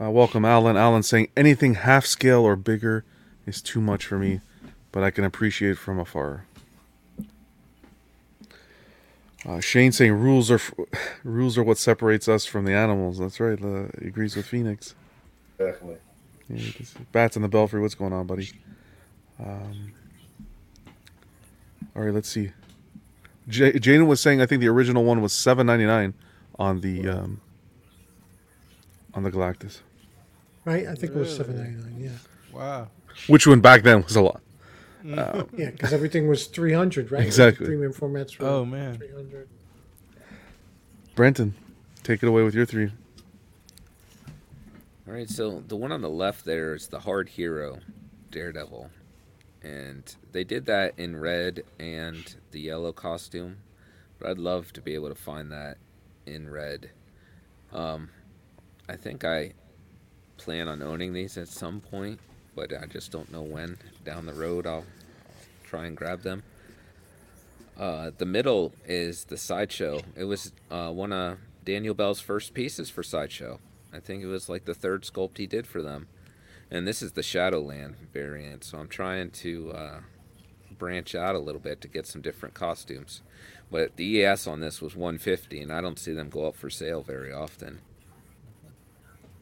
Uh, 0.00 0.10
welcome, 0.10 0.44
Alan. 0.44 0.76
Alan 0.76 1.02
saying 1.02 1.28
anything 1.36 1.74
half 1.74 2.04
scale 2.04 2.40
or 2.40 2.56
bigger 2.56 3.04
is 3.46 3.62
too 3.62 3.80
much 3.80 4.04
for 4.06 4.18
me, 4.18 4.40
but 4.92 5.02
I 5.04 5.10
can 5.10 5.24
appreciate 5.24 5.78
from 5.78 5.98
afar. 6.00 6.46
Uh, 9.46 9.60
Shane 9.60 9.92
saying 9.92 10.12
rules 10.12 10.50
are 10.50 10.54
f- 10.56 10.72
rules 11.24 11.58
are 11.58 11.62
what 11.62 11.78
separates 11.78 12.28
us 12.28 12.46
from 12.46 12.64
the 12.64 12.72
animals. 12.72 13.18
That's 13.18 13.38
right. 13.38 13.62
Uh, 13.62 13.86
he 14.00 14.08
agrees 14.08 14.34
with 14.36 14.46
Phoenix. 14.46 14.94
Definitely. 15.58 15.98
Yeah, 16.48 16.56
you 16.56 16.72
can 16.72 16.84
see- 16.86 16.98
Bats 17.12 17.36
in 17.36 17.42
the 17.42 17.48
belfry. 17.48 17.80
What's 17.80 17.94
going 17.94 18.12
on, 18.12 18.26
buddy? 18.26 18.50
Um, 19.38 19.92
All 21.94 22.02
right, 22.02 22.14
let's 22.14 22.28
see. 22.28 22.50
J- 23.46 23.78
Jane 23.78 24.06
was 24.06 24.20
saying 24.20 24.40
I 24.40 24.46
think 24.46 24.60
the 24.60 24.68
original 24.68 25.04
one 25.04 25.20
was 25.20 25.32
seven 25.34 25.66
ninety 25.66 25.84
nine 25.86 26.14
on 26.58 26.80
the 26.80 27.06
um, 27.08 27.40
on 29.14 29.22
the 29.22 29.30
Galactus, 29.30 29.80
Right? 30.64 30.86
I 30.86 30.94
think 30.94 31.12
it 31.14 31.18
was 31.18 31.34
seven 31.34 31.56
ninety 31.56 31.82
nine. 31.82 32.00
Yeah. 32.00 32.56
Wow. 32.58 32.88
which 33.26 33.46
one 33.46 33.60
back 33.60 33.82
then 33.82 34.02
was 34.02 34.16
a 34.16 34.22
lot. 34.22 34.40
Yeah, 35.06 35.42
because 35.70 35.92
everything 35.92 36.28
was 36.28 36.46
three 36.46 36.72
hundred, 36.72 37.12
right? 37.12 37.26
Exactly. 37.26 37.66
Premium 37.66 37.92
formats 37.92 38.38
were 38.38 38.46
Oh 38.46 38.64
man. 38.64 38.96
three 38.96 39.12
hundred. 39.12 39.48
Brenton, 41.14 41.54
take 42.02 42.22
it 42.22 42.26
away 42.28 42.42
with 42.42 42.54
your 42.54 42.64
three. 42.66 42.90
All 45.06 45.12
right, 45.12 45.28
so 45.28 45.62
the 45.68 45.76
one 45.76 45.92
on 45.92 46.00
the 46.00 46.08
left 46.08 46.44
there 46.46 46.74
is 46.74 46.88
the 46.88 47.00
Hard 47.00 47.28
Hero 47.28 47.78
Daredevil. 48.30 48.90
And 49.62 50.14
they 50.32 50.44
did 50.44 50.66
that 50.66 50.94
in 50.98 51.16
red 51.16 51.62
and 51.78 52.34
the 52.52 52.60
yellow 52.60 52.92
costume. 52.92 53.58
But 54.18 54.30
I'd 54.30 54.38
love 54.38 54.72
to 54.74 54.80
be 54.80 54.94
able 54.94 55.08
to 55.10 55.14
find 55.14 55.52
that 55.52 55.76
in 56.26 56.50
red. 56.50 56.90
Um, 57.72 58.08
I 58.88 58.96
think 58.96 59.24
I 59.24 59.52
plan 60.36 60.68
on 60.68 60.82
owning 60.82 61.12
these 61.12 61.38
at 61.38 61.48
some 61.48 61.80
point, 61.80 62.20
but 62.54 62.72
I 62.72 62.86
just 62.86 63.10
don't 63.10 63.32
know 63.32 63.42
when. 63.42 63.78
Down 64.04 64.26
the 64.26 64.34
road, 64.34 64.66
I'll 64.66 64.84
try 65.62 65.86
and 65.86 65.96
grab 65.96 66.22
them. 66.22 66.42
Uh, 67.78 68.10
the 68.16 68.26
middle 68.26 68.72
is 68.86 69.24
the 69.24 69.36
Sideshow. 69.36 70.02
It 70.16 70.24
was 70.24 70.52
uh, 70.70 70.90
one 70.90 71.12
of 71.12 71.38
Daniel 71.64 71.94
Bell's 71.94 72.20
first 72.20 72.54
pieces 72.54 72.90
for 72.90 73.02
Sideshow. 73.02 73.58
I 73.92 74.00
think 74.00 74.22
it 74.22 74.26
was 74.26 74.48
like 74.48 74.64
the 74.64 74.74
third 74.74 75.02
sculpt 75.02 75.38
he 75.38 75.46
did 75.46 75.66
for 75.66 75.82
them. 75.82 76.08
And 76.70 76.86
this 76.86 77.02
is 77.02 77.12
the 77.12 77.22
Shadowland 77.22 77.96
variant, 78.12 78.64
so 78.64 78.78
I'm 78.78 78.88
trying 78.88 79.30
to 79.30 79.72
uh, 79.72 80.00
branch 80.78 81.14
out 81.14 81.34
a 81.34 81.40
little 81.40 81.60
bit 81.60 81.80
to 81.80 81.88
get 81.88 82.06
some 82.06 82.20
different 82.20 82.54
costumes. 82.54 83.22
But 83.70 83.96
the 83.96 84.24
ES 84.24 84.46
on 84.46 84.60
this 84.60 84.80
was 84.80 84.96
150, 84.96 85.60
and 85.60 85.72
I 85.72 85.80
don't 85.80 85.98
see 85.98 86.12
them 86.12 86.30
go 86.30 86.46
up 86.46 86.56
for 86.56 86.70
sale 86.70 87.02
very 87.02 87.32
often. 87.32 87.80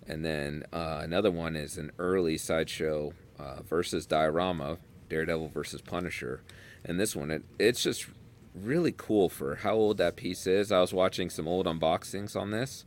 And 0.07 0.25
then 0.25 0.65
uh, 0.73 1.01
another 1.03 1.31
one 1.31 1.55
is 1.57 1.79
an 1.79 1.93
early 1.99 2.37
sideshow 2.37 3.13
uh, 3.39 3.63
versus 3.63 4.05
diorama, 4.07 4.79
Daredevil 5.09 5.49
versus 5.49 5.81
Punisher. 5.81 6.43
And 6.85 6.99
this 6.99 7.15
one, 7.15 7.31
it, 7.31 7.45
it's 7.59 7.83
just 7.83 8.07
really 8.55 8.93
cool 8.97 9.29
for 9.29 9.57
how 9.57 9.75
old 9.75 9.99
that 9.99 10.17
piece 10.17 10.47
is. 10.47 10.73
I 10.73 10.81
was 10.81 10.93
watching 10.93 11.31
some 11.31 11.47
old 11.47 11.67
unboxings 11.67 12.35
on 12.35 12.51
this, 12.51 12.85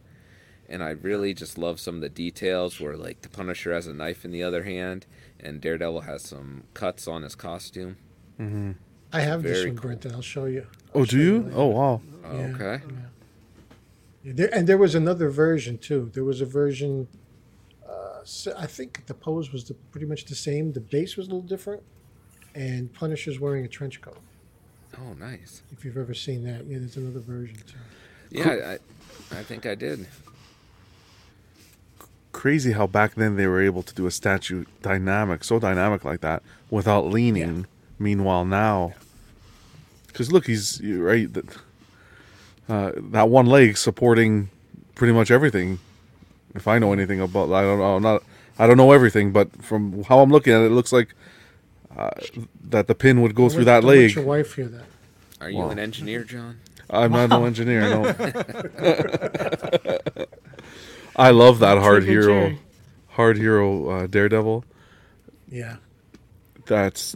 and 0.68 0.84
I 0.84 0.90
really 0.92 1.34
just 1.34 1.58
love 1.58 1.80
some 1.80 1.96
of 1.96 2.02
the 2.02 2.10
details 2.10 2.80
where, 2.82 2.98
like, 2.98 3.22
the 3.22 3.30
Punisher 3.30 3.74
has 3.74 3.88
a 3.88 3.94
knife 3.94 4.26
in 4.26 4.32
the 4.32 4.44
other 4.44 4.64
hand, 4.64 5.06
and 5.40 5.62
Daredevil 5.62 6.02
has 6.02 6.22
some 6.24 6.64
cuts 6.74 7.08
on 7.08 7.24
his 7.24 7.36
costume. 7.36 7.96
I 9.14 9.22
have 9.22 9.44
this 9.44 9.60
Very 9.60 9.70
one, 9.70 9.78
cool. 9.78 9.88
Brenton. 9.90 10.14
I'll 10.14 10.22
show 10.22 10.46
you. 10.46 10.68
Oh, 10.94 11.00
I'll 11.00 11.06
do 11.06 11.18
show 11.18 11.18
you? 11.24 11.42
later. 11.44 11.56
Oh, 11.56 11.66
wow. 11.68 12.02
Oh, 12.26 12.38
Yeah. 12.38 12.46
okay. 12.48 12.84
Yeah, 12.86 12.96
there, 14.26 14.50
and 14.54 14.68
there 14.68 14.78
was 14.78 14.96
another 14.96 15.30
version 15.30 15.78
too. 15.78 16.10
There 16.14 16.24
was 16.24 16.42
a 16.42 16.46
version. 16.46 17.08
Uh, 17.88 18.20
so 18.24 18.54
I 18.58 18.66
think 18.66 19.06
the 19.06 19.14
pose 19.14 19.52
was 19.52 19.66
the, 19.66 19.76
pretty 19.92 20.08
much 20.08 20.26
the 20.26 20.36
same. 20.36 20.74
The 20.74 20.82
base 20.82 21.16
was 21.16 21.28
a 21.28 21.30
little 21.30 21.48
different, 21.48 21.84
and 22.56 22.92
Punisher's 22.92 23.40
wearing 23.40 23.66
a 23.66 23.68
trench 23.68 24.02
coat. 24.02 24.18
Oh, 24.98 25.14
nice. 25.14 25.62
If 25.72 25.84
you've 25.86 25.98
ever 25.98 26.14
seen 26.14 26.44
that, 26.46 26.66
yeah, 26.68 26.80
there's 26.80 26.98
another 26.98 27.20
version 27.20 27.58
too. 27.58 27.78
Yeah, 28.32 28.78
I, 29.32 29.38
I 29.38 29.44
think 29.44 29.66
I 29.66 29.76
did. 29.76 30.08
Crazy 32.32 32.74
how 32.74 32.88
back 32.88 33.16
then 33.16 33.36
they 33.36 33.48
were 33.48 33.62
able 33.62 33.84
to 33.84 33.94
do 33.94 34.08
a 34.08 34.12
statue 34.12 34.66
dynamic, 34.82 35.44
so 35.44 35.60
dynamic 35.60 36.04
like 36.04 36.22
that, 36.22 36.44
without 36.70 37.08
leaning. 37.08 37.66
Meanwhile, 37.98 38.46
now, 38.46 38.94
because 40.08 40.32
look, 40.32 40.48
he's 40.48 40.82
right. 40.84 41.32
That 41.34 41.46
uh, 42.70 42.92
that 43.12 43.30
one 43.30 43.46
leg 43.46 43.78
supporting 43.78 44.50
pretty 44.96 45.14
much 45.14 45.30
everything. 45.32 45.80
If 46.54 46.68
I 46.68 46.80
know 46.80 46.94
anything 46.94 47.20
about, 47.22 47.52
I 47.52 47.62
don't 47.64 47.80
know, 47.80 48.00
not 48.00 48.24
I 48.58 48.66
don't 48.68 48.78
know 48.78 48.92
everything, 48.94 49.32
but 49.34 49.64
from 49.64 50.04
how 50.04 50.20
I'm 50.20 50.30
looking 50.32 50.54
at 50.54 50.62
it, 50.62 50.66
it 50.68 50.72
looks 50.72 50.94
like 50.94 51.14
uh, 51.98 52.12
that 52.70 52.88
the 52.88 52.96
pin 52.96 53.22
would 53.22 53.36
go 53.36 53.50
through 53.50 53.66
that 53.66 53.82
Don't 53.82 53.90
let 53.90 53.98
leg. 53.98 54.16
your 54.16 54.24
wife 54.26 54.56
hear 54.56 54.68
that. 54.68 54.86
Are 55.42 55.50
you 55.50 55.58
Wow. 55.60 55.70
an 55.70 55.80
engineer, 55.80 56.24
John? 56.24 56.60
I'm 56.90 57.12
not 57.12 57.30
no 57.30 57.46
engineer. 57.46 57.82
No. 57.82 58.04
I 61.16 61.32
love 61.32 61.60
that 61.60 61.78
hard 61.78 62.04
Triple 62.04 62.24
hero, 62.24 62.50
J. 62.52 62.60
hard 63.10 63.38
hero 63.38 63.90
uh, 63.90 64.08
Daredevil. 64.08 64.66
Yeah, 65.50 65.78
That's 66.66 67.16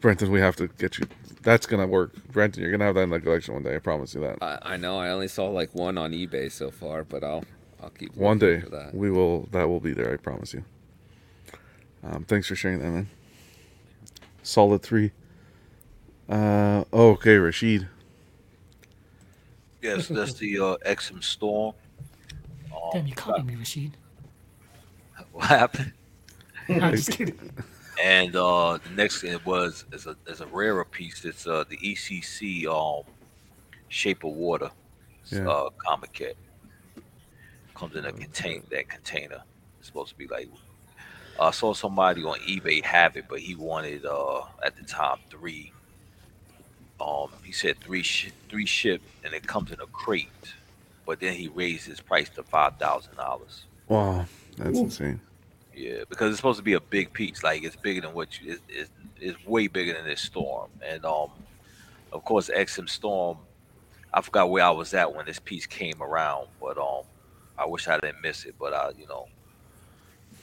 Brenton. 0.00 0.30
We 0.30 0.40
have 0.40 0.56
to 0.56 0.68
get 0.68 0.98
you. 0.98 1.06
That's 1.46 1.64
gonna 1.64 1.86
work, 1.86 2.12
Brenton. 2.32 2.60
You're 2.60 2.72
gonna 2.72 2.86
have 2.86 2.96
that 2.96 3.02
in 3.02 3.10
the 3.10 3.20
collection 3.20 3.54
one 3.54 3.62
day. 3.62 3.76
I 3.76 3.78
promise 3.78 4.16
you 4.16 4.20
that. 4.22 4.38
I, 4.42 4.58
I 4.72 4.76
know. 4.76 4.98
I 4.98 5.10
only 5.10 5.28
saw 5.28 5.46
like 5.46 5.72
one 5.76 5.96
on 5.96 6.10
eBay 6.10 6.50
so 6.50 6.72
far, 6.72 7.04
but 7.04 7.22
I'll 7.22 7.44
I'll 7.80 7.90
keep 7.90 8.16
One 8.16 8.40
day 8.40 8.62
for 8.62 8.70
that. 8.70 8.92
we 8.92 9.12
will. 9.12 9.42
That 9.52 9.68
will 9.68 9.78
be 9.78 9.92
there. 9.92 10.12
I 10.12 10.16
promise 10.16 10.52
you. 10.52 10.64
Um, 12.02 12.24
thanks 12.24 12.48
for 12.48 12.56
sharing 12.56 12.80
that, 12.80 12.90
man. 12.90 13.08
Solid 14.42 14.82
three. 14.82 15.12
Uh, 16.28 16.82
oh, 16.92 17.10
okay, 17.10 17.36
Rashid. 17.36 17.86
Yes, 19.80 20.08
that's 20.08 20.34
the 20.34 20.58
uh, 20.58 20.76
XM 20.84 21.22
Storm. 21.22 21.76
Um, 22.74 22.90
Damn, 22.92 23.06
you 23.06 23.14
copied 23.14 23.46
me, 23.46 23.54
Rashid. 23.54 23.96
What 25.30 25.46
happened? 25.46 25.92
I'm 26.68 26.90
just 26.96 27.12
kidding. 27.12 27.38
And 28.02 28.36
uh, 28.36 28.78
the 28.82 28.90
next 28.94 29.20
thing 29.22 29.38
was 29.44 29.84
is 29.92 30.06
a 30.06 30.16
is 30.26 30.40
a 30.40 30.46
rarer 30.46 30.84
piece. 30.84 31.24
It's 31.24 31.46
uh, 31.46 31.64
the 31.68 31.76
ECC 31.78 32.66
um, 32.66 33.04
Shape 33.88 34.24
of 34.24 34.32
Water 34.32 34.70
Yeah. 35.30 35.48
uh, 35.48 35.70
comic 35.86 36.12
kit. 36.12 36.36
Comes 37.74 37.96
in 37.96 38.04
a 38.06 38.12
contain 38.12 38.62
that 38.70 38.88
container. 38.88 39.42
It's 39.78 39.86
supposed 39.88 40.10
to 40.10 40.16
be 40.16 40.26
like. 40.26 40.48
I 41.38 41.50
saw 41.50 41.74
somebody 41.74 42.24
on 42.24 42.38
eBay 42.40 42.82
have 42.82 43.14
it, 43.18 43.26
but 43.28 43.40
he 43.40 43.54
wanted 43.54 44.06
uh, 44.06 44.42
at 44.64 44.74
the 44.76 44.84
time 44.84 45.18
three. 45.30 45.70
Um, 46.98 47.28
he 47.44 47.52
said 47.52 47.78
three 47.80 48.02
sh- 48.02 48.30
three 48.48 48.64
ship, 48.64 49.02
and 49.22 49.34
it 49.34 49.46
comes 49.46 49.70
in 49.70 49.78
a 49.80 49.86
crate. 49.86 50.28
But 51.04 51.20
then 51.20 51.34
he 51.34 51.48
raised 51.48 51.86
his 51.86 52.00
price 52.00 52.30
to 52.30 52.42
five 52.42 52.76
thousand 52.78 53.16
dollars. 53.16 53.64
Wow, 53.88 54.24
that's 54.56 54.78
insane. 54.78 55.20
Yeah, 55.76 56.04
because 56.08 56.30
it's 56.30 56.38
supposed 56.38 56.56
to 56.56 56.64
be 56.64 56.72
a 56.72 56.80
big 56.80 57.12
piece. 57.12 57.44
Like 57.44 57.62
it's 57.62 57.76
bigger 57.76 58.00
than 58.00 58.14
what 58.14 58.40
you. 58.40 58.58
It's, 58.68 58.90
way 59.46 59.66
bigger 59.66 59.92
than 59.92 60.04
this 60.04 60.20
storm, 60.20 60.70
and 60.84 61.04
um, 61.04 61.30
of 62.12 62.24
course, 62.24 62.50
XM 62.54 62.88
Storm. 62.88 63.38
I 64.12 64.22
forgot 64.22 64.50
where 64.50 64.64
I 64.64 64.70
was 64.70 64.94
at 64.94 65.14
when 65.14 65.26
this 65.26 65.38
piece 65.38 65.66
came 65.66 66.02
around, 66.02 66.48
but 66.60 66.78
um, 66.78 67.02
I 67.58 67.66
wish 67.66 67.88
I 67.88 67.98
didn't 67.98 68.22
miss 68.22 68.44
it. 68.44 68.54
But 68.58 68.72
I, 68.72 68.90
you 68.98 69.06
know, 69.06 69.28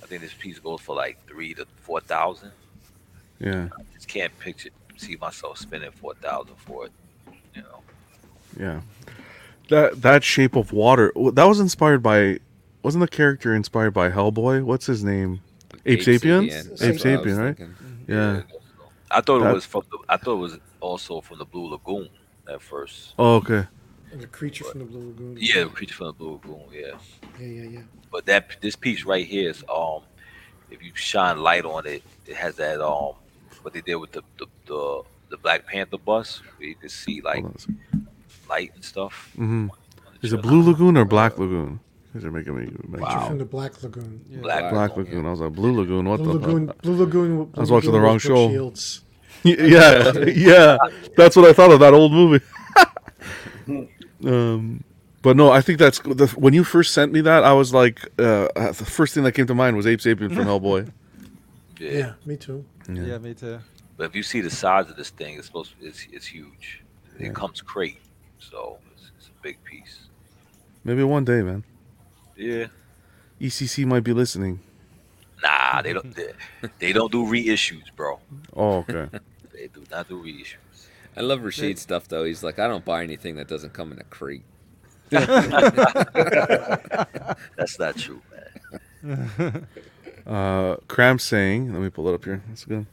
I 0.03 0.05
think 0.05 0.21
this 0.21 0.33
piece 0.33 0.59
goes 0.59 0.81
for 0.81 0.95
like 0.95 1.17
three 1.27 1.55
to 1.55 1.65
four 1.81 1.99
thousand. 1.99 2.51
Yeah, 3.39 3.69
I 3.77 3.81
just 3.95 4.07
can't 4.07 4.37
picture 4.39 4.69
see 4.97 5.15
myself 5.15 5.57
spending 5.57 5.91
four 5.91 6.13
thousand 6.15 6.55
for 6.57 6.85
it. 6.85 6.91
You 7.55 7.63
know, 7.63 7.79
yeah. 8.59 8.81
That 9.69 10.01
that 10.01 10.23
shape 10.23 10.55
of 10.55 10.73
water 10.73 11.11
that 11.15 11.45
was 11.45 11.59
inspired 11.59 12.03
by. 12.03 12.39
Wasn't 12.83 13.01
the 13.01 13.07
character 13.07 13.55
inspired 13.55 13.91
by 13.91 14.09
Hellboy? 14.09 14.63
What's 14.63 14.85
his 14.85 15.03
name? 15.03 15.41
Abe 15.85 15.99
Sapien? 15.99 16.43
Abe 16.43 16.69
what 16.69 16.81
I 16.83 16.89
was 16.91 17.01
Sapien, 17.01 17.37
right? 17.37 17.57
thinking. 17.57 17.75
Yeah. 18.07 18.41
I 19.09 19.21
thought 19.21 19.39
That- 19.39 19.51
it 19.51 19.53
was 19.53 19.65
from 19.65 19.83
the. 19.91 19.97
I 20.09 20.17
thought 20.17 20.33
it 20.33 20.37
was 20.39 20.57
also 20.81 21.21
from 21.21 21.37
the 21.39 21.45
Blue 21.45 21.69
Lagoon 21.69 22.09
at 22.51 22.61
first. 22.61 23.13
Oh, 23.17 23.35
okay. 23.35 23.67
and 24.11 24.21
the 24.21 24.27
creature 24.27 24.63
from 24.65 24.79
the 24.79 24.85
Blue 24.85 25.07
Lagoon. 25.07 25.37
Yeah, 25.39 25.63
the 25.63 25.69
creature 25.69 25.95
from 25.95 26.07
the 26.07 26.13
Blue 26.13 26.33
Lagoon. 26.33 26.61
Yeah. 26.71 26.91
yeah, 27.39 27.47
yeah, 27.47 27.69
yeah. 27.69 27.79
But 28.11 28.25
that 28.27 28.57
this 28.61 28.75
piece 28.75 29.05
right 29.05 29.25
here 29.25 29.49
is 29.49 29.63
um 29.73 30.01
if 30.69 30.83
you 30.83 30.91
shine 30.93 31.39
light 31.39 31.65
on 31.65 31.85
it, 31.87 32.03
it 32.27 32.35
has 32.35 32.55
that 32.57 32.81
um 32.81 33.13
what 33.61 33.73
they 33.73 33.81
did 33.81 33.95
with 33.95 34.11
the 34.11 34.21
the, 34.37 34.45
the, 34.65 35.01
the 35.29 35.37
Black 35.37 35.65
Panther 35.65 35.97
bus 35.97 36.41
where 36.57 36.67
you 36.69 36.75
can 36.75 36.89
see 36.89 37.21
like 37.21 37.45
light 38.49 38.71
and 38.75 38.83
stuff. 38.83 39.31
Mm-hmm. 39.35 39.67
Is 40.21 40.33
it 40.33 40.41
Blue 40.41 40.61
Lagoon 40.63 40.97
or 40.97 41.05
Black 41.05 41.37
Lagoon? 41.39 41.79
These 42.13 42.25
are 42.25 42.31
making 42.31 42.55
me. 42.55 42.71
Make 42.87 43.01
Wow. 43.01 43.09
Creature 43.09 43.27
from 43.27 43.37
the 43.39 43.45
Black 43.45 43.81
Lagoon. 43.83 44.25
Yeah. 44.29 44.39
Black, 44.41 44.71
Black 44.71 44.97
Lagoon. 44.97 45.25
I 45.25 45.31
was 45.31 45.39
like 45.39 45.53
Blue 45.53 45.75
Lagoon. 45.79 46.07
What 46.07 46.17
Blue 46.21 46.33
the? 46.33 46.39
Lagoon. 46.39 46.67
fuck? 46.67 46.81
Blue 46.81 46.95
Lagoon. 46.95 47.49
I 47.55 47.59
was 47.59 47.71
watching 47.71 47.91
the 47.91 47.99
wrong 47.99 48.19
show. 48.19 48.49
Shields. 48.49 49.01
yeah, 49.43 50.11
yeah. 50.27 50.77
That's 51.17 51.35
what 51.35 51.45
I 51.49 51.53
thought 51.53 51.71
of 51.71 51.79
that 51.79 51.93
old 51.93 52.11
movie. 52.13 52.43
um, 54.25 54.83
but 55.21 55.35
no, 55.37 55.51
I 55.51 55.61
think 55.61 55.79
that's 55.79 55.99
the, 55.99 56.27
when 56.37 56.53
you 56.53 56.63
first 56.63 56.93
sent 56.93 57.11
me 57.11 57.21
that. 57.21 57.43
I 57.43 57.53
was 57.53 57.73
like, 57.73 57.99
uh, 58.19 58.47
uh, 58.55 58.71
the 58.73 58.85
first 58.85 59.13
thing 59.13 59.23
that 59.23 59.31
came 59.33 59.47
to 59.47 59.55
mind 59.55 59.75
was 59.75 59.87
Abe 59.87 59.99
Sapien 59.99 60.33
from 60.33 60.45
Hellboy. 60.45 60.91
Yeah. 61.79 61.89
Yeah, 61.91 62.13
me 62.25 62.37
too. 62.37 62.63
Yeah, 62.87 63.17
me 63.17 63.33
too. 63.33 63.59
But 63.97 64.05
if 64.05 64.15
you 64.15 64.23
see 64.23 64.41
the 64.41 64.49
size 64.49 64.89
of 64.89 64.95
this 64.95 65.09
thing, 65.09 65.37
it's 65.37 65.47
supposed 65.47 65.73
to, 65.79 65.85
it's 65.87 66.07
it's 66.11 66.25
huge. 66.27 66.81
It 67.19 67.25
Yeah. 67.27 67.31
comes 67.31 67.61
crate, 67.61 67.99
so 68.39 68.77
it's, 68.93 69.11
it's 69.17 69.27
a 69.27 69.41
big 69.41 69.61
piece. 69.63 70.07
Maybe 70.83 71.03
one 71.03 71.25
day, 71.25 71.41
man. 71.41 71.63
Yeah. 72.43 72.67
ECC 73.39 73.85
might 73.85 74.03
be 74.03 74.13
listening. 74.13 74.59
Nah, 75.41 75.81
they 75.81 75.93
don't. 75.93 76.15
They, 76.15 76.33
they 76.79 76.93
don't 76.93 77.11
do 77.11 77.25
reissues, 77.25 77.83
bro. 77.95 78.19
Oh, 78.55 78.77
okay. 78.77 79.07
They 79.53 79.67
do 79.67 79.83
not 79.91 80.09
do 80.09 80.21
reissues. 80.21 80.87
I 81.15 81.21
love 81.21 81.41
Rashid's 81.41 81.81
stuff 81.81 82.07
though. 82.07 82.23
He's 82.25 82.43
like, 82.43 82.57
I 82.59 82.67
don't 82.67 82.83
buy 82.83 83.03
anything 83.03 83.35
that 83.35 83.47
doesn't 83.47 83.71
come 83.71 83.91
in 83.91 83.99
a 83.99 84.03
crate. 84.03 84.43
That's 85.09 85.29
not 87.79 87.97
true, 87.97 88.21
man. 89.03 89.67
Uh, 90.25 90.77
Cram 90.87 91.19
saying, 91.19 91.73
let 91.73 91.81
me 91.81 91.89
pull 91.89 92.07
it 92.07 92.13
up 92.13 92.23
here. 92.23 92.41
That's 92.47 92.63
good. 92.63 92.85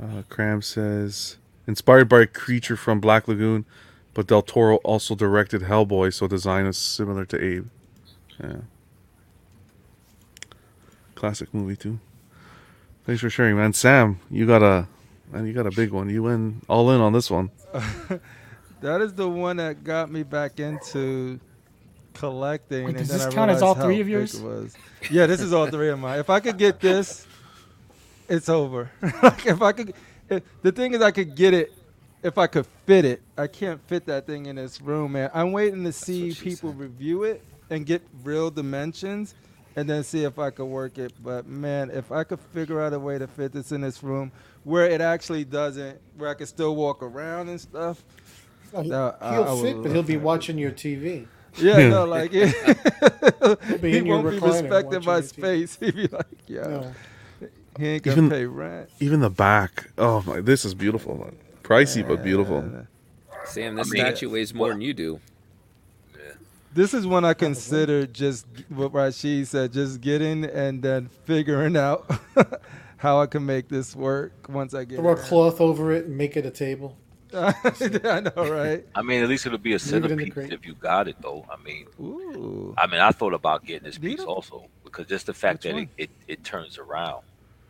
Uh, 0.00 0.20
Cram 0.28 0.60
says, 0.60 1.38
inspired 1.66 2.06
by 2.06 2.20
a 2.20 2.26
creature 2.26 2.76
from 2.76 3.00
Black 3.00 3.26
Lagoon, 3.26 3.64
but 4.14 4.26
Del 4.26 4.42
Toro 4.42 4.76
also 4.76 5.14
directed 5.14 5.62
Hellboy, 5.62 6.12
so 6.12 6.26
design 6.26 6.66
is 6.66 6.76
similar 6.76 7.24
to 7.26 7.42
Abe. 7.42 7.66
Yeah. 8.42 8.56
Classic 11.14 11.52
movie 11.54 11.76
too. 11.76 11.98
Thanks 13.06 13.20
for 13.20 13.30
sharing, 13.30 13.56
man. 13.56 13.72
Sam, 13.72 14.20
you 14.30 14.46
got 14.46 14.62
a, 14.62 14.86
man, 15.32 15.46
you 15.46 15.52
got 15.52 15.66
a 15.66 15.70
big 15.70 15.90
one. 15.90 16.08
You 16.08 16.24
win 16.24 16.62
all 16.68 16.90
in 16.90 17.00
on 17.00 17.12
this 17.12 17.30
one. 17.30 17.50
That 18.82 19.00
is 19.00 19.14
the 19.14 19.28
one 19.28 19.58
that 19.58 19.84
got 19.84 20.10
me 20.10 20.24
back 20.24 20.58
into 20.58 21.38
collecting. 22.14 22.84
Wait, 22.84 22.96
and 22.96 22.98
does 22.98 23.08
then 23.08 23.18
this 23.18 23.26
I 23.28 23.32
count 23.32 23.50
as 23.52 23.62
all 23.62 23.76
three 23.76 24.00
of 24.00 24.06
big 24.06 24.12
yours? 24.12 24.40
Was. 24.40 24.74
Yeah, 25.08 25.26
this 25.26 25.40
is 25.40 25.52
all 25.52 25.68
three 25.68 25.88
of 25.88 26.00
mine. 26.00 26.18
If 26.18 26.28
I 26.28 26.40
could 26.40 26.58
get 26.58 26.80
this, 26.80 27.24
it's 28.28 28.48
over. 28.48 28.90
like 29.22 29.46
if 29.46 29.62
I 29.62 29.70
could, 29.70 29.94
if, 30.28 30.42
the 30.62 30.72
thing 30.72 30.94
is, 30.94 31.00
I 31.00 31.12
could 31.12 31.36
get 31.36 31.54
it 31.54 31.72
if 32.22 32.38
I 32.38 32.46
could 32.46 32.66
fit 32.86 33.04
it. 33.04 33.22
I 33.36 33.46
can't 33.46 33.80
fit 33.88 34.06
that 34.06 34.26
thing 34.26 34.46
in 34.46 34.56
this 34.56 34.80
room, 34.80 35.12
man. 35.12 35.30
I'm 35.34 35.52
waiting 35.52 35.84
to 35.84 35.92
see 35.92 36.32
people 36.34 36.70
said. 36.70 36.78
review 36.78 37.24
it 37.24 37.42
and 37.70 37.84
get 37.86 38.02
real 38.22 38.50
dimensions. 38.50 39.34
And 39.74 39.88
then 39.88 40.04
see 40.04 40.24
if 40.24 40.38
I 40.38 40.50
could 40.50 40.66
work 40.66 40.98
it. 40.98 41.14
But 41.24 41.46
man, 41.46 41.88
if 41.90 42.12
I 42.12 42.24
could 42.24 42.40
figure 42.52 42.78
out 42.82 42.92
a 42.92 42.98
way 42.98 43.18
to 43.18 43.26
fit 43.26 43.52
this 43.52 43.72
in 43.72 43.80
this 43.80 44.02
room 44.02 44.30
where 44.64 44.84
it 44.84 45.00
actually 45.00 45.44
doesn't, 45.46 45.98
where 46.18 46.28
I 46.28 46.34
can 46.34 46.46
still 46.46 46.76
walk 46.76 47.02
around 47.02 47.48
and 47.48 47.58
stuff, 47.58 48.04
he, 48.72 48.76
uh, 48.76 48.82
no, 48.82 49.14
he'll 49.22 49.44
I 49.44 49.52
would 49.54 49.62
fit, 49.62 49.82
but 49.82 49.92
he'll 49.92 50.02
be 50.02 50.16
that. 50.16 50.22
watching 50.22 50.58
your 50.58 50.72
TV. 50.72 51.26
Yeah, 51.56 51.88
no, 51.88 52.04
like 52.16 52.32
it, 52.34 53.80
be 53.80 53.92
he 53.92 53.98
in 53.98 54.08
won't 54.08 54.28
be 54.28 54.36
recliner 54.36 54.60
respecting 54.62 55.04
my 55.06 55.20
watching 55.20 55.42
your 55.42 55.52
TV. 55.54 55.68
space. 55.68 55.76
He'd 55.80 55.96
be 55.96 56.06
like, 56.08 56.26
yeah, 56.46 56.62
No. 56.66 56.92
he 57.78 57.86
ain't 57.88 58.02
gonna 58.02 58.16
Even- 58.18 58.28
pay 58.30 58.44
rent. 58.44 58.90
Even 59.00 59.20
the 59.20 59.30
back. 59.30 59.88
Oh 59.96 60.22
my, 60.26 60.42
this 60.42 60.66
is 60.66 60.74
beautiful. 60.74 61.16
man. 61.16 61.36
Pricey 61.72 62.06
but 62.06 62.22
beautiful. 62.22 62.62
Sam, 63.46 63.76
this 63.76 63.88
I 63.88 63.90
mean- 63.90 64.02
statue 64.02 64.28
weighs 64.28 64.52
more 64.52 64.68
than 64.68 64.82
you 64.82 64.92
do. 64.92 65.20
This 66.74 66.94
is 66.94 67.06
when 67.06 67.22
I 67.24 67.34
consider 67.34 68.06
just 68.06 68.46
what 68.70 68.94
Rashid 68.94 69.46
said, 69.46 69.74
just 69.74 70.00
getting 70.00 70.46
and 70.46 70.82
then 70.82 71.10
figuring 71.24 71.76
out 71.76 72.10
how 72.96 73.20
I 73.20 73.26
can 73.26 73.44
make 73.44 73.68
this 73.68 73.94
work 73.94 74.32
once 74.48 74.72
I 74.72 74.84
get. 74.84 74.98
Throw 74.98 75.12
a 75.12 75.16
cloth 75.16 75.60
over 75.60 75.92
it 75.92 76.06
and 76.06 76.16
make 76.16 76.34
it 76.34 76.46
a 76.46 76.50
table. 76.50 76.96
I 77.34 77.52
know, 78.20 78.50
right? 78.50 78.86
I 78.94 79.02
mean, 79.02 79.22
at 79.22 79.28
least 79.28 79.44
it'll 79.44 79.58
be 79.58 79.72
a 79.72 79.78
Leave 79.78 80.04
it 80.04 80.10
in 80.12 80.18
centerpiece 80.18 80.52
if 80.52 80.64
you 80.64 80.74
got 80.74 81.08
it, 81.08 81.16
though. 81.20 81.44
I 81.50 81.62
mean, 81.62 81.86
Ooh, 82.00 82.74
I 82.78 82.86
mean, 82.86 83.00
I 83.00 83.10
thought 83.10 83.34
about 83.34 83.66
getting 83.66 83.84
this 83.84 83.98
piece 83.98 84.20
also 84.20 84.66
because 84.84 85.06
just 85.06 85.26
the 85.26 85.34
fact 85.34 85.64
Which 85.64 85.74
that 85.74 85.80
it, 85.82 85.88
it, 85.98 86.10
it 86.26 86.44
turns 86.44 86.78
around, 86.78 87.22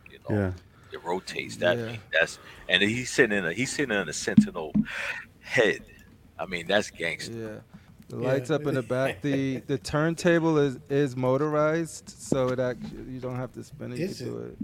you 0.09 0.19
know, 0.29 0.35
Yeah. 0.35 0.51
It 0.93 1.03
rotates. 1.03 1.57
That 1.57 1.77
Yeah. 1.77 1.85
mean, 1.87 1.99
that's 2.11 2.39
and 2.69 2.81
he's 2.83 3.09
sitting 3.09 3.37
in 3.37 3.45
a 3.45 3.53
he's 3.53 3.71
sitting 3.71 3.95
in 3.95 4.07
a 4.07 4.13
sentinel 4.13 4.73
head. 5.41 5.81
I 6.39 6.45
mean, 6.45 6.67
that's 6.67 6.89
gangster. 6.89 7.33
yeah. 7.33 7.59
The 8.09 8.17
Yeah. 8.17 8.27
lights 8.27 8.51
up 8.51 8.65
in 8.67 8.75
the 8.75 8.83
back. 8.83 9.21
The 9.21 9.57
the 9.67 9.77
turntable 9.77 10.57
is 10.57 10.77
is 10.89 11.15
motorized, 11.15 12.09
so 12.09 12.49
it 12.49 12.59
actually 12.59 13.03
you 13.11 13.19
don't 13.19 13.37
have 13.37 13.51
to 13.53 13.63
spin 13.63 13.93
it. 13.93 13.99
You 13.99 14.05
Is 14.05 14.17
do 14.19 14.37
it. 14.39 14.57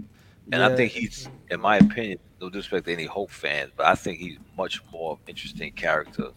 And 0.52 0.64
I 0.64 0.74
think 0.74 0.90
he's, 0.90 1.28
in 1.48 1.60
my 1.60 1.76
opinion, 1.76 2.18
no 2.40 2.48
disrespect 2.50 2.86
to 2.86 2.92
any 2.92 3.04
Hulk 3.04 3.30
fans, 3.30 3.70
but 3.76 3.86
I 3.86 3.94
think 3.94 4.18
he's 4.18 4.36
much 4.56 4.82
more 4.90 5.16
interesting 5.28 5.72
character 5.72 6.30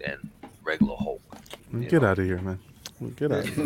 than 0.00 0.30
regular 0.64 0.96
Hulk. 0.96 1.20
Get 1.78 2.00
know. 2.00 2.08
out 2.08 2.18
of 2.18 2.24
here, 2.24 2.38
man. 2.40 2.58
Get 3.16 3.32
out. 3.32 3.46
Of 3.46 3.56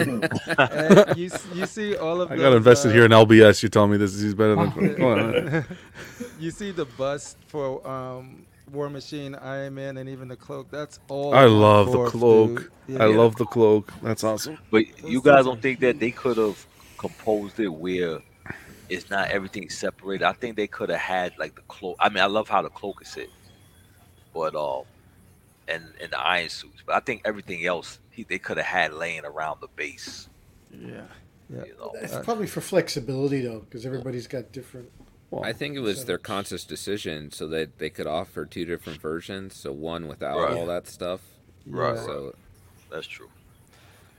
you 1.16 1.30
you 1.52 1.66
see 1.66 1.96
all 1.96 2.20
of 2.22 2.30
I 2.30 2.36
those, 2.36 2.42
got 2.42 2.52
invested 2.54 2.90
uh, 2.90 2.92
here 2.92 3.04
in 3.04 3.12
LBS. 3.12 3.62
You 3.62 3.68
tell 3.70 3.86
me 3.88 3.96
this 3.96 4.14
is 4.14 4.34
better 4.34 4.56
than. 4.56 4.72
Come 4.96 5.04
on. 5.06 5.66
You 6.36 6.50
see 6.50 6.72
the 6.72 6.86
bust 6.86 7.38
for 7.48 7.86
um, 7.88 8.46
War 8.70 8.90
Machine, 8.90 9.34
Iron 9.36 9.74
Man, 9.74 9.96
and 9.98 10.08
even 10.08 10.28
the 10.28 10.36
cloak. 10.36 10.70
That's 10.70 10.98
all. 11.08 11.34
I 11.34 11.44
on 11.44 11.46
love 11.46 11.92
the 11.92 12.00
cloak. 12.00 12.70
dude. 12.86 12.98
I 12.98 13.06
Yeah. 13.06 13.06
love 13.06 13.36
the 13.36 13.46
cloak. 13.46 13.92
That's 14.02 14.24
awesome. 14.24 14.58
But 14.70 14.84
you 15.06 15.22
guys 15.22 15.44
things 15.44 15.46
don't 15.46 15.62
think 15.62 15.80
that 15.80 16.00
they 16.00 16.12
could 16.12 16.38
have 16.38 16.66
composed 16.98 17.60
it 17.60 17.68
where 17.68 18.20
it's 18.88 19.10
not 19.10 19.30
everything 19.30 19.70
separated? 19.70 20.24
I 20.26 20.34
think 20.34 20.56
they 20.56 20.68
could 20.68 20.90
have 20.90 21.00
had 21.00 21.32
like 21.38 21.54
the 21.56 21.62
cloak. 21.68 21.96
I 22.00 22.08
mean, 22.10 22.22
I 22.22 22.26
love 22.26 22.48
how 22.48 22.62
the 22.62 22.70
cloak 22.70 23.00
is 23.02 23.16
it, 23.16 23.30
but 24.34 24.54
um, 24.56 24.84
and 25.68 25.84
and 26.00 26.12
the 26.12 26.20
iron 26.20 26.48
suits. 26.50 26.82
But 26.86 26.96
I 26.96 27.00
think 27.00 27.22
everything 27.24 27.66
else 27.66 28.00
he, 28.14 28.22
they 28.24 28.38
could 28.38 28.56
have 28.56 28.66
had 28.66 28.92
laying 28.94 29.24
around 29.24 29.60
the 29.60 29.68
base. 29.68 30.28
Yeah. 30.70 31.02
Yeah. 31.50 31.64
You 31.64 31.74
know, 31.78 31.92
It's 31.96 32.14
uh, 32.14 32.22
probably 32.22 32.46
for 32.46 32.60
flexibility 32.60 33.42
though, 33.42 33.60
because 33.60 33.84
everybody's 33.84 34.26
got 34.26 34.52
different. 34.52 34.90
I 35.42 35.52
think 35.52 35.74
it 35.74 35.80
was 35.80 36.04
their 36.04 36.18
conscious 36.18 36.64
decision 36.64 37.32
so 37.32 37.48
that 37.48 37.78
they 37.78 37.90
could 37.90 38.06
offer 38.06 38.46
two 38.46 38.64
different 38.64 39.00
versions. 39.00 39.56
So 39.56 39.72
one 39.72 40.06
without 40.06 40.38
Right. 40.38 40.56
all 40.56 40.66
that 40.66 40.86
stuff. 40.86 41.20
Right. 41.66 41.96
Yeah. 41.96 42.02
So 42.04 42.34
that's 42.90 43.06
true. 43.06 43.28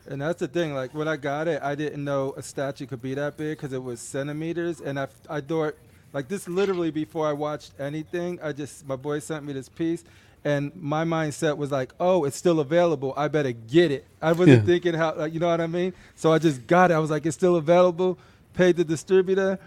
And 0.07 0.21
that's 0.21 0.39
the 0.39 0.47
thing. 0.47 0.75
Like 0.75 0.93
when 0.93 1.07
I 1.07 1.15
got 1.15 1.47
it, 1.47 1.61
I 1.63 1.73
didn't 1.73 2.03
know 2.03 2.33
a 2.37 2.43
statue 2.43 2.85
could 2.85 3.01
be 3.01 3.13
that 3.15 3.37
big 3.37 3.57
because 3.57 3.73
it 3.73 3.81
was 3.81 3.99
centimeters, 3.99 4.81
and 4.81 4.99
I 4.99 5.07
I 5.29 5.41
thought 5.41 5.75
like 6.13 6.27
this 6.27 6.47
literally 6.47 6.91
before 6.91 7.27
I 7.27 7.33
watched 7.33 7.71
anything. 7.79 8.39
I 8.43 8.51
just 8.51 8.85
my 8.85 8.95
boy 8.95 9.19
sent 9.19 9.45
me 9.45 9.53
this 9.53 9.69
piece, 9.69 10.03
and 10.45 10.71
my 10.75 11.03
mindset 11.03 11.57
was 11.57 11.71
like, 11.71 11.91
oh, 11.99 12.23
it's 12.23 12.37
still 12.37 12.59
available. 12.59 13.13
I 13.17 13.27
better 13.27 13.51
get 13.51 13.91
it. 13.91 14.05
I 14.21 14.31
wasn't 14.31 14.59
Yeah. 14.61 14.65
thinking 14.65 14.93
how 14.93 15.15
like, 15.15 15.33
you 15.33 15.39
know 15.39 15.49
what 15.49 15.59
I 15.59 15.67
mean. 15.67 15.91
So 16.15 16.31
I 16.31 16.37
just 16.37 16.65
got 16.67 16.91
it. 16.91 16.93
I 16.93 16.99
was 16.99 17.09
like, 17.09 17.25
it's 17.25 17.35
still 17.35 17.55
available. 17.57 18.17
Paid 18.53 18.77
the 18.77 18.85
distributor, 18.85 19.59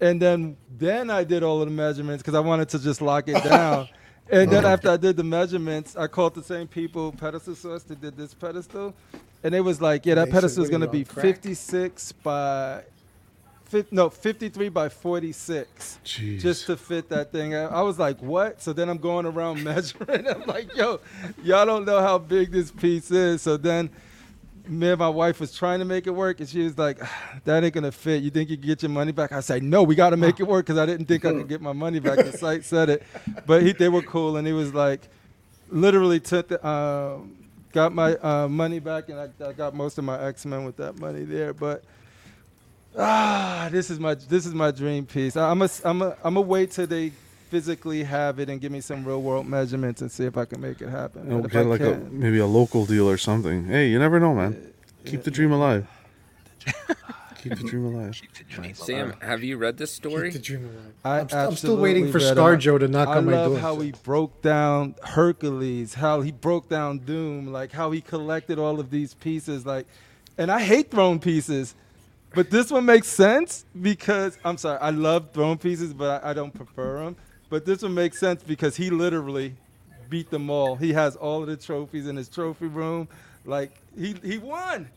and 0.00 0.22
then 0.22 0.56
then 0.78 1.10
I 1.10 1.24
did 1.24 1.42
all 1.42 1.60
of 1.60 1.68
the 1.68 1.74
measurements 1.74 2.22
because 2.22 2.34
I 2.34 2.40
wanted 2.40 2.70
to 2.70 2.78
just 2.78 3.02
lock 3.02 3.28
it 3.28 3.42
down. 3.44 3.88
And 4.32 4.48
then 4.48 4.64
after 4.64 4.88
I 4.88 4.96
did 4.96 5.16
the 5.16 5.24
measurements, 5.24 5.96
I 5.96 6.06
called 6.06 6.36
the 6.36 6.42
same 6.44 6.68
people, 6.68 7.10
pedestal 7.10 7.56
source, 7.56 7.82
that 7.82 8.00
did 8.00 8.16
this 8.16 8.32
pedestal, 8.32 8.94
and 9.42 9.52
it 9.56 9.60
was 9.60 9.80
like, 9.80 10.06
yeah, 10.06 10.14
that 10.14 10.30
pedestal 10.30 10.62
is 10.62 10.70
gonna 10.70 10.86
be 10.86 11.04
crack?" 11.04 11.24
56 11.24 12.12
by, 12.12 12.82
fif- 13.70 13.92
no, 13.92 14.10
53 14.10 14.68
by 14.68 14.88
46, 14.88 16.00
Jeez. 16.04 16.40
just 16.40 16.66
to 16.66 16.76
fit 16.76 17.08
that 17.08 17.32
thing. 17.32 17.54
I, 17.54 17.64
I 17.66 17.82
was 17.82 17.98
like, 17.98 18.20
what? 18.20 18.60
So 18.60 18.72
then 18.72 18.88
I'm 18.88 18.98
going 18.98 19.26
around 19.26 19.62
measuring. 19.64 20.26
I'm 20.26 20.42
like, 20.46 20.74
yo, 20.76 21.00
y'all 21.42 21.64
don't 21.64 21.84
know 21.86 22.00
how 22.00 22.18
big 22.18 22.50
this 22.50 22.70
piece 22.70 23.10
is. 23.10 23.42
So 23.42 23.56
then 23.56 23.90
me 24.68 24.90
and 24.90 24.98
my 24.98 25.08
wife 25.08 25.40
was 25.40 25.52
trying 25.56 25.78
to 25.78 25.84
make 25.84 26.06
it 26.06 26.10
work, 26.10 26.40
and 26.40 26.48
she 26.48 26.62
was 26.62 26.76
like, 26.76 26.98
"Ah, 27.02 27.40
"That 27.44 27.64
ain't 27.64 27.74
gonna 27.74 27.92
fit. 27.92 28.22
You 28.22 28.30
think 28.30 28.50
you 28.50 28.56
can 28.56 28.66
get 28.66 28.82
your 28.82 28.90
money 28.90 29.12
back?" 29.12 29.32
I 29.32 29.40
said, 29.40 29.62
"No, 29.62 29.82
we 29.82 29.94
got 29.94 30.10
to 30.10 30.16
make 30.16 30.38
it 30.38 30.44
work," 30.44 30.66
because 30.66 30.78
I 30.78 30.86
didn't 30.86 31.06
think 31.06 31.24
I 31.24 31.32
could 31.32 31.48
get 31.48 31.60
my 31.60 31.72
money 31.72 31.98
back. 31.98 32.18
The 32.18 32.36
site 32.36 32.64
said 32.64 32.90
it, 32.90 33.02
but 33.46 33.62
he, 33.62 33.72
they 33.72 33.88
were 33.88 34.02
cool, 34.02 34.36
and 34.36 34.46
he 34.46 34.52
was 34.52 34.74
like, 34.74 35.08
literally 35.70 36.20
took 36.20 36.48
the, 36.48 36.64
um, 36.66 37.36
got 37.72 37.92
my 37.94 38.14
uh, 38.16 38.48
money 38.48 38.78
back, 38.80 39.08
and 39.08 39.18
I, 39.18 39.28
I 39.44 39.52
got 39.52 39.74
most 39.74 39.98
of 39.98 40.04
my 40.04 40.22
X 40.22 40.44
Men 40.46 40.64
with 40.64 40.76
that 40.76 40.98
money 41.00 41.24
there. 41.24 41.52
But 41.52 41.82
ah, 42.96 43.68
this 43.70 43.90
is 43.90 43.98
my 44.00 44.14
this 44.14 44.46
is 44.46 44.54
my 44.54 44.70
dream 44.70 45.06
piece. 45.06 45.36
I, 45.36 45.50
I'm 45.50 45.62
a 45.62 45.70
I'm 45.84 46.02
a 46.02 46.16
I'm 46.24 46.36
a 46.36 46.40
wait 46.40 46.72
till 46.72 46.86
they 46.86 47.12
physically 47.50 48.04
have 48.04 48.38
it 48.38 48.48
and 48.48 48.60
give 48.60 48.70
me 48.70 48.80
some 48.80 49.04
real 49.04 49.20
world 49.20 49.46
measurements 49.46 50.00
and 50.00 50.10
see 50.10 50.24
if 50.24 50.36
I 50.36 50.44
can 50.44 50.60
make 50.60 50.80
it 50.80 50.88
happen. 50.88 51.28
We'll 51.28 51.42
get 51.42 51.56
I 51.56 51.62
like 51.62 51.80
a 51.80 51.96
maybe 52.10 52.38
a 52.38 52.46
local 52.46 52.86
deal 52.86 53.08
or 53.08 53.18
something. 53.18 53.66
Hey, 53.66 53.88
you 53.88 53.98
never 53.98 54.20
know, 54.20 54.34
man. 54.34 54.72
Keep 55.04 55.24
the 55.24 55.30
dream 55.30 55.52
alive. 55.52 55.86
Keep 57.42 57.56
the 57.56 57.64
dream 57.64 57.86
alive. 57.86 58.20
Keep 58.20 58.34
the 58.34 58.44
dream 58.44 58.74
Sam, 58.74 59.14
have 59.20 59.42
you 59.42 59.56
read 59.56 59.78
this 59.78 59.90
story? 59.90 60.30
Keep 60.30 60.42
the 60.42 60.46
dream 60.46 60.64
alive. 60.64 60.92
I 61.04 61.20
I'm, 61.20 61.28
st- 61.28 61.48
I'm 61.48 61.56
still 61.56 61.76
waiting 61.78 62.12
for 62.12 62.18
absolutely 62.18 62.42
read 62.42 62.52
it. 62.52 62.60
ScarJo 62.60 62.78
to 62.80 62.88
knock 62.88 63.08
I 63.08 63.16
on 63.16 63.24
my 63.24 63.32
door. 63.32 63.40
I 63.40 63.46
love 63.46 63.60
how 63.60 63.76
he 63.80 63.92
broke 64.02 64.42
down 64.42 64.94
Hercules, 65.02 65.94
how 65.94 66.20
he 66.20 66.32
broke 66.32 66.68
down 66.68 66.98
Doom, 66.98 67.50
like 67.50 67.72
how 67.72 67.92
he 67.92 68.02
collected 68.02 68.58
all 68.58 68.78
of 68.78 68.90
these 68.90 69.14
pieces. 69.14 69.64
Like, 69.64 69.86
and 70.36 70.50
I 70.50 70.60
hate 70.60 70.90
throne 70.90 71.18
pieces, 71.18 71.74
but 72.34 72.50
this 72.50 72.70
one 72.70 72.84
makes 72.84 73.08
sense 73.08 73.64
because 73.80 74.38
I'm 74.44 74.56
sorry, 74.56 74.78
I 74.78 74.90
love 74.90 75.32
throne 75.32 75.58
pieces, 75.58 75.92
but 75.92 76.22
I, 76.24 76.30
I 76.30 76.34
don't 76.34 76.52
prefer 76.54 77.04
them. 77.04 77.16
But 77.48 77.64
this 77.64 77.82
one 77.82 77.94
makes 77.94 78.18
sense 78.18 78.42
because 78.44 78.76
he 78.76 78.90
literally 78.90 79.56
beat 80.08 80.30
them 80.30 80.50
all. 80.50 80.76
He 80.76 80.92
has 80.92 81.16
all 81.16 81.42
of 81.42 81.48
the 81.48 81.56
trophies 81.56 82.06
in 82.06 82.16
his 82.16 82.28
trophy 82.28 82.66
room. 82.66 83.08
Like 83.44 83.80
he 83.96 84.14
he 84.22 84.38
won. 84.38 84.90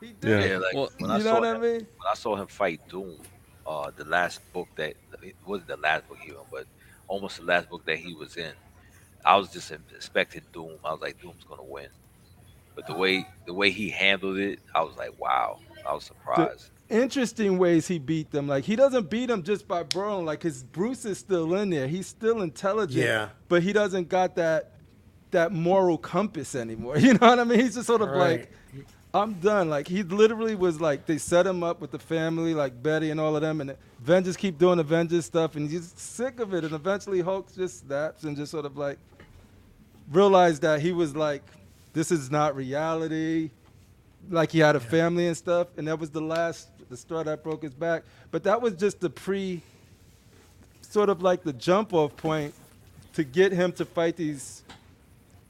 He 0.00 0.12
did. 0.12 0.24
Yeah. 0.30 0.38
it. 0.40 0.50
Yeah, 0.50 0.58
like 0.58 0.74
Well, 0.74 0.90
when 0.98 1.10
I 1.10 1.18
you 1.18 1.22
saw 1.22 1.34
know 1.34 1.40
what 1.40 1.44
I 1.44 1.58
mean? 1.58 1.86
when 1.98 2.10
I 2.10 2.14
saw 2.14 2.36
him 2.36 2.46
fight 2.48 2.80
Doom, 2.88 3.18
uh, 3.66 3.90
the 3.94 4.04
last 4.04 4.40
book 4.52 4.68
that 4.76 4.96
it 5.22 5.36
wasn't 5.46 5.68
the 5.68 5.76
last 5.76 6.08
book 6.08 6.18
he 6.18 6.32
was, 6.32 6.46
but 6.50 6.66
almost 7.06 7.38
the 7.38 7.44
last 7.44 7.68
book 7.68 7.84
that 7.86 7.98
he 7.98 8.14
was 8.14 8.36
in, 8.36 8.52
I 9.24 9.36
was 9.36 9.50
just 9.52 9.70
expecting 9.94 10.42
Doom. 10.52 10.78
I 10.84 10.92
was 10.92 11.00
like, 11.00 11.20
Doom's 11.20 11.44
gonna 11.44 11.62
win. 11.64 11.88
But 12.74 12.86
the 12.86 12.94
way 12.94 13.26
the 13.46 13.54
way 13.54 13.70
he 13.70 13.90
handled 13.90 14.38
it, 14.38 14.60
I 14.74 14.82
was 14.82 14.96
like, 14.96 15.18
wow. 15.18 15.60
I 15.86 15.94
was 15.94 16.04
surprised. 16.04 16.70
Interesting 16.90 17.58
ways 17.58 17.88
he 17.88 17.98
beat 17.98 18.30
them. 18.30 18.46
Like 18.48 18.64
he 18.64 18.76
doesn't 18.76 19.08
beat 19.10 19.26
them 19.26 19.42
just 19.42 19.66
by 19.68 19.82
brawling. 19.82 20.26
Like 20.26 20.42
his 20.42 20.62
Bruce 20.62 21.04
is 21.04 21.18
still 21.18 21.54
in 21.54 21.70
there. 21.70 21.86
He's 21.88 22.06
still 22.06 22.42
intelligent. 22.42 23.04
Yeah. 23.06 23.28
But 23.48 23.62
he 23.62 23.72
doesn't 23.72 24.08
got 24.08 24.34
that 24.36 24.72
that 25.30 25.52
moral 25.52 25.96
compass 25.98 26.54
anymore. 26.54 26.96
You 26.98 27.14
know 27.14 27.28
what 27.28 27.38
I 27.38 27.44
mean? 27.44 27.60
He's 27.60 27.74
just 27.74 27.86
sort 27.86 28.02
of 28.02 28.08
Right. 28.10 28.40
like, 28.40 28.52
I'm 29.14 29.34
done. 29.34 29.68
Like 29.70 29.88
he 29.88 30.02
literally 30.02 30.54
was 30.54 30.80
like 30.80 31.06
they 31.06 31.18
set 31.18 31.46
him 31.46 31.62
up 31.62 31.80
with 31.80 31.90
the 31.90 31.98
family, 31.98 32.54
like 32.54 32.80
Betty 32.82 33.10
and 33.10 33.18
all 33.20 33.34
of 33.36 33.42
them, 33.42 33.60
and 33.60 33.76
Avengers 34.02 34.36
keep 34.36 34.58
doing 34.58 34.78
Avengers 34.78 35.24
stuff, 35.24 35.56
and 35.56 35.68
he's 35.70 35.92
sick 35.96 36.38
of 36.40 36.54
it. 36.54 36.64
And 36.64 36.72
eventually 36.74 37.20
Hulk 37.20 37.52
just 37.54 37.80
snaps 37.86 38.24
and 38.24 38.36
just 38.36 38.50
sort 38.52 38.66
of 38.66 38.76
like 38.76 38.98
realized 40.10 40.62
that 40.62 40.80
he 40.80 40.92
was 40.92 41.14
like, 41.16 41.42
this 41.92 42.10
is 42.10 42.30
not 42.30 42.54
reality. 42.56 43.50
Like 44.28 44.52
he 44.52 44.58
had 44.58 44.76
a 44.76 44.80
family 44.80 45.26
and 45.26 45.36
stuff, 45.36 45.68
and 45.76 45.88
that 45.88 45.98
was 45.98 46.10
the 46.10 46.20
last 46.20 46.68
the 46.90 46.96
straw 46.96 47.22
that 47.22 47.42
broke 47.42 47.62
his 47.62 47.72
back. 47.72 48.02
But 48.30 48.42
that 48.44 48.60
was 48.60 48.74
just 48.74 49.00
the 49.00 49.08
pre, 49.08 49.62
sort 50.82 51.08
of 51.08 51.22
like 51.22 51.42
the 51.42 51.52
jump 51.54 51.94
off 51.94 52.14
point 52.16 52.52
to 53.14 53.24
get 53.24 53.52
him 53.52 53.72
to 53.72 53.84
fight 53.84 54.16
these 54.16 54.62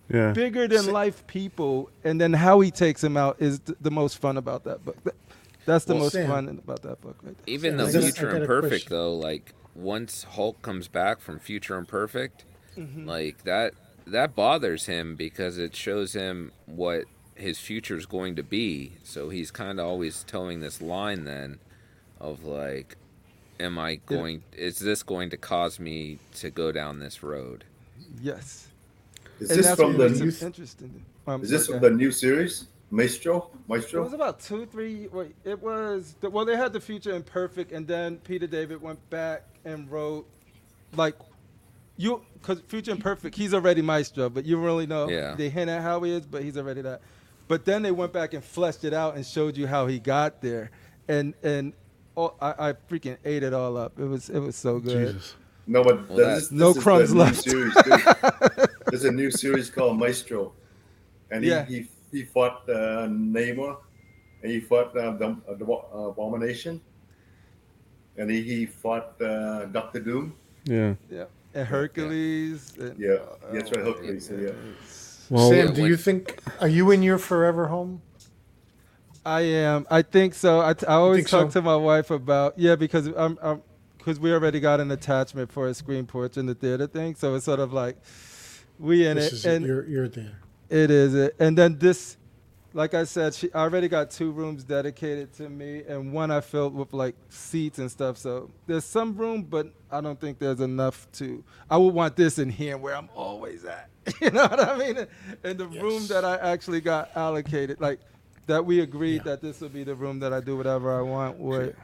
Yeah. 0.09 0.33
bigger 0.33 0.69
than 0.69 0.93
life 0.93 1.27
people, 1.27 1.89
and 2.05 2.21
then 2.21 2.33
how 2.33 2.61
he 2.61 2.71
takes 2.71 3.03
him 3.03 3.17
out 3.17 3.37
is 3.41 3.59
th- 3.61 3.79
the 3.81 3.91
most 3.91 4.19
fun 4.19 4.37
about 4.37 4.65
that 4.65 4.85
book. 4.85 4.97
That's 5.67 5.85
the 5.85 5.95
Well, 5.95 6.05
most 6.05 6.13
Sam- 6.13 6.29
fun 6.29 6.49
about 6.49 6.83
that 6.83 7.01
book, 7.01 7.17
right 7.23 7.37
there. 7.37 7.55
Even 7.55 7.73
So 7.73 7.77
though 7.77 7.85
I 7.89 7.93
got- 7.93 7.99
I 7.99 8.01
Future 8.11 8.37
Imperfect, 8.37 8.89
though, 8.89 9.15
like 9.17 9.55
once 9.75 10.25
Hulk 10.25 10.61
comes 10.63 10.89
back 10.89 11.21
from 11.21 11.39
Future 11.39 11.77
Imperfect, 11.77 12.45
mm-hmm. 12.77 13.07
like 13.07 13.45
that 13.45 13.75
that 14.07 14.35
bothers 14.35 14.87
him 14.87 15.15
because 15.15 15.59
it 15.59 15.77
shows 15.77 16.15
him 16.15 16.51
what 16.67 17.05
his 17.41 17.59
future 17.59 17.97
is 17.97 18.07
going 18.07 18.37
to 18.37 18.43
be. 18.43 18.93
So 19.03 19.29
he's 19.31 19.51
kind 19.51 19.81
of 19.81 19.87
always 19.87 20.25
toeing 20.25 20.61
this 20.61 20.81
line 20.83 21.25
then 21.25 21.59
of 22.21 22.45
like, 22.45 22.97
am 23.59 23.79
I 23.79 23.97
going? 24.07 24.43
Is 24.53 24.79
this 24.79 25.03
going 25.03 25.31
to 25.31 25.37
cause 25.37 25.81
me 25.81 26.19
to 26.37 26.51
go 26.51 26.73
down 26.73 26.99
this 26.99 27.23
road? 27.23 27.65
Yes, 28.21 28.69
Is 29.39 29.51
and 29.51 29.59
this 29.61 29.75
from 29.75 29.97
the 29.97 30.09
new? 30.11 30.33
interesting. 30.47 31.05
Um, 31.27 31.43
Is 31.43 31.51
this 31.51 31.67
sorry, 31.67 31.79
from 31.79 31.89
the 31.91 31.97
new 31.97 32.11
series, 32.11 32.67
Maestro? 32.91 33.51
Maestro. 33.69 34.01
It 34.01 34.05
was 34.05 34.13
about 34.15 34.41
two, 34.41 34.67
three. 34.67 35.07
Wait, 35.09 35.35
it 35.45 35.61
was. 35.63 36.17
The, 36.21 36.29
well, 36.31 36.45
they 36.45 36.57
had 36.57 36.73
the 36.73 36.81
Future 36.81 37.15
Imperfect, 37.15 37.73
and 37.73 37.87
then 37.87 38.17
Peter 38.19 38.47
David 38.47 38.83
went 38.83 38.99
back 39.11 39.45
and 39.65 39.89
wrote, 39.91 40.27
like, 40.97 41.15
you 41.97 42.23
because 42.35 42.61
Future 42.63 42.91
Imperfect, 42.93 43.35
he's 43.37 43.55
already 43.55 43.83
Maestro, 43.83 44.29
but 44.31 44.45
you 44.45 44.59
really 44.59 44.87
know 44.87 45.09
Yeah. 45.09 45.35
they 45.35 45.49
hint 45.51 45.71
at 45.71 45.83
how 45.83 46.03
he 46.03 46.13
is, 46.13 46.27
but 46.27 46.43
he's 46.43 46.57
already 46.57 46.81
that. 46.83 47.01
But 47.51 47.65
then 47.65 47.83
they 47.83 47.91
went 47.91 48.13
back 48.13 48.33
and 48.33 48.45
fleshed 48.45 48.85
it 48.85 48.95
out 48.95 49.17
and 49.17 49.27
showed 49.27 49.57
you 49.57 49.67
how 49.67 49.89
he 49.89 49.99
got 49.99 50.41
there, 50.41 50.71
and 51.09 51.35
and 51.43 51.73
oh, 52.17 52.33
I, 52.41 52.69
I 52.69 52.73
freaking 52.89 53.17
ate 53.25 53.43
it 53.43 53.53
all 53.53 53.77
up. 53.77 53.99
It 53.99 54.05
was 54.05 54.31
it 54.31 54.39
was 54.39 54.55
so 54.55 54.79
good. 54.79 55.15
Jesus. 55.15 55.35
No, 55.67 55.83
but 55.83 56.09
Well, 56.09 56.17
this, 56.17 56.47
this 56.47 56.53
No 56.53 56.73
crumbs 56.73 57.13
left. 57.13 57.43
Series. 57.43 57.75
There's 58.87 59.03
a 59.03 59.11
new 59.11 59.33
series 59.33 59.69
called 59.69 59.99
Maestro, 59.99 60.53
and 61.33 61.43
he 61.43 61.51
Yeah. 61.51 61.65
he, 61.65 61.89
he 62.13 62.23
fought 62.23 62.69
uh, 62.69 63.09
Namor, 63.09 63.79
and 64.45 64.53
he 64.53 64.61
fought 64.61 64.97
uh, 64.97 65.11
the, 65.17 65.37
uh, 65.49 65.55
the 65.55 65.67
uh, 65.67 66.11
Abomination, 66.11 66.81
and 68.17 68.31
he, 68.31 68.43
he 68.43 68.65
fought 68.67 69.21
uh, 69.21 69.65
Doctor 69.65 69.99
Doom. 69.99 70.35
Yeah. 70.67 70.95
Yeah, 71.11 71.25
and 71.55 71.67
Hercules. 71.67 72.75
And, 72.79 72.97
Yeah, 72.97 73.17
oh, 73.19 73.39
that's 73.53 73.73
right, 73.73 73.85
Hercules. 73.85 74.31
my 74.31 74.37
Yeah. 74.39 74.53
Goodness. 75.31 75.51
Well, 75.51 75.67
Sam, 75.67 75.75
do 75.75 75.87
you 75.87 75.97
think 75.97 76.41
are 76.61 76.69
you 76.69 76.91
in 76.91 77.03
your 77.03 77.19
forever 77.19 77.69
home? 77.69 78.03
I 79.25 79.41
am. 79.43 79.87
I 79.91 80.03
think 80.03 80.35
so. 80.35 80.61
I, 80.61 80.73
t- 80.75 80.87
I 80.87 80.95
always 80.95 81.29
talk 81.29 81.53
so? 81.53 81.61
to 81.61 81.63
my 81.63 81.77
wife 81.77 82.11
about 82.11 82.59
yeah 82.59 82.75
because 82.77 83.07
I'm, 83.09 83.39
I'm 83.43 83.63
because 83.99 84.19
we 84.19 84.33
already 84.33 84.61
got 84.61 84.81
an 84.81 84.91
attachment 84.91 85.53
for 85.53 85.69
a 85.69 85.75
screen 85.75 86.07
porch 86.07 86.37
in 86.39 86.47
the 86.47 86.55
theater 86.55 86.87
thing, 86.87 87.15
so 87.15 87.35
it's 87.35 87.45
sort 87.45 87.61
of 87.61 87.73
like 87.73 87.97
we 88.79 89.07
in 89.07 89.17
This 89.17 89.27
it, 89.27 89.33
is 89.35 89.45
it. 89.47 89.53
and 89.57 89.67
You're 89.67 89.87
you're 89.87 90.09
there. 90.09 90.39
it 90.71 90.91
is 90.91 91.15
it. 91.15 91.37
And 91.39 91.57
then 91.59 91.79
this, 91.79 92.17
like 92.73 92.95
I 92.95 93.05
said, 93.05 93.35
she 93.35 93.53
I 93.53 93.61
already 93.63 93.89
got 93.89 94.11
two 94.11 94.31
rooms 94.31 94.63
dedicated 94.65 95.33
to 95.35 95.49
me, 95.49 95.83
and 95.89 96.13
one 96.13 96.31
I 96.31 96.41
filled 96.41 96.75
with 96.75 96.93
like 96.93 97.17
seats 97.29 97.79
and 97.79 97.91
stuff. 97.91 98.17
So 98.17 98.51
there's 98.67 98.85
some 98.85 99.17
room, 99.17 99.43
but 99.43 99.73
I 99.91 100.01
don't 100.01 100.21
think 100.21 100.39
there's 100.39 100.61
enough 100.61 101.09
to. 101.15 101.43
I 101.69 101.77
would 101.77 101.95
want 101.95 102.17
this 102.17 102.39
in 102.39 102.49
here 102.51 102.77
where 102.79 102.95
I'm 102.97 103.09
always 103.15 103.65
at. 103.65 103.89
you 104.21 104.31
know 104.31 104.47
what 104.47 104.61
I 104.61 104.77
mean? 104.79 105.07
And 105.45 105.59
the 105.59 105.67
room 105.67 106.07
that 106.09 106.25
I 106.25 106.37
actually 106.39 106.81
got 106.81 107.11
allocated, 107.17 107.81
like 107.81 108.01
that 108.47 108.65
we 108.65 108.81
agreed 108.81 109.17
Yeah. 109.19 109.23
that 109.33 109.43
this 109.43 109.61
would 109.61 109.73
be 109.73 109.85
the 109.85 109.95
room 109.95 110.21
that 110.21 110.33
I 110.33 110.41
do 110.41 110.57
whatever 110.57 110.97
I 110.97 111.03
want. 111.03 111.39
Where 111.39 111.75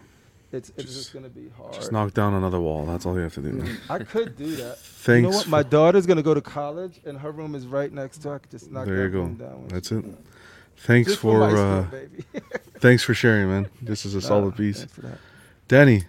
it's 0.52 0.70
it's 0.76 0.94
just, 0.94 1.12
gonna 1.12 1.28
be 1.28 1.48
hard. 1.56 1.72
just 1.74 1.90
knock 1.90 2.14
down 2.14 2.32
another 2.34 2.60
wall. 2.60 2.86
That's 2.86 3.04
all 3.04 3.14
you 3.16 3.22
have 3.22 3.34
to 3.34 3.40
do. 3.42 3.52
man. 3.52 3.78
I 3.90 3.98
could 3.98 4.36
do 4.36 4.54
that. 4.56 4.78
Thanks. 4.78 5.16
You 5.26 5.30
know 5.30 5.36
what? 5.36 5.48
My 5.48 5.64
daughter's 5.64 6.06
gonna 6.06 6.22
go 6.22 6.34
to 6.34 6.40
college, 6.40 7.00
and 7.04 7.18
her 7.18 7.32
room 7.32 7.56
is 7.56 7.66
right 7.66 7.92
next 7.92 8.18
to. 8.18 8.30
I 8.30 8.38
could 8.38 8.52
just 8.52 8.70
knock 8.70 8.86
there 8.86 8.96
that 8.96 9.02
you 9.04 9.10
go. 9.10 9.26
down. 9.28 9.66
That's 9.68 9.90
it. 9.90 10.04
Thanks 10.78 11.08
Just 11.10 11.20
for 11.20 11.38
my 11.40 11.50
school, 11.50 11.60
uh, 11.60 11.82
baby. 11.82 12.24
thanks 12.78 13.02
for 13.02 13.14
sharing, 13.14 13.48
man. 13.48 13.68
This 13.82 14.04
is 14.06 14.14
a 14.14 14.20
solid 14.30 14.50
Nah, 14.52 14.56
piece. 14.56 14.84
for 14.84 15.00
that. 15.02 15.18
Danny. 15.68 16.04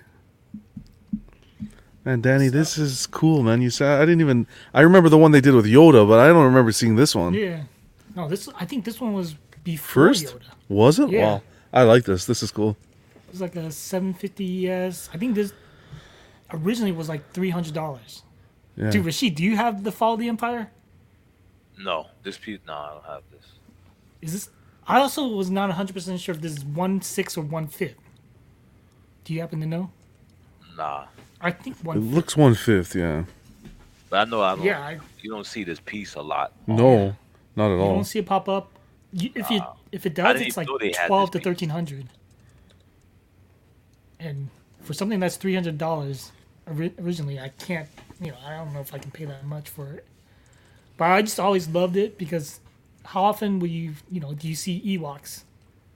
Man, 2.05 2.21
Danny, 2.21 2.47
this 2.47 2.77
is 2.77 3.05
cool, 3.07 3.43
man. 3.43 3.61
You 3.61 3.69
said 3.69 3.99
I 4.01 4.05
didn't 4.05 4.21
even. 4.21 4.47
I 4.73 4.81
remember 4.81 5.09
the 5.09 5.17
one 5.17 5.31
they 5.31 5.41
did 5.41 5.53
with 5.53 5.65
Yoda, 5.65 6.07
but 6.07 6.19
I 6.19 6.27
don't 6.27 6.45
remember 6.45 6.71
seeing 6.71 6.95
this 6.95 7.13
one. 7.15 7.33
Yeah. 7.33 7.63
No, 8.15 8.27
this 8.29 8.47
I 8.55 8.65
think 8.65 8.85
this 8.85 9.01
one 9.01 9.13
was 9.13 9.35
before 9.63 10.07
First, 10.09 10.25
Yoda. 10.27 10.41
was 10.69 10.99
it? 10.99 11.09
Yeah. 11.09 11.25
Wow, 11.25 11.41
I 11.73 11.83
like 11.83 12.05
this. 12.05 12.25
This 12.25 12.41
is 12.43 12.51
cool. 12.51 12.77
It 13.27 13.31
was 13.31 13.41
like 13.41 13.55
a 13.57 13.69
750 13.71 14.69
ES. 14.69 15.09
I 15.13 15.17
think 15.17 15.35
this 15.35 15.51
originally 16.53 16.93
was 16.93 17.09
like 17.09 17.33
$300. 17.33 18.21
Yeah. 18.77 18.89
Dude, 18.89 19.05
Rashid, 19.05 19.35
do 19.35 19.43
you 19.43 19.57
have 19.57 19.83
the 19.83 19.91
Fall 19.91 20.13
of 20.13 20.19
the 20.21 20.29
Empire? 20.29 20.71
No, 21.77 22.07
this 22.23 22.37
piece. 22.37 22.59
No, 22.65 22.73
I 22.73 22.93
don't 22.93 23.05
have 23.05 23.21
this. 23.31 23.45
Is 24.21 24.31
this? 24.33 24.49
I 24.87 24.99
also 24.99 25.27
was 25.27 25.49
not 25.49 25.69
100% 25.69 26.19
sure 26.19 26.33
if 26.33 26.41
this 26.41 26.53
is 26.53 26.63
one 26.65 27.01
six 27.01 27.37
or 27.37 27.41
one 27.41 27.67
fifth. 27.67 27.97
Do 29.25 29.33
you 29.33 29.41
happen 29.41 29.59
to 29.59 29.65
know? 29.65 29.91
Nah, 30.77 31.07
I 31.41 31.51
think 31.51 31.77
one. 31.83 31.97
It 31.97 31.99
one. 32.01 32.15
looks 32.15 32.37
one 32.37 32.55
fifth. 32.55 32.95
Yeah. 32.95 33.25
but 34.09 34.27
I 34.27 34.29
know 34.29 34.41
I 34.41 34.55
don't. 34.55 34.63
Yeah, 34.63 34.79
I, 34.79 34.99
you 35.21 35.29
don't 35.29 35.45
see 35.45 35.63
this 35.63 35.79
piece 35.81 36.15
a 36.15 36.21
lot. 36.21 36.53
No, 36.67 37.15
not 37.55 37.71
at 37.71 37.75
you 37.75 37.81
all. 37.81 37.89
You 37.89 37.95
don't 37.95 38.05
see 38.05 38.19
it 38.19 38.25
pop 38.25 38.47
up. 38.47 38.71
You, 39.11 39.31
if 39.35 39.49
you 39.49 39.61
if 39.91 40.05
it 40.05 40.13
does, 40.13 40.39
it's 40.39 40.55
like 40.55 40.67
know 40.67 40.77
they 40.77 40.91
12 40.91 41.31
to 41.31 41.37
1300. 41.39 42.07
And 44.19 44.49
for 44.81 44.93
something 44.93 45.19
that's 45.19 45.37
$300 45.37 46.31
ori- 46.67 46.93
originally, 46.99 47.39
I 47.39 47.49
can't. 47.49 47.87
You 48.21 48.31
know, 48.31 48.37
I 48.45 48.57
don't 48.57 48.73
know 48.73 48.79
if 48.79 48.93
I 48.93 48.97
can 48.97 49.11
pay 49.11 49.25
that 49.25 49.45
much 49.45 49.69
for 49.69 49.91
it. 49.93 50.05
But 50.97 51.05
I 51.11 51.21
just 51.21 51.39
always 51.39 51.67
loved 51.67 51.95
it 51.95 52.17
because 52.17 52.59
how 53.07 53.23
often 53.23 53.59
will 53.59 53.69
you, 53.69 53.93
you 54.11 54.19
know, 54.19 54.33
do 54.33 54.47
you 54.49 54.55
see 54.55 54.81
Ewoks? 54.97 55.43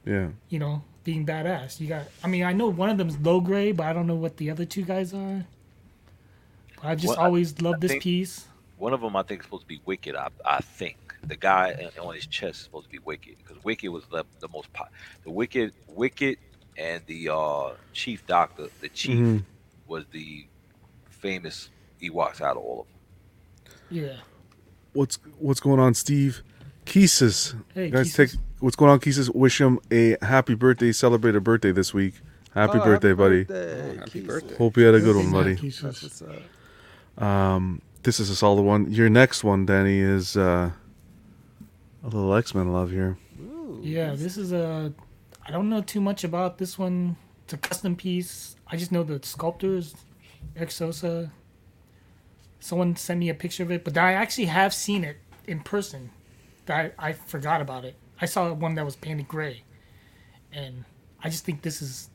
Yeah. 0.06 0.30
you 0.50 0.58
know, 0.60 0.82
being 1.04 1.26
badass. 1.26 1.80
You 1.80 1.88
got. 1.88 2.04
I 2.24 2.28
mean, 2.28 2.44
I 2.44 2.54
know 2.54 2.68
one 2.70 2.90
of 2.90 2.98
them's 2.98 3.18
Logray, 3.18 3.76
but 3.76 3.86
I 3.86 3.94
don't 3.94 4.08
know 4.08 4.16
what 4.16 4.38
the 4.38 4.50
other 4.50 4.66
two 4.66 4.84
guys 4.84 5.14
are. 5.14 5.46
But 6.78 6.86
I've 6.86 6.98
just 7.00 7.10
Well, 7.16 7.20
I- 7.20 7.26
always 7.26 7.62
loved 7.62 7.84
I 7.84 7.88
this 7.88 8.04
piece. 8.04 8.48
One 8.78 8.94
of 8.94 9.02
them 9.02 9.16
I 9.16 9.22
think 9.24 9.42
is 9.42 9.46
supposed 9.46 9.64
to 9.64 9.68
be 9.68 9.80
Wicket. 9.86 10.16
I, 10.16 10.30
I 10.44 10.60
think 10.62 10.98
the 11.24 11.36
guy 11.36 11.90
on 12.02 12.16
his 12.16 12.26
chest 12.26 12.60
is 12.60 12.64
supposed 12.64 12.86
to 12.88 12.92
be 12.92 12.98
Wicket 13.00 13.38
because 13.38 13.64
Wicket 13.64 13.92
was 13.92 14.06
the, 14.12 14.24
the 14.40 14.48
most 14.48 14.72
po- 14.74 14.88
the 15.24 15.30
Wicket 15.30 15.74
Wicket 15.90 16.40
and 16.78 17.04
the 17.06 17.30
uh, 17.30 17.72
Chief 17.94 18.26
Doctor. 18.26 18.70
The 18.80 18.90
Chief 18.90 19.20
Mhm. 19.20 19.44
was 19.88 20.06
the 20.12 20.48
famous 21.12 21.70
Ewoks 22.02 22.42
out 22.42 22.58
of 22.58 22.64
all 22.64 22.80
of 22.82 22.88
them. 22.88 23.78
Yeah. 23.92 24.16
What's 24.94 25.20
what's 25.38 25.60
going 25.60 25.80
on, 25.80 25.94
Steve? 25.94 26.42
Keesis. 26.86 27.56
Hey, 27.74 27.90
Guys, 27.90 28.08
Keesis. 28.08 28.16
take 28.32 28.40
what's 28.60 28.76
going 28.76 28.92
on, 28.92 29.00
Keesis. 29.00 29.34
Wish 29.34 29.60
him 29.62 29.80
a 29.92 30.18
happy 30.22 30.56
birthday. 30.56 30.92
Celebrate 30.92 31.36
a 31.36 31.42
birthday 31.42 31.72
this 31.72 31.94
week. 31.94 32.16
Happy 32.54 32.80
Oh, 32.80 32.84
birthday, 32.84 33.14
buddy. 33.14 33.44
birthday, 33.46 33.98
Happy 33.98 34.22
birthday. 34.22 34.56
Hope 34.58 34.78
you 34.78 34.84
had 34.86 34.96
a 34.96 35.00
good 35.00 35.16
one, 35.16 35.32
buddy. 35.32 35.56
Keith. 35.56 35.80
That's 35.82 36.04
what's 36.04 36.22
up. 36.22 37.24
Um, 37.24 37.82
this 38.04 38.20
is 38.20 38.30
a 38.30 38.36
solid 38.36 38.64
one. 38.64 38.92
Your 38.92 39.10
next 39.10 39.44
one, 39.44 39.66
Danny, 39.66 40.00
is 40.00 40.36
uh, 40.36 40.72
a 42.04 42.06
little 42.08 42.34
X 42.36 42.54
Men 42.54 42.74
love 42.74 42.92
here. 42.92 43.18
Ooh. 43.40 43.80
Yeah. 43.82 44.16
This 44.16 44.38
is 44.38 44.52
a. 44.52 44.92
I 45.48 45.52
don't 45.52 45.70
know 45.70 45.82
too 45.82 46.02
much 46.02 46.24
about 46.24 46.58
this 46.58 46.78
one. 46.78 47.16
It's 47.46 47.54
a 47.54 47.58
custom 47.58 47.96
piece. 47.96 48.56
I 48.68 48.76
just 48.78 48.92
know 48.92 49.04
the 49.04 49.20
sculptor 49.26 49.76
is 49.76 49.96
Eric 50.56 50.72
Sosa. 50.72 51.32
Someone 52.60 52.96
sent 52.96 53.20
me 53.20 53.30
a 53.30 53.34
picture 53.34 53.64
of 53.64 53.72
it, 53.72 53.84
but 53.84 53.98
I 53.98 54.14
actually 54.14 54.46
have 54.46 54.74
seen 54.74 55.04
it 55.04 55.18
in 55.48 55.62
person. 55.62 56.12
That 56.66 56.94
I, 56.98 57.10
I 57.10 57.14
forgot 57.14 57.62
about 57.62 57.86
it. 57.86 57.96
I 58.20 58.26
saw 58.26 58.52
one 58.54 58.76
that 58.76 58.86
was 58.86 58.96
painted 58.96 59.28
gray, 59.28 59.64
and 60.52 60.86
I 61.24 61.30
just 61.30 61.46
think 61.46 61.62
this 61.62 61.82
is 61.82 62.10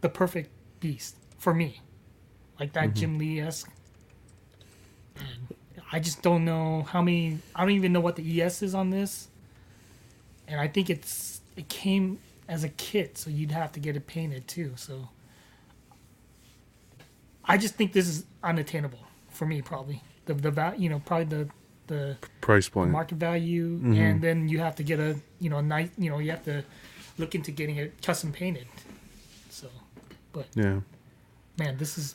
the 0.00 0.08
perfect 0.08 0.50
beast 0.80 1.16
for 1.38 1.54
me, 1.54 1.80
like 2.60 2.72
that 2.74 2.88
mm-hmm. 2.88 2.94
Jim 2.94 3.18
Lee 3.18 3.40
esque. 3.40 3.70
I 5.90 6.00
just 6.00 6.22
don't 6.22 6.44
know 6.44 6.82
how 6.82 7.00
many. 7.00 7.38
I 7.54 7.62
don't 7.62 7.70
even 7.70 7.92
know 7.92 8.00
what 8.00 8.16
the 8.16 8.42
ES 8.42 8.62
is 8.62 8.74
on 8.74 8.90
this, 8.90 9.28
and 10.46 10.60
I 10.60 10.68
think 10.68 10.90
it's 10.90 11.40
it 11.56 11.68
came 11.68 12.18
as 12.46 12.64
a 12.64 12.68
kit, 12.68 13.16
so 13.16 13.30
you'd 13.30 13.52
have 13.52 13.72
to 13.72 13.80
get 13.80 13.96
it 13.96 14.06
painted 14.06 14.46
too. 14.46 14.72
So 14.76 15.08
I 17.44 17.56
just 17.56 17.74
think 17.74 17.92
this 17.92 18.06
is 18.06 18.24
unattainable 18.42 19.00
for 19.30 19.46
me. 19.46 19.62
Probably 19.62 20.02
the 20.26 20.34
the 20.34 20.74
you 20.76 20.90
know 20.90 21.00
probably 21.04 21.24
the 21.24 21.48
the 21.88 22.16
Price 22.40 22.68
point. 22.68 22.90
market 22.90 23.18
value, 23.18 23.80
and 23.84 24.20
then 24.22 24.48
you 24.48 24.58
have 24.60 24.76
to 24.76 24.82
get 24.82 25.00
a 25.00 25.16
you 25.40 25.50
know 25.50 25.58
a 25.58 25.62
nice 25.62 25.90
you 25.98 26.08
know 26.10 26.18
you 26.18 26.30
have 26.30 26.44
to 26.44 26.62
look 27.18 27.34
into 27.34 27.50
getting 27.50 27.76
it 27.76 28.00
custom 28.02 28.30
painted. 28.32 28.66
So, 29.50 29.66
but 30.32 30.46
Yeah. 30.54 30.80
man, 31.58 31.76
this 31.76 31.98
is 31.98 32.14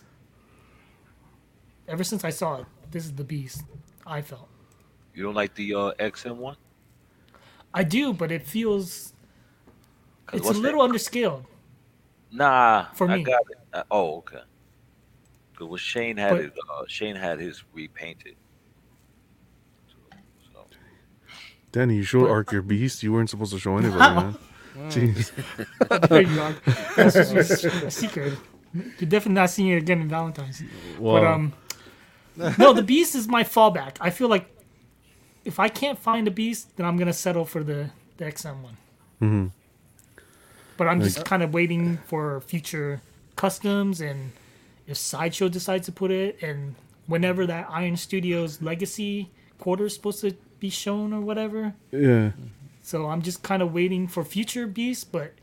ever 1.87 2.03
since 2.03 2.23
I 2.23 2.29
saw 2.29 2.61
it, 2.61 2.65
this 2.91 3.03
is 3.05 3.13
the 3.13 3.23
beast. 3.23 3.63
I 4.05 4.21
felt. 4.21 4.47
You 5.13 5.23
don't 5.23 5.35
like 5.35 5.53
the 5.55 5.75
uh, 5.75 5.91
XM 5.99 6.37
one? 6.37 6.57
I 7.73 7.83
do, 7.83 8.13
but 8.13 8.31
it 8.31 8.45
feels 8.45 9.13
it's 10.31 10.41
a 10.41 10.45
what's 10.45 10.57
that- 10.57 10.61
little 10.63 10.81
underscaled. 10.87 11.45
Nah, 12.31 12.85
For 12.93 13.07
I 13.09 13.17
me. 13.17 13.23
got 13.23 13.41
it. 13.51 13.57
Uh, 13.73 13.83
oh, 13.91 14.17
okay. 14.17 14.41
Because 15.51 15.67
when 15.67 15.77
Shane 15.79 16.17
had 16.17 16.31
But- 16.31 16.41
it, 16.41 16.53
uh, 16.71 16.83
Shane 16.87 17.15
had 17.15 17.39
his 17.39 17.63
repainted. 17.73 18.35
So, 19.87 20.17
so. 20.51 20.65
Danny, 21.73 21.95
you 21.95 22.03
showed 22.03 22.29
Arc 22.29 22.51
your 22.51 22.61
beast. 22.61 23.01
You 23.03 23.11
weren't 23.11 23.29
supposed 23.29 23.51
to 23.51 23.59
show 23.59 23.77
anybody, 23.77 23.99
man. 23.99 24.37
Jeez. 24.89 25.31
there 26.07 26.21
you 26.21 26.39
are. 26.39 26.55
That's 26.95 27.31
just 27.31 27.65
a 27.65 27.91
secret. 27.91 28.37
You're 28.73 29.09
definitely 29.09 29.33
not 29.33 29.49
seeing 29.49 29.69
it 29.69 29.77
again 29.77 29.99
in 29.99 30.07
Valentine's. 30.07 30.61
Wow. 30.99 31.13
But 31.13 31.25
um, 31.25 31.53
no, 32.59 32.73
the 32.73 32.83
beast 32.83 33.15
is 33.15 33.27
my 33.27 33.43
fallback. 33.43 33.97
I 33.99 34.11
feel 34.11 34.27
like 34.27 34.45
if 35.45 35.59
I 35.59 35.67
can't 35.67 35.97
find 35.97 36.27
a 36.27 36.31
beast, 36.31 36.77
then 36.77 36.85
I'm 36.85 36.95
gonna 36.95 37.11
settle 37.11 37.43
for 37.43 37.63
the 37.63 37.89
the 38.17 38.25
XM 38.25 38.61
one. 38.61 38.77
Mm-hmm. 39.21 39.47
But 40.77 40.87
I'm 40.87 41.01
just 41.01 41.25
kind 41.25 41.41
of 41.41 41.53
waiting 41.53 41.97
for 42.05 42.39
future 42.41 43.01
customs 43.35 43.99
and 43.99 44.31
if 44.85 44.97
Sideshow 44.97 45.49
decides 45.49 45.85
to 45.85 45.91
put 45.91 46.11
it, 46.11 46.41
and 46.43 46.75
whenever 47.07 47.47
that 47.47 47.67
Iron 47.69 47.95
Studios 47.95 48.61
Legacy 48.61 49.31
quarter 49.59 49.85
is 49.85 49.93
supposed 49.93 50.21
to 50.21 50.35
be 50.63 50.69
shown 50.69 51.11
or 51.13 51.19
whatever. 51.19 51.73
yeah. 51.91 52.31
So 52.81 53.07
I'm 53.07 53.21
just 53.21 53.43
kind 53.43 53.61
of 53.61 53.73
waiting 53.73 54.07
for 54.07 54.23
future 54.23 54.65
beasts, 54.65 55.03
but 55.03 55.33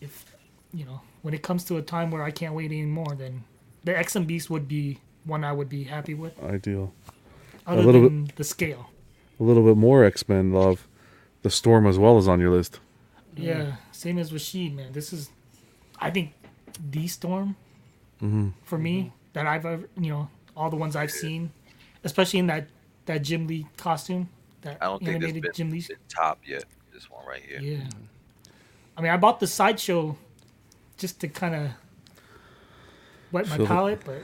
if 0.00 0.36
you 0.72 0.84
know, 0.84 1.00
when 1.22 1.32
it 1.32 1.42
comes 1.42 1.64
to 1.64 1.76
a 1.76 1.82
time 1.82 2.10
where 2.10 2.22
I 2.22 2.30
can't 2.30 2.54
wait 2.54 2.66
anymore, 2.66 3.14
then 3.16 3.44
the 3.84 3.92
XM 3.92 4.26
beast 4.26 4.50
would 4.50 4.68
be 4.68 4.98
one 5.24 5.44
I 5.44 5.52
would 5.52 5.68
be 5.68 5.84
happy 5.84 6.14
with. 6.14 6.34
Ideal. 6.42 6.92
Other 7.66 7.82
little 7.82 8.02
than 8.02 8.30
the 8.36 8.44
scale. 8.44 8.90
A 9.40 9.42
little 9.42 9.64
bit 9.64 9.76
more 9.76 10.04
X 10.04 10.28
Men 10.28 10.52
love. 10.52 10.88
The 11.42 11.50
Storm 11.50 11.86
as 11.86 11.98
well 11.98 12.18
is 12.18 12.26
on 12.26 12.40
your 12.40 12.50
list. 12.50 12.80
Yeah, 13.36 13.76
same 13.92 14.18
as 14.18 14.32
Rashid, 14.32 14.74
man. 14.74 14.92
This 14.92 15.12
is, 15.12 15.30
I 16.00 16.10
think, 16.10 16.32
the 16.90 17.06
storm 17.06 17.54
mm-hmm. 18.20 18.48
for 18.64 18.76
me 18.76 19.12
that 19.34 19.46
I've 19.46 19.64
ever, 19.64 19.88
you 19.96 20.10
know, 20.10 20.28
all 20.56 20.70
the 20.70 20.76
ones 20.76 20.96
I've 20.96 21.12
seen, 21.12 21.52
especially 22.02 22.40
in 22.40 22.48
that 22.48 22.68
that 23.06 23.22
Jim 23.22 23.46
Lee 23.46 23.66
costume, 23.76 24.28
I 24.64 24.74
don't 24.80 24.98
think 25.02 25.20
this 25.20 25.28
animated 25.28 25.42
been, 25.42 25.52
Jim 25.54 25.70
Lee. 25.70 25.80
been 25.86 25.96
top 26.08 26.40
yet. 26.46 26.64
This 26.92 27.10
one 27.10 27.24
right 27.26 27.42
here. 27.42 27.60
Yeah. 27.60 27.76
Mm-hmm. 27.78 28.02
I 28.96 29.00
mean, 29.02 29.12
I 29.12 29.16
bought 29.16 29.38
the 29.40 29.46
sideshow 29.46 30.16
just 30.96 31.20
to 31.20 31.28
kind 31.28 31.54
of 31.54 31.70
wet 33.30 33.48
my 33.48 33.56
Fill 33.56 33.64
it. 33.64 33.68
palate, 33.68 34.00
but 34.04 34.22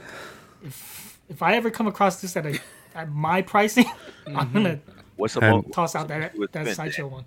if 0.63 1.19
if 1.29 1.41
I 1.41 1.55
ever 1.55 1.69
come 1.71 1.87
across 1.87 2.21
this 2.21 2.35
at 2.35 2.45
a 2.45 2.59
at 2.95 3.09
my 3.11 3.41
pricing, 3.41 3.85
I'm 4.27 4.51
gonna 4.51 4.69
mm-hmm. 4.77 4.91
What's 5.15 5.35
the 5.35 5.41
And- 5.41 5.63
most? 5.63 5.71
toss 5.73 5.95
out 5.95 6.09
that 6.09 6.33
you 6.33 6.41
would 6.41 6.51
that 6.51 6.63
spend, 6.65 6.75
sideshow 6.75 7.07
one. 7.07 7.25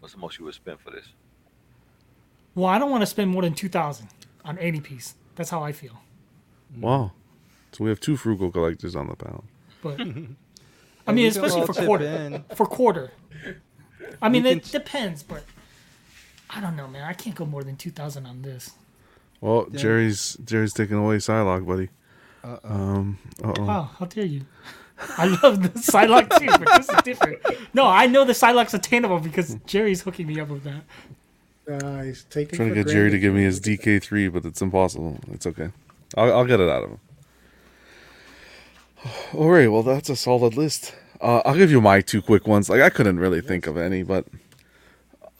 What's 0.00 0.14
the 0.14 0.20
most 0.20 0.38
you 0.38 0.46
would 0.46 0.54
spend 0.54 0.80
for 0.80 0.90
this? 0.90 1.06
Well, 2.54 2.66
I 2.66 2.78
don't 2.78 2.90
want 2.90 3.02
to 3.02 3.06
spend 3.06 3.30
more 3.30 3.42
than 3.42 3.52
two 3.54 3.68
thousand 3.68 4.08
on 4.44 4.56
any 4.58 4.80
piece. 4.80 5.14
That's 5.34 5.50
how 5.50 5.62
I 5.62 5.72
feel. 5.72 6.00
Wow. 6.80 7.12
So 7.72 7.84
we 7.84 7.90
have 7.90 8.00
two 8.00 8.16
frugal 8.16 8.50
collectors 8.50 8.96
on 8.96 9.08
the 9.08 9.16
panel. 9.16 9.44
But 9.82 10.00
I 11.06 11.12
mean, 11.12 11.26
especially 11.28 11.64
for 11.66 11.72
quarter. 11.72 12.04
in. 12.04 12.44
For 12.54 12.66
quarter. 12.66 13.10
I 14.22 14.28
mean, 14.28 14.46
it 14.46 14.64
ch- 14.64 14.72
depends, 14.72 15.22
but 15.22 15.44
I 16.50 16.60
don't 16.60 16.76
know, 16.76 16.88
man. 16.88 17.02
I 17.04 17.12
can't 17.12 17.34
go 17.36 17.44
more 17.46 17.62
than 17.64 17.76
two 17.76 17.90
thousand 17.90 18.26
on 18.26 18.42
this. 18.42 18.70
Well, 19.40 19.66
Yeah. 19.70 19.78
Jerry's 19.78 20.36
Jerry's 20.44 20.72
taking 20.72 20.96
away 20.96 21.16
Psylocke, 21.16 21.66
buddy. 21.66 21.88
Uh-oh. 22.42 22.74
Um. 22.74 23.18
Uh 23.42 23.52
oh. 23.58 23.64
Wow, 23.64 23.90
how 23.98 24.06
dare 24.06 24.24
you? 24.24 24.42
I 25.18 25.26
love 25.26 25.62
the 25.62 25.68
Psylocke 25.78 26.38
too, 26.38 26.46
but 26.46 26.76
this 26.78 26.88
is 26.88 27.02
different. 27.02 27.40
No, 27.74 27.86
I 27.86 28.06
know 28.06 28.24
the 28.24 28.32
Psylocke's 28.32 28.72
attainable 28.74 29.20
because 29.20 29.56
Jerry's 29.66 30.00
hooking 30.02 30.26
me 30.26 30.40
up 30.40 30.48
with 30.48 30.64
that. 30.64 30.82
Uh, 31.84 32.02
he's 32.02 32.24
taking 32.24 32.56
Trying 32.56 32.68
to 32.70 32.74
for 32.76 32.84
get 32.84 32.92
Jerry 32.92 33.10
to 33.10 33.18
give 33.18 33.34
me 33.34 33.42
his 33.42 33.60
DK 33.60 34.00
three, 34.02 34.28
but 34.28 34.44
it's 34.44 34.62
impossible. 34.62 35.18
It's 35.32 35.46
okay. 35.46 35.70
I'll, 36.16 36.32
I'll 36.32 36.44
get 36.46 36.60
it 36.60 36.68
out 36.70 36.84
of 36.84 36.90
him. 36.90 37.00
All 39.34 39.50
right. 39.50 39.68
Well, 39.70 39.82
that's 39.82 40.08
a 40.08 40.16
solid 40.16 40.56
list. 40.56 40.94
Uh, 41.20 41.40
I'll 41.44 41.54
give 41.56 41.70
you 41.70 41.80
my 41.80 42.00
two 42.00 42.20
quick 42.22 42.46
ones. 42.46 42.68
Like 42.68 42.80
I 42.80 42.90
couldn't 42.90 43.18
really 43.18 43.40
think 43.40 43.66
of 43.66 43.76
any, 43.76 44.02
but 44.02 44.26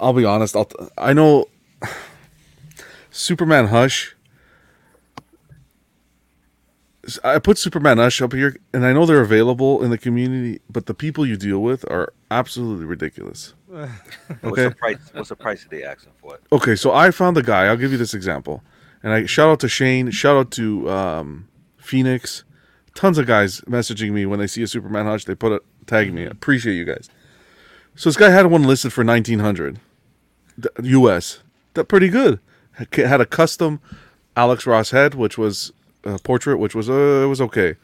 I'll 0.01 0.12
be 0.12 0.25
honest. 0.25 0.57
I'll 0.57 0.64
t- 0.67 0.77
I 0.99 1.12
know 1.12 1.47
Superman 3.11 3.67
Hush. 3.69 4.14
I 7.23 7.39
put 7.39 7.57
Superman 7.57 7.99
Hush 7.99 8.21
up 8.21 8.33
here, 8.33 8.57
and 8.73 8.85
I 8.85 8.93
know 8.93 9.07
they're 9.07 9.21
available 9.21 9.81
in 9.85 9.91
the 9.91 9.99
community, 9.99 10.61
but 10.69 10.87
the 10.87 10.95
people 10.95 11.25
you 11.25 11.37
deal 11.37 11.61
with 11.62 11.89
are 11.89 12.12
absolutely 12.33 12.85
ridiculous. 12.85 13.55
What's 13.67 13.93
Okay. 14.43 14.64
the 14.64 14.75
price? 14.75 14.99
What's 15.12 15.29
the 15.29 15.37
price 15.37 15.62
that 15.62 15.71
they 15.71 15.85
asking 15.85 16.12
for 16.21 16.35
it? 16.35 16.43
Okay, 16.51 16.75
so 16.75 16.93
I 16.93 17.12
found 17.12 17.37
the 17.37 17.45
guy. 17.45 17.67
I'll 17.67 17.77
give 17.77 17.93
you 17.93 17.99
this 17.99 18.12
example, 18.12 18.64
and 19.05 19.12
I 19.12 19.25
shout 19.27 19.49
out 19.49 19.61
to 19.61 19.69
Shane. 19.69 20.11
Shout 20.11 20.37
out 20.37 20.51
to 20.53 20.91
um, 20.91 21.49
Phoenix. 21.77 22.43
Tons 22.97 23.18
of 23.18 23.26
guys 23.26 23.61
messaging 23.62 24.11
me 24.11 24.24
when 24.26 24.38
they 24.40 24.47
see 24.47 24.62
a 24.62 24.66
Superman 24.66 25.05
Hush. 25.05 25.27
They 25.27 25.35
put 25.35 25.52
it, 25.52 25.62
tag 25.86 26.12
me. 26.12 26.24
I 26.24 26.31
appreciate 26.31 26.74
you 26.74 26.85
guys. 26.85 27.09
So 27.94 28.09
this 28.09 28.16
guy 28.16 28.31
had 28.31 28.47
one 28.47 28.64
listed 28.64 28.93
for 28.93 29.05
nineteen 29.05 29.39
hundred, 29.39 29.78
U.S. 30.82 31.40
That 31.74 31.85
pretty 31.85 32.09
good. 32.09 32.40
Had 32.73 32.94
had 32.94 33.20
a 33.20 33.27
custom 33.27 33.81
Alex 34.36 34.66
Ross 34.66 34.90
head, 34.90 35.14
which 35.14 35.36
was 35.39 35.73
a 36.05 36.18
portrait, 36.18 36.56
which 36.56 36.74
was 36.74 36.89
uh, 36.89 37.23
it 37.23 37.27
was 37.27 37.40
okay, 37.43 37.77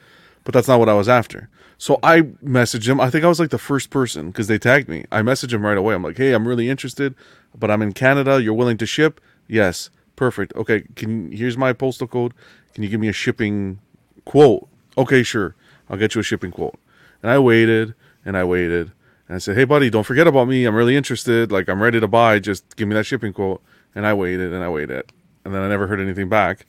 but 0.44 0.54
that's 0.54 0.66
not 0.66 0.78
what 0.78 0.88
I 0.88 0.94
was 0.94 1.08
after. 1.08 1.48
So 1.76 1.98
I 2.02 2.22
messaged 2.42 2.88
him. 2.88 3.00
I 3.00 3.10
think 3.10 3.24
I 3.24 3.28
was 3.28 3.40
like 3.40 3.50
the 3.50 3.58
first 3.58 3.90
person 3.90 4.28
because 4.28 4.46
they 4.46 4.58
tagged 4.58 4.88
me. 4.88 5.04
I 5.12 5.20
messaged 5.20 5.52
him 5.52 5.64
right 5.64 5.76
away. 5.76 5.94
I'm 5.94 6.02
like, 6.02 6.16
hey, 6.16 6.32
I'm 6.32 6.48
really 6.48 6.70
interested, 6.70 7.14
but 7.58 7.70
I'm 7.70 7.82
in 7.82 7.92
Canada. 7.92 8.40
You're 8.40 8.54
willing 8.54 8.78
to 8.78 8.86
ship? 8.86 9.20
Yes, 9.48 9.90
perfect. 10.16 10.54
Okay, 10.54 10.84
can 10.96 11.32
here's 11.32 11.58
my 11.58 11.72
postal 11.72 12.06
code. 12.06 12.32
Can 12.72 12.82
you 12.82 12.88
give 12.88 13.00
me 13.00 13.08
a 13.08 13.12
shipping 13.12 13.78
quote? 14.24 14.68
Okay, 14.96 15.22
sure. 15.22 15.54
I'll 15.88 15.98
get 15.98 16.14
you 16.14 16.20
a 16.20 16.24
shipping 16.24 16.50
quote. 16.50 16.78
And 17.22 17.30
I 17.30 17.38
waited 17.38 17.94
and 18.24 18.36
I 18.36 18.44
waited 18.44 18.92
and 19.28 19.36
I 19.36 19.38
said, 19.38 19.56
hey, 19.56 19.64
buddy, 19.64 19.88
don't 19.90 20.04
forget 20.04 20.26
about 20.26 20.48
me. 20.48 20.64
I'm 20.64 20.74
really 20.74 20.96
interested. 20.96 21.50
Like 21.50 21.68
I'm 21.68 21.82
ready 21.82 22.00
to 22.00 22.08
buy. 22.08 22.38
Just 22.38 22.76
give 22.76 22.88
me 22.88 22.94
that 22.94 23.04
shipping 23.04 23.32
quote. 23.32 23.62
And 23.94 24.06
I 24.06 24.14
waited 24.14 24.52
and 24.52 24.64
I 24.64 24.70
waited, 24.70 25.12
and 25.44 25.54
then 25.54 25.60
I 25.60 25.68
never 25.68 25.86
heard 25.86 26.00
anything 26.00 26.30
back. 26.30 26.64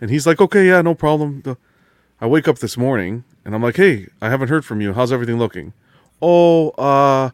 And 0.00 0.10
he's 0.10 0.26
like, 0.26 0.40
okay, 0.40 0.66
yeah, 0.66 0.80
no 0.80 0.94
problem. 0.94 1.42
I 2.18 2.26
wake 2.26 2.48
up 2.48 2.58
this 2.58 2.78
morning 2.78 3.24
and 3.44 3.54
I'm 3.54 3.62
like, 3.62 3.76
hey, 3.76 4.06
I 4.22 4.30
haven't 4.30 4.48
heard 4.48 4.64
from 4.64 4.80
you. 4.80 4.94
How's 4.94 5.12
everything 5.12 5.38
looking? 5.38 5.74
Oh, 6.22 6.70
uh, 6.70 7.30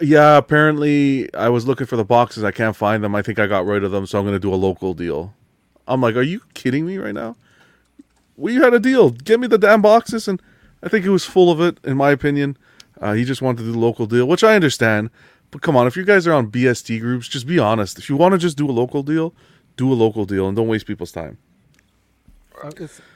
yeah, 0.00 0.36
apparently 0.36 1.32
I 1.34 1.48
was 1.48 1.66
looking 1.66 1.86
for 1.86 1.96
the 1.96 2.04
boxes. 2.04 2.44
I 2.44 2.50
can't 2.50 2.76
find 2.76 3.02
them. 3.02 3.14
I 3.14 3.22
think 3.22 3.38
I 3.38 3.46
got 3.46 3.64
rid 3.64 3.84
of 3.84 3.90
them, 3.90 4.06
so 4.06 4.18
I'm 4.18 4.24
going 4.24 4.36
to 4.36 4.40
do 4.40 4.52
a 4.52 4.56
local 4.56 4.92
deal. 4.92 5.34
I'm 5.88 6.00
like, 6.00 6.16
are 6.16 6.22
you 6.22 6.42
kidding 6.54 6.86
me 6.86 6.98
right 6.98 7.14
now? 7.14 7.36
We 8.36 8.56
had 8.56 8.74
a 8.74 8.80
deal. 8.80 9.10
Get 9.10 9.40
me 9.40 9.46
the 9.46 9.58
damn 9.58 9.82
boxes. 9.82 10.28
And 10.28 10.40
I 10.82 10.88
think 10.88 11.04
he 11.04 11.08
was 11.08 11.24
full 11.24 11.50
of 11.50 11.60
it, 11.60 11.78
in 11.84 11.96
my 11.96 12.10
opinion. 12.10 12.56
Uh, 13.00 13.12
he 13.12 13.24
just 13.24 13.42
wanted 13.42 13.58
to 13.58 13.64
do 13.64 13.72
the 13.72 13.78
local 13.78 14.06
deal, 14.06 14.26
which 14.26 14.44
I 14.44 14.54
understand. 14.54 15.10
But 15.50 15.62
come 15.62 15.76
on, 15.76 15.86
if 15.86 15.96
you 15.96 16.04
guys 16.04 16.26
are 16.26 16.32
on 16.32 16.50
BST 16.50 17.00
groups, 17.00 17.28
just 17.28 17.46
be 17.46 17.58
honest. 17.58 17.98
If 17.98 18.08
you 18.08 18.16
want 18.16 18.32
to 18.32 18.38
just 18.38 18.56
do 18.56 18.68
a 18.68 18.72
local 18.72 19.02
deal, 19.02 19.34
do 19.76 19.92
a 19.92 19.94
local 19.94 20.24
deal 20.24 20.48
and 20.48 20.56
don't 20.56 20.68
waste 20.68 20.86
people's 20.86 21.12
time. 21.12 21.38
I'm 22.62 22.72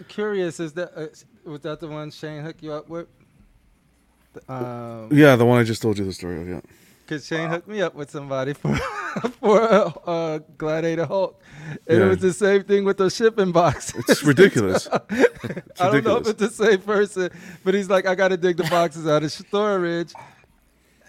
curious. 0.09 0.61
Is 0.61 0.73
that 0.75 0.93
uh, 0.95 1.07
was 1.51 1.61
that 1.61 1.81
the 1.81 1.89
one 1.89 2.11
Shane 2.11 2.43
hooked 2.43 2.63
you 2.63 2.73
up 2.73 2.89
with? 2.89 3.09
Um, 4.49 5.09
Yeah, 5.11 5.37
the 5.37 5.47
one 5.47 5.59
I 5.59 5.65
just 5.65 5.83
told 5.83 5.99
you 5.99 6.05
the 6.05 6.13
story 6.13 6.41
of. 6.41 6.49
Yeah. 6.49 6.61
Cause 7.11 7.27
Shane 7.27 7.49
hooked 7.49 7.67
me 7.67 7.83
up 7.83 7.97
with 7.97 8.09
somebody 8.09 8.53
for 8.53 8.77
for 9.41 9.61
a 9.61 9.67
uh, 9.67 9.93
uh, 10.07 10.39
Gladiator 10.57 11.07
Hulk, 11.07 11.43
and 11.89 11.99
Yeah. 11.99 12.05
it 12.05 12.09
was 12.09 12.19
the 12.21 12.33
same 12.33 12.63
thing 12.63 12.85
with 12.85 12.99
the 12.99 13.11
shipping 13.11 13.51
boxes. 13.51 14.05
It's 14.09 14.23
ridiculous. 14.23 14.87
I 14.93 15.91
don't 15.91 16.05
know 16.05 16.19
if 16.19 16.29
it's 16.29 16.39
the 16.39 16.49
same 16.49 16.79
person, 16.83 17.31
but 17.65 17.75
he's 17.75 17.91
like, 17.91 18.07
I 18.07 18.15
got 18.15 18.29
to 18.29 18.37
dig 18.37 18.59
the 18.59 18.63
boxes 18.71 19.09
out 19.09 19.25
of 19.25 19.33
storage. 19.33 20.13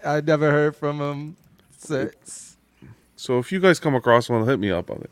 I 0.04 0.20
never 0.22 0.50
heard 0.50 0.74
from 0.74 1.00
him 1.00 1.36
since. 1.78 2.56
So 3.14 3.38
if 3.38 3.52
you 3.52 3.60
guys 3.60 3.78
come 3.78 3.94
across 3.94 4.28
one, 4.28 4.44
hit 4.44 4.58
me 4.58 4.72
up 4.72 4.90
on 4.90 4.96
it. 5.02 5.10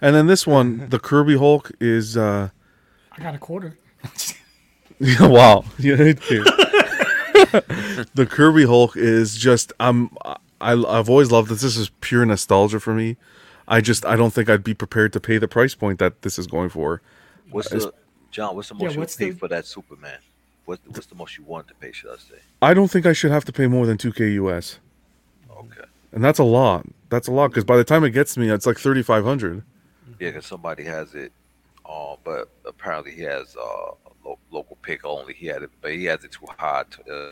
And 0.00 0.14
then 0.14 0.28
this 0.28 0.46
one, 0.46 0.88
the 0.90 1.00
Kirby 1.00 1.36
Hulk 1.36 1.72
is 1.80 2.16
uh 2.16 2.50
I 3.10 3.20
got 3.20 3.34
a 3.34 3.38
quarter. 3.38 3.76
wow. 5.20 5.64
Yeah, 5.80 5.94
right 5.94 6.18
there. 6.28 6.44
the 8.14 8.26
Kirby 8.28 8.64
Hulk 8.66 8.96
is 8.96 9.36
just 9.36 9.72
I'm 9.80 10.10
I 10.24 10.36
I've 10.72 11.08
always 11.08 11.30
loved 11.30 11.50
this. 11.50 11.62
This 11.62 11.76
is 11.76 11.90
pure 12.00 12.24
nostalgia 12.24 12.80
for 12.80 12.94
me. 12.94 13.16
I 13.66 13.80
just 13.80 14.04
I 14.06 14.16
don't 14.16 14.32
think 14.32 14.48
I'd 14.48 14.64
be 14.64 14.74
prepared 14.74 15.12
to 15.14 15.20
pay 15.20 15.38
the 15.38 15.48
price 15.48 15.74
point 15.74 15.98
that 15.98 16.22
this 16.22 16.38
is 16.38 16.46
going 16.46 16.68
for. 16.70 17.02
What's 17.50 17.68
It's- 17.68 17.84
the 17.84 17.92
John? 18.30 18.56
What's 18.56 18.68
the 18.68 18.74
Yeah, 18.76 18.84
most 18.84 18.92
you 18.94 18.98
would 18.98 19.02
what's 19.04 19.16
pay 19.16 19.30
the- 19.30 19.38
for 19.38 19.48
that 19.48 19.66
Superman? 19.66 20.18
What 20.64 20.80
What's 20.86 21.06
the 21.06 21.14
most 21.14 21.38
you 21.38 21.44
want 21.44 21.68
to 21.68 21.74
pay? 21.74 21.92
Should 21.92 22.10
I 22.10 22.16
say? 22.16 22.40
I 22.60 22.74
don't 22.74 22.90
think 22.90 23.06
I 23.06 23.12
should 23.14 23.30
have 23.30 23.44
to 23.46 23.52
pay 23.52 23.66
more 23.66 23.86
than 23.86 23.96
2k 23.96 24.34
US. 24.34 24.78
Okay. 25.50 25.84
And 26.12 26.22
that's 26.24 26.38
a 26.38 26.44
lot. 26.44 26.86
That's 27.08 27.26
a 27.28 27.32
lot 27.32 27.48
because 27.48 27.64
by 27.64 27.76
the 27.76 27.84
time 27.84 28.04
it 28.04 28.10
gets 28.10 28.34
to 28.34 28.40
me, 28.40 28.50
it's 28.50 28.66
like 28.66 28.78
3500. 28.78 29.62
Yeah, 30.20 30.28
because 30.30 30.46
somebody 30.46 30.84
has 30.84 31.14
it, 31.14 31.32
uh, 31.86 32.16
but 32.24 32.48
apparently 32.66 33.12
he 33.12 33.22
has 33.22 33.56
uh, 33.56 33.92
lo- 34.28 34.38
local 34.50 34.76
pick 34.82 35.04
only. 35.04 35.34
He 35.34 35.46
had 35.46 35.62
it, 35.62 35.70
but 35.80 35.92
he 35.92 36.04
has 36.04 36.24
it 36.24 36.32
too 36.32 36.46
high, 36.58 36.84
uh, 37.10 37.30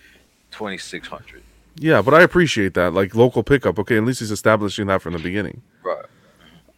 twenty 0.51 0.79
six 0.79 1.09
hundred. 1.09 1.43
Yeah, 1.79 2.01
but 2.03 2.15
I 2.15 2.23
appreciate 2.23 2.75
that. 2.75 2.95
Like 2.95 3.15
local 3.15 3.43
pickup. 3.43 3.79
Okay, 3.79 3.97
at 3.99 4.05
least 4.05 4.21
he's 4.21 4.31
establishing 4.31 4.87
that 4.87 5.03
from 5.03 5.13
the 5.13 5.19
beginning. 5.19 5.63
Right. 5.83 6.05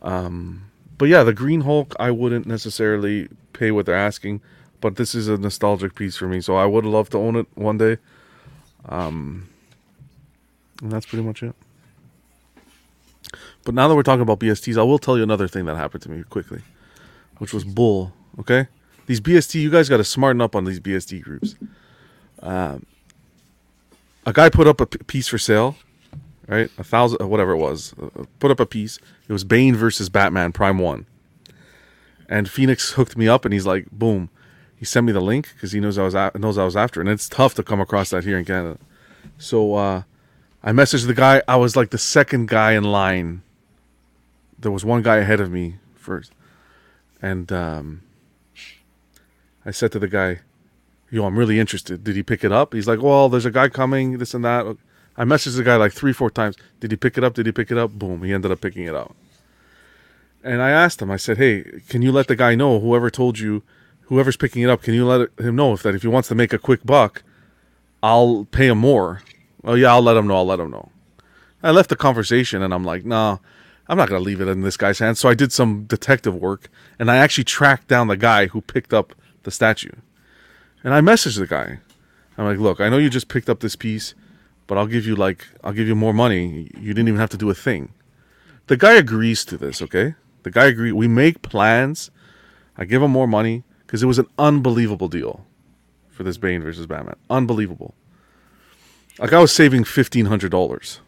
Um, 0.03 0.71
but 0.97 1.09
yeah, 1.09 1.23
the 1.23 1.33
Green 1.33 1.63
Hulk, 1.63 1.95
I 2.01 2.11
wouldn't 2.11 2.47
necessarily 2.47 3.29
pay 3.53 3.71
what 3.71 3.87
they're 3.87 3.95
asking, 3.95 4.41
but 4.81 4.97
this 4.97 5.15
is 5.15 5.29
a 5.29 5.37
nostalgic 5.37 5.95
piece 5.95 6.17
for 6.17 6.27
me, 6.27 6.41
so 6.41 6.57
I 6.57 6.67
would 6.67 6.85
love 6.85 7.11
to 7.11 7.19
own 7.19 7.37
it 7.37 7.47
one 7.55 7.79
day. 7.79 7.99
Um, 8.89 9.49
and 10.83 10.91
that's 10.91 11.07
pretty 11.07 11.25
much 11.25 11.43
it. 11.43 11.55
But 13.65 13.75
now 13.75 13.87
that 13.89 13.95
we're 13.95 14.03
talking 14.03 14.23
about 14.23 14.41
BSTs, 14.41 14.79
I 14.79 14.83
will 14.83 14.99
tell 14.99 15.17
you 15.17 15.23
another 15.23 15.49
thing 15.49 15.67
that 15.67 15.77
happened 15.77 16.03
to 16.05 16.11
me 16.11 16.23
quickly, 16.25 16.63
which 17.39 17.53
was 17.53 17.65
bull. 17.65 18.13
Okay, 18.41 18.67
these 19.09 19.23
BST, 19.23 19.59
you 19.61 19.71
guys 19.71 19.89
got 19.89 19.97
to 19.97 20.05
smarten 20.05 20.43
up 20.43 20.55
on 20.55 20.65
these 20.65 20.79
BST 20.79 21.23
groups. 21.23 21.57
Um, 22.43 22.85
a 24.27 24.35
guy 24.35 24.51
put 24.51 24.67
up 24.67 24.83
a 24.83 24.87
piece 24.87 25.27
for 25.29 25.39
sale, 25.39 25.77
right? 26.47 26.71
A 26.77 26.85
thousand, 26.85 27.23
uh, 27.23 27.27
whatever 27.27 27.53
it 27.53 27.57
was, 27.57 27.95
uh, 28.01 28.25
put 28.39 28.51
up 28.51 28.61
a 28.61 28.67
piece. 28.67 28.99
It 29.27 29.33
was 29.33 29.45
Bane 29.45 29.75
versus 29.75 30.11
Batman 30.11 30.53
Prime 30.53 30.79
One, 30.79 31.07
and 32.29 32.51
Phoenix 32.51 32.91
hooked 32.93 33.17
me 33.17 33.27
up, 33.27 33.47
and 33.47 33.55
he's 33.55 33.65
like, 33.65 33.91
boom, 33.91 34.29
he 34.77 34.85
sent 34.85 35.07
me 35.07 35.13
the 35.13 35.23
link 35.23 35.53
because 35.55 35.73
he 35.73 35.81
knows 35.81 35.97
I 35.97 36.03
was 36.03 36.15
a- 36.15 36.33
knows 36.35 36.59
I 36.59 36.65
was 36.65 36.77
after, 36.77 37.01
and 37.01 37.09
it's 37.09 37.31
tough 37.31 37.55
to 37.55 37.63
come 37.63 37.81
across 37.81 38.11
that 38.11 38.25
here 38.25 38.39
in 38.39 38.45
Canada. 38.45 38.79
So 39.39 39.75
uh, 39.75 40.03
I 40.63 40.73
messaged 40.73 41.07
the 41.07 41.15
guy. 41.15 41.43
I 41.49 41.57
was 41.57 41.77
like 41.77 41.89
the 41.91 41.99
second 41.99 42.49
guy 42.49 42.73
in 42.73 42.85
line. 42.85 43.41
There 44.59 44.71
was 44.71 44.85
one 44.85 45.01
guy 45.01 45.17
ahead 45.17 45.41
of 45.41 45.51
me 45.51 45.77
first, 45.95 46.33
and 47.23 47.51
um, 47.51 48.03
I 49.65 49.71
said 49.71 49.93
to 49.93 49.99
the 49.99 50.09
guy, 50.09 50.41
"Yo, 51.11 51.25
I'm 51.25 51.39
really 51.39 51.59
interested. 51.59 52.05
Did 52.05 52.17
he 52.17 52.23
pick 52.23 52.45
it 52.45 52.53
up?" 52.53 52.75
He's 52.75 52.89
like, 52.89 53.03
"Well, 53.03 53.29
there's 53.29 53.47
a 53.47 53.51
guy 53.51 53.69
coming. 53.69 54.19
This 54.19 54.35
and 54.35 54.45
that." 54.45 54.77
I 55.17 55.25
messaged 55.25 55.57
the 55.57 55.65
guy 55.65 55.77
like 55.77 55.93
three, 55.93 56.13
four 56.13 56.31
times. 56.31 56.57
Did 56.81 56.93
he 56.93 56.97
pick 56.97 57.19
it 57.19 57.25
up? 57.25 57.35
Did 57.35 57.47
he 57.47 57.53
pick 57.53 57.71
it 57.71 57.79
up? 57.79 57.91
Boom, 57.93 58.23
he 58.23 58.33
ended 58.33 58.53
up 58.53 58.61
picking 58.61 58.85
it 58.85 58.95
up. 58.95 59.17
And 60.45 60.63
I 60.63 60.71
asked 60.71 61.03
him. 61.03 61.11
I 61.11 61.17
said, 61.17 61.39
"Hey, 61.39 61.65
can 61.89 62.03
you 62.03 62.13
let 62.13 62.29
the 62.29 62.37
guy 62.37 62.55
know? 62.55 62.79
Whoever 62.79 63.11
told 63.11 63.39
you, 63.39 63.63
whoever's 64.03 64.37
picking 64.37 64.63
it 64.63 64.71
up, 64.71 64.83
can 64.83 64.95
you 64.95 65.05
let 65.05 65.31
him 65.39 65.57
know 65.57 65.73
if 65.73 65.83
that 65.83 65.95
if 65.95 66.03
he 66.03 66.09
wants 66.09 66.29
to 66.29 66.35
make 66.35 66.53
a 66.53 66.59
quick 66.59 66.85
buck, 66.85 67.23
I'll 68.03 68.47
pay 68.51 68.69
him 68.69 68.79
more." 68.79 69.23
Oh 69.65 69.75
yeah, 69.75 69.93
I'll 69.93 70.03
let 70.03 70.17
him 70.17 70.27
know. 70.29 70.37
I'll 70.37 70.47
let 70.47 70.61
him 70.61 70.71
know. 70.71 70.91
I 71.63 71.73
left 71.73 71.91
the 71.91 71.97
conversation 71.97 72.63
and 72.63 72.73
I'm 72.73 72.85
like, 72.85 73.05
nah, 73.05 73.39
I'm 73.89 73.99
not 73.99 74.09
gonna 74.09 74.21
leave 74.21 74.41
it 74.41 74.49
in 74.49 74.63
this 74.63 74.77
guy's 74.77 75.01
hands. 75.01 75.19
So 75.19 75.29
I 75.29 75.35
did 75.35 75.53
some 75.53 75.85
detective 75.85 76.35
work 76.35 76.69
and 76.99 77.11
I 77.11 77.17
actually 77.17 77.45
tracked 77.45 77.89
down 77.89 78.07
the 78.07 78.17
guy 78.17 78.47
who 78.47 78.61
picked 78.61 78.95
up 78.95 79.15
the 79.43 79.51
statue. 79.51 79.93
And 80.85 80.95
I 80.95 81.01
messaged 81.01 81.39
the 81.39 81.47
guy. 81.47 81.81
I'm 82.37 82.45
like, 82.45 82.59
look, 82.59 82.81
I 82.81 82.89
know 82.89 82.99
you 82.99 83.11
just 83.11 83.29
picked 83.29 83.51
up 83.51 83.61
this 83.61 83.77
piece, 83.77 84.15
but 84.67 84.79
I'll 84.79 84.87
give 84.87 85.07
you 85.07 85.17
like 85.17 85.49
I'll 85.65 85.73
give 85.73 85.89
you 85.89 85.95
more 85.95 86.13
money. 86.13 86.71
You 86.79 86.95
didn't 86.95 87.09
even 87.09 87.21
have 87.21 87.31
to 87.31 87.37
do 87.37 87.51
a 87.51 87.55
thing. 87.55 87.93
The 88.69 88.77
guy 88.77 88.95
agrees 88.95 89.45
to 89.47 89.57
this, 89.57 89.83
okay? 89.83 90.15
The 90.43 90.51
guy 90.51 90.67
agreed. 90.67 90.93
We 90.93 91.09
make 91.09 91.43
plans. 91.43 92.11
I 92.77 92.85
give 92.85 93.03
him 93.03 93.11
more 93.11 93.27
money 93.27 93.65
because 93.87 94.03
it 94.03 94.07
was 94.07 94.19
an 94.19 94.27
unbelievable 94.39 95.09
deal 95.09 95.45
for 96.11 96.23
this 96.23 96.37
Bane 96.37 96.63
versus 96.63 96.87
Batman. 96.87 97.17
Unbelievable. 97.29 97.95
Like 99.19 99.33
I 99.33 99.41
was 99.41 99.53
saving 99.53 99.85
fifteen 99.85 100.27
hundred 100.27 100.51
dollars. 100.51 101.01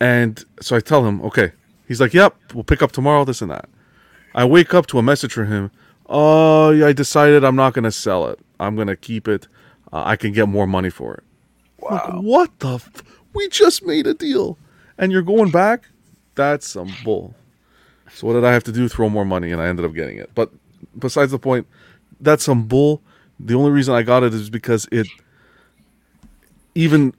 And 0.00 0.44
so 0.60 0.76
I 0.76 0.80
tell 0.80 1.06
him, 1.06 1.22
okay. 1.22 1.52
He's 1.88 2.00
like, 2.00 2.12
yep, 2.12 2.36
we'll 2.52 2.64
pick 2.64 2.82
up 2.82 2.92
tomorrow, 2.92 3.24
this 3.24 3.40
and 3.40 3.50
that. 3.50 3.68
I 4.34 4.44
wake 4.44 4.74
up 4.74 4.86
to 4.88 4.98
a 4.98 5.02
message 5.02 5.32
from 5.32 5.46
him. 5.46 5.70
Oh, 6.08 6.70
yeah, 6.70 6.86
I 6.86 6.92
decided 6.92 7.44
I'm 7.44 7.56
not 7.56 7.74
going 7.74 7.84
to 7.84 7.92
sell 7.92 8.28
it. 8.28 8.38
I'm 8.60 8.76
going 8.76 8.88
to 8.88 8.96
keep 8.96 9.26
it. 9.28 9.48
Uh, 9.92 10.02
I 10.04 10.16
can 10.16 10.32
get 10.32 10.48
more 10.48 10.66
money 10.66 10.90
for 10.90 11.14
it. 11.14 11.24
Like, 11.82 12.14
what 12.14 12.58
the? 12.60 12.74
F- 12.74 13.02
we 13.34 13.48
just 13.48 13.84
made 13.84 14.06
a 14.06 14.14
deal. 14.14 14.58
And 14.98 15.12
you're 15.12 15.22
going 15.22 15.50
back? 15.50 15.88
That's 16.34 16.68
some 16.68 16.94
bull. 17.04 17.34
So 18.12 18.26
what 18.26 18.34
did 18.34 18.44
I 18.44 18.52
have 18.52 18.64
to 18.64 18.72
do? 18.72 18.88
Throw 18.88 19.08
more 19.08 19.24
money, 19.24 19.52
and 19.52 19.60
I 19.60 19.66
ended 19.66 19.84
up 19.84 19.94
getting 19.94 20.18
it. 20.18 20.30
But 20.34 20.50
besides 20.98 21.32
the 21.32 21.38
point, 21.38 21.66
that's 22.20 22.44
some 22.44 22.64
bull. 22.64 23.02
The 23.38 23.54
only 23.54 23.70
reason 23.70 23.94
I 23.94 24.02
got 24.02 24.22
it 24.22 24.32
is 24.32 24.48
because 24.48 24.88
it 24.90 25.06
even 26.74 27.14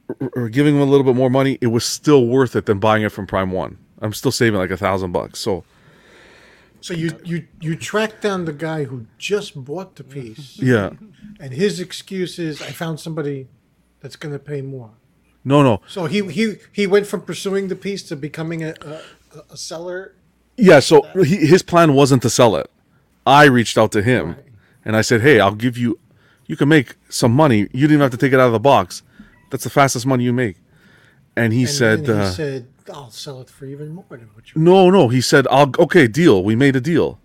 giving 0.52 0.76
him 0.76 0.82
a 0.82 0.86
little 0.86 1.04
bit 1.04 1.16
more 1.16 1.30
money, 1.30 1.58
it 1.62 1.68
was 1.68 1.84
still 1.86 2.26
worth 2.28 2.56
it 2.56 2.66
than 2.68 2.80
buying 2.80 3.04
it 3.04 3.10
from 3.12 3.28
Prime 3.28 3.52
One. 3.52 3.78
I'm 4.02 4.14
still 4.14 4.32
saving 4.32 4.60
like 4.60 4.72
a 4.72 4.78
thousand 4.78 5.12
bucks. 5.12 5.40
So 5.40 5.64
So 6.82 6.94
you 6.94 7.10
you 7.24 7.48
you 7.62 7.76
tracked 7.76 8.22
down 8.22 8.46
the 8.46 8.54
guy 8.54 8.84
who 8.86 9.06
just 9.18 9.56
bought 9.66 9.96
the 9.96 10.04
piece, 10.04 10.58
yeah, 10.60 10.92
and 11.40 11.54
his 11.54 11.80
excuse 11.80 12.38
is, 12.40 12.62
"I 12.62 12.72
found 12.72 13.00
somebody 13.00 13.48
that's 14.02 14.16
going 14.16 14.34
to 14.34 14.40
pay 14.40 14.62
more." 14.62 14.92
no, 15.44 15.64
no, 15.64 15.82
So 15.88 16.06
he 16.06 16.22
he 16.28 16.56
he 16.72 16.88
went 16.88 17.08
from 17.08 17.22
pursuing 17.22 17.68
the 17.70 17.76
piece 17.76 18.04
to 18.10 18.16
becoming 18.16 18.64
a 18.64 18.74
a, 18.82 19.00
a 19.52 19.58
seller. 19.58 20.14
yeah. 20.58 20.80
So 20.80 21.02
he, 21.24 21.36
his 21.54 21.64
plan 21.64 21.94
wasn't 21.94 22.22
to 22.24 22.30
sell 22.30 22.56
it. 22.56 22.70
I 23.26 23.46
reached 23.46 23.78
out 23.78 23.92
to 23.94 24.02
him, 24.02 24.36
and 24.86 24.96
I 24.96 25.02
said, 25.02 25.22
"Hey, 25.22 25.40
I'll 25.40 25.56
give 25.56 25.78
you. 25.78 26.00
You 26.46 26.56
can 26.56 26.70
make 26.70 26.96
some 27.10 27.34
money. 27.34 27.60
You 27.74 27.88
didn't 27.88 27.92
even 27.92 28.02
have 28.02 28.12
to 28.12 28.18
take 28.18 28.34
it 28.34 28.40
out 28.40 28.48
of 28.48 28.54
the 28.54 28.60
box. 28.60 29.04
That's 29.52 29.64
the 29.64 29.70
fastest 29.70 30.06
money 30.06 30.24
you 30.24 30.34
make." 30.34 30.58
And 31.36 31.54
he 31.54 31.62
And 31.62 31.70
said, 31.70 32.00
he 32.06 32.12
uh, 32.12 32.32
said, 32.32 32.68
"I'll 32.90 33.12
sell 33.12 33.42
it 33.42 33.50
for 33.50 33.66
even 33.66 33.90
more 33.94 34.06
than 34.10 34.30
what 34.34 34.54
you." 34.54 34.62
No, 34.62 34.90
no. 34.90 35.08
He 35.10 35.22
said, 35.22 35.48
"I'll 35.50 35.72
okay, 35.80 36.08
deal. 36.08 36.44
We 36.44 36.56
made 36.56 36.76
a 36.76 36.82
deal." 36.82 37.20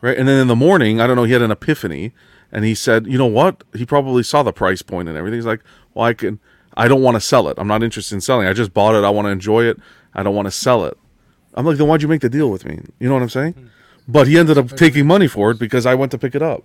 Right? 0.00 0.16
And 0.18 0.28
then 0.28 0.38
in 0.40 0.48
the 0.48 0.56
morning, 0.56 1.00
I 1.00 1.06
don't 1.06 1.16
know, 1.16 1.24
he 1.24 1.32
had 1.32 1.42
an 1.42 1.50
epiphany 1.50 2.12
and 2.52 2.64
he 2.64 2.74
said, 2.74 3.06
"You 3.06 3.16
know 3.18 3.26
what? 3.26 3.64
He 3.74 3.86
probably 3.86 4.22
saw 4.22 4.42
the 4.42 4.52
price 4.52 4.82
point 4.82 5.08
and 5.08 5.16
everything. 5.16 5.38
He's 5.38 5.46
like, 5.46 5.60
"Well, 5.94 6.04
I 6.04 6.12
can 6.14 6.38
I 6.76 6.88
don't 6.88 7.02
want 7.02 7.14
to 7.16 7.20
sell 7.20 7.48
it. 7.48 7.54
I'm 7.58 7.68
not 7.68 7.82
interested 7.82 8.14
in 8.14 8.20
selling. 8.20 8.46
I 8.46 8.52
just 8.52 8.74
bought 8.74 8.94
it. 8.94 9.04
I 9.04 9.10
want 9.10 9.26
to 9.26 9.30
enjoy 9.30 9.64
it. 9.64 9.78
I 10.14 10.22
don't 10.22 10.34
want 10.34 10.46
to 10.46 10.52
sell 10.52 10.84
it." 10.84 10.96
I'm 11.54 11.64
like, 11.64 11.76
"Then 11.78 11.86
why'd 11.88 12.02
you 12.02 12.08
make 12.08 12.20
the 12.20 12.28
deal 12.28 12.50
with 12.50 12.64
me?" 12.64 12.80
You 12.98 13.08
know 13.08 13.14
what 13.14 13.22
I'm 13.22 13.28
saying? 13.30 13.52
Hmm. 13.52 13.66
But 14.06 14.26
he 14.28 14.36
ended 14.38 14.58
up 14.58 14.68
taking 14.76 15.06
money 15.06 15.28
for 15.28 15.50
it 15.52 15.58
because 15.58 15.86
I 15.86 15.94
went 15.94 16.10
to 16.12 16.18
pick 16.18 16.34
it 16.34 16.42
up. 16.42 16.62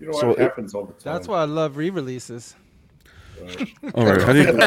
You 0.00 0.08
know 0.08 0.18
So 0.18 0.28
what 0.28 0.38
it- 0.38 0.42
happens 0.42 0.74
all 0.74 0.84
the 0.84 0.92
time. 0.92 1.14
That's 1.14 1.28
why 1.28 1.40
I 1.40 1.44
love 1.44 1.76
re-releases. 1.78 2.56
All 3.94 4.06
right. 4.06 4.22
How 4.22 4.32
do 4.32 4.42
you 4.42 4.58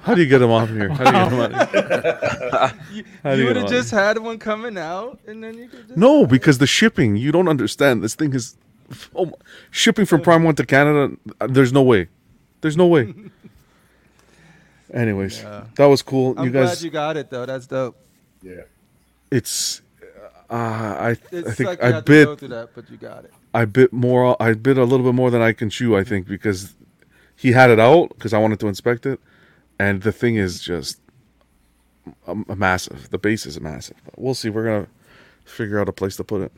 How 0.00 0.14
do 0.14 0.22
you 0.22 0.28
get 0.28 0.42
him 0.42 0.50
off 0.50 0.68
here? 0.68 0.88
How 0.88 1.10
do 1.10 1.18
you 1.34 1.38
get 1.38 1.50
him 1.50 1.54
out? 1.54 2.74
You, 2.92 3.04
you 3.24 3.44
would 3.46 3.56
have 3.56 3.68
just 3.68 3.90
had 3.90 4.18
one 4.18 4.38
coming 4.38 4.76
out, 4.78 5.18
and 5.26 5.44
then 5.44 5.56
you 5.58 5.68
could 5.68 5.86
just 5.86 5.98
No, 5.98 6.26
because 6.26 6.58
the 6.58 6.66
shipping, 6.66 7.16
you 7.16 7.30
don't 7.30 7.48
understand. 7.48 8.02
This 8.02 8.14
thing 8.14 8.34
is 8.34 8.56
oh, 9.14 9.32
shipping 9.70 10.06
from 10.06 10.22
Prime 10.22 10.42
One 10.42 10.54
to 10.56 10.64
Canada. 10.66 11.14
uh, 11.40 11.46
There's 11.48 11.72
no 11.72 11.82
way. 11.82 12.08
There's 12.62 12.76
no 12.76 12.86
way. 12.86 13.14
Anyways, 14.92 15.42
Yeah. 15.42 15.64
that 15.76 15.86
was 15.86 16.02
cool. 16.02 16.34
I'm 16.38 16.46
you 16.46 16.50
guys, 16.50 16.80
glad 16.80 16.82
you 16.82 16.90
got 16.90 17.16
it 17.16 17.30
though. 17.30 17.46
That's 17.46 17.66
dope. 17.66 17.96
yeah. 18.42 18.62
it's. 19.30 19.82
Uh, 20.50 20.54
I 20.54 21.10
It 21.30 21.46
I 21.46 21.50
think 21.50 21.68
I 21.68 21.72
had 21.72 21.78
to 21.78 21.90
go 21.92 22.00
bit 22.00 22.38
through 22.38 22.48
that, 22.48 22.70
but 22.74 22.90
you 22.90 22.96
got 22.96 23.24
it. 23.26 23.32
I 23.52 23.66
bit 23.66 23.92
more. 23.92 24.40
I 24.42 24.54
bit 24.54 24.78
a 24.78 24.84
little 24.84 25.04
bit 25.04 25.14
more 25.14 25.30
than 25.30 25.42
I 25.42 25.52
can 25.52 25.68
chew. 25.68 25.94
I 25.94 26.04
think 26.04 26.26
because 26.26 26.74
he 27.38 27.52
had 27.52 27.70
it 27.70 27.78
out 27.80 28.08
because 28.10 28.32
I 28.34 28.38
wanted 28.38 28.60
to 28.60 28.66
inspect 28.68 29.06
it, 29.06 29.20
and 29.78 30.02
the 30.02 30.12
thing 30.12 30.36
is 30.36 30.60
just 30.60 31.00
a, 32.26 32.36
a 32.48 32.56
massive. 32.56 33.10
The 33.10 33.18
base 33.18 33.46
is 33.46 33.60
massive. 33.60 33.96
But 34.04 34.18
we'll 34.18 34.34
see. 34.34 34.50
We're 34.50 34.64
gonna 34.64 34.86
figure 35.44 35.80
out 35.80 35.88
a 35.88 35.92
place 35.92 36.16
to 36.16 36.24
put 36.24 36.42
it. 36.42 36.52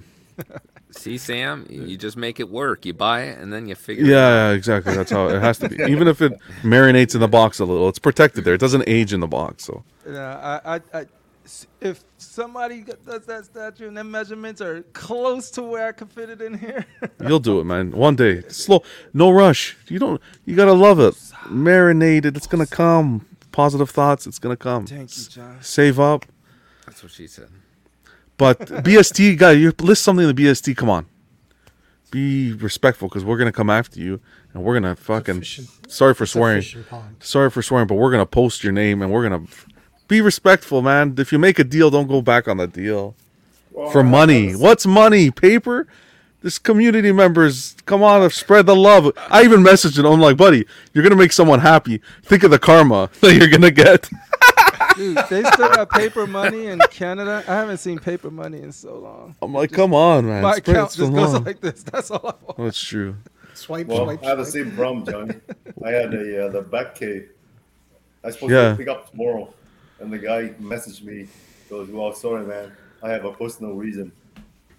See, 0.93 1.19
Sam, 1.19 1.67
you 1.71 1.85
you 1.85 1.97
just 1.97 2.17
make 2.17 2.41
it 2.41 2.49
work. 2.51 2.85
You 2.85 2.93
buy 2.93 3.23
it 3.23 3.39
and 3.39 3.53
then 3.53 3.69
you 3.69 3.77
figure. 3.77 4.05
it 4.05 4.09
out. 4.09 4.11
Yeah, 4.11 4.49
yeah, 4.49 4.57
exactly. 4.57 4.93
That's 4.97 5.13
how 5.13 5.29
it 5.29 5.41
has 5.41 5.59
to 5.59 5.69
be. 5.69 5.77
Even 5.89 6.09
if 6.09 6.21
it 6.21 6.33
marinates 6.63 7.15
in 7.15 7.21
the 7.21 7.29
box 7.29 7.61
a 7.61 7.65
little, 7.65 7.89
it's 7.89 8.01
protected 8.01 8.45
there. 8.45 8.55
It 8.55 8.61
doesn't 8.61 8.83
age 8.89 9.13
in 9.13 9.21
the 9.21 9.29
box. 9.29 9.65
So 9.65 9.85
Yeah, 10.05 10.61
I, 10.65 10.75
I, 10.77 10.81
I, 10.93 11.01
s- 11.03 11.07
if 11.81 12.05
somebody 12.19 12.83
does 12.83 13.27
that 13.27 13.45
statue 13.45 13.89
and 13.89 13.97
them 13.97 14.11
measurements 14.11 14.61
are 14.61 14.83
close 14.93 15.51
to 15.53 15.63
where 15.63 15.89
I 15.89 15.93
could 15.93 16.11
fit 16.11 16.31
it 16.31 16.41
in 16.41 16.59
here, 16.59 16.87
you'll 17.21 17.41
do 17.41 17.61
it, 17.61 17.65
man. 17.65 17.91
One 17.93 18.17
day, 18.17 18.43
slow, 18.49 18.83
no 19.13 19.31
rush. 19.31 19.77
You 19.89 19.99
don't. 19.99 20.21
You 20.45 20.57
gotta 20.57 20.73
love 20.73 21.01
it. 21.01 21.15
Marinated. 21.49 22.37
It's 22.37 22.47
gonna 22.47 22.67
come. 22.67 23.27
Positive 23.53 23.91
thoughts. 23.91 24.27
It's 24.27 24.39
gonna 24.39 24.57
come. 24.57 24.87
thank 24.87 25.17
you, 25.17 25.25
John. 25.25 25.59
Save 25.61 25.99
up. 25.99 26.27
That's 26.87 27.03
what 27.03 27.13
she 27.13 27.27
said. 27.27 27.49
But 28.37 28.59
BST 28.87 29.37
guy, 29.37 29.53
you 29.53 29.73
list 29.81 30.03
something 30.03 30.29
in 30.29 30.35
the 30.35 30.43
BST. 30.43 30.77
Come 30.77 30.89
on, 30.89 31.07
be 32.11 32.53
respectful 32.53 33.09
because 33.09 33.25
we're 33.25 33.39
gonna 33.39 33.53
come 33.53 33.71
after 33.71 34.01
you 34.01 34.21
and 34.53 34.63
we're 34.63 34.75
gonna 34.75 34.97
fucking. 34.97 35.43
Sorry 35.89 36.15
for 36.15 36.25
It's 36.25 36.33
swearing. 36.33 36.65
Sorry 37.21 37.51
for 37.51 37.63
swearing, 37.63 37.87
but 37.87 37.97
we're 37.97 38.11
gonna 38.11 38.27
post 38.27 38.65
your 38.65 38.73
name 38.73 39.03
and 39.03 39.13
we're 39.13 39.29
gonna 39.29 39.47
be 40.11 40.21
respectful, 40.21 40.83
man. 40.83 41.15
If 41.17 41.33
you 41.33 41.39
make 41.39 41.59
a 41.59 41.65
deal, 41.65 41.91
don't 41.91 42.07
go 42.09 42.21
back 42.21 42.49
on 42.49 42.59
the 42.59 42.67
deal 42.67 43.15
Well, 43.73 43.91
for 43.91 44.03
money. 44.05 44.49
Was- 44.49 44.59
What's 44.59 44.87
money? 44.87 45.31
Paper? 45.31 45.87
This 46.43 46.59
community 46.59 47.13
members, 47.13 47.77
come 47.85 48.03
on, 48.03 48.29
spread 48.31 48.65
the 48.67 48.75
love. 48.75 49.13
I 49.31 49.45
even 49.45 49.61
messaged 49.63 49.99
him. 49.99 50.07
I'm 50.07 50.21
like, 50.21 50.37
buddy, 50.39 50.67
you're 50.95 51.05
gonna 51.05 51.15
make 51.17 51.33
someone 51.33 51.61
happy. 51.61 52.01
Think 52.25 52.43
of 52.45 52.51
the 52.51 52.59
karma 52.59 53.11
that 53.21 53.35
you're 53.35 53.49
gonna 53.49 53.71
get. 53.71 54.09
Dude, 54.97 55.19
they 55.29 55.43
still 55.45 55.69
got 55.69 55.91
paper 55.91 56.27
money 56.27 56.67
in 56.67 56.79
Canada. 56.91 57.45
I 57.47 57.53
haven't 57.55 57.77
seen 57.79 57.99
paper 57.99 58.31
money 58.31 58.61
in 58.63 58.73
so 58.73 58.97
long. 58.99 59.37
I'm 59.43 59.53
like, 59.53 59.71
come 59.71 59.93
on, 59.95 60.27
man. 60.27 60.43
My 60.43 60.57
Spread 60.57 60.77
account 60.77 60.93
just 60.95 61.13
goes 61.13 61.33
love. 61.35 61.45
like 61.47 61.61
this. 61.61 61.83
That's 61.83 62.11
all 62.11 62.21
I 62.27 62.45
want. 62.45 62.57
That's 62.59 62.83
true. 62.83 63.17
Swipe, 63.53 63.87
Well, 63.89 64.05
swipe, 64.07 64.25
I 64.25 64.29
have 64.29 64.39
the 64.39 64.47
same 64.47 64.71
problem, 64.73 65.05
Johnny. 65.05 65.35
I 65.85 65.91
had 65.91 66.15
a 66.15 66.47
uh, 66.47 66.49
the 66.51 66.63
back 66.63 66.95
cave. 66.95 67.29
I 68.25 68.29
was 68.29 68.35
supposed 68.37 68.53
Yeah. 68.55 68.71
to 68.71 68.77
pick 68.77 68.89
up 68.89 69.11
tomorrow, 69.11 69.53
and 70.01 70.13
the 70.13 70.19
guy 70.19 70.49
messaged 70.61 71.03
me. 71.03 71.29
Goes, 71.69 71.89
"Well, 71.91 72.13
sorry, 72.13 72.45
man. 72.47 72.73
I 73.03 73.11
have 73.11 73.25
a 73.25 73.33
personal 73.33 73.75
reason." 73.75 74.13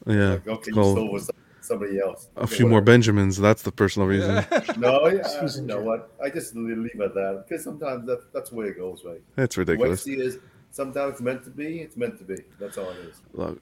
Yeah. 0.06 0.31
Like, 0.31 0.48
okay, 0.48 0.57
it's 0.60 0.68
you 0.68 0.73
called 0.73 0.98
stole 0.98 1.11
with 1.14 1.30
somebody 1.61 1.99
else. 1.99 2.27
a 2.35 2.41
Okay, 2.41 2.56
few 2.56 2.68
more. 2.68 2.81
Benjamins. 2.81 3.38
That's 3.38 3.61
the 3.61 3.72
personal 3.72 4.07
reason. 4.07 4.43
No, 4.77 5.07
yeah, 5.07 5.48
you 5.56 5.61
know 5.61 5.81
what? 5.81 6.11
I 6.23 6.30
just 6.30 6.56
leave 6.56 6.77
leave 6.77 6.99
at 7.02 7.14
that 7.14 7.45
because 7.48 7.64
sometimes 7.64 8.06
that, 8.07 8.34
that's 8.34 8.49
the 8.49 8.56
way 8.56 8.65
it 8.68 8.77
goes, 8.77 9.03
right? 9.06 9.22
That's 9.35 9.56
The 9.56 9.61
way 9.64 9.65
I 9.65 9.72
ridiculous. 9.72 10.02
see 10.03 10.14
it 10.14 10.19
is 10.19 10.39
sometimes 10.72 11.14
it's 11.14 11.22
meant 11.22 11.43
to 11.45 11.49
be. 11.52 11.80
It's 11.80 11.95
meant 11.98 12.18
to 12.18 12.23
be. 12.23 12.38
That's 12.60 12.77
all 12.77 12.89
it 12.89 12.98
is. 13.10 13.22
Look, 13.34 13.61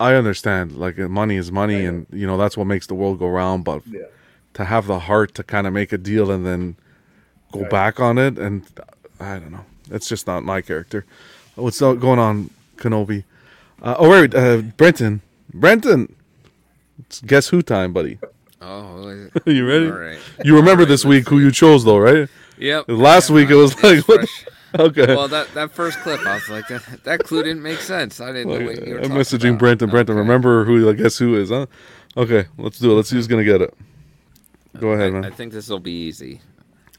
I 0.00 0.14
understand. 0.14 0.72
Like 0.72 0.96
money 0.98 1.36
is 1.36 1.52
money, 1.52 1.76
I 1.76 1.90
and 1.90 2.06
you 2.10 2.26
know 2.26 2.36
that's 2.38 2.56
what 2.56 2.66
makes 2.66 2.86
the 2.86 2.94
world 2.94 3.18
go 3.18 3.28
round. 3.28 3.64
But 3.64 3.82
Yeah. 3.86 4.06
to 4.54 4.64
have 4.64 4.86
the 4.86 5.00
heart 5.00 5.34
to 5.34 5.42
kind 5.44 5.66
of 5.66 5.72
make 5.72 5.92
a 5.92 5.98
deal 5.98 6.30
and 6.30 6.44
then 6.46 6.76
go 7.52 7.60
Right. 7.60 7.70
back 7.70 8.00
on 8.00 8.18
it, 8.18 8.38
and 8.38 8.62
I 9.20 9.38
don't 9.38 9.52
know. 9.52 9.64
That's 9.88 10.08
just 10.08 10.26
not 10.26 10.42
my 10.44 10.60
character. 10.60 11.04
What's 11.56 11.80
going 11.80 12.18
on, 12.18 12.50
Kenobi? 12.76 13.24
Uh, 13.82 13.94
oh 13.98 14.10
wait, 14.10 14.34
uh, 14.34 14.58
Brenton. 14.76 15.20
Brenton. 15.52 16.14
It's 17.00 17.20
guess 17.20 17.48
who 17.48 17.62
time, 17.62 17.92
buddy? 17.92 18.18
Oh, 18.60 19.28
you 19.46 19.66
ready? 19.68 19.86
all 19.86 19.92
right. 19.92 20.18
You 20.44 20.56
remember 20.56 20.82
right, 20.82 20.88
this 20.88 21.04
week 21.04 21.28
who 21.28 21.38
you 21.38 21.50
chose, 21.50 21.84
though, 21.84 21.98
right? 21.98 22.28
Yep. 22.58 22.86
Last 22.88 23.30
Yeah, 23.30 23.36
week 23.36 23.50
it 23.50 23.56
was 23.56 23.80
like, 23.82 24.06
what? 24.08 24.28
Okay. 24.78 25.06
Well, 25.14 25.28
that, 25.28 25.52
that 25.54 25.70
first 25.70 25.98
clip, 26.00 26.20
I 26.26 26.34
was 26.34 26.48
like, 26.48 26.66
that, 26.68 26.82
that 27.04 27.20
clue 27.24 27.42
didn't 27.44 27.62
make 27.62 27.78
sense. 27.78 28.20
I 28.20 28.32
didn't 28.32 28.48
know 28.48 28.64
what 28.66 28.86
you 28.86 28.94
were 28.94 29.00
I'm 29.02 29.10
messaging 29.10 29.50
about. 29.50 29.58
Brenton. 29.60 29.90
Brenton, 29.90 30.14
Okay. 30.16 30.20
remember 30.20 30.64
who? 30.64 30.88
I 30.88 30.94
guess 30.94 31.18
who 31.18 31.36
is? 31.36 31.50
Huh? 31.50 31.66
Okay, 32.16 32.46
let's 32.58 32.78
do 32.78 32.90
it. 32.90 32.94
Let's 32.94 33.08
see 33.10 33.16
who's 33.16 33.26
gonna 33.28 33.44
get 33.44 33.60
it. 33.60 33.74
Go 34.80 34.88
ahead, 34.92 35.12
man. 35.12 35.24
I 35.24 35.30
think 35.30 35.52
this 35.52 35.68
will 35.68 35.78
be 35.78 35.92
easy. 35.92 36.40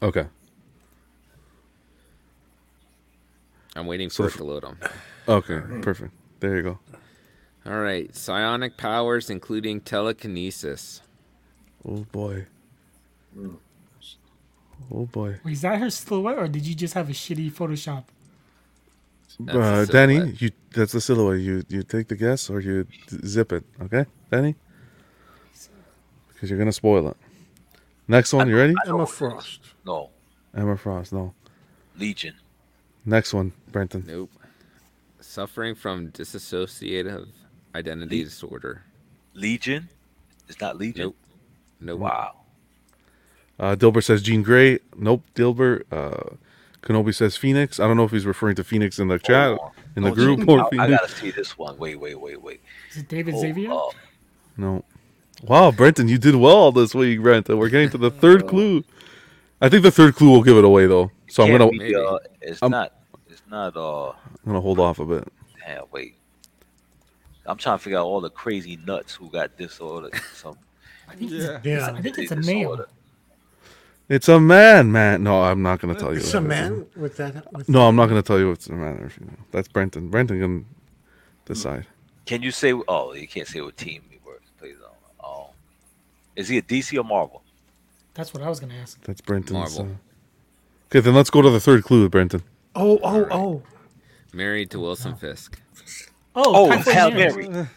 Okay. 0.02 0.26
I'm 3.76 3.86
waiting 3.86 4.08
for 4.10 4.26
f- 4.26 4.34
it 4.34 4.38
to 4.38 4.44
load 4.44 4.62
them. 4.62 4.78
Okay. 5.28 5.60
Perfect. 5.82 6.12
There 6.40 6.56
you 6.56 6.62
go. 6.62 6.78
All 7.66 7.80
right. 7.80 8.14
Psionic 8.14 8.76
powers, 8.76 9.28
including 9.30 9.80
telekinesis. 9.80 11.02
Oh 11.86 12.06
boy. 12.10 12.46
Oh 14.92 15.06
boy. 15.06 15.36
Is 15.46 15.62
that 15.62 15.78
her 15.78 15.90
silhouette, 15.90 16.38
or 16.38 16.48
did 16.48 16.66
you 16.66 16.74
just 16.74 16.94
have 16.94 17.08
a 17.08 17.12
shitty 17.12 17.52
Photoshop? 17.52 18.04
That's 19.40 19.56
Uh, 19.58 19.92
Danny, 19.92 20.32
you 20.38 20.50
that's 20.72 20.92
the 20.92 21.00
silhouette. 21.00 21.40
You 21.40 21.62
you 21.68 21.82
take 21.82 22.08
the 22.08 22.16
guess 22.16 22.48
or 22.48 22.60
you 22.60 22.86
zip 23.26 23.52
it. 23.52 23.64
Okay, 23.82 24.06
Danny. 24.30 24.54
Because 26.32 26.48
you're 26.50 26.58
gonna 26.58 26.72
spoil 26.72 27.08
it. 27.08 27.16
Next 28.08 28.32
one. 28.32 28.48
You 28.48 28.56
ready? 28.56 28.74
Emma 28.86 29.06
Frost. 29.06 29.60
No, 29.84 30.10
Emma 30.54 30.76
Frost. 30.76 31.12
No. 31.12 31.34
Legion. 31.98 32.34
Next 33.04 33.32
one, 33.34 33.52
Brenton. 33.76 34.04
Nope. 34.06 34.30
Suffering 35.20 35.74
from 35.74 36.10
dissociative 36.12 37.28
identity 37.74 38.20
Le- 38.20 38.24
disorder. 38.24 38.82
Legion. 39.34 39.90
It's 40.48 40.58
not 40.62 40.78
Legion. 40.78 41.02
Nope. 41.08 41.16
Nope. 41.80 42.00
Wow. 42.00 42.36
Uh, 43.60 43.76
Dilbert 43.76 44.04
says 44.04 44.22
Jean 44.22 44.42
Grey. 44.42 44.78
Nope. 44.96 45.24
Dilbert. 45.34 45.82
Uh, 45.92 46.36
Kenobi 46.82 47.14
says 47.14 47.36
Phoenix. 47.36 47.78
I 47.78 47.86
don't 47.86 47.98
know 47.98 48.04
if 48.04 48.12
he's 48.12 48.24
referring 48.24 48.56
to 48.56 48.64
Phoenix 48.64 48.98
in 48.98 49.08
the 49.08 49.18
chat, 49.18 49.48
Hold 49.48 49.60
on. 49.60 49.70
in 49.96 50.02
the 50.04 50.10
Oh, 50.10 50.14
group, 50.14 50.38
gee, 50.40 50.46
or 50.46 50.60
I, 50.60 50.64
I 50.64 50.70
Phoenix. 50.70 50.90
gotta 51.02 51.12
see 51.12 51.30
this 51.32 51.58
one. 51.58 51.76
Wait, 51.76 51.96
wait, 52.00 52.18
wait, 52.18 52.40
wait. 52.40 52.62
Is 52.92 52.96
it 52.98 53.08
David 53.08 53.32
Hold 53.34 53.42
Xavier? 53.44 53.72
up. 53.72 53.90
No. 54.56 54.84
Wow, 55.42 55.70
Brenton, 55.70 56.08
you 56.08 56.16
did 56.16 56.36
well 56.36 56.72
this 56.72 56.94
week, 56.94 57.20
Brenton. 57.20 57.58
We're 57.58 57.68
getting 57.68 57.90
to 57.90 57.98
the 57.98 58.10
third 58.22 58.46
clue. 58.46 58.84
I 59.60 59.68
think 59.68 59.82
the 59.82 59.90
third 59.90 60.14
clue 60.14 60.30
will 60.30 60.42
give 60.42 60.56
it 60.56 60.64
away, 60.64 60.86
though. 60.86 61.10
So 61.28 61.42
I'm 61.42 61.50
gonna 61.50 61.68
be, 61.68 61.94
uh, 61.94 62.16
it's 62.40 62.62
I'm- 62.62 62.70
not. 62.70 62.94
It's 63.46 63.50
not. 63.50 63.76
all. 63.76 64.16
I'm 64.44 64.52
gonna 64.52 64.60
hold 64.60 64.78
off 64.80 64.98
a 64.98 65.04
bit. 65.04 65.28
Damn. 65.64 65.84
Wait. 65.92 66.14
I'm 67.46 67.56
trying 67.56 67.78
to 67.78 67.84
figure 67.84 67.98
out 67.98 68.06
all 68.06 68.20
the 68.20 68.30
crazy 68.30 68.76
nuts 68.86 69.14
who 69.14 69.30
got 69.30 69.56
disorder. 69.56 70.10
Some 70.34 70.58
I 71.08 71.14
think, 71.14 71.30
Yeah. 71.30 71.56
it's, 71.58 71.66
Yeah. 71.66 71.86
I 71.94 72.00
think 72.00 72.18
it's 72.18 72.32
a 72.32 72.36
disorder. 72.36 72.82
male. 72.82 72.86
It's 74.08 74.28
a 74.28 74.38
man, 74.38 74.92
man. 74.92 75.22
No, 75.22 75.42
I'm 75.42 75.62
not 75.62 75.80
gonna 75.80 75.94
tell 75.94 76.12
you. 76.12 76.18
It's 76.18 76.34
a 76.34 76.40
man 76.40 76.86
with 76.96 77.16
that. 77.16 77.52
With 77.52 77.68
No, 77.68 77.88
I'm 77.88 77.96
not 77.96 78.06
gonna 78.08 78.22
tell 78.22 78.38
you 78.38 78.48
what's 78.48 78.66
the 78.66 78.74
man 78.74 78.98
or 79.02 79.08
female. 79.08 79.34
That's 79.50 79.68
Brenton. 79.68 80.10
Brenton 80.10 80.40
can 80.40 80.66
decide. 81.44 81.86
Can 82.24 82.42
you 82.42 82.50
say? 82.50 82.72
Oh, 82.88 83.14
you 83.14 83.26
can't 83.28 83.46
say 83.48 83.60
what 83.60 83.76
team 83.76 84.02
he 84.10 84.18
works. 84.24 84.46
Please 84.58 84.76
don't. 84.80 84.92
Oh, 85.22 85.50
is 86.36 86.48
he 86.48 86.58
a 86.58 86.62
DC 86.62 86.98
or 86.98 87.04
Marvel? 87.04 87.42
That's 88.14 88.32
what 88.32 88.42
I 88.42 88.48
was 88.48 88.60
gonna 88.60 88.74
ask. 88.74 89.00
That's 89.04 89.20
Brenton's. 89.20 89.76
Marvel. 89.76 89.92
Uh... 89.92 89.96
Okay, 90.88 91.00
then 91.00 91.14
let's 91.14 91.30
go 91.30 91.42
to 91.42 91.50
the 91.50 91.60
third 91.60 91.82
clue, 91.84 92.08
Brenton. 92.08 92.42
Oh, 92.76 92.98
oh, 93.02 93.26
oh. 93.30 93.62
Married 94.32 94.70
to 94.70 94.80
Wilson 94.80 95.16
Fisk. 95.16 95.60
Oh, 96.34 96.70
Oh, 96.70 96.78
Hail 96.78 97.10
Mary. 97.10 97.48
Mary. 97.48 97.68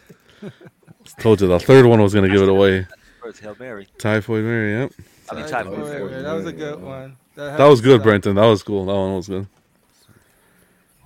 Told 1.20 1.42
you 1.42 1.48
the 1.48 1.60
third 1.60 1.86
one 1.86 2.02
was 2.02 2.14
gonna 2.14 2.28
give 2.30 2.42
it 2.42 2.50
away. 2.50 2.86
First 3.22 3.40
Hail 3.40 3.56
Mary. 3.60 3.88
Typhoid 3.98 4.44
Mary. 4.44 4.74
Yep. 4.74 4.92
I 5.32 5.36
mean, 5.36 5.48
Sorry, 5.48 5.64
Typhoid 5.64 5.80
wait, 5.80 5.90
Mary. 6.12 6.22
that 6.24 6.34
was 6.34 6.46
a 6.46 6.54
good 6.54 6.82
one. 6.82 7.18
That 7.36 7.66
was 7.66 7.80
good, 7.82 8.04
Brenton. 8.04 8.36
That 8.36 8.46
was 8.46 8.62
cool. 8.64 8.86
That 8.86 8.94
one 8.94 9.16
was 9.16 9.28
good. 9.30 9.48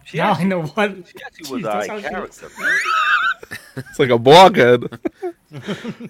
She 0.06 0.18
Now 0.18 0.34
I 0.34 0.44
know 0.44 0.64
what. 0.64 0.91
she 1.07 1.15
actually 1.26 1.45
Jeez, 1.45 1.52
was 1.52 1.64
that's 1.64 1.88
a 1.88 1.91
right 1.94 2.03
character. 2.03 2.49
Man. 2.60 2.78
It's 3.90 3.99
like 3.99 4.10
a 4.10 4.18
blockhead. 4.18 4.84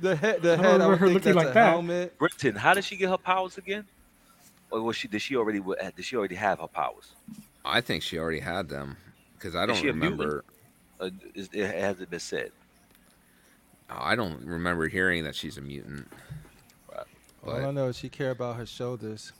The 0.00 0.14
head, 0.14 0.42
the 0.42 0.52
I 0.52 0.56
don't 0.56 0.64
head. 0.64 0.80
I 0.80 0.84
remember 0.86 0.88
would 0.90 0.98
her 1.00 1.08
looking 1.08 1.34
like 1.34 1.48
a 1.48 1.52
that. 1.54 1.70
helmet. 1.70 2.18
Brenton, 2.18 2.54
how 2.54 2.72
did 2.74 2.84
she 2.84 2.96
get 2.96 3.10
her 3.10 3.16
powers 3.18 3.58
again? 3.58 3.84
Or 4.70 4.82
was 4.82 4.96
she? 4.96 5.08
Did 5.08 5.22
she 5.22 5.36
already? 5.36 5.60
Did 5.60 6.04
she 6.04 6.16
already 6.16 6.34
have 6.34 6.60
her 6.60 6.66
powers? 6.68 7.12
I 7.64 7.80
think 7.80 8.02
she 8.02 8.18
already 8.18 8.40
had 8.40 8.68
them 8.68 8.96
because 9.34 9.54
I 9.56 9.66
don't 9.66 9.76
she 9.76 9.88
a 9.88 9.92
mutant? 9.92 10.20
remember. 10.20 10.44
Uh, 11.00 11.10
is, 11.34 11.48
it 11.52 11.74
has 11.74 12.00
it 12.00 12.10
been 12.10 12.20
said? 12.20 12.50
I 13.90 14.14
don't 14.14 14.44
remember 14.44 14.88
hearing 14.88 15.24
that 15.24 15.34
she's 15.34 15.56
a 15.56 15.62
mutant. 15.62 16.08
All 17.46 17.54
I 17.54 17.60
But 17.62 17.70
know 17.72 17.86
is 17.88 17.96
she 17.96 18.08
care 18.08 18.30
about 18.32 18.56
her 18.56 18.66
shoulders. 18.66 19.32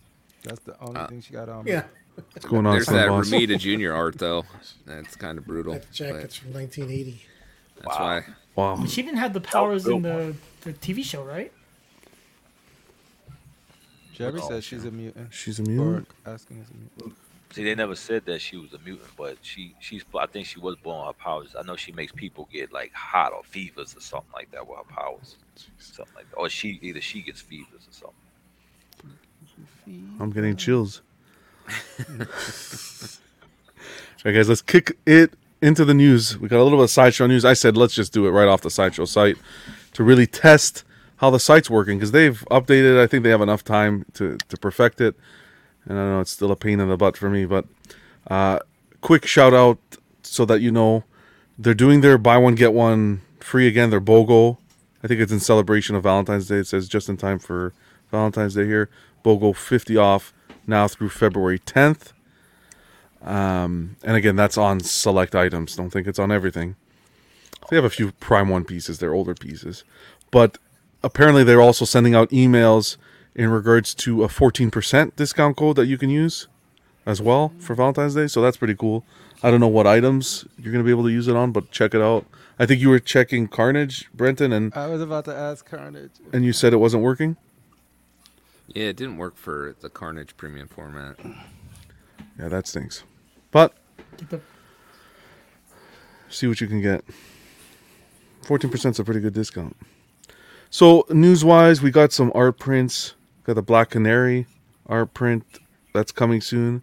That's 0.44 0.60
the 0.60 0.78
only 0.80 1.00
Uh, 1.00 1.06
thing 1.08 1.20
she 1.20 1.32
got 1.32 1.48
on. 1.48 1.66
Yeah. 1.66 1.82
What's 2.14 2.46
going 2.46 2.64
on, 2.66 2.72
there's 2.74 2.86
son 2.86 2.94
that 2.94 3.08
boss? 3.08 3.28
Romita 3.28 3.58
Junior 3.58 3.92
art 3.92 4.18
though. 4.18 4.44
That's 4.86 5.16
kind 5.16 5.36
of 5.36 5.46
brutal. 5.46 5.74
That 5.74 5.90
jacket's 5.92 6.36
from 6.36 6.52
1980. 6.54 7.22
that's 7.76 7.86
Wow. 7.86 7.98
why. 8.04 8.24
Wow. 8.54 8.76
But 8.80 8.90
she 8.90 9.02
didn't 9.02 9.18
have 9.18 9.32
the 9.34 9.40
powers 9.40 9.86
in 9.86 10.02
the, 10.02 10.34
the 10.62 10.72
TV 10.72 11.04
show, 11.04 11.22
right? 11.22 11.52
Jerry 14.18 14.40
Oh, 14.42 14.48
says 14.48 14.64
she's 14.64 14.84
a 14.84 14.90
mutant. 14.90 15.32
She's 15.32 15.60
a 15.60 15.62
Or 15.62 15.66
mutant. 15.66 16.08
asking 16.26 16.58
is 16.58 16.68
a 16.70 16.74
mutant. 16.74 17.18
See, 17.52 17.64
they 17.64 17.74
never 17.74 17.94
said 17.94 18.26
that 18.26 18.40
she 18.40 18.56
was 18.56 18.74
a 18.74 18.78
mutant, 18.80 19.08
but 19.16 19.38
she 19.42 19.74
she's. 19.80 20.04
I 20.18 20.26
think 20.26 20.46
she 20.46 20.58
was 20.60 20.76
born 20.76 21.06
with 21.06 21.16
her 21.16 21.22
powers. 21.22 21.54
I 21.58 21.62
know 21.62 21.76
she 21.76 21.92
makes 21.92 22.12
people 22.12 22.48
get 22.52 22.72
like 22.72 22.92
hot 22.92 23.32
or 23.32 23.42
fevers 23.44 23.96
or 23.96 24.00
something 24.00 24.30
like 24.34 24.50
that 24.50 24.66
with 24.66 24.76
her 24.76 24.84
powers, 24.94 25.36
something 25.78 26.14
like 26.16 26.28
that. 26.30 26.36
Or 26.36 26.48
she 26.48 26.78
either 26.82 27.00
she 27.00 27.22
gets 27.22 27.40
fevers 27.40 27.86
or 27.88 27.92
something. 27.92 28.16
I'm 30.20 30.30
getting 30.30 30.56
chills. 30.56 31.00
All 32.10 32.26
right, 34.24 34.32
guys, 34.34 34.48
let's 34.48 34.62
kick 34.62 34.98
it 35.06 35.32
into 35.62 35.84
the 35.84 35.94
news. 35.94 36.36
We 36.38 36.48
got 36.48 36.60
a 36.60 36.64
little 36.64 36.78
bit 36.78 36.84
of 36.84 36.90
sideshow 36.90 37.26
news. 37.26 37.44
I 37.44 37.52
said 37.54 37.76
let's 37.76 37.94
just 37.94 38.12
do 38.12 38.26
it 38.26 38.30
right 38.30 38.48
off 38.48 38.60
the 38.62 38.70
sideshow 38.70 39.04
site 39.04 39.36
to 39.94 40.02
really 40.04 40.26
test 40.26 40.84
how 41.18 41.30
the 41.30 41.40
site's 41.40 41.68
working 41.68 41.98
because 41.98 42.12
they've 42.12 42.44
updated. 42.50 42.98
I 42.98 43.06
think 43.06 43.22
they 43.22 43.30
have 43.30 43.40
enough 43.40 43.64
time 43.64 44.06
to 44.14 44.38
to 44.48 44.56
perfect 44.56 45.00
it. 45.00 45.14
And 45.84 45.98
I 45.98 46.04
know 46.04 46.20
it's 46.20 46.32
still 46.32 46.52
a 46.52 46.56
pain 46.56 46.80
in 46.80 46.88
the 46.88 46.96
butt 46.96 47.16
for 47.16 47.30
me, 47.30 47.46
but 47.46 47.64
uh, 48.28 48.58
quick 49.00 49.26
shout 49.26 49.54
out 49.54 49.78
so 50.22 50.44
that 50.44 50.60
you 50.60 50.70
know 50.70 51.04
they're 51.58 51.74
doing 51.74 52.00
their 52.00 52.18
buy 52.18 52.36
one 52.36 52.54
get 52.54 52.72
one 52.72 53.22
free 53.40 53.66
again. 53.66 53.90
Their 53.90 54.00
BOGO. 54.00 54.58
I 55.02 55.06
think 55.06 55.20
it's 55.20 55.32
in 55.32 55.40
celebration 55.40 55.94
of 55.94 56.02
Valentine's 56.02 56.48
Day. 56.48 56.56
It 56.56 56.66
says 56.66 56.88
just 56.88 57.08
in 57.08 57.16
time 57.16 57.38
for 57.38 57.72
Valentine's 58.10 58.54
Day 58.54 58.66
here. 58.66 58.90
BOGO 59.24 59.54
50 59.54 59.96
off 59.96 60.32
now 60.66 60.88
through 60.88 61.10
February 61.10 61.58
10th. 61.58 62.12
Um, 63.22 63.96
and 64.02 64.16
again, 64.16 64.36
that's 64.36 64.58
on 64.58 64.80
select 64.80 65.34
items. 65.34 65.76
Don't 65.76 65.90
think 65.90 66.06
it's 66.06 66.18
on 66.18 66.32
everything. 66.32 66.76
They 67.70 67.76
have 67.76 67.84
a 67.84 67.90
few 67.90 68.12
Prime 68.12 68.48
One 68.48 68.64
pieces, 68.64 68.98
they're 68.98 69.14
older 69.14 69.34
pieces. 69.34 69.84
But 70.30 70.58
apparently, 71.02 71.44
they're 71.44 71.60
also 71.60 71.84
sending 71.84 72.14
out 72.14 72.30
emails 72.30 72.96
in 73.34 73.50
regards 73.50 73.94
to 73.94 74.24
a 74.24 74.28
14% 74.28 75.14
discount 75.16 75.56
code 75.56 75.76
that 75.76 75.86
you 75.86 75.98
can 75.98 76.10
use. 76.10 76.48
as 77.06 77.22
well 77.22 77.52
for 77.58 77.74
Valentine's 77.74 78.14
Day, 78.14 78.26
so 78.26 78.42
that's 78.42 78.58
pretty 78.58 78.74
cool. 78.74 79.02
I 79.42 79.50
don't 79.50 79.60
know 79.60 79.66
what 79.68 79.86
items 79.86 80.44
you're 80.58 80.72
gonna 80.72 80.84
be 80.84 80.90
able 80.90 81.04
to 81.04 81.08
use 81.10 81.26
it 81.26 81.34
on, 81.36 81.52
but 81.52 81.70
check 81.70 81.94
it 81.94 82.02
out. 82.02 82.26
I 82.58 82.66
think 82.66 82.82
you 82.82 82.90
were 82.90 82.98
checking 82.98 83.48
Carnage, 83.48 84.10
Brenton, 84.12 84.52
and 84.52 84.74
I 84.74 84.88
was 84.88 85.00
about 85.00 85.24
to 85.24 85.34
ask 85.34 85.64
Carnage. 85.64 86.10
and 86.34 86.44
you 86.44 86.52
said 86.52 86.74
it 86.74 86.76
wasn't 86.76 87.02
working. 87.02 87.38
Yeah, 88.66 88.88
it 88.88 88.96
didn't 88.96 89.16
work 89.16 89.36
for 89.38 89.74
the 89.80 89.88
Carnage 89.88 90.36
premium 90.36 90.68
format. 90.68 91.16
Yeah, 92.38 92.48
that 92.48 92.66
stinks. 92.66 93.04
But 93.52 93.72
Get 94.18 94.28
the- 94.28 94.40
see 96.28 96.46
what 96.46 96.60
you 96.60 96.66
can 96.66 96.82
get. 96.82 97.06
Fourteen 98.42 98.70
percent 98.70 98.96
is 98.96 99.00
a 99.00 99.04
pretty 99.04 99.20
good 99.20 99.32
discount. 99.32 99.74
So 100.70 101.06
news 101.10 101.44
wise, 101.44 101.80
we 101.82 101.90
got 101.90 102.12
some 102.12 102.30
art 102.34 102.58
prints. 102.58 103.14
Got 103.44 103.54
the 103.54 103.62
Black 103.62 103.90
Canary 103.90 104.46
art 104.86 105.14
print 105.14 105.44
that's 105.94 106.12
coming 106.12 106.40
soon, 106.40 106.82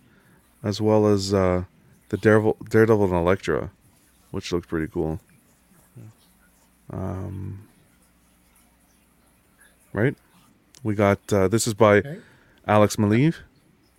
as 0.63 0.81
well 0.81 1.05
as 1.07 1.33
uh, 1.33 1.63
the 2.09 2.17
Daredevil, 2.17 2.57
Daredevil 2.69 3.05
and 3.05 3.13
Elektra, 3.13 3.69
which 4.31 4.51
looks 4.51 4.65
pretty 4.67 4.87
cool. 4.91 5.19
Um, 6.91 7.67
right? 9.93 10.15
We 10.83 10.95
got 10.95 11.19
uh, 11.31 11.47
this 11.47 11.67
is 11.67 11.73
by 11.73 11.97
Okay. 11.97 12.17
Alex 12.67 12.95
Maleev. 12.95 13.35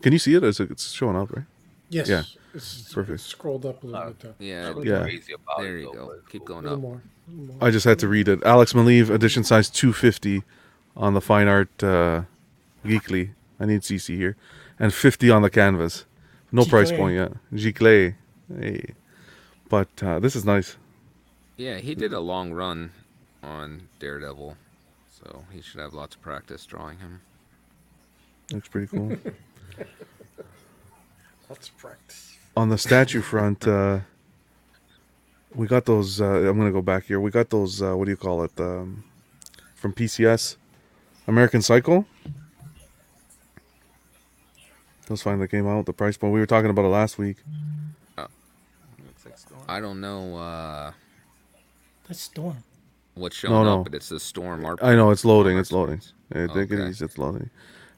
Can 0.03 0.13
you 0.13 0.19
see 0.19 0.35
it? 0.35 0.45
Is 0.45 0.61
it- 0.61 0.71
It's 0.71 0.91
showing 0.93 1.17
up, 1.17 1.33
right? 1.33 1.47
Yes. 1.89 2.09
Yeah. 2.09 2.23
It's 2.55 2.93
Perfect. 2.93 3.21
Scrolled 3.21 3.67
up 3.67 3.83
a 3.83 3.87
little 3.87 4.03
Uh, 4.03 4.07
bit. 4.11 4.19
Though. 4.21 4.35
Yeah, 4.39 4.75
Yeah. 4.83 5.03
Crazy 5.03 5.33
about 5.35 5.59
there 5.61 5.79
you 5.79 5.93
go. 5.93 6.15
Keep 6.31 6.47
cool. 6.47 6.61
Going 6.63 6.67
up. 6.73 6.79
more. 6.81 7.03
A 7.27 7.31
little 7.31 7.55
more. 7.55 7.69
I 7.69 7.71
just 7.71 7.85
had 7.85 7.99
to 8.01 8.09
read 8.09 8.29
it. 8.29 8.43
Alex 8.45 8.73
Maleev, 8.73 9.11
edition 9.11 9.45
size 9.45 9.69
250 9.71 10.43
on 10.97 11.15
the 11.15 11.21
Fine 11.21 11.49
Art 11.49 11.83
uh, 11.83 12.23
Geekly. 12.85 13.31
I 13.61 13.67
need 13.67 13.83
CC 13.83 14.17
here. 14.17 14.37
And 14.79 14.93
50 14.93 15.31
on 15.31 15.43
the 15.43 15.51
canvas. 15.51 16.05
No 16.53 16.65
price 16.65 16.93
point 16.93 17.17
yet. 17.17 17.33
Giclée. 17.53 18.15
Hey. 18.59 18.95
But 19.69 19.89
uh, 20.03 20.19
this 20.21 20.37
is 20.37 20.45
nice. 20.45 20.77
Yeah, 21.57 21.79
he 21.79 21.95
did 21.95 22.13
a 22.13 22.21
long 22.21 22.53
run 22.53 22.93
on 23.43 23.89
Daredevil, 23.99 24.57
so 25.11 25.45
he 25.51 25.63
should 25.63 25.81
have 25.81 25.95
lots 25.95 26.15
of 26.15 26.23
practice 26.23 26.67
drawing 26.67 26.99
him. 26.99 27.23
Looks 28.53 28.69
pretty 28.69 28.87
cool. 28.87 29.17
Lots 31.49 31.69
of 31.69 31.79
practice. 31.79 32.37
on 32.57 32.69
the 32.71 32.79
statue 32.79 33.21
front, 33.21 33.67
uh, 33.69 34.01
we 35.57 35.67
got 35.67 35.85
those. 35.87 36.21
Uh, 36.21 36.25
I'm 36.25 36.57
going 36.57 36.69
to 36.69 36.73
go 36.73 36.83
back 36.83 37.05
here. 37.05 37.19
We 37.21 37.31
got 37.31 37.51
those, 37.51 37.83
uh, 37.83 37.97
what 37.97 38.05
do 38.05 38.11
you 38.11 38.17
call 38.17 38.43
it? 38.45 38.53
Um, 38.61 39.05
from 39.75 39.93
PCS 39.93 40.57
American 41.27 41.63
Psycho. 41.63 42.05
Those 45.07 45.23
finally 45.23 45.47
came 45.49 45.67
out. 45.67 45.87
The 45.87 45.93
price 45.93 46.17
point. 46.17 46.33
We 46.35 46.41
were 46.41 46.47
talking 46.47 46.71
about 46.71 46.85
it 46.85 46.89
last 46.89 47.19
week. 47.19 47.37
Looks. 48.17 49.47
I 49.69 49.81
don't 49.81 50.01
know 50.01 50.37
uh, 50.37 50.93
That's 52.09 52.21
Storm. 52.21 52.57
what's 53.15 53.37
showing 53.37 53.65
no. 53.65 53.81
up, 53.81 53.85
but 53.85 53.95
it's 53.95 54.09
the 54.09 54.19
Storm 54.21 54.65
art. 54.65 54.81
I 54.83 54.95
know 54.97 55.11
it's 55.11 55.25
loading. 55.25 55.59
It's 55.59 55.71
loading. 55.73 55.99
prints. 55.99 56.13
Hey, 56.33 56.47
take 56.49 56.71
it 56.73 56.81
Okay. 56.81 56.89
easy. 56.91 57.05
It's 57.05 57.19
loading. 57.19 57.51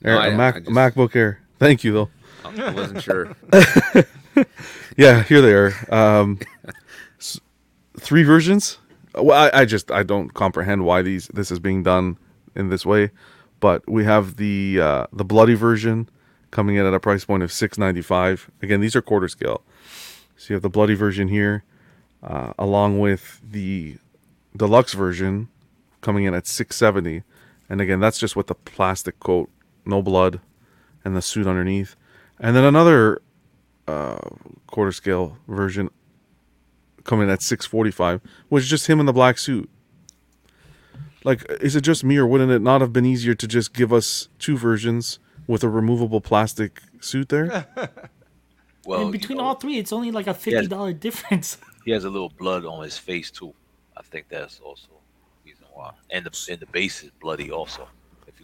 No, 0.03 0.11
Air, 0.13 0.19
I- 0.21 0.27
a 0.29 0.37
Mac, 0.37 0.55
just- 0.57 0.69
MacBook 0.69 1.17
Air. 1.17 1.41
Thank 1.59 1.83
you 1.85 1.93
though. 1.93 2.11
I 2.45 2.73
wasn't 2.73 3.03
sure. 3.03 3.35
Yeah, 4.97 5.25
here 5.25 5.41
they 5.41 5.53
are. 5.53 5.73
Um, 5.93 6.39
s- 6.41 6.47
three 7.99 8.23
versions. 8.23 8.79
Well, 9.15 9.51
I, 9.53 9.61
I 9.61 9.65
just 9.65 9.91
I 9.91 10.03
don't 10.03 10.33
comprehend 10.35 10.85
why 10.85 11.03
these 11.03 11.29
this 11.29 11.51
is 11.51 11.59
being 11.59 11.83
done 11.83 12.19
in 12.55 12.69
this 12.69 12.87
way, 12.87 13.11
but 13.61 13.89
we 13.89 14.05
have 14.05 14.37
the 14.37 14.81
uh, 14.81 15.07
the 15.13 15.25
bloody 15.25 15.55
version 15.55 16.09
coming 16.51 16.77
in 16.77 16.87
at 16.87 16.95
a 16.95 17.01
price 17.01 17.25
point 17.25 17.43
of 17.43 17.53
six 17.53 17.79
ninety 17.79 18.03
five. 18.03 18.51
Again, 18.63 18.81
these 18.81 18.97
are 18.97 19.03
quarter 19.03 19.29
scale. 19.29 19.63
So 20.37 20.51
you 20.51 20.55
have 20.55 20.63
the 20.63 20.71
bloody 20.71 20.95
version 20.95 21.29
here, 21.29 21.65
uh, 22.23 22.53
along 22.59 23.01
with 23.01 23.41
the 23.43 23.97
deluxe 24.57 24.95
version 24.95 25.49
coming 26.01 26.25
in 26.25 26.35
at 26.35 26.47
six 26.47 26.77
seventy, 26.77 27.23
and 27.69 27.81
again 27.81 28.01
that's 28.01 28.19
just 28.19 28.37
with 28.37 28.47
the 28.47 28.55
plastic 28.55 29.19
coat, 29.21 29.51
no 29.85 30.03
blood, 30.03 30.41
and 31.05 31.17
the 31.17 31.23
suit 31.23 31.47
underneath, 31.47 31.97
and 32.39 32.55
then 32.55 32.65
another 32.65 33.21
uh, 33.89 34.19
quarter 34.67 34.93
scale 34.93 35.39
version 35.49 35.91
coming 37.09 37.29
at 37.29 37.43
645 37.43 38.21
was 38.51 38.69
just 38.69 38.87
him 38.87 39.01
in 39.01 39.07
the 39.07 39.13
black 39.13 39.39
suit 39.39 39.69
like 41.25 41.45
is 41.61 41.75
it 41.75 41.81
just 41.81 42.05
me 42.05 42.17
or 42.17 42.27
wouldn't 42.27 42.53
it 42.53 42.63
not 42.63 42.81
have 42.81 42.93
been 42.93 43.05
easier 43.07 43.35
to 43.35 43.49
just 43.49 43.75
give 43.75 43.93
us 43.93 44.29
two 44.39 44.57
versions 44.57 45.19
with 45.49 45.65
a 45.65 45.69
removable 45.69 46.21
plastic 46.21 46.83
suit 47.01 47.29
there 47.31 47.67
Well, 48.89 49.03
and 49.03 49.09
you 49.09 49.21
between 49.21 49.37
know, 49.37 49.45
all 49.45 49.55
three, 49.55 49.77
it's 49.77 49.93
only 49.93 50.11
like 50.11 50.29
a 50.29 50.33
fifty 50.33 50.67
dollar 50.67 50.95
difference. 50.95 51.59
he 51.85 51.91
has 51.91 52.05
a 52.05 52.11
little 52.11 52.31
blood 52.31 52.65
on 52.65 52.83
his 52.83 52.97
face 52.97 53.31
too. 53.31 53.53
I 53.95 54.01
think 54.03 54.31
that's 54.31 54.61
also 54.61 54.89
the 54.89 55.51
reason 55.51 55.67
why. 55.75 55.93
And 56.09 56.25
the 56.25 56.47
and 56.51 56.59
the 56.59 56.65
base 56.65 57.03
is 57.03 57.11
bloody 57.21 57.51
also. 57.51 57.87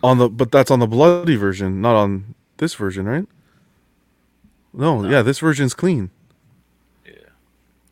On 0.02 0.18
the 0.18 0.28
but 0.28 0.52
that's 0.52 0.70
on 0.70 0.80
the 0.80 0.86
bloody 0.86 1.36
version 1.36 1.80
not 1.80 1.96
on 1.96 2.34
this 2.58 2.74
version 2.74 3.06
right 3.06 3.26
no, 4.74 5.08
yeah 5.08 5.22
this 5.22 5.38
version's 5.38 5.72
clean 5.72 6.10
yeah. 6.10 6.23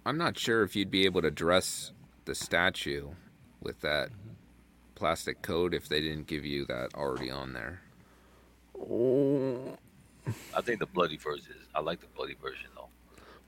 I'm 0.04 0.18
not 0.18 0.38
sure 0.38 0.62
if 0.62 0.74
you'd 0.74 0.90
be 0.90 1.04
able 1.04 1.22
to 1.22 1.30
dress 1.30 1.92
the 2.24 2.34
statue 2.34 3.10
with 3.60 3.80
that 3.82 4.10
plastic 4.94 5.42
coat 5.42 5.74
if 5.74 5.88
they 5.88 6.00
didn't 6.00 6.26
give 6.26 6.44
you 6.44 6.64
that 6.66 6.94
already 6.94 7.30
on 7.30 7.52
there. 7.52 7.80
I 10.56 10.60
think 10.60 10.78
the 10.80 10.86
bloody 10.86 11.16
version 11.16 11.52
is. 11.52 11.66
I 11.74 11.80
like 11.80 12.00
the 12.00 12.06
bloody 12.16 12.34
version 12.34 12.66
though. 12.74 12.88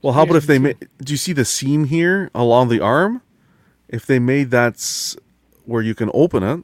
well 0.01 0.13
how 0.13 0.23
about 0.23 0.35
if 0.37 0.47
they 0.47 0.59
made 0.59 0.87
do 0.99 1.13
you 1.13 1.17
see 1.17 1.33
the 1.33 1.45
seam 1.45 1.85
here 1.85 2.29
along 2.33 2.69
the 2.69 2.79
arm 2.79 3.21
if 3.87 4.05
they 4.05 4.19
made 4.19 4.51
that 4.51 4.73
s- 4.75 5.15
where 5.65 5.81
you 5.81 5.95
can 5.95 6.09
open 6.13 6.43
it 6.43 6.63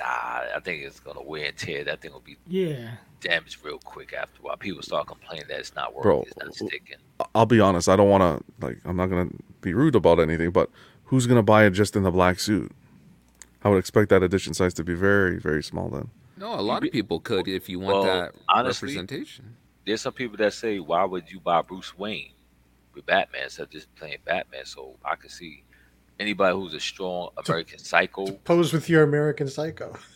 Nah, 0.00 0.06
I 0.06 0.60
think 0.62 0.84
it's 0.84 1.00
gonna 1.00 1.22
wear 1.22 1.46
and 1.46 1.56
tear. 1.56 1.82
That 1.84 2.00
thing 2.00 2.12
will 2.12 2.20
be 2.20 2.36
Yeah. 2.46 2.96
Damaged 3.20 3.64
real 3.64 3.78
quick 3.78 4.12
after 4.12 4.38
a 4.40 4.42
while. 4.42 4.56
People 4.56 4.82
start 4.82 5.06
complaining 5.06 5.46
that 5.48 5.58
it's 5.60 5.74
not 5.74 5.94
working, 5.94 6.02
Bro, 6.02 6.22
it's 6.22 6.36
not 6.36 6.54
sticking. 6.54 6.96
I'll 7.34 7.46
be 7.46 7.60
honest. 7.60 7.88
I 7.88 7.96
don't 7.96 8.08
want 8.10 8.22
to 8.22 8.66
like. 8.66 8.78
I'm 8.84 8.96
not 8.96 9.06
gonna 9.06 9.28
be 9.60 9.74
rude 9.74 9.94
about 9.94 10.20
anything, 10.20 10.50
but 10.50 10.70
who's 11.04 11.26
gonna 11.26 11.42
buy 11.42 11.64
it 11.64 11.70
just 11.70 11.96
in 11.96 12.02
the 12.02 12.10
black 12.10 12.38
suit? 12.40 12.72
I 13.64 13.68
would 13.68 13.78
expect 13.78 14.08
that 14.10 14.22
edition 14.22 14.54
size 14.54 14.72
to 14.74 14.84
be 14.84 14.94
very, 14.94 15.38
very 15.38 15.62
small. 15.62 15.88
Then 15.88 16.10
No, 16.36 16.54
a 16.54 16.62
lot 16.62 16.84
of 16.84 16.92
people 16.92 17.18
could 17.20 17.48
if 17.48 17.68
you 17.68 17.80
want 17.80 17.96
Well, 17.96 18.04
that 18.04 18.34
honestly- 18.48 18.88
representation. 18.88 19.56
There's 19.84 20.02
some 20.02 20.12
people 20.12 20.36
that 20.36 20.52
say, 20.52 20.78
why 20.80 21.02
would 21.04 21.30
you 21.30 21.40
buy 21.40 21.62
Bruce 21.62 21.96
Wayne 21.96 22.32
with 22.94 23.06
Batman 23.06 23.44
instead 23.44 23.62
of 23.62 23.70
just 23.70 23.92
playing 23.96 24.18
Batman? 24.24 24.66
So 24.66 24.96
I 25.02 25.16
can 25.16 25.30
see 25.30 25.64
anybody 26.20 26.54
who's 26.54 26.74
a 26.74 26.80
strong 26.80 27.30
American 27.46 27.78
Psycho. 27.78 28.32
Pose 28.44 28.72
with 28.72 28.88
your 28.90 29.02
American 29.02 29.48
Psycho. 29.48 29.96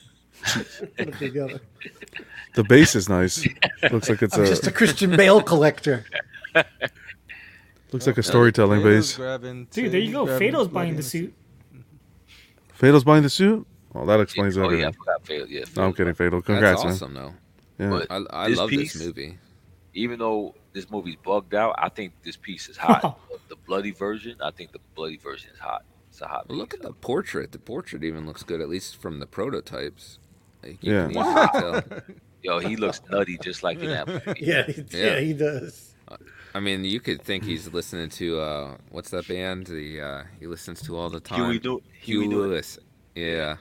Put 0.45 1.09
it 1.09 1.19
together. 1.19 1.61
the 2.55 2.65
base 2.65 2.95
is 2.95 3.09
nice. 3.09 3.47
looks 3.91 4.09
like 4.09 4.23
it's 4.23 4.37
I'm 4.37 4.45
a 4.45 4.47
just 4.47 4.67
a 4.67 4.73
Christian 4.73 5.17
Bale 5.17 5.41
collector. 5.43 6.05
looks 7.93 8.07
like 8.07 8.19
a 8.19 8.23
storytelling 8.23 8.81
Fado's 8.81 9.17
base. 9.17 9.67
Dude, 9.71 9.93
there 9.93 10.01
you 10.01 10.13
go. 10.13 10.25
grabbing 10.27 10.53
Fado's 10.53 10.67
mm-hmm. 10.67 10.75
buying 10.75 10.97
the 10.97 11.03
suit. 11.03 11.35
Fatal's 12.75 13.05
buying 13.05 13.23
the 13.23 13.31
suit. 13.31 13.67
Well, 13.93 14.07
that 14.07 14.21
explains 14.21 14.57
oh 14.57 14.63
yeah, 14.63 14.67
I 14.67 14.71
everything. 14.73 14.93
forgot 14.95 15.27
Fatal. 15.27 15.49
Yeah, 15.49 15.59
No, 15.59 15.65
I'm 15.65 15.67
Fatal. 15.67 15.93
kidding, 15.93 16.15
Fatal. 16.15 16.43
Congrats, 16.43 16.83
That's 16.83 16.95
awesome, 17.03 17.15
though. 17.15 17.35
Yeah. 17.79 17.91
But 17.91 18.07
I, 18.11 18.45
I 18.45 18.49
this 18.49 18.59
love 18.59 18.71
piece- 18.71 18.93
this 18.95 19.05
movie. 19.07 19.39
Even 19.95 20.19
though 20.19 20.55
this 20.73 20.91
movie's 20.91 21.17
bugged 21.23 21.55
out, 21.55 21.75
I 21.77 21.91
think 21.91 22.15
this 22.23 22.37
piece 22.37 22.69
is 22.69 22.77
hot. 22.79 23.03
Oh. 23.33 23.39
the 23.51 23.57
bloody 23.67 23.91
version, 23.91 24.37
I 24.43 24.51
think 24.51 24.73
the 24.73 24.79
bloody 24.95 25.19
version 25.19 25.51
is 25.53 25.59
hot. 25.59 25.85
It's 26.09 26.23
a 26.23 26.27
hot 26.27 26.49
Well, 26.49 26.57
look 26.57 26.71
piece. 26.71 26.81
at 26.81 26.87
the 26.87 26.93
portrait. 26.95 27.53
The 27.53 27.59
portrait 27.59 28.03
even 28.03 28.25
looks 28.27 28.43
good, 28.43 28.63
at 28.63 28.71
least 28.71 28.97
from 28.97 29.21
the 29.21 29.27
prototypes. 29.27 30.19
Like, 30.63 30.79
you 30.83 30.93
Yeah. 30.95 31.09
can 31.09 31.11
easily 31.11 31.83
tell. 31.91 32.01
Yo, 32.43 32.59
he 32.59 32.75
looks 32.77 33.01
nutty 33.11 33.39
just 33.39 33.63
like 33.63 33.79
in 33.79 33.87
that 33.87 34.07
movie. 34.27 34.41
Yeah, 34.41 34.65
he, 34.67 34.85
yeah. 34.91 35.05
Yeah. 35.15 35.21
he 35.21 35.33
does. 35.33 35.95
I 36.55 36.61
mean, 36.61 36.85
you 36.85 37.01
could 37.01 37.23
think 37.23 37.45
he's 37.45 37.73
listening 37.73 38.11
to 38.11 38.41
uh, 38.41 38.77
what's 38.91 39.11
that 39.11 39.27
band? 39.29 39.67
The 39.69 40.01
uh, 40.01 40.23
he 40.39 40.47
listens 40.47 40.83
to 40.83 40.97
all 40.97 41.09
the 41.09 41.21
time. 41.21 41.39
Huey, 41.39 41.61
New- 41.63 41.83
Hugh 42.01 42.21
Huey 42.23 42.29
Lewis. 42.35 42.79
Yeah. 43.15 43.57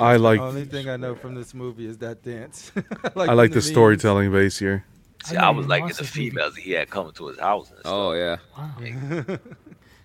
I 0.00 0.16
like 0.16 0.40
The 0.40 0.44
only 0.46 0.64
thing 0.64 0.88
I 0.88 0.96
know 0.96 1.14
from 1.14 1.34
this 1.36 1.54
movie 1.54 1.86
is 1.86 1.98
that 1.98 2.22
dance. 2.22 2.72
I 3.16 3.34
like 3.34 3.50
the 3.52 3.56
memes. 3.56 3.66
storytelling 3.70 4.32
base 4.32 4.58
here. 4.58 4.84
See, 5.24 5.36
I 5.36 5.46
I 5.46 5.50
was 5.50 5.58
even 5.66 5.68
liking 5.70 5.88
the 5.96 6.04
females 6.04 6.56
he 6.56 6.72
had 6.72 6.90
coming 6.90 7.12
to 7.12 7.28
his 7.28 7.38
house. 7.38 7.70
And 7.70 7.78
stuff. 7.78 7.92
Oh 7.92 8.12
yeah. 8.14 8.36
Wow. 8.58 9.38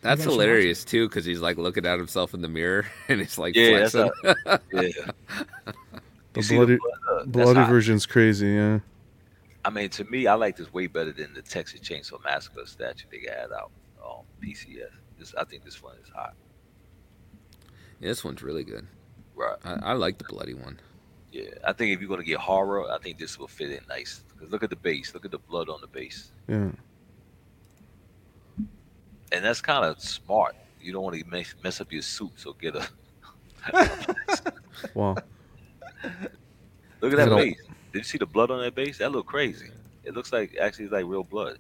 That's 0.02 0.24
hilarious 0.24 0.86
too, 0.86 1.08
because 1.10 1.26
he's 1.26 1.42
like 1.42 1.58
looking 1.58 1.86
at 1.86 1.98
himself 1.98 2.34
in 2.34 2.42
the 2.42 2.48
mirror 2.48 2.86
and 3.10 3.20
he's 3.20 3.38
like 3.38 3.56
Yeah, 3.56 3.88
that's 3.88 3.92
flexing. 3.92 4.66
yeah. 4.74 5.12
The 6.34 6.40
You 6.42 6.44
see 6.44 6.56
bloody, 6.58 6.78
blood, 6.78 6.92
uh, 7.10 7.16
that's 7.18 7.28
bloody 7.32 7.60
hot. 7.62 7.70
version's 7.70 8.06
crazy. 8.06 8.50
Yeah. 8.50 8.80
I 9.66 9.72
mean, 9.72 9.90
to 9.90 10.04
me, 10.06 10.28
I 10.28 10.36
like 10.36 10.56
this 10.58 10.72
way 10.72 10.86
better 10.88 11.12
than 11.12 11.34
the 11.34 11.42
Texas 11.42 11.80
Chainsaw 11.82 12.24
Massacre 12.24 12.66
statue 12.66 13.08
they 13.12 13.22
had 13.30 13.52
out 13.52 13.72
on 14.02 14.24
PCS. 14.42 14.92
This, 15.18 15.34
I 15.36 15.44
think 15.44 15.66
this 15.66 15.82
one 15.82 15.96
is 16.04 16.10
hot. 16.16 16.36
this 18.00 18.24
one's 18.24 18.42
really 18.44 18.64
good. 18.64 18.88
Right. 19.36 19.58
I, 19.66 19.74
I 19.82 19.94
like 19.94 20.18
the 20.20 20.24
bloody 20.26 20.54
one. 20.54 20.80
Yeah, 21.32 21.50
I 21.68 21.74
think 21.74 21.94
if 21.94 22.00
you're 22.00 22.10
gonna 22.10 22.24
get 22.24 22.40
horror, 22.40 22.90
I 22.92 22.98
think 23.00 23.18
this 23.18 23.38
will 23.40 23.48
fit 23.48 23.72
in 23.72 23.80
nice. 23.90 24.24
look 24.50 24.64
at 24.64 24.70
the 24.70 24.76
base. 24.76 25.14
Look 25.14 25.26
at 25.26 25.32
the 25.32 25.38
blood 25.40 25.68
on 25.70 25.82
the 25.82 25.88
base, 25.88 26.32
Yeah. 26.48 26.70
And 29.32 29.44
that's 29.46 29.62
kind 29.62 29.86
of 29.86 30.00
smart. 30.00 30.56
You 30.80 30.94
don't 30.94 31.04
want 31.04 31.16
to 31.18 31.26
mess, 31.26 31.56
mess 31.64 31.82
up 31.82 31.92
your 31.92 32.02
suit, 32.02 32.32
so 32.36 32.54
get 32.54 32.76
a 32.76 32.88
Wow. 34.94 35.16
look 37.02 37.14
at 37.14 37.18
that 37.18 37.36
base. 37.36 37.58
Did 37.94 38.00
you 38.00 38.04
see 38.04 38.18
the 38.18 38.26
blood 38.26 38.52
on 38.52 38.62
that 38.62 38.76
base? 38.76 39.00
That 39.00 39.12
look 39.12 39.26
crazy. 39.28 39.70
It 40.04 40.14
looks 40.14 40.32
like 40.32 40.56
actually 40.60 40.86
it's 40.86 40.94
like 40.94 41.06
real 41.06 41.24
blood. 41.24 41.58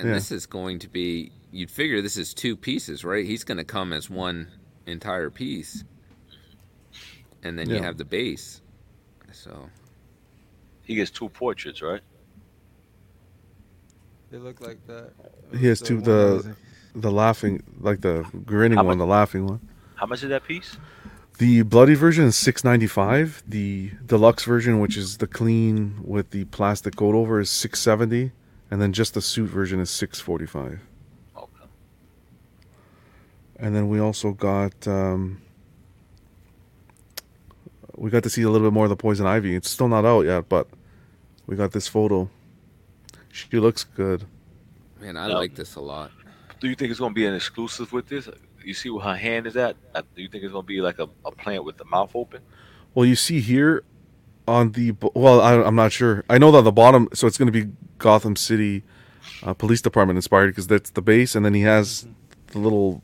And 0.00 0.08
Yeah. 0.08 0.14
this 0.14 0.32
is 0.32 0.46
going 0.46 0.78
to 0.80 0.88
be. 0.88 1.32
You'd 1.50 1.70
figure 1.70 2.00
this 2.00 2.16
is 2.16 2.32
two 2.34 2.56
pieces, 2.56 3.04
right? 3.04 3.26
He's 3.26 3.44
going 3.44 3.58
to 3.58 3.64
come 3.64 3.92
as 3.92 4.08
one 4.08 4.48
entire 4.86 5.30
piece, 5.30 5.84
and 7.42 7.58
then 7.58 7.68
you 7.70 7.80
have 7.82 7.98
the 7.98 8.04
base. 8.04 8.62
So 9.32 9.68
He 10.82 10.94
gets 10.94 11.10
two 11.10 11.28
portraits, 11.28 11.82
right? 11.82 12.00
They 14.32 14.38
look 14.38 14.62
like 14.62 14.78
that. 14.86 15.12
He 15.58 15.66
has 15.66 15.82
two 15.82 16.00
the 16.00 16.56
the 16.94 17.12
laughing 17.12 17.62
like 17.80 18.00
the 18.00 18.24
grinning 18.46 18.78
How 18.78 18.84
one, 18.84 18.96
the 18.96 19.04
laughing 19.06 19.46
one. 19.46 19.60
How 19.96 20.06
much 20.06 20.22
is 20.22 20.30
that 20.30 20.44
piece? 20.44 20.78
The 21.36 21.60
bloody 21.62 21.94
version 21.94 22.24
is 22.24 22.34
six 22.34 22.64
ninety 22.64 22.86
five. 22.86 23.42
The 23.46 23.90
deluxe 24.06 24.44
version, 24.44 24.80
which 24.80 24.96
is 24.96 25.18
the 25.18 25.26
clean 25.26 26.00
with 26.02 26.30
the 26.30 26.46
plastic 26.46 26.96
coat 26.96 27.14
over, 27.14 27.40
is 27.40 27.50
six 27.50 27.80
seventy, 27.80 28.32
and 28.70 28.80
then 28.80 28.94
just 28.94 29.12
the 29.12 29.20
suit 29.20 29.50
version 29.50 29.80
is 29.80 29.90
six 29.90 30.18
forty 30.18 30.46
five. 30.46 30.80
Okay. 31.36 31.66
And 33.56 33.76
then 33.76 33.90
we 33.90 34.00
also 34.00 34.32
got 34.32 34.88
um, 34.88 35.42
we 37.96 38.08
got 38.08 38.22
to 38.22 38.30
see 38.30 38.40
a 38.40 38.48
little 38.48 38.66
bit 38.66 38.72
more 38.72 38.86
of 38.86 38.90
the 38.90 38.96
poison 38.96 39.26
ivy. 39.26 39.54
It's 39.54 39.68
still 39.68 39.88
not 39.88 40.06
out 40.06 40.24
yet, 40.24 40.48
but 40.48 40.68
we 41.46 41.54
got 41.54 41.72
this 41.72 41.86
photo. 41.86 42.30
She 43.32 43.58
looks 43.58 43.82
good. 43.82 44.24
man, 45.00 45.16
I 45.16 45.26
Yeah. 45.28 45.34
like 45.34 45.56
this 45.56 45.74
a 45.74 45.80
lot. 45.80 46.12
Do 46.60 46.68
you 46.68 46.76
think 46.76 46.92
it's 46.92 47.00
gonna 47.00 47.12
be 47.12 47.26
an 47.26 47.34
exclusive 47.34 47.92
with 47.92 48.06
this? 48.06 48.28
You 48.64 48.72
see 48.74 48.88
where 48.88 49.02
her 49.04 49.16
hand 49.16 49.48
is 49.48 49.56
at? 49.56 49.74
Uh, 49.96 50.02
Do 50.14 50.22
you 50.22 50.28
think 50.28 50.44
it's 50.44 50.52
gonna 50.52 50.62
be 50.62 50.80
like 50.80 51.00
a, 51.00 51.08
a 51.24 51.32
plant 51.32 51.64
with 51.64 51.76
the 51.76 51.84
mouth 51.86 52.12
open? 52.14 52.40
Well, 52.94 53.04
you 53.04 53.16
see 53.16 53.40
here 53.40 53.82
on 54.46 54.72
the 54.72 54.94
well, 55.14 55.40
I, 55.40 55.54
I'm 55.54 55.74
not 55.74 55.90
sure. 55.90 56.22
I 56.30 56.38
know 56.38 56.52
that 56.52 56.62
the 56.62 56.70
bottom, 56.70 57.08
so 57.14 57.26
it's 57.26 57.36
going 57.38 57.50
to 57.50 57.64
be 57.64 57.72
Gotham 57.98 58.36
City 58.36 58.82
uh, 59.42 59.54
Police 59.54 59.80
Department 59.80 60.16
inspired 60.18 60.48
because 60.48 60.66
that's 60.68 60.90
the 60.90 61.02
base, 61.02 61.34
and 61.34 61.44
then 61.44 61.54
he 61.54 61.62
has 61.62 62.06
the 62.48 62.58
little 62.58 63.02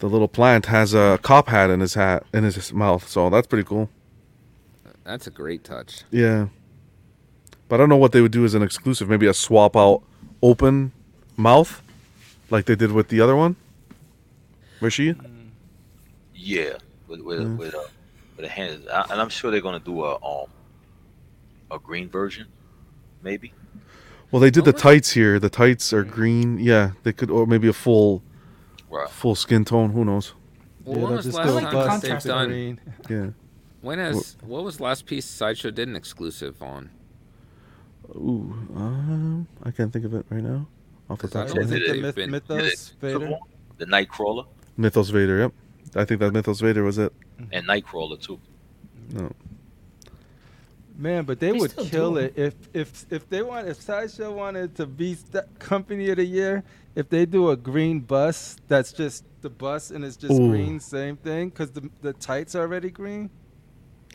the 0.00 0.06
little 0.08 0.28
plant 0.28 0.66
has 0.66 0.94
a 0.94 1.18
cop 1.22 1.48
hat 1.48 1.70
in 1.70 1.80
his 1.80 1.94
hat 1.94 2.24
in 2.32 2.44
his 2.44 2.72
mouth, 2.72 3.08
so 3.08 3.30
that's 3.30 3.46
pretty 3.48 3.64
cool. 3.64 3.90
That's 5.04 5.26
a 5.26 5.30
great 5.30 5.64
touch. 5.64 6.04
Yeah, 6.10 6.48
but 7.68 7.76
I 7.76 7.78
don't 7.78 7.88
know 7.88 7.96
what 7.96 8.12
they 8.12 8.20
would 8.20 8.32
do 8.32 8.44
as 8.44 8.54
an 8.54 8.62
exclusive. 8.62 9.08
Maybe 9.08 9.26
a 9.26 9.34
swap 9.34 9.76
out 9.76 10.02
open 10.42 10.92
mouth, 11.36 11.82
like 12.50 12.64
they 12.66 12.74
did 12.76 12.92
with 12.92 13.08
the 13.08 13.20
other 13.20 13.36
one. 13.36 13.56
Rishi? 14.80 15.14
Yeah, 16.34 16.74
with 17.08 17.20
with 17.20 17.40
Mm. 17.40 17.56
with, 17.58 17.74
uh, 17.74 17.78
with 18.36 18.46
a 18.46 18.48
hand, 18.48 18.84
I- 18.92 19.06
and 19.10 19.20
I'm 19.20 19.28
sure 19.28 19.50
they're 19.50 19.60
gonna 19.60 19.80
do 19.80 20.04
a 20.04 20.14
um 20.24 20.46
a 21.70 21.78
green 21.78 22.08
version, 22.08 22.46
maybe. 23.22 23.52
Well, 24.30 24.40
they 24.40 24.50
did 24.50 24.64
the 24.64 24.72
tights 24.72 25.12
here. 25.12 25.38
The 25.38 25.50
tights 25.50 25.92
are 25.92 26.04
green. 26.04 26.58
Yeah, 26.58 26.92
they 27.02 27.12
could, 27.12 27.30
or 27.30 27.46
maybe 27.46 27.68
a 27.68 27.72
full 27.72 28.22
Right. 28.90 29.08
full 29.10 29.34
skin 29.34 29.64
tone. 29.64 29.90
Who 29.90 30.04
knows? 30.04 30.32
Well, 30.84 30.96
Yeah, 30.96 31.02
when 31.02 31.08
they'll 31.10 31.16
was 31.16 31.34
last 31.34 31.46
go 31.46 31.54
like 31.54 31.64
the 31.64 31.70
time 31.70 31.72
bust 31.72 32.02
they've 32.02 32.10
contrast 32.10 32.26
done? 32.26 32.80
Yeah. 33.10 33.26
When 33.80 33.98
has 33.98 34.36
what 34.42 34.64
was 34.64 34.76
the 34.78 34.84
last 34.84 35.06
piece 35.06 35.24
Sideshow 35.26 35.70
did 35.70 35.88
an 35.88 35.96
exclusive 35.96 36.62
on? 36.62 36.90
Ooh, 38.16 38.54
um, 38.76 39.46
I 39.62 39.70
can't 39.70 39.92
think 39.92 40.04
of 40.04 40.14
it 40.14 40.24
right 40.30 40.42
now. 40.42 40.66
Off 41.10 41.20
the 41.20 41.28
top 41.28 41.48
of 41.48 41.54
my 41.56 41.60
head. 41.62 41.70
think 41.70 41.86
the 41.86 41.92
they've 41.92 42.02
Myth- 42.02 42.14
been- 42.14 42.30
Mythos 42.30 42.88
Vader? 43.00 43.38
The 43.78 43.86
Nightcrawler 43.86 44.46
Mythos 44.76 45.10
Vader. 45.10 45.38
Yep, 45.38 45.52
I 45.96 46.04
think 46.04 46.20
that 46.20 46.32
Mythos 46.32 46.60
Vader 46.60 46.82
was 46.84 46.98
it. 46.98 47.12
and 47.52 47.66
Nightcrawler 47.66 48.20
too. 48.20 48.38
No, 49.12 49.30
Man, 50.96 51.24
but 51.24 51.38
they 51.38 51.52
They 51.52 51.58
would 51.58 51.76
kill 51.76 52.14
them. 52.14 52.24
it 52.24 52.32
if 52.36 52.54
if 52.74 53.06
if 53.10 53.28
they 53.28 53.42
want 53.42 53.68
if 53.68 53.80
Sideshow 53.80 54.32
wanted 54.32 54.74
to 54.76 54.86
be 54.86 55.14
st- 55.14 55.58
company 55.58 56.10
of 56.10 56.16
the 56.16 56.24
year. 56.24 56.64
If 56.96 57.08
they 57.08 57.24
do 57.26 57.50
a 57.50 57.56
green 57.56 58.00
bus, 58.00 58.56
that's 58.66 58.92
just 58.92 59.22
the 59.40 59.48
bus 59.50 59.92
and 59.92 60.04
it's 60.04 60.16
just 60.16 60.32
Ooh. 60.34 60.48
green, 60.50 60.80
same 60.80 61.16
thing, 61.16 61.50
because 61.50 61.70
the 61.70 61.88
the 62.02 62.12
tights 62.14 62.56
are 62.56 62.62
already 62.62 62.90
green. 62.90 63.30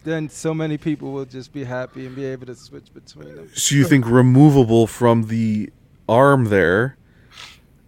Then 0.03 0.27
so 0.29 0.53
many 0.53 0.77
people 0.77 1.11
will 1.13 1.25
just 1.25 1.53
be 1.53 1.63
happy 1.63 2.05
and 2.05 2.15
be 2.15 2.25
able 2.25 2.45
to 2.47 2.55
switch 2.55 2.93
between 2.93 3.35
them. 3.35 3.49
so 3.53 3.75
you 3.75 3.85
think 3.85 4.05
removable 4.05 4.85
from 4.87 5.27
the 5.27 5.71
arm 6.09 6.45
there, 6.45 6.97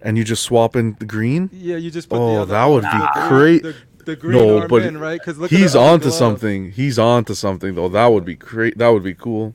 and 0.01 0.17
you 0.17 0.23
just 0.23 0.43
swap 0.43 0.75
in 0.75 0.95
the 0.99 1.05
green? 1.05 1.49
Yeah, 1.51 1.75
you 1.77 1.91
just 1.91 2.07
put 2.09 2.17
Oh, 2.19 2.35
the 2.35 2.41
other 2.43 2.51
that 2.53 2.65
would 2.65 2.83
the 2.83 3.11
be 3.23 3.27
great. 3.29 3.63
The, 3.63 3.75
the 4.05 4.15
green 4.15 4.37
No, 4.37 4.59
arm 4.59 4.67
but 4.69 4.83
in, 4.83 4.97
right? 4.97 5.19
Because 5.19 5.37
look, 5.37 5.51
at 5.51 5.59
He's 5.59 5.73
the 5.73 5.79
on 5.79 5.99
to 5.99 6.03
glove. 6.05 6.13
something. 6.17 6.71
He's 6.71 6.97
on 6.97 7.25
to 7.25 7.35
something 7.35 7.75
though. 7.75 7.89
That 7.89 8.07
would 8.07 8.23
be 8.25 8.35
great. 8.35 8.77
That 8.77 8.89
would 8.89 9.03
be 9.03 9.13
cool. 9.15 9.53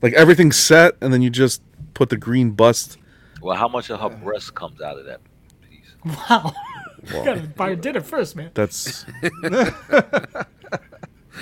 Like 0.00 0.14
everything's 0.14 0.56
set, 0.56 0.94
and 1.00 1.12
then 1.12 1.20
you 1.22 1.28
just 1.30 1.60
put 1.94 2.08
the 2.08 2.16
green 2.16 2.52
bust. 2.52 2.96
Well, 3.42 3.56
how 3.56 3.68
much 3.68 3.90
of 3.90 4.00
her 4.00 4.08
breast 4.08 4.54
comes 4.54 4.80
out 4.80 4.98
of 4.98 5.04
that 5.06 5.20
piece? 5.68 5.94
Wow. 6.30 6.52
Well, 7.12 7.18
you 7.18 7.24
gotta 7.24 7.40
buy 7.42 7.66
your 7.68 7.76
dinner 7.76 8.00
first, 8.00 8.36
man. 8.36 8.50
that's 8.54 9.04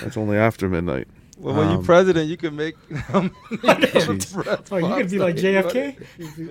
that's 0.03 0.17
only 0.17 0.37
after 0.37 0.69
midnight. 0.69 1.09
Well, 1.39 1.55
when 1.55 1.69
Um, 1.69 1.75
you're 1.77 1.83
president, 1.85 2.29
you 2.29 2.37
can 2.37 2.55
make. 2.55 2.77
Jeez. 2.91 4.67
Oh, 4.71 4.77
you 4.77 4.83
gonna 4.83 5.05
be 5.07 5.19
like 5.19 5.37
JFK? 5.37 5.97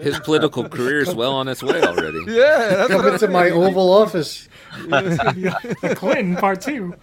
His 0.01 0.19
political 0.21 0.67
career 0.67 1.01
is 1.01 1.13
well 1.13 1.33
on 1.33 1.47
its 1.47 1.61
way 1.61 1.81
already. 1.81 2.19
Yeah, 2.27 2.69
that's 2.75 2.91
Come 2.91 3.03
what 3.03 3.13
into 3.13 3.27
my 3.27 3.51
Oval 3.51 3.91
Office. 3.91 4.49
Clinton 5.95 6.35
part 6.37 6.61
two. 6.61 6.95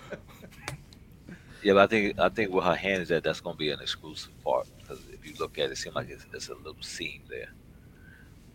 Yeah, 1.62 1.74
but 1.74 1.82
I 1.82 1.86
think 1.86 2.18
I 2.18 2.28
think 2.28 2.52
where 2.52 2.62
her 2.64 2.74
hand 2.74 3.02
is 3.02 3.10
at, 3.12 3.22
that's 3.24 3.40
gonna 3.40 3.56
be 3.56 3.70
an 3.70 3.80
exclusive 3.80 4.32
part 4.42 4.66
because 4.78 5.00
if 5.12 5.24
you 5.26 5.34
look 5.38 5.58
at 5.58 5.66
it, 5.66 5.72
it 5.72 5.76
seems 5.78 5.94
like 5.94 6.08
it's, 6.10 6.24
it's 6.32 6.48
a 6.48 6.54
little 6.54 6.76
seam 6.80 7.22
there 7.28 7.50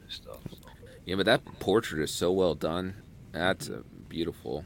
and 0.01 0.11
stuff. 0.11 0.39
So. 0.49 0.69
Yeah, 1.05 1.15
but 1.15 1.26
that 1.26 1.43
portrait 1.59 2.01
is 2.03 2.11
so 2.11 2.31
well 2.31 2.55
done. 2.55 2.95
That's 3.31 3.69
a 3.69 3.84
beautiful 4.09 4.65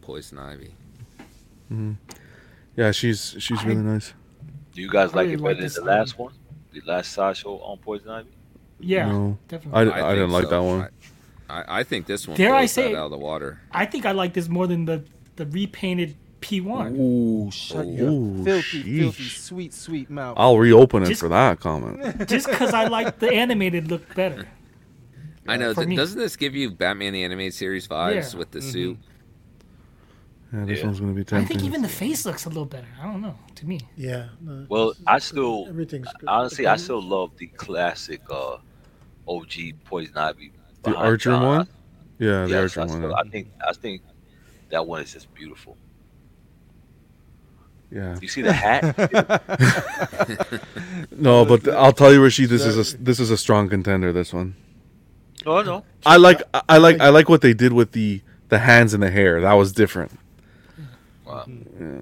poison 0.00 0.38
ivy. 0.38 0.74
Yeah, 2.76 2.90
she's 2.90 3.36
she's 3.38 3.62
really 3.64 3.82
nice. 3.82 4.14
Do 4.72 4.80
you 4.80 4.88
guys 4.88 5.12
I 5.12 5.16
like 5.16 5.24
really 5.28 5.32
it 5.34 5.40
like 5.40 5.42
better 5.42 5.54
than 5.56 5.62
this 5.64 5.74
the 5.76 5.84
last 5.84 6.18
one? 6.18 6.32
The 6.72 6.80
last 6.86 7.12
sideshow 7.12 7.58
on 7.58 7.78
Poison 7.78 8.08
Ivy? 8.10 8.30
Yeah, 8.80 9.06
No. 9.06 9.38
definitely. 9.48 9.92
I, 9.92 10.10
I, 10.10 10.14
didn't 10.14 10.30
think 10.30 10.42
like 10.42 10.48
that 10.50 10.62
one. 10.62 10.88
I, 11.50 11.60
I, 11.60 11.80
I 11.80 11.82
think 11.84 12.06
this 12.06 12.26
one 12.26 12.36
Dare 12.36 12.54
I 12.54 12.66
say 12.66 12.94
out 12.94 13.04
of 13.06 13.10
the 13.10 13.18
water. 13.18 13.60
I 13.70 13.84
think 13.86 14.06
I 14.06 14.12
like 14.12 14.32
this 14.32 14.48
more 14.48 14.66
than 14.66 14.86
the 14.86 15.04
the 15.36 15.46
repainted 15.46 16.16
P1. 16.40 16.98
Ooh, 16.98 17.50
shut 17.50 17.86
your 17.86 18.10
Ooh, 18.10 18.42
filthy, 18.44 18.98
filthy, 19.00 19.22
sheesh. 19.24 19.38
sweet, 19.38 19.72
sweet 19.74 20.10
mouth. 20.10 20.34
I'll 20.38 20.58
reopen 20.58 21.02
it 21.04 21.08
Just- 21.08 21.20
for 21.20 21.28
that 21.28 21.60
comment. 21.60 22.26
Just 22.28 22.48
because 22.48 22.72
I 22.74 22.86
like 22.88 23.18
the 23.18 23.32
animated 23.32 23.88
look 23.90 24.14
better. 24.14 24.48
I 25.46 25.56
know. 25.56 25.74
th- 25.74 25.96
doesn't 25.96 26.18
this 26.18 26.36
give 26.36 26.54
you 26.54 26.70
Batman 26.70 27.12
the 27.12 27.24
Animated 27.24 27.54
Series 27.54 27.86
vibes 27.88 28.32
Yeah. 28.32 28.38
with 28.38 28.50
the 28.52 28.60
Mhm. 28.60 28.72
suit? 28.72 28.98
Yeah, 30.52 30.64
this 30.66 30.80
Yeah. 30.80 30.86
one's 30.86 31.00
gonna 31.00 31.12
be 31.14 31.24
I 31.32 31.44
think 31.44 31.62
even 31.64 31.80
the 31.82 31.88
face 31.88 32.26
looks 32.26 32.44
a 32.44 32.48
little 32.48 32.66
better. 32.66 32.86
I 33.00 33.06
don't 33.06 33.22
know. 33.22 33.36
To 33.56 33.66
me, 33.66 33.80
Yeah. 33.96 34.28
no, 34.40 34.66
Well, 34.68 34.92
I 35.06 35.18
still- 35.18 35.66
everything's 35.68 36.08
good. 36.18 36.28
Honestly, 36.28 36.66
I 36.66 36.76
still 36.76 37.00
love 37.02 37.30
the 37.38 37.46
classic 37.46 38.20
uh, 38.30 38.58
OG 39.26 39.74
Poison 39.84 40.16
Ivy. 40.16 40.52
the 40.82 40.94
Artgerm. 40.94 41.42
one. 41.42 41.68
Yeah, 42.18 42.44
the 42.44 42.50
Yes, 42.50 42.76
Artgerm 42.76 42.82
I, 42.82 42.86
one. 42.86 42.96
still, 42.98 43.10
yeah. 43.10 43.16
I 43.16 43.28
think 43.30 43.48
I 43.66 43.72
think 43.72 44.02
that 44.70 44.86
one 44.86 45.00
is 45.02 45.12
just 45.12 45.32
beautiful. 45.34 45.76
Yeah. 47.90 48.16
You 48.20 48.28
see 48.28 48.42
the 48.42 48.52
hat? 48.52 48.82
No, 51.16 51.44
but 51.44 51.68
I'll 51.68 51.92
tell 51.92 52.12
you, 52.12 52.22
Rashid, 52.22 52.48
this 52.48 52.64
is 52.64 52.94
a 52.94 52.96
this 52.98 53.20
is 53.20 53.30
a 53.30 53.36
strong 53.36 53.68
contender. 53.68 54.12
This 54.12 54.32
one. 54.32 54.54
no, 55.46 55.62
no. 55.62 55.84
I 56.04 56.16
like 56.16 56.42
I 56.68 56.78
like 56.78 57.00
I 57.00 57.10
like 57.10 57.28
what 57.28 57.42
they 57.42 57.52
did 57.54 57.72
with 57.72 57.92
the 57.92 58.22
the 58.48 58.58
hands 58.58 58.92
and 58.94 59.02
the 59.02 59.10
hair. 59.10 59.40
That 59.40 59.52
was 59.54 59.72
different. 59.72 60.10
Wow. 61.32 61.44
Yeah. 61.80 62.00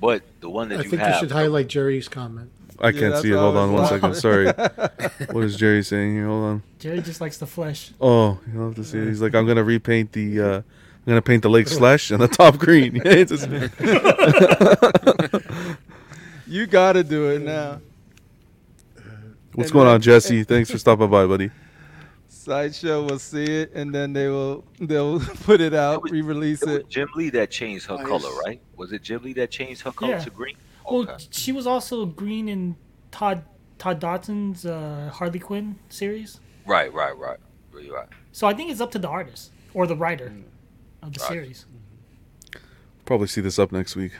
But 0.00 0.22
the 0.40 0.50
one 0.50 0.68
that 0.68 0.80
I 0.80 0.82
you 0.82 0.90
think 0.90 1.00
have, 1.02 1.14
you 1.14 1.18
should 1.20 1.30
highlight 1.32 1.68
Jerry's 1.68 2.08
comment. 2.08 2.50
I 2.78 2.88
Yeah, 2.90 3.00
can't 3.00 3.12
that's 3.12 3.22
see 3.22 3.30
it. 3.32 3.36
Hold 3.36 3.56
on 3.56 3.72
one 3.72 3.80
was 3.80 3.88
second. 3.88 4.02
wondering. 4.12 4.52
Sorry. 4.52 5.26
what 5.32 5.44
is 5.44 5.56
Jerry 5.56 5.82
saying 5.82 6.14
here? 6.14 6.26
Hold 6.26 6.44
on. 6.44 6.62
Jerry 6.78 7.00
just 7.00 7.20
likes 7.22 7.38
the 7.38 7.46
flesh. 7.46 7.92
Oh, 8.00 8.38
you'll 8.52 8.66
have 8.66 8.74
to 8.76 8.84
see. 8.84 8.98
it. 8.98 9.06
He's 9.08 9.22
like, 9.22 9.34
I'm 9.34 9.46
gonna 9.46 9.64
repaint 9.64 10.12
the. 10.12 10.40
uh 10.40 10.56
I'm 10.58 10.64
gonna 11.12 11.22
paint 11.22 11.42
the 11.44 11.48
lake 11.50 11.68
slash 11.80 12.10
and 12.10 12.20
the 12.20 12.28
top 12.28 12.58
green. 12.58 12.96
Yeah, 12.96 13.02
it's 13.06 13.30
just- 13.30 13.48
you 16.46 16.66
gotta 16.66 17.02
do 17.02 17.30
it 17.30 17.42
now. 17.42 17.80
What's 19.54 19.70
And 19.70 19.72
going 19.72 19.86
then- 19.86 19.94
on, 19.94 20.00
Jesse? 20.02 20.44
Thanks 20.44 20.70
for 20.70 20.78
stopping 20.78 21.08
by, 21.10 21.26
buddy. 21.26 21.50
Sideshow 22.50 23.04
will 23.04 23.18
see 23.18 23.42
it, 23.44 23.72
and 23.74 23.92
then 23.92 24.12
they 24.12 24.28
will 24.28 24.64
they'll 24.80 25.18
put 25.44 25.60
it 25.60 25.74
out, 25.74 26.02
was- 26.04 26.12
re-release 26.12 26.62
It 26.62 26.68
was 26.68 26.76
it. 26.78 26.88
Jim 26.88 27.08
Lee 27.16 27.30
that 27.30 27.50
changed 27.50 27.86
her 27.86 27.96
Nice. 27.96 28.06
color, 28.06 28.30
right? 28.46 28.60
Was 28.76 28.92
it 28.92 29.02
Jim 29.02 29.22
Lee 29.24 29.32
that 29.34 29.50
changed 29.50 29.82
her 29.82 29.90
color 29.92 30.12
Yeah. 30.12 30.20
to 30.20 30.30
green? 30.30 30.56
Well, 30.88 31.18
she 31.30 31.50
was 31.50 31.66
also 31.66 32.06
green 32.06 32.48
in 32.48 32.76
Todd 33.10 33.42
Todd 33.78 34.00
Dodson's 34.00 34.64
uh, 34.64 35.10
Harley 35.12 35.40
Quinn 35.40 35.76
series. 35.88 36.38
Right, 36.64 36.92
right, 36.94 37.16
right. 37.18 37.38
Really 37.72 37.90
right. 37.90 38.08
So 38.32 38.46
I 38.46 38.54
think 38.54 38.70
it's 38.70 38.80
up 38.80 38.92
to 38.92 38.98
the 39.00 39.08
artist 39.08 39.50
or 39.74 39.86
the 39.88 39.96
writer 39.96 40.32
of 41.02 41.12
the 41.12 41.20
Right. 41.20 41.28
series. 41.28 41.66
Probably 43.04 43.26
see 43.26 43.40
this 43.40 43.58
up 43.58 43.72
next 43.72 43.96
week. 43.96 44.12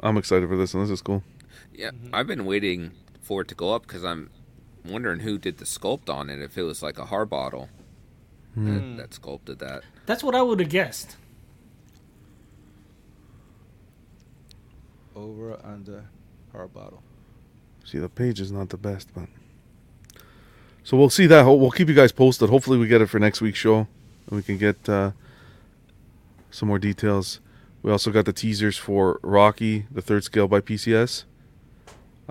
I'm 0.00 0.16
excited 0.16 0.48
for 0.48 0.56
this, 0.56 0.74
and 0.74 0.82
this 0.82 0.90
is 0.90 1.02
cool. 1.02 1.22
Yeah, 1.74 1.90
Mm-hmm. 1.90 2.14
I've 2.14 2.26
been 2.26 2.44
waiting 2.44 2.92
for 3.22 3.40
it 3.42 3.48
to 3.48 3.54
go 3.54 3.74
up 3.74 3.82
because 3.86 4.04
I'm 4.04 4.30
wondering 4.84 5.20
who 5.20 5.38
did 5.38 5.58
the 5.58 5.64
sculpt 5.64 6.08
on 6.08 6.30
it. 6.30 6.40
If 6.40 6.56
it 6.56 6.62
was 6.62 6.82
like 6.82 6.98
a 6.98 7.06
Harbottle 7.06 7.68
that, 8.56 8.96
that 8.96 9.14
sculpted 9.14 9.58
that. 9.60 9.82
That's 10.06 10.22
what 10.22 10.34
I 10.34 10.42
would 10.42 10.60
have 10.60 10.68
guessed. 10.68 11.16
Over 15.14 15.58
under 15.64 16.06
her 16.52 16.66
bottle. 16.66 17.02
See, 17.84 17.98
the 17.98 18.08
page 18.08 18.40
is 18.40 18.52
not 18.52 18.70
the 18.70 18.76
best, 18.76 19.08
but 19.14 19.28
so 20.82 20.96
we'll 20.96 21.10
see 21.10 21.26
that. 21.26 21.44
We'll 21.44 21.70
keep 21.70 21.88
you 21.88 21.94
guys 21.94 22.12
posted. 22.12 22.50
Hopefully, 22.50 22.78
we 22.78 22.86
get 22.86 23.00
it 23.00 23.06
for 23.06 23.18
next 23.18 23.40
week's 23.40 23.58
show, 23.58 23.78
and 23.78 24.36
we 24.36 24.42
can 24.42 24.58
get 24.58 24.88
uh, 24.88 25.12
some 26.50 26.68
more 26.68 26.78
details. 26.78 27.40
We 27.82 27.90
also 27.90 28.10
got 28.10 28.24
the 28.24 28.32
teasers 28.32 28.76
for 28.76 29.18
Rocky, 29.22 29.86
the 29.90 30.02
third 30.02 30.24
scale 30.24 30.48
by 30.48 30.60
PCS. 30.60 31.24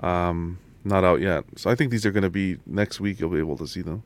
Um, 0.00 0.58
not 0.84 1.04
out 1.04 1.20
yet, 1.20 1.44
so 1.56 1.70
I 1.70 1.74
think 1.74 1.90
these 1.90 2.06
are 2.06 2.10
going 2.12 2.22
to 2.24 2.30
be 2.30 2.58
next 2.66 3.00
week. 3.00 3.20
You'll 3.20 3.30
be 3.30 3.38
able 3.38 3.58
to 3.58 3.66
see 3.66 3.82
them. 3.82 4.02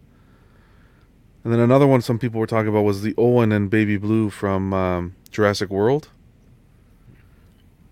And 1.45 1.53
then 1.53 1.61
another 1.61 1.87
one 1.87 2.01
some 2.03 2.19
people 2.19 2.41
were 2.41 2.47
talking 2.47 2.69
about 2.69 2.83
was 2.85 3.03
the 3.03 3.15
Owen 3.19 3.53
and 3.53 3.71
Baby 3.71 3.97
Blue 3.99 4.31
from 4.31 4.73
um, 4.75 5.17
Jurassic 5.31 5.71
World. 5.71 6.09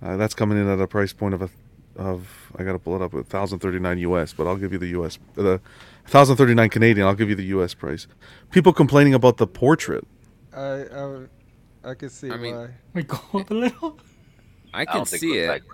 Uh, 0.02 0.16
that's 0.16 0.34
coming 0.34 0.58
in 0.58 0.68
at 0.68 0.80
a 0.80 0.86
price 0.86 1.12
point 1.12 1.34
of 1.34 1.42
a 1.42 1.50
of 1.96 2.52
I 2.56 2.64
gotta 2.64 2.78
pull 2.78 2.96
it 2.96 3.02
up 3.02 3.14
at 3.14 3.26
thousand 3.26 3.60
thirty 3.60 3.78
nine 3.78 3.98
US, 3.98 4.32
but 4.32 4.46
I'll 4.46 4.56
give 4.56 4.72
you 4.72 4.78
the 4.78 4.88
US 5.00 5.18
the 5.34 5.60
thousand 6.06 6.36
thirty 6.36 6.54
nine 6.54 6.70
Canadian. 6.70 7.06
I'll 7.06 7.14
give 7.14 7.28
you 7.28 7.36
the 7.36 7.44
US 7.56 7.74
price. 7.74 8.06
People 8.50 8.72
complaining 8.72 9.14
about 9.14 9.36
the 9.38 9.46
portrait. 9.46 10.06
I 10.52 10.84
I, 10.84 11.26
I 11.84 11.94
can 11.94 12.10
see 12.10 12.30
I 12.30 12.36
mean, 12.36 12.56
why. 12.56 12.70
We 12.94 13.04
go 13.04 13.18
up 13.34 13.50
a 13.50 13.54
little. 13.54 14.00
I 14.74 14.86
I 14.86 14.86
can 14.86 15.04
don't 15.04 15.06
see 15.06 15.38
it. 15.38 15.38
it. 15.38 15.48
Like 15.48 15.64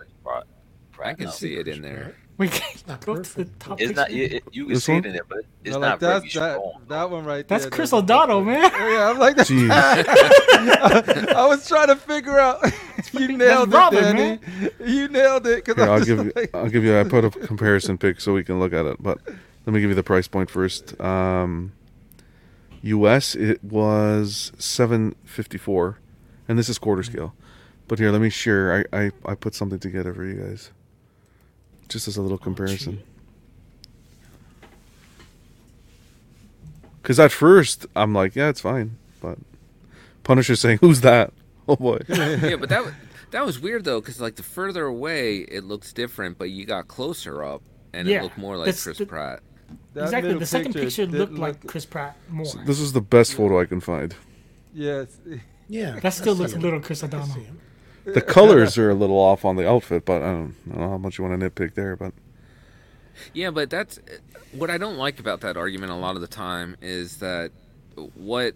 I 1.05 1.13
Pratt, 1.13 1.15
can 1.15 1.27
no. 1.27 1.31
see 1.31 1.55
it 1.57 1.69
in 1.69 1.83
there. 1.83 2.17
We 2.39 2.49
can 2.49 2.79
not 2.87 3.05
go 3.05 3.21
to 3.21 3.35
the 3.37 3.45
top. 3.59 3.81
It's 3.81 3.97
not. 3.97 4.09
picture. 4.09 4.23
It, 4.23 4.33
it- 4.35 4.45
you 4.53 4.65
can 4.67 4.75
This 4.75 4.85
see 4.85 4.93
one? 4.93 5.05
it 5.05 5.07
in 5.09 5.13
there, 5.15 5.25
but 5.29 5.39
it's 5.65 5.75
No, 5.75 5.81
not 5.81 5.91
like 5.91 6.01
very 6.01 6.13
that's 6.21 6.35
that, 6.35 6.53
strong. 6.55 6.83
that 6.89 7.11
one 7.11 7.25
right 7.25 7.47
That's 7.49 7.65
there. 7.65 7.71
Chris 7.71 7.91
doesn't 7.91 8.05
O'Donnell, 8.05 8.45
man. 8.45 8.71
good. 8.71 8.93
Yeah, 8.93 9.11
I'm 9.11 9.19
like 9.19 9.37
that. 9.37 9.47
Jeez. 9.49 9.69
I 11.35 11.47
was 11.47 11.67
trying 11.67 11.89
to 11.89 11.97
figure 11.97 12.39
out. 12.39 12.65
you 13.13 13.37
nailed 13.37 13.73
it, 13.73 13.77
Robin, 13.77 14.03
Danny. 14.17 14.39
You 14.85 15.09
nailed 15.09 15.47
it. 15.47 15.67
Here, 15.67 15.75
I 15.79 15.83
I'll 15.87 15.95
was 15.99 16.07
give 16.07 16.25
you 16.25 16.33
I'll 16.55 16.69
give 16.69 16.85
you 16.85 16.99
I 16.99 17.05
put 17.05 17.25
a 17.25 17.31
comparison 17.31 17.99
pic 17.99 18.21
so 18.21 18.33
we 18.35 18.45
can 18.45 18.61
look 18.61 18.73
at 18.73 18.87
it. 18.87 19.03
But 19.03 19.19
let 19.67 19.73
me 19.75 19.81
give 19.81 19.91
you 19.91 19.97
the 19.97 20.03
price 20.05 20.29
point 20.29 20.49
first. 20.51 20.99
Um, 21.01 21.73
US 22.83 23.35
it 23.35 23.63
was 23.65 24.53
seven 24.59 25.17
fifty 25.25 25.59
four, 25.59 25.99
and 26.47 26.59
this 26.59 26.69
is 26.69 26.79
quarter 26.79 27.03
scale. 27.03 27.35
But 27.89 27.99
here, 27.99 28.11
let 28.13 28.21
me 28.21 28.31
share. 28.31 28.87
I, 28.93 28.99
I 29.07 29.11
I 29.25 29.35
put 29.35 29.55
something 29.55 29.79
together 29.81 30.15
for 30.15 30.25
you 30.25 30.35
guys, 30.41 30.71
just 31.89 32.09
as 32.09 32.17
a 32.17 32.23
little 32.23 32.39
comparison. 32.39 33.03
Because 37.03 37.19
at 37.19 37.33
first 37.33 37.87
I'm 37.97 38.15
like, 38.15 38.35
yeah, 38.37 38.49
it's 38.49 38.61
fine, 38.61 38.97
but 39.21 39.39
Punisher's 40.25 40.61
saying, 40.61 40.79
"Who's 40.81 41.01
that?" 41.03 41.33
Oh 41.71 41.77
boy. 41.77 41.99
yeah, 42.09 42.57
but 42.57 42.71
that 42.71 42.83
was, 42.83 42.95
that 43.31 43.45
was 43.45 43.59
weird 43.61 43.85
though, 43.85 44.01
because 44.01 44.19
like 44.23 44.37
the 44.37 44.43
further 44.43 44.87
away 44.87 45.37
it 45.41 45.65
looks 45.65 45.93
different, 45.93 46.39
but 46.39 46.49
you 46.49 46.65
got 46.65 46.89
closer 46.89 47.45
up 47.45 47.61
and 47.93 48.09
Yeah, 48.09 48.21
it 48.21 48.23
looked 48.23 48.39
more 48.39 48.57
like 48.57 48.65
that's 48.67 48.83
Chris 48.83 48.97
the- 48.97 49.05
Pratt. 49.05 49.41
that 49.93 50.05
exactly. 50.05 50.33
The 50.33 50.47
second 50.47 50.73
picture 50.73 51.05
didn't 51.05 51.19
looked 51.19 51.35
like 51.35 51.67
Chris 51.67 51.85
Pratt 51.85 52.17
more. 52.31 52.47
this 52.65 52.81
is 52.81 52.95
the 52.95 53.03
best 53.03 53.35
photo 53.35 53.61
I 53.61 53.67
can 53.67 53.81
find. 53.81 54.15
Yes. 54.73 55.19
Yeah, 55.69 56.01
That 56.01 56.15
still 56.15 56.35
looks 56.35 56.55
a 56.55 56.59
little 56.59 56.81
Chris 56.81 57.03
I 57.05 57.07
O'Donnell. 57.09 57.37
See 58.15 58.19
him. 58.21 58.27
The 58.27 58.33
colors 58.33 58.79
are 58.79 58.91
a 58.91 58.95
little 58.95 59.19
off 59.19 59.45
on 59.45 59.57
the 59.57 59.69
outfit, 59.69 60.05
but 60.05 60.23
I 60.23 60.27
don't, 60.33 60.55
I 60.67 60.71
don't 60.73 60.81
know 60.81 60.89
how 60.91 60.99
much 60.99 61.19
you 61.19 61.25
want 61.25 61.41
to 61.41 61.51
nitpick 61.51 61.75
there. 61.75 61.97
But 61.97 62.13
Yeah, 63.35 63.51
but 63.51 63.71
that's 63.71 63.99
what 64.53 64.71
I 64.71 64.79
don't 64.79 64.97
like 64.97 65.21
about 65.21 65.41
that 65.43 65.57
argument 65.57 65.93
a 65.93 65.97
lot 65.97 66.15
of 66.15 66.21
the 66.21 66.27
time 66.29 66.77
is 66.81 67.19
that 67.19 67.51
what 68.15 68.55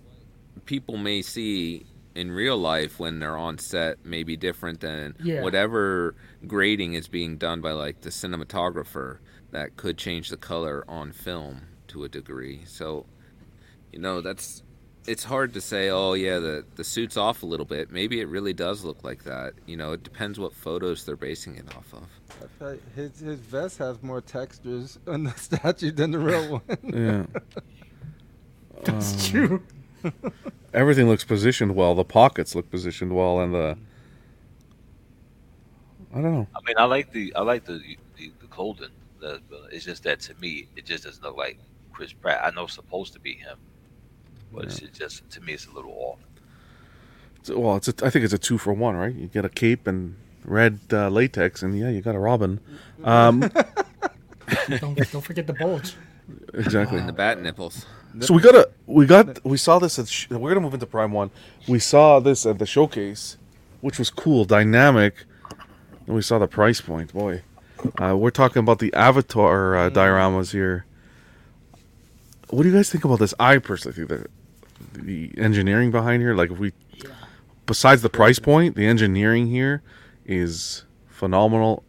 people 0.67 0.97
may 0.97 1.23
see 1.23 1.87
in 2.15 2.31
real 2.31 2.59
life 2.59 2.99
when 3.01 3.19
they're 3.19 3.39
on 3.39 3.59
set 3.59 4.05
may 4.05 4.23
be 4.23 4.37
different 4.37 4.81
than 4.81 5.15
Yeah. 5.23 5.43
whatever 5.43 6.15
grading 6.47 6.95
is 6.95 7.09
being 7.09 7.37
done 7.39 7.61
by 7.61 7.73
like 7.73 8.03
the 8.03 8.11
cinematographer 8.11 9.19
that 9.51 9.77
could 9.77 9.97
change 9.99 10.29
the 10.29 10.37
color 10.37 10.85
on 10.89 11.13
film 11.13 11.63
to 11.89 12.05
a 12.05 12.09
degree. 12.09 12.63
So, 12.67 13.07
you 13.93 13.99
know, 13.99 14.21
that's 14.21 14.63
it's 15.07 15.25
hard 15.25 15.55
to 15.55 15.61
say, 15.61 15.91
oh 15.91 16.15
yeah, 16.15 16.39
the 16.39 16.65
the 16.77 16.85
suit's 16.85 17.17
off 17.17 17.43
a 17.43 17.47
little 17.47 17.67
bit. 17.67 17.91
Maybe 17.91 18.21
it 18.21 18.29
really 18.29 18.53
does 18.53 18.85
look 18.85 19.03
like 19.03 19.25
that. 19.25 19.55
You 19.67 19.77
know, 19.77 19.93
it 19.93 20.03
depends 20.03 20.39
what 20.39 20.55
photos 20.55 21.05
they're 21.05 21.17
basing 21.17 21.57
it 21.57 21.67
off 21.77 21.93
of. 21.93 22.05
I 22.43 22.47
feel 22.59 22.69
like 22.71 22.95
His 22.95 23.21
his 23.21 23.39
vest 23.41 23.79
has 23.79 24.03
more 24.03 24.21
textures 24.21 24.99
on 25.07 25.25
the 25.25 25.31
statue 25.37 25.91
than 25.91 26.13
the 26.13 26.19
real 26.19 26.61
one. 26.61 26.79
yeah, 26.83 27.41
That's 28.85 29.15
um, 29.15 29.31
true. 29.31 29.63
everything 30.75 31.09
looks 31.09 31.25
positioned 31.25 31.75
well. 31.75 31.95
The 31.95 32.05
pockets 32.05 32.55
look 32.55 32.71
positioned 32.71 33.15
well, 33.15 33.41
and 33.41 33.55
the 33.55 33.77
I 36.15 36.21
don't 36.21 36.33
know. 36.33 36.47
I 36.55 36.61
mean, 36.67 36.77
I 36.79 36.85
like 36.85 37.13
the 37.13 37.35
I 37.35 37.43
like 37.43 37.65
the 37.65 37.81
the, 38.17 38.33
the 38.41 38.47
clothing. 38.49 38.91
The, 39.21 39.41
it's 39.71 39.85
just 39.85 40.03
that 40.03 40.21
to 40.21 40.35
me, 40.41 40.67
it 40.77 40.85
just 40.85 41.05
doesn't 41.05 41.23
look 41.23 41.37
like 41.37 41.59
Chris 41.93 42.13
Pratt. 42.13 42.41
I 42.45 42.51
know 42.51 42.65
it's 42.65 42.75
supposed 42.75 43.13
to 43.13 43.21
be 43.21 43.35
him, 43.35 43.57
but 44.55 44.65
it's 44.65 44.81
just 44.81 45.29
to 45.31 45.41
me, 45.41 45.53
it's 45.55 45.67
a 45.67 45.71
little 45.73 45.93
off. 45.93 46.19
It's- 47.41 47.57
Well, 47.57 47.77
it's 47.77 47.89
a, 47.89 47.95
I 48.05 48.11
think 48.11 48.25
it's 48.25 48.35
a 48.35 48.39
two 48.39 48.59
for 48.59 48.73
one, 48.73 48.97
right? 48.97 49.15
You 49.15 49.27
get 49.27 49.45
a 49.45 49.49
cape 49.49 49.87
and 49.87 50.17
red 50.45 50.79
uh, 50.93 51.09
latex, 51.09 51.63
and 51.63 51.77
yeah, 51.79 51.89
you 51.91 52.01
got 52.03 52.15
a 52.15 52.19
Robin. 52.19 52.61
Um, 53.05 53.41
don't 54.81 54.97
don't 55.13 55.21
forget 55.25 55.47
the 55.47 55.55
bulge. 55.55 55.95
exactly. 56.55 56.99
And 56.99 57.09
the 57.09 57.13
bat 57.13 57.41
nipples. 57.41 57.87
So 58.21 58.35
we 58.35 58.43
got 58.43 58.55
a 58.55 58.69
we 58.87 59.07
got 59.07 59.45
we 59.45 59.57
saw 59.57 59.79
this 59.79 59.99
at 59.99 60.07
sh- 60.09 60.29
we're 60.31 60.51
gonna 60.51 60.61
move 60.61 60.75
into 60.75 60.87
Prime 60.87 61.13
One. 61.13 61.31
We 61.67 61.79
saw 61.79 62.21
this 62.21 62.45
at 62.47 62.59
the 62.59 62.67
showcase, 62.67 63.39
which 63.81 63.99
was 63.99 64.11
cool, 64.11 64.45
dynamic, 64.45 65.25
and 66.07 66.15
we 66.15 66.23
saw 66.23 66.39
the 66.39 66.47
price 66.47 66.81
point. 66.81 67.13
Boy, 67.15 67.43
uh, 68.01 68.17
we're 68.17 68.31
talking 68.31 68.61
about 68.61 68.79
the 68.81 68.93
Avatar 68.95 69.77
uh, 69.77 69.91
dioramas 69.91 70.53
here. 70.53 70.85
What 72.51 72.65
do 72.65 72.69
you 72.69 72.75
guys 72.75 72.91
think 72.91 73.05
about 73.05 73.19
this? 73.19 73.33
I 73.41 73.57
personally 73.59 73.97
think 73.97 74.09
that 74.11 74.31
the 74.95 75.33
engineering 75.37 75.91
behind 75.91 76.23
here, 76.23 76.35
like 76.35 76.51
if 76.51 76.59
we, 76.59 76.73
besides 77.67 78.03
the 78.03 78.09
price 78.11 78.39
point, 78.39 78.77
the 78.77 78.87
engineering 78.87 79.47
here 79.49 79.83
is 80.27 80.85
phenomenal. 81.09 81.83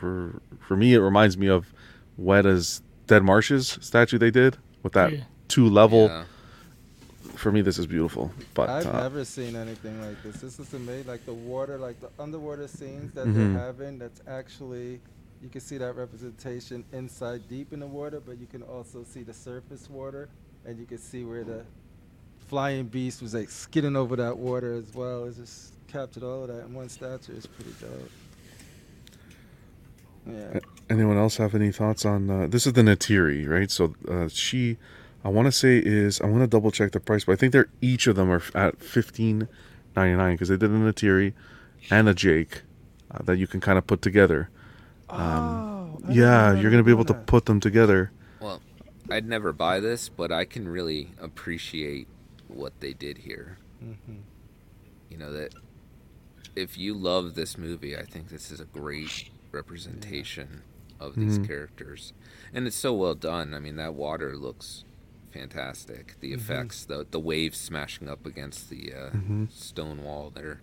For 0.00 0.40
for 0.60 0.76
me, 0.76 0.94
it 0.94 1.00
reminds 1.00 1.36
me 1.36 1.48
of 1.48 1.72
Weta's 2.16 2.82
Dead 3.06 3.22
Marshes 3.22 3.78
statue 3.80 4.18
they 4.18 4.30
did 4.30 4.56
with 4.82 4.92
that 4.94 5.12
Yeah. 5.12 5.24
two 5.48 5.68
level. 5.68 6.06
Yeah. 6.08 6.24
For 7.36 7.50
me, 7.50 7.60
this 7.60 7.78
is 7.78 7.86
beautiful. 7.86 8.30
But 8.54 8.68
I've 8.68 8.86
uh, 8.86 9.02
never 9.02 9.24
seen 9.24 9.56
anything 9.56 10.00
like 10.00 10.22
this. 10.22 10.36
This 10.40 10.60
is 10.60 10.72
amazing. 10.74 11.08
Like 11.08 11.24
the 11.26 11.32
water, 11.34 11.76
like 11.78 12.00
the 12.00 12.10
underwater 12.18 12.68
scenes 12.68 13.12
that 13.14 13.26
Mhm. 13.26 13.34
they're 13.34 13.58
having. 13.64 13.98
That's 13.98 14.20
actually, 14.28 15.00
you 15.42 15.48
can 15.48 15.60
see 15.60 15.76
that 15.78 15.96
representation 15.96 16.84
inside 16.92 17.42
deep 17.48 17.72
in 17.72 17.80
the 17.80 17.86
water, 17.86 18.20
but 18.24 18.38
you 18.38 18.46
can 18.46 18.62
also 18.62 19.02
see 19.02 19.22
the 19.24 19.32
surface 19.34 19.90
water, 19.90 20.28
and 20.64 20.78
you 20.78 20.86
can 20.86 20.98
see 20.98 21.24
where 21.24 21.42
the 21.42 21.64
flying 22.52 22.84
beast 22.84 23.22
was 23.22 23.32
like 23.32 23.48
skidding 23.48 23.96
over 23.96 24.14
that 24.14 24.36
water 24.36 24.74
as 24.74 24.94
well. 24.94 25.24
It's 25.24 25.38
just 25.38 25.72
captured 25.88 26.22
all 26.22 26.42
of 26.42 26.48
that 26.48 26.66
in 26.66 26.74
one 26.74 26.90
statue. 26.90 27.34
It's 27.34 27.46
pretty 27.46 27.72
dope. 27.80 28.10
Yeah. 30.26 30.60
anyone 30.90 31.16
else 31.16 31.38
have 31.38 31.54
any 31.54 31.72
thoughts 31.72 32.04
on 32.04 32.28
uh, 32.28 32.46
this? 32.48 32.66
Is 32.66 32.74
the 32.74 32.82
Neytiri, 32.82 33.48
right? 33.48 33.70
So 33.70 33.94
uh, 34.06 34.28
she, 34.28 34.76
I 35.24 35.30
want 35.30 35.46
to 35.46 35.52
say 35.52 35.78
is 35.78 36.20
I 36.20 36.26
want 36.26 36.42
to 36.42 36.46
double 36.46 36.70
check 36.70 36.92
the 36.92 37.00
price, 37.00 37.24
but 37.24 37.32
I 37.32 37.36
think 37.36 37.54
they're 37.54 37.70
each 37.80 38.06
of 38.06 38.16
them 38.16 38.30
are 38.30 38.42
at 38.54 38.78
fifteen 38.82 39.48
ninety 39.96 40.14
nine 40.14 40.34
because 40.34 40.50
they 40.50 40.58
did 40.58 40.70
a 40.70 40.74
Neytiri 40.74 41.32
and 41.90 42.06
a 42.06 42.12
Jake 42.12 42.64
uh, 43.10 43.20
that 43.24 43.38
you 43.38 43.46
can 43.46 43.60
kind 43.62 43.78
of 43.78 43.86
put 43.86 44.02
together. 44.02 44.50
oh, 45.08 45.98
Yeah, 46.06 46.52
you're 46.52 46.70
gonna 46.70 46.82
be 46.82 46.92
able 46.92 47.06
to 47.06 47.14
put 47.14 47.46
them 47.46 47.60
together. 47.60 48.12
Well, 48.40 48.60
I'd 49.10 49.26
never 49.26 49.54
buy 49.54 49.80
this, 49.80 50.10
but 50.10 50.30
I 50.30 50.44
can 50.44 50.68
really 50.68 51.12
appreciate 51.18 52.08
what 52.54 52.80
they 52.80 52.92
did 52.92 53.18
here. 53.18 53.58
Mhm. 53.82 54.22
You 55.10 55.18
know 55.18 55.32
that 55.32 55.54
if 56.56 56.76
you 56.78 56.94
love 56.94 57.34
this 57.34 57.56
movie, 57.58 57.96
I 57.96 58.04
think 58.04 58.28
this 58.28 58.50
is 58.50 58.60
a 58.60 58.64
great 58.64 59.30
representation 59.50 60.62
of 61.00 61.14
these 61.16 61.38
Mhm. 61.38 61.46
characters, 61.46 62.12
and 62.54 62.66
it's 62.66 62.76
so 62.76 62.94
well 62.94 63.14
done. 63.14 63.54
I 63.54 63.58
mean, 63.58 63.76
that 63.76 63.94
water 63.94 64.36
looks 64.36 64.84
fantastic. 65.32 66.14
The 66.20 66.32
effects, 66.32 66.84
the 66.84 67.06
the 67.10 67.18
waves 67.20 67.58
smashing 67.58 68.08
up 68.08 68.24
against 68.26 68.70
the 68.70 68.92
uh, 68.92 69.10
Mhm. 69.10 69.50
stone 69.50 70.02
wall 70.04 70.30
there. 70.30 70.60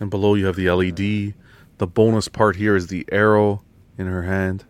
And 0.00 0.10
below 0.10 0.34
you 0.34 0.46
have 0.46 0.56
the 0.56 0.68
LED. 0.68 1.34
The 1.78 1.86
bonus 1.86 2.28
part 2.28 2.56
here 2.56 2.74
is 2.76 2.86
the 2.88 3.04
arrow 3.12 3.62
in 3.96 4.06
her 4.06 4.22
hand. 4.22 4.64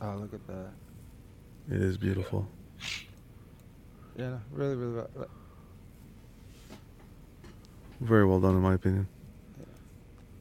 Oh, 0.00 0.16
look 0.16 0.34
at 0.34 0.46
that. 0.48 0.72
It 1.70 1.80
is 1.80 1.96
beautiful. 1.96 2.48
Yeah, 2.50 2.63
no, 4.16 4.40
really, 4.52 4.74
really. 4.76 4.94
well- 4.94 5.10
well- 5.16 5.28
Very 8.00 8.26
well 8.26 8.40
done, 8.40 8.56
in 8.56 8.60
my 8.62 8.74
opinion. 8.74 9.06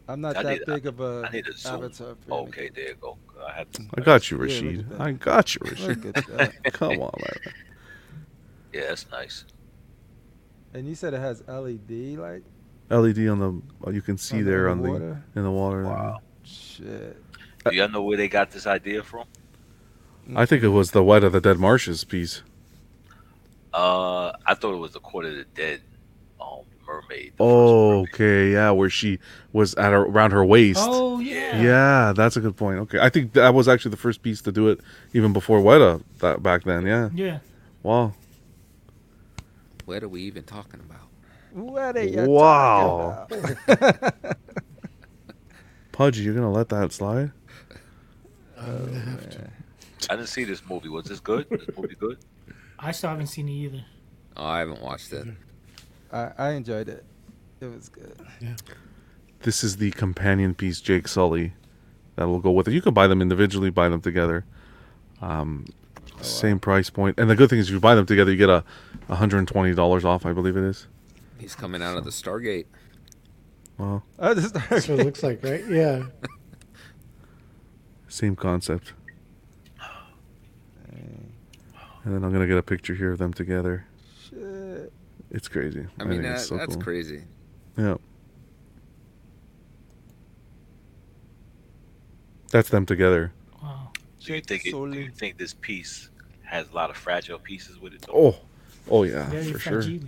I'm 0.08 0.20
not 0.20 0.36
I 0.36 0.44
that 0.44 0.50
need- 0.60 0.66
big 0.66 0.86
of 0.86 1.00
a 1.00 1.24
I 1.28 1.32
need 1.32 1.48
a 1.48 1.54
zoom. 1.54 1.76
Avatar 1.76 2.16
fan. 2.16 2.18
Okay, 2.48 2.70
there 2.76 2.90
you 2.90 2.96
go. 3.00 3.18
I 3.48 3.54
had 3.54 3.72
to, 3.74 3.84
I 3.98 4.02
got 4.02 4.30
you, 4.32 4.38
Yeah, 4.38 4.44
look 4.44 4.52
at 4.52 4.64
Rashid. 4.64 4.90
that. 4.90 5.02
I 5.02 5.12
got 5.14 5.56
you, 5.56 5.62
Rashid. 5.64 6.06
Look 6.06 6.18
at 6.18 6.28
that. 6.64 6.74
Come 6.74 6.92
on, 7.02 7.12
man. 7.22 7.54
Yeah, 8.74 8.82
that's 8.90 9.10
nice. 9.12 9.46
And 10.74 10.88
you 10.88 10.96
said 10.96 11.14
it 11.14 11.20
has 11.20 11.44
LED 11.48 12.18
light. 12.18 12.44
LED 12.90 13.28
on 13.30 13.40
the 13.84 13.92
you 13.94 14.02
can 14.02 14.18
see 14.18 14.38
On 14.40 14.44
the 14.44 14.50
there 14.50 14.70
on 14.70 14.82
water? 14.82 15.24
the 15.34 15.40
in 15.40 15.46
the 15.46 15.52
water. 15.52 15.84
Wow. 15.84 16.20
Shit. 16.44 17.18
Do 17.66 17.74
y'all 17.76 17.88
know 17.90 18.02
where 18.04 18.18
they 18.18 18.28
got 18.28 18.52
this 18.52 18.68
idea 18.68 19.04
from? 19.04 19.26
I 20.36 20.46
think 20.46 20.64
it 20.64 20.70
was 20.70 20.92
the 20.92 21.04
White 21.04 21.24
of 21.24 21.32
the 21.32 21.40
Dead 21.40 21.58
Marshes 21.60 22.04
piece. 22.04 22.44
Uh, 23.74 24.32
I 24.46 24.54
thought 24.54 24.74
it 24.74 24.78
was 24.80 24.92
the 24.92 25.00
Court 25.00 25.26
of 25.26 25.36
the 25.36 25.46
Dead, 25.56 25.82
um, 26.40 26.60
mermaid. 26.88 27.34
the 27.38 27.44
Oh, 27.44 27.90
mermaid. 27.90 28.10
okay, 28.14 28.52
yeah, 28.52 28.70
where 28.72 28.90
she 28.90 29.20
was 29.52 29.74
at 29.76 29.92
her, 29.94 30.02
around 30.04 30.32
her 30.32 30.46
waist. 30.46 30.88
Oh 30.92 31.20
yeah. 31.20 31.62
Yeah, 31.62 32.14
that's 32.16 32.38
a 32.38 32.42
good 32.42 32.56
point. 32.56 32.78
Okay, 32.80 33.00
I 33.00 33.10
think 33.10 33.34
that 33.34 33.54
was 33.54 33.68
actually 33.68 33.92
the 33.92 33.98
first 33.98 34.22
piece 34.22 34.42
to 34.42 34.52
do 34.52 34.68
it, 34.70 34.80
even 35.14 35.34
before 35.34 35.60
Weta 35.60 36.04
that 36.20 36.44
back 36.44 36.64
then. 36.66 36.86
Yeah, 36.86 37.10
Yeah. 37.16 37.40
wow, 37.82 38.14
What 39.86 40.04
are 40.04 40.08
we 40.10 40.22
even 40.24 40.44
talking 40.44 40.80
about? 40.80 41.08
What 41.52 41.98
are 41.98 42.04
you 42.04 42.28
Wow. 42.28 43.28
talking 43.30 43.56
about? 43.68 44.38
Pudgy, 45.92 46.24
you're 46.24 46.34
gonna 46.34 46.52
let 46.52 46.70
that 46.70 46.92
slide? 46.92 47.32
I'm 48.60 48.86
gonna 48.86 49.00
have 49.00 49.30
to. 49.32 49.50
I 50.10 50.16
didn't 50.16 50.30
see 50.30 50.44
this 50.44 50.62
movie. 50.68 50.90
Was 50.90 51.06
this 51.06 51.20
good? 51.20 51.48
This 51.50 51.68
movie 51.78 51.96
good? 52.00 52.18
I 52.84 52.92
still 52.92 53.10
haven't 53.10 53.28
seen 53.28 53.48
it 53.48 53.54
either. 53.54 53.86
Oh, 54.36 54.46
I 54.46 54.60
haven't 54.60 54.82
watched 54.82 55.14
it. 55.14 55.28
I, 56.12 56.32
I 56.38 56.50
enjoyed 56.52 56.90
it. 56.90 57.06
It 57.62 57.68
was 57.68 57.88
good. 57.88 58.16
Yeah. 58.42 58.56
This 59.42 59.64
is 59.64 59.78
the 59.78 59.92
companion 59.92 60.54
piece, 60.54 60.82
Jake 60.82 61.08
Sully, 61.08 61.54
that 62.18 62.28
will 62.28 62.40
go 62.40 62.52
with 62.52 62.68
it. 62.68 62.74
You 62.74 62.82
can 62.82 62.94
buy 62.94 63.08
them 63.08 63.22
individually, 63.22 63.70
buy 63.70 63.88
them 63.88 64.02
together. 64.02 64.46
Um, 65.22 65.66
same 66.22 66.60
price 66.60 66.90
point, 66.90 67.18
and 67.18 67.30
the 67.30 67.36
good 67.36 67.50
thing 67.50 67.60
is, 67.60 67.68
if 67.68 67.74
you 67.74 67.80
buy 67.80 67.96
them 67.96 68.06
together, 68.06 68.32
you 68.32 68.38
get 68.38 68.50
a 68.50 68.64
hundred 69.10 69.40
and 69.40 69.48
twenty 69.48 69.74
dollars 69.74 70.04
off. 70.06 70.26
I 70.26 70.34
believe 70.34 70.58
it 70.58 70.64
is. 70.64 70.88
He's 71.40 71.56
coming 71.56 71.82
out 71.82 71.98
of 71.98 72.04
the 72.04 72.12
Stargate. 72.12 72.66
Wow, 73.78 74.04
I 74.20 74.34
just 74.34 74.54
That's 74.54 74.88
what 74.88 75.00
it 75.00 75.06
looks 75.06 75.24
like, 75.24 75.44
right? 75.44 75.64
Yeah. 75.68 76.04
same 78.08 78.36
concept. 78.36 78.94
And 82.04 82.14
then 82.14 82.24
I'm 82.24 82.32
gonna 82.34 82.48
get 82.48 82.58
a 82.58 82.64
picture 82.64 82.94
here 82.94 83.12
of 83.12 83.18
them 83.18 83.34
together. 83.34 83.86
Shit. 84.30 84.92
It's 85.32 85.48
crazy. 85.48 85.86
I 86.00 86.04
mean, 86.04 86.22
think 86.22 86.36
that, 86.36 86.42
so 86.42 86.58
that's 86.58 86.76
cool. 86.76 86.84
crazy. 86.84 87.24
Yeah. 87.78 87.96
That's 92.52 92.70
them 92.70 92.86
together. 92.86 93.32
Wow. 93.62 93.92
Do 94.20 94.34
you 94.36 94.42
think 94.42 94.66
it, 94.66 94.72
do 94.72 94.92
you 95.00 95.10
think 95.12 95.38
this 95.38 95.54
piece 95.56 96.10
has 96.44 96.70
a 96.70 96.74
lot 96.76 96.90
of 96.90 96.98
fragile 96.98 97.40
pieces 97.40 97.80
with 97.80 97.94
it? 97.94 98.02
though? 98.04 98.14
Oh, 98.14 98.36
oh 98.90 99.04
yeah, 99.04 99.28
Very 99.30 99.52
for 99.54 99.60
sure. 99.60 99.82
fragile. 99.82 100.00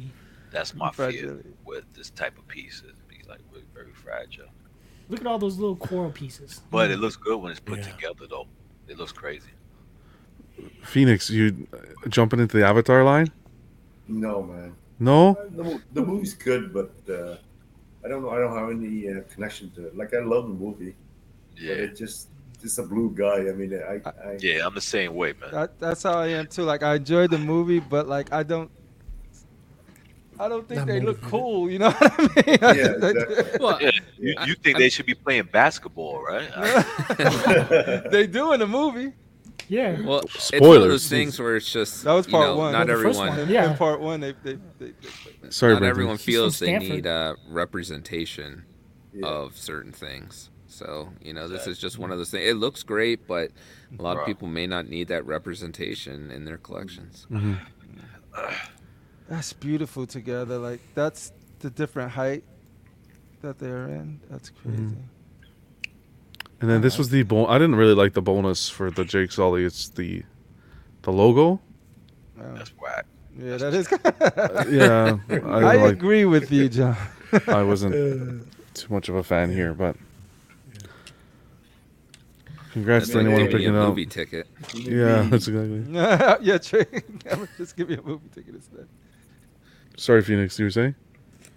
That's 0.51 0.75
my 0.75 0.91
fear 0.91 1.41
with 1.65 1.85
this 1.93 2.11
type 2.11 2.37
of 2.37 2.47
piece. 2.47 2.83
It 2.87 2.95
be 3.09 3.27
like 3.27 3.39
very, 3.51 3.63
very 3.73 3.93
fragile. 3.93 4.45
Look 5.09 5.21
at 5.21 5.27
all 5.27 5.37
those 5.39 5.57
little 5.57 5.75
coral 5.75 6.11
pieces. 6.11 6.61
But 6.71 6.91
it 6.91 6.97
looks 6.97 7.15
good 7.15 7.37
when 7.41 7.51
it's 7.51 7.59
put 7.59 7.79
Yeah. 7.79 7.91
together, 7.91 8.27
though. 8.29 8.47
It 8.87 8.97
looks 8.97 9.11
crazy. 9.11 9.49
Phoenix, 10.83 11.29
you 11.29 11.67
uh, 11.73 12.07
jumping 12.09 12.39
into 12.39 12.57
the 12.57 12.65
Avatar 12.65 13.03
line? 13.03 13.31
No, 14.07 14.43
man. 14.43 14.75
No. 14.99 15.37
The, 15.51 15.81
the 15.93 16.01
movie's 16.05 16.33
good, 16.33 16.73
but 16.73 16.91
uh, 17.09 17.35
I 18.03 18.07
don't 18.07 18.21
know. 18.23 18.29
I 18.29 18.37
don't 18.37 18.55
have 18.57 18.69
any 18.69 19.09
uh, 19.09 19.21
connection 19.33 19.71
to 19.71 19.87
it. 19.87 19.97
Like 19.97 20.13
I 20.13 20.19
love 20.19 20.47
the 20.47 20.53
movie, 20.53 20.95
but 21.55 21.61
Yeah, 21.61 21.73
it 21.73 21.95
just 21.95 22.29
just 22.61 22.79
a 22.79 22.83
blue 22.83 23.13
guy. 23.15 23.49
I 23.49 23.53
mean, 23.53 23.73
I, 23.73 24.01
I 24.07 24.37
yeah. 24.39 24.65
I'm 24.65 24.73
the 24.73 24.81
same 24.81 25.15
way, 25.15 25.33
man. 25.33 25.51
That, 25.51 25.79
that's 25.79 26.03
how 26.03 26.17
I 26.19 26.27
am 26.27 26.47
too. 26.47 26.63
Like 26.63 26.83
I 26.83 26.95
enjoyed 26.95 27.31
the 27.31 27.37
movie, 27.39 27.79
but 27.79 28.07
like 28.07 28.31
I 28.31 28.43
don't. 28.43 28.71
I 30.37 30.49
don't 30.49 30.67
think 30.67 30.79
Not 30.79 30.87
they 30.87 30.99
look 30.99 31.21
cool. 31.21 31.69
You 31.71 31.79
know 31.79 31.91
what 31.91 32.11
I 32.19 32.21
mean? 32.21 32.57
Yeah, 32.61 32.67
just- 32.99 33.03
exactly. 33.03 33.59
Well, 33.59 33.81
Yeah, 33.81 33.91
you, 34.17 34.35
you 34.45 34.55
think 34.55 34.77
they 34.77 34.89
should 34.89 35.05
be 35.05 35.13
playing 35.13 35.47
basketball, 35.51 36.21
right? 36.21 36.49
they 38.11 38.27
do 38.27 38.51
in 38.51 38.59
the 38.59 38.67
movie. 38.67 39.13
Yeah. 39.67 40.01
well, 40.05 40.19
it's 40.19 40.51
one 40.51 40.61
of 40.61 40.65
Spoilers. 40.65 40.87
those 40.91 41.09
things 41.09 41.39
where 41.39 41.55
it's 41.55 41.71
just 41.71 42.03
That 42.03 42.13
was 42.13 42.27
you 42.27 42.31
part 42.31 42.47
know, 42.49 42.57
one. 42.57 42.71
Not 42.73 42.89
everyone, 42.89 43.27
one. 43.37 43.49
Yeah. 43.49 43.71
In 43.71 43.77
part 43.77 43.99
one, 43.99 44.19
they 44.19 44.33
they, 44.43 44.57
they, 44.79 44.91
they 45.41 45.49
Sorry, 45.49 45.73
not 45.73 45.79
Brendan. 45.79 45.89
everyone 45.89 46.17
feels 46.17 46.59
they 46.59 46.77
need 46.77 47.07
uh, 47.07 47.35
representation 47.49 48.65
Yeah. 49.13 49.27
of 49.27 49.57
certain 49.57 49.91
things. 49.91 50.49
So 50.67 51.09
you 51.21 51.33
know, 51.33 51.47
this 51.47 51.67
is 51.67 51.77
just 51.79 51.97
one 51.97 52.11
of 52.11 52.17
those 52.17 52.29
things. 52.31 52.47
It 52.49 52.55
looks 52.57 52.83
great, 52.83 53.27
but 53.27 53.51
a 53.97 54.01
lot 54.01 54.17
of 54.17 54.25
people 54.25 54.47
may 54.47 54.67
not 54.67 54.87
need 54.89 55.07
that 55.07 55.25
representation 55.25 56.31
in 56.31 56.43
their 56.45 56.57
collections. 56.57 57.25
Mhm. 57.31 57.57
that's 59.29 59.53
beautiful 59.53 60.05
together. 60.05 60.57
Like 60.57 60.81
that's 60.93 61.31
the 61.59 61.69
different 61.69 62.11
height 62.11 62.43
that 63.41 63.57
they're 63.57 63.87
in. 63.87 64.19
That's 64.29 64.49
crazy. 64.49 64.77
Mhm. 64.81 64.95
And 66.65 66.71
then 66.73 66.81
this 66.81 66.97
was 66.97 67.09
the 67.09 67.21
bon- 67.21 67.47
I 67.47 67.59
didn't 67.59 67.75
really 67.75 67.93
like 67.93 68.13
the 68.13 68.23
bonus 68.23 68.69
for 68.69 68.89
the 68.89 69.05
Jake 69.05 69.31
Sully. 69.31 69.63
It's 69.65 69.89
the 69.89 70.23
the 71.03 71.11
logo. 71.11 71.61
Wow. 72.35 72.53
That's 72.55 72.71
whack. 72.81 73.05
Yeah, 73.37 73.57
that 73.57 73.73
is. 73.75 73.87
Yeah, 74.73 75.17
I, 75.29 75.35
I, 75.35 75.75
like. 75.75 75.91
agree 75.93 76.25
with 76.25 76.51
you, 76.51 76.67
John. 76.69 76.97
I 77.47 77.61
wasn't 77.61 77.93
Uh, 77.95 78.43
too 78.73 78.91
much 78.91 79.09
of 79.09 79.15
a 79.15 79.21
fan 79.21 79.51
here, 79.51 79.75
but 79.75 79.95
congrats 82.73 83.09
to 83.09 83.19
I 83.19 83.23
mean, 83.23 83.33
anyone 83.33 83.39
they- 83.41 83.43
Maybe 83.45 83.55
a 83.55 83.57
picking 83.59 83.75
it 83.75 83.79
up. 83.79 83.89
movie 83.89 84.05
ticket. 84.07 84.47
Yeah, 84.73 85.21
that's 85.29 85.47
exactly. 85.49 85.85
yeah, 86.47 86.57
Trey. 86.57 86.85
Just 87.57 87.75
give 87.77 87.89
me 87.89 87.95
a 87.97 88.01
movie 88.01 88.27
ticket 88.33 88.55
instead. 88.55 88.87
Sorry, 89.97 90.23
Phoenix. 90.23 90.57
You 90.57 90.65
were 90.65 90.71
saying? 90.71 90.95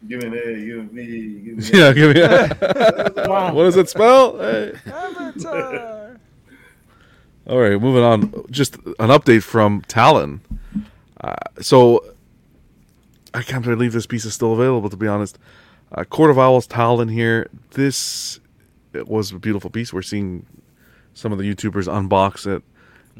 Give 0.07 0.23
me 0.23 0.27
an 0.29 0.35
A, 0.35 0.65
give 0.65 0.93
me 0.93 1.03
a 1.03 1.07
B, 1.07 1.39
give 1.41 1.57
me 1.57 1.69
an 1.69 1.75
Yeah, 1.75 1.93
give 1.93 2.15
me. 2.15 3.29
Wow. 3.29 3.53
what 3.53 3.65
does 3.65 3.77
it 3.77 3.89
spell? 3.89 4.39
Hey. 4.39 4.73
Avatar. 4.87 6.20
All 7.47 7.59
right, 7.59 7.81
moving 7.81 8.05
on. 8.05 8.47
Just 8.51 8.77
an 8.77 9.09
update 9.09 9.43
from 9.43 9.83
Talon. 9.89 10.41
Uh, 11.20 11.35
so, 11.61 12.05
I 13.35 13.43
can't 13.43 13.65
believe 13.65 13.93
this 13.93 14.07
piece 14.07 14.25
is 14.25 14.35
still 14.35 14.53
available. 14.53 14.89
To 14.91 14.97
be 14.97 15.09
honest, 15.09 15.39
uh, 15.93 16.05
Court 16.05 16.31
of 16.31 16.39
Owls 16.39 16.66
Talon 16.66 17.09
here. 17.09 17.49
This 17.70 18.39
it 18.93 19.09
was 19.09 19.33
a 19.33 19.39
beautiful 19.39 19.70
piece. 19.70 19.93
We're 19.93 20.03
seeing 20.03 20.47
some 21.15 21.33
of 21.33 21.39
the 21.39 21.45
YouTubers 21.55 21.89
unbox 21.89 22.47
it, 22.47 22.62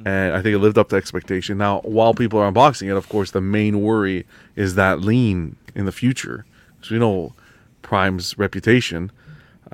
and 0.05 0.35
I 0.35 0.43
think 0.43 0.55
it 0.55 0.59
lived 0.59 0.79
up 0.79 0.89
to 0.91 0.97
expectation. 0.97 1.59
Now, 1.59 1.81
while 1.81 2.15
people 2.15 2.39
are 2.39 2.51
unboxing 2.51 2.89
it, 2.89 2.97
of 2.97 3.09
course, 3.09 3.31
the 3.31 3.41
main 3.41 3.81
worry 3.81 4.27
is 4.57 4.75
that 4.77 5.01
lean 5.01 5.57
in 5.75 5.85
the 5.85 5.93
future, 5.93 6.45
because 6.79 6.91
we 6.91 6.99
know 6.99 7.35
Prime's 7.83 8.39
reputation 8.39 9.11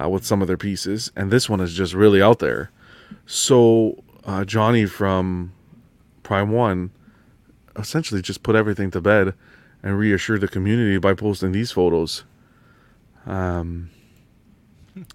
uh, 0.01 0.09
with 0.09 0.25
some 0.25 0.43
of 0.43 0.49
their 0.49 0.57
pieces, 0.57 1.11
and 1.17 1.31
this 1.31 1.49
one 1.49 1.61
is 1.61 1.75
just 1.75 1.95
really 1.95 2.21
out 2.23 2.39
there. 2.39 2.71
So 3.27 4.03
uh, 4.25 4.45
Johnny 4.45 4.87
from 4.87 5.53
Prime 6.23 6.51
One 6.51 6.91
essentially 7.77 8.23
just 8.23 8.43
put 8.43 8.55
everything 8.57 8.91
to 8.93 9.01
bed 9.01 9.35
and 9.83 9.99
reassured 9.99 10.41
the 10.41 10.49
community 10.49 10.97
by 10.99 11.13
posting 11.15 11.53
these 11.53 11.73
photos, 11.73 12.25
um, 13.27 13.91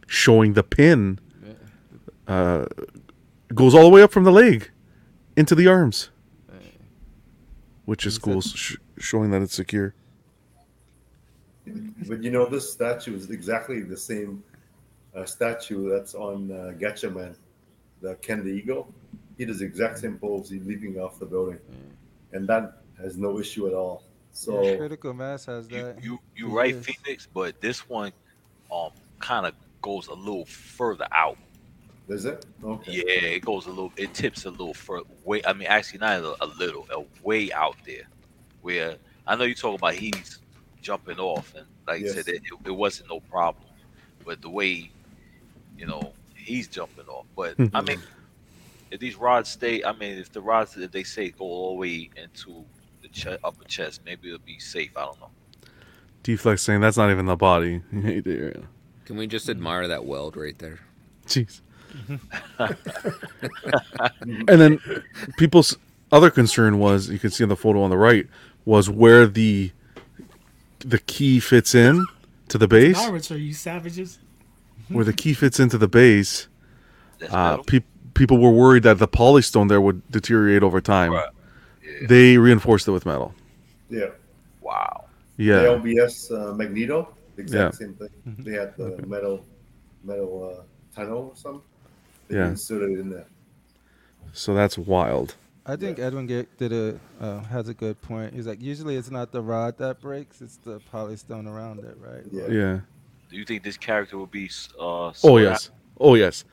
showing 0.08 0.54
the 0.54 0.64
pin 0.64 1.20
uh, 2.28 2.66
goes 3.56 3.74
all 3.74 3.84
the 3.84 3.90
way 3.90 4.02
up 4.04 4.12
from 4.12 4.24
the 4.24 4.32
leg 4.32 4.70
into 5.36 5.56
the 5.56 5.68
arms, 5.68 6.10
which 7.86 8.06
is 8.06 8.14
Is 8.14 8.20
cool, 8.20 8.42
sh- 8.42 8.76
showing 9.00 9.32
that 9.32 9.42
it's 9.42 9.56
secure. 9.56 9.96
But 12.08 12.24
you 12.24 12.32
know, 12.32 12.46
this 12.46 12.72
statue 12.72 13.16
is 13.16 13.30
exactly 13.30 13.82
the 13.82 13.98
same 13.98 14.44
uh, 15.16 15.26
statue 15.26 15.90
that's 15.90 16.14
on 16.16 16.52
uh, 16.52 16.74
Gatchaman, 16.78 17.36
the 18.02 18.16
Ken 18.16 18.44
the 18.44 18.50
Eagle. 18.52 18.94
He 19.38 19.46
does 19.46 19.60
the 19.60 19.66
exact 19.66 20.00
same 20.00 20.18
pose. 20.18 20.50
He's 20.50 20.66
leaping 20.66 21.00
off 21.00 21.20
the 21.20 21.26
building, 21.26 21.60
and 22.32 22.48
that 22.48 22.82
has 23.02 23.18
no 23.18 23.40
issue 23.40 23.68
at 23.68 23.74
all. 23.74 24.04
So 24.32 24.62
Yeah, 24.62 24.76
critical 24.78 25.14
mass 25.14 25.46
has 25.46 25.68
that. 25.70 25.98
you 26.02 26.20
you 26.36 26.50
It 26.50 26.54
right, 26.54 26.76
is. 26.76 26.86
Phoenix, 26.86 27.28
but 27.34 27.60
this 27.62 27.88
one 27.90 28.12
um 28.72 28.92
kind 29.20 29.46
of 29.46 29.54
goes 29.82 30.08
a 30.08 30.14
little 30.14 30.46
further 30.46 31.08
out. 31.12 31.38
Is 32.08 32.26
it? 32.26 32.46
Okay. 32.64 32.92
Yeah, 32.92 33.04
it 33.36 33.46
goes 33.46 33.66
a 33.68 33.70
little. 33.70 33.92
It 33.96 34.14
tips 34.14 34.46
a 34.46 34.50
little 34.50 34.74
further. 34.74 35.06
Way. 35.24 35.42
I 35.46 35.54
mean, 35.54 35.68
actually, 35.68 36.00
not 36.00 36.22
a, 36.22 36.36
a 36.44 36.48
little. 36.48 36.88
A 36.92 37.04
way 37.24 37.52
out 37.52 37.76
there. 37.86 38.04
Where 38.62 38.98
I 39.28 39.36
know 39.36 39.44
you 39.44 39.56
talk 39.56 39.78
about 39.78 39.94
he's 39.94 40.40
jumping 40.82 41.20
off, 41.20 41.54
and 41.56 41.66
like 41.88 42.02
you 42.02 42.08
Yes. 42.08 42.16
said, 42.16 42.28
it, 42.28 42.42
it, 42.46 42.68
it 42.68 42.72
wasn't 42.72 43.10
no 43.10 43.20
problem. 43.20 43.66
But 44.26 44.42
the 44.42 44.50
way, 44.50 44.92
you 45.78 45.86
know, 45.86 46.14
he's 46.36 46.68
jumping 46.68 47.06
off. 47.08 47.26
But 47.36 47.58
mm-hmm. 47.58 47.76
I 47.76 47.82
mean, 47.82 48.02
if 48.92 49.00
these 49.00 49.16
rods 49.16 49.50
stay, 49.50 49.84
I 49.84 49.94
mean, 49.94 50.18
if 50.18 50.32
the 50.32 50.42
rods 50.42 50.74
that 50.74 50.92
they 50.92 51.04
say 51.04 51.30
go 51.30 51.46
all 51.46 51.70
the 51.76 51.80
way 51.80 52.10
into 52.16 52.66
the 53.02 53.08
ch- 53.10 53.28
upper 53.44 53.64
chest, 53.66 54.02
maybe 54.06 54.28
it'll 54.30 54.40
be 54.40 54.60
safe. 54.60 54.96
I 54.98 55.06
don't 55.06 55.20
know. 55.20 55.30
D-Flex 56.24 56.62
saying 56.62 56.82
that's 56.82 56.98
not 56.98 57.12
even 57.12 57.26
the 57.26 57.36
body. 57.36 57.82
Hey 58.02 58.20
there. 58.20 58.64
Can 59.06 59.18
we 59.18 59.28
just 59.28 59.46
mm-hmm. 59.46 59.52
admire 59.52 59.88
that 59.88 60.06
weld 60.06 60.36
right 60.36 60.58
there? 60.60 60.80
Jeez. 61.26 61.62
Mm-hmm. 62.08 62.66
and 64.48 64.62
then 64.62 64.80
people's 65.38 65.76
other 66.12 66.30
concern 66.30 66.78
was 66.78 67.10
you 67.10 67.18
can 67.18 67.32
see 67.32 67.44
in 67.44 67.50
the 67.50 67.56
photo 67.56 67.82
on 67.82 67.90
the 67.90 67.98
right 67.98 68.28
was 68.66 68.90
where 68.90 69.26
the 69.26 69.72
the 70.80 71.00
key 71.00 71.40
fits 71.40 71.76
in 71.76 72.06
to 72.50 72.58
the 72.58 72.68
base. 72.68 72.98
Pirates 72.98 73.32
are 73.32 73.38
you 73.38 73.54
savages? 73.54 74.20
Where 74.90 75.06
the 75.06 75.14
key 75.14 75.34
fits 75.34 75.60
into 75.60 75.78
the 75.78 75.88
base, 75.88 76.48
uh, 77.30 77.58
pe- 77.58 77.82
people 78.14 78.38
were 78.40 78.52
worried 78.52 78.84
that 78.84 78.98
the 78.98 79.08
polystone 79.08 79.70
there 79.70 79.82
would 79.82 80.10
deteriorate 80.12 80.64
over 80.64 80.82
time. 80.82 81.12
Right. 81.12 81.30
Yeah. 81.84 82.08
They 82.08 82.38
reinforced 82.38 82.88
it 82.88 82.92
with 82.92 83.06
metal. 83.06 83.34
Yeah. 83.90 84.08
Wow. 84.62 85.06
Yeah, 85.38 85.60
The 85.62 85.68
LBS 85.80 86.32
uh, 86.32 86.54
Magneto, 86.54 87.14
exact 87.38 87.76
Yeah. 87.76 87.78
same 87.88 87.94
thing. 87.96 88.10
They 88.40 88.54
had 88.54 88.76
the 88.78 89.04
metal 89.08 89.46
metal 90.04 90.58
uh, 90.60 90.64
tunnel 90.96 91.30
or 91.32 91.36
something. 91.36 91.62
They 92.28 92.38
Yeah. 92.38 92.48
inserted 92.50 92.92
it 92.92 93.00
in 93.00 93.10
there. 93.10 93.26
so 94.34 94.54
that's 94.54 94.78
wild. 94.78 95.36
I 95.70 95.76
think 95.76 96.00
Edwin 96.00 96.26
Ga- 96.28 96.48
did 96.58 96.74
a 96.74 97.00
uh, 97.22 97.42
has 97.44 97.70
a 97.70 97.74
good 97.74 98.02
point. 98.02 98.34
He's 98.34 98.48
like, 98.48 98.62
usually 98.62 98.96
it's 98.96 99.12
not 99.12 99.32
the 99.32 99.42
rod 99.42 99.78
that 99.78 100.02
breaks; 100.02 100.42
it's 100.42 100.58
the 100.58 100.80
polystone 100.92 101.48
around 101.48 101.80
it, 101.86 101.96
right? 102.00 102.24
Yeah. 102.32 102.48
Yeah. 102.48 102.80
Do 103.30 103.38
you 103.38 103.46
think 103.46 103.64
this 103.64 103.78
character 103.78 104.18
will 104.18 104.26
be? 104.26 104.50
Uh, 104.80 105.14
Oh 105.24 105.38
yes. 105.38 105.70
Oh 106.00 106.16
yes. 106.16 106.46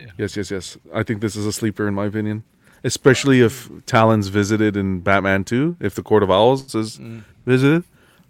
Yeah. 0.00 0.06
Yes, 0.18 0.36
yes, 0.36 0.50
yes. 0.50 0.78
I 0.94 1.02
think 1.02 1.20
this 1.20 1.34
is 1.36 1.44
a 1.46 1.52
sleeper 1.52 1.88
in 1.88 1.94
my 1.94 2.06
opinion. 2.06 2.44
Especially 2.84 3.40
if 3.42 3.68
Talon's 3.84 4.28
visited 4.28 4.74
in 4.74 5.00
Batman 5.00 5.44
2, 5.44 5.76
if 5.80 5.94
the 5.94 6.02
Court 6.02 6.22
of 6.22 6.30
Owls 6.30 6.74
is 6.74 6.96
Mm. 6.96 7.24
visited, 7.44 7.84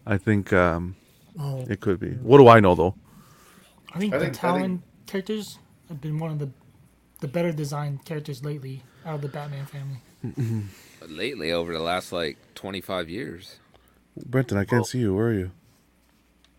I 0.05 0.17
think 0.19 0.53
um, 0.53 0.97
Oh, 1.39 1.65
it 1.69 1.79
could 1.81 2.01
be. 2.01 2.11
What 2.15 2.39
do 2.39 2.49
I 2.49 2.59
know 2.59 2.75
though? 2.75 2.97
I 3.95 3.99
think 4.01 4.13
I 4.15 4.19
the 4.19 4.25
think- 4.25 4.37
Talon 4.37 4.63
think- 4.63 4.83
characters 5.07 5.59
have 5.89 6.01
been 6.01 6.19
one 6.19 6.31
of 6.33 6.39
the 6.41 6.51
the 7.21 7.29
better 7.29 7.53
designed 7.53 8.05
characters 8.07 8.43
lately 8.45 8.83
out 9.05 9.17
of 9.17 9.21
the 9.21 9.29
Batman 9.29 9.67
family. 9.67 9.99
But 10.23 11.11
lately, 11.11 11.53
over 11.53 11.73
the 11.73 11.81
last 11.81 12.13
like 12.13 12.37
25 12.55 13.09
years. 13.09 13.57
Brenton, 14.27 14.59
I 14.59 14.65
can't 14.65 14.87
see 14.87 14.99
you. 14.99 15.15
Where 15.15 15.29
are 15.29 15.33
you? 15.33 15.51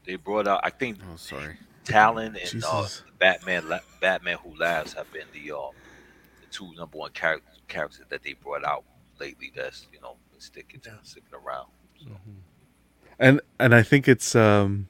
They 0.05 0.15
brought 0.15 0.47
out. 0.47 0.61
I 0.63 0.69
think 0.71 0.97
Oh, 1.11 1.15
sorry. 1.15 1.57
Talon 1.83 2.35
and 2.35 2.63
uh, 2.67 2.87
Batman. 3.19 3.63
Batman 3.99 4.37
Who 4.43 4.57
Laughs 4.57 4.93
have 4.93 5.11
been 5.13 5.27
the 5.33 5.51
um 5.51 5.71
the 6.41 6.47
two 6.51 6.73
number 6.75 6.97
one 6.97 7.11
char- 7.13 7.41
characters 7.67 8.05
that 8.09 8.23
they 8.23 8.33
brought 8.33 8.63
out 8.63 8.83
lately. 9.19 9.51
That's 9.55 9.87
you 9.93 10.01
know 10.01 10.15
been 10.31 10.39
sticking 10.41 10.81
sticking 11.03 11.29
around. 11.33 11.67
And 13.19 13.41
and 13.59 13.75
I 13.75 13.83
think 13.83 14.07
it's 14.07 14.35
um, 14.35 14.87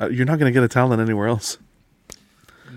uh, 0.00 0.08
you're 0.08 0.24
not 0.24 0.38
gonna 0.38 0.52
get 0.52 0.62
a 0.62 0.68
Talon 0.68 1.00
anywhere 1.00 1.28
else. 1.28 1.58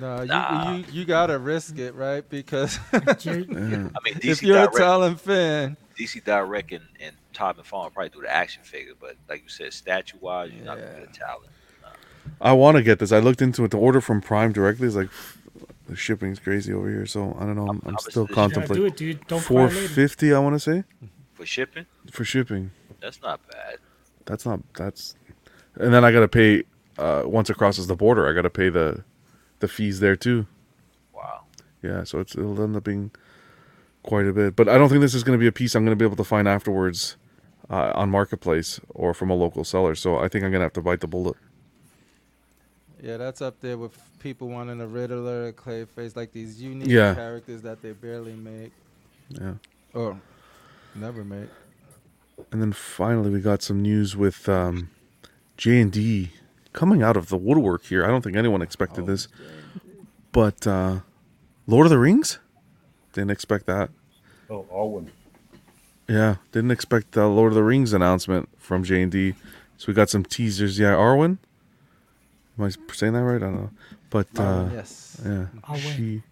No, 0.03 0.21
you, 0.21 0.27
Nah. 0.27 0.75
you 0.75 0.84
you 0.91 1.05
gotta 1.05 1.38
risk 1.39 1.77
it, 1.77 1.95
right? 1.95 2.27
Because 2.27 2.77
I 2.93 2.97
mean, 2.97 3.91
DC 4.15 4.25
if 4.25 4.43
you're 4.43 4.57
Direct, 4.57 4.75
a 4.75 4.80
Talon 4.80 5.15
fan, 5.15 5.77
DC 5.97 6.23
Direct 6.23 6.71
and, 6.73 6.84
and 6.99 7.15
Todd 7.34 7.57
and 7.57 7.65
Fawn 7.65 7.89
probably 7.91 8.09
do 8.09 8.21
the 8.21 8.31
action 8.34 8.63
figure, 8.63 8.93
but 8.99 9.15
like 9.30 9.41
you 9.43 9.49
said, 9.49 9.73
statue 9.73 10.17
wise, 10.19 10.51
you're 10.51 10.65
not 10.65 10.77
gonna 10.77 10.91
get 10.99 11.09
a 11.09 11.19
Talon. 11.19 11.47
I 12.41 12.53
want 12.53 12.77
to 12.77 12.84
get 12.84 12.99
this. 12.99 13.11
I 13.11 13.19
looked 13.19 13.41
into 13.41 13.63
it. 13.65 13.71
The 13.71 13.77
order 13.77 14.01
from 14.01 14.21
Prime 14.21 14.51
directly 14.53 14.88
is 14.88 14.95
like 14.95 15.09
the 15.88 15.95
shipping's 15.95 16.39
crazy 16.39 16.73
over 16.73 16.89
here. 16.89 17.05
So 17.05 17.35
I 17.39 17.45
don't 17.45 17.55
know. 17.55 17.67
I'm, 17.67 17.81
I'm 17.85 17.89
I'm 17.95 17.97
still 17.99 18.25
just- 18.27 18.38
Yeah, 18.38 18.47
do 18.47 18.53
contemplating. 18.53 18.85
it, 18.88 18.97
dude. 18.97 19.27
Don't 19.27 19.41
Four 19.41 19.67
cry 19.67 19.75
later. 19.77 19.88
fifty. 19.89 20.34
I 20.34 20.39
want 20.39 20.55
to 20.55 20.59
say 20.59 20.84
For 21.34 21.45
shipping, 21.45 21.85
for 22.11 22.23
shipping. 22.25 22.71
that's 23.01 23.21
not 23.21 23.39
bad. 23.49 23.77
That's 24.25 24.45
not. 24.45 24.59
That's. 24.75 25.15
And 25.75 25.93
then 25.93 26.03
I 26.05 26.11
gotta 26.11 26.27
pay. 26.27 26.63
Uh, 26.97 27.23
once 27.25 27.49
it 27.49 27.57
crosses 27.57 27.88
the 27.88 27.95
border, 27.95 28.30
I 28.30 28.34
gotta 28.34 28.49
pay 28.51 28.69
the, 28.69 29.03
the 29.64 29.68
fees 29.68 29.99
there 29.99 30.15
too. 30.15 30.45
Wow. 31.14 31.45
Yeah, 31.81 32.03
so 32.03 32.19
it's, 32.19 32.35
it'll 32.35 32.61
end 32.61 32.76
up 32.76 32.84
being 32.84 33.10
quite 34.03 34.27
a 34.27 34.34
bit. 34.34 34.56
But 34.56 34.68
I 34.69 34.77
don't 34.77 34.90
think 34.90 35.02
this 35.02 35.15
is 35.15 35.23
going 35.23 35.38
to 35.40 35.41
be 35.41 35.48
a 35.48 35.52
piece 35.52 35.73
I'm 35.73 35.84
going 35.85 35.98
to 35.98 36.02
be 36.02 36.06
able 36.06 36.18
to 36.18 36.23
find 36.23 36.48
afterwards 36.48 37.15
uh, 37.69 37.94
on 37.95 38.10
marketplace 38.10 38.80
or 38.90 39.14
from 39.14 39.30
a 39.31 39.35
local 39.35 39.64
seller. 39.64 39.95
So 39.95 40.18
I 40.19 40.27
think 40.27 40.44
I'm 40.44 40.52
going 40.52 40.60
to 40.60 40.65
have 40.65 40.73
to 40.73 40.81
bite 40.81 40.99
the 40.99 41.07
bullet. 41.07 41.38
yeah, 43.02 43.18
that's 43.18 43.41
up 43.41 43.60
there 43.61 43.77
with 43.77 43.98
people 44.19 44.48
wanting 44.49 44.80
a 44.81 44.88
Riddler, 44.88 45.48
a 45.48 45.53
Clayface, 45.53 46.15
like 46.15 46.31
these 46.34 46.61
unique 46.61 46.88
Yeah. 46.88 47.14
characters 47.15 47.61
that 47.64 47.81
they 47.81 47.91
barely 47.94 48.34
make 48.34 48.72
Yeah. 49.30 49.53
or 49.94 50.19
never 50.95 51.23
make. 51.23 51.49
And 52.52 52.61
then 52.61 52.72
finally, 52.73 53.30
we 53.30 53.40
got 53.41 53.61
some 53.61 53.81
news 53.81 54.15
with 54.15 54.48
um, 54.49 54.90
J 55.57 55.81
and 55.81 55.91
D 55.91 56.31
coming 56.73 57.01
out 57.01 57.15
of 57.15 57.29
the 57.29 57.37
woodwork 57.37 57.85
here. 57.85 58.03
I 58.03 58.07
don't 58.07 58.21
think 58.23 58.35
anyone 58.35 58.61
expected 58.61 59.05
this, 59.05 59.27
but 60.31 60.67
uh, 60.67 60.99
Lord 61.67 61.85
of 61.85 61.91
the 61.91 61.99
Rings 61.99 62.39
didn't 63.13 63.31
expect 63.31 63.65
that. 63.67 63.89
Oh, 64.49 64.65
Alwyn. 64.71 65.11
Yeah, 66.07 66.35
didn't 66.51 66.71
expect 66.71 67.13
the 67.13 67.27
Lord 67.27 67.53
of 67.53 67.55
the 67.55 67.63
Rings 67.63 67.93
announcement 67.93 68.49
from 68.57 68.83
J 68.83 69.03
and 69.03 69.11
D. 69.11 69.35
So 69.77 69.85
we 69.87 69.93
got 69.93 70.09
some 70.09 70.23
teasers. 70.23 70.77
Yeah, 70.77 70.93
Arwen. 70.93 71.37
Am 72.57 72.65
I 72.65 72.71
saying 72.91 73.13
that 73.13 73.23
right? 73.23 73.37
I 73.37 73.39
don't 73.39 73.55
know, 73.55 73.69
but 74.09 74.27
uh, 74.37 74.69
yes. 74.73 75.21
yeah, 75.23 75.45
Arwen. 75.63 75.95
she 75.95 76.23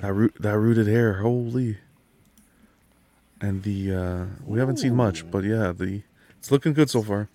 that 0.00 0.12
root 0.12 0.34
that 0.40 0.58
rooted 0.58 0.86
hair, 0.86 1.14
holy. 1.14 1.78
And 3.40 3.62
the 3.62 3.94
uh 3.94 4.24
we 4.46 4.58
haven't 4.58 4.78
seen 4.78 4.94
much, 4.94 5.30
but 5.30 5.44
yeah, 5.44 5.72
the 5.72 6.02
it's 6.38 6.50
looking 6.50 6.72
good 6.72 6.88
so 6.88 7.02
far. 7.02 7.28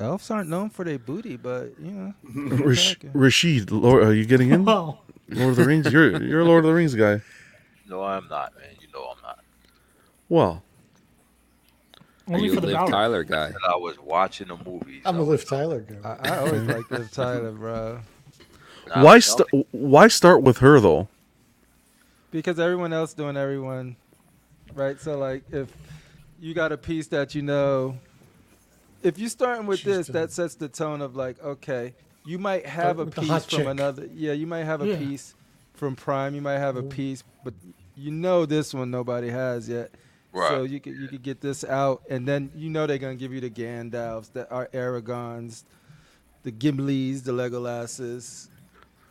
Elves 0.00 0.30
aren't 0.30 0.48
known 0.48 0.70
for 0.70 0.84
their 0.84 0.98
booty, 0.98 1.36
but 1.36 1.72
you 1.80 1.90
know. 1.90 2.14
Rash- 2.64 2.96
Rashid, 3.12 3.70
Lord, 3.70 4.02
are 4.02 4.12
you 4.14 4.24
getting 4.24 4.50
in? 4.50 4.66
Oh. 4.68 4.98
Lord 5.30 5.50
of 5.50 5.56
the 5.56 5.64
Rings. 5.64 5.90
You're 5.90 6.22
you're 6.22 6.40
a 6.40 6.44
Lord 6.44 6.64
of 6.64 6.68
the 6.68 6.74
Rings 6.74 6.94
guy. 6.94 7.22
No, 7.88 8.02
I'm 8.02 8.28
not, 8.28 8.54
man. 8.56 8.68
You 8.80 8.88
know 8.92 9.04
I'm 9.16 9.22
not. 9.22 9.38
Well, 10.28 10.62
Are 12.28 12.34
Only 12.34 12.46
you 12.48 12.52
for 12.52 12.58
a 12.58 12.60
the 12.60 12.66
Liv 12.68 12.76
dollar. 12.76 12.90
Tyler 12.90 13.24
guy? 13.24 13.46
And 13.46 13.56
I 13.66 13.76
was 13.76 13.98
watching 13.98 14.48
the 14.48 14.56
movies. 14.58 15.00
I'm 15.06 15.14
I 15.16 15.18
a 15.18 15.20
was- 15.22 15.28
Liv 15.40 15.48
Tyler 15.48 15.80
guy. 15.80 16.18
I, 16.22 16.28
I 16.28 16.38
always 16.38 16.62
like 16.76 16.88
this 16.90 17.10
Tyler, 17.10 17.52
bro. 17.52 18.00
Nah, 18.88 19.02
why 19.02 19.18
tell 19.20 19.46
st- 19.50 19.66
why 19.70 20.08
start 20.08 20.42
with 20.42 20.58
her 20.58 20.78
though? 20.78 21.08
Because 22.30 22.58
everyone 22.58 22.92
else 22.92 23.14
doing 23.14 23.36
everyone, 23.38 23.96
right? 24.74 25.00
So 25.00 25.16
like, 25.16 25.44
if 25.52 25.72
you 26.38 26.52
got 26.52 26.70
a 26.72 26.76
piece 26.76 27.06
that 27.08 27.34
you 27.34 27.40
know, 27.40 27.96
if 29.04 29.18
you're 29.18 29.28
starting 29.28 29.66
with 29.66 29.78
She's 29.80 29.84
this, 29.96 30.06
doing- 30.08 30.14
that 30.22 30.32
sets 30.32 30.54
the 30.56 30.68
tone 30.68 31.00
of 31.00 31.14
like, 31.14 31.40
okay, 31.42 31.94
you 32.24 32.38
might 32.38 32.66
have 32.66 32.98
a 32.98 33.06
piece 33.06 33.44
from 33.44 33.58
chick. 33.58 33.66
another. 33.66 34.08
Yeah, 34.14 34.32
you 34.32 34.46
might 34.46 34.64
have 34.64 34.80
a 34.82 34.88
Yeah. 34.88 34.96
piece 34.98 35.34
from 35.74 35.94
Prime. 35.94 36.34
You 36.34 36.40
might 36.42 36.58
have 36.58 36.76
a 36.76 36.82
piece, 36.82 37.22
but 37.44 37.54
you 37.96 38.10
know 38.10 38.46
this 38.46 38.72
one 38.74 38.90
nobody 38.90 39.28
has 39.28 39.68
yet. 39.68 39.90
Right. 40.32 40.48
So 40.48 40.62
you 40.64 40.80
could 40.80 40.96
you 40.96 41.06
could 41.06 41.22
get 41.22 41.40
this 41.40 41.62
out, 41.64 42.02
and 42.10 42.26
then 42.26 42.50
you 42.56 42.68
know 42.70 42.86
they're 42.88 42.98
gonna 42.98 43.14
give 43.14 43.32
you 43.32 43.40
the 43.40 43.50
Gandalfs, 43.50 44.32
the 44.32 44.50
Ar- 44.50 44.68
Aragorns, 44.72 45.62
the 46.42 46.50
Gimlis, 46.50 47.22
the 47.22 47.32
Legolases. 47.32 48.48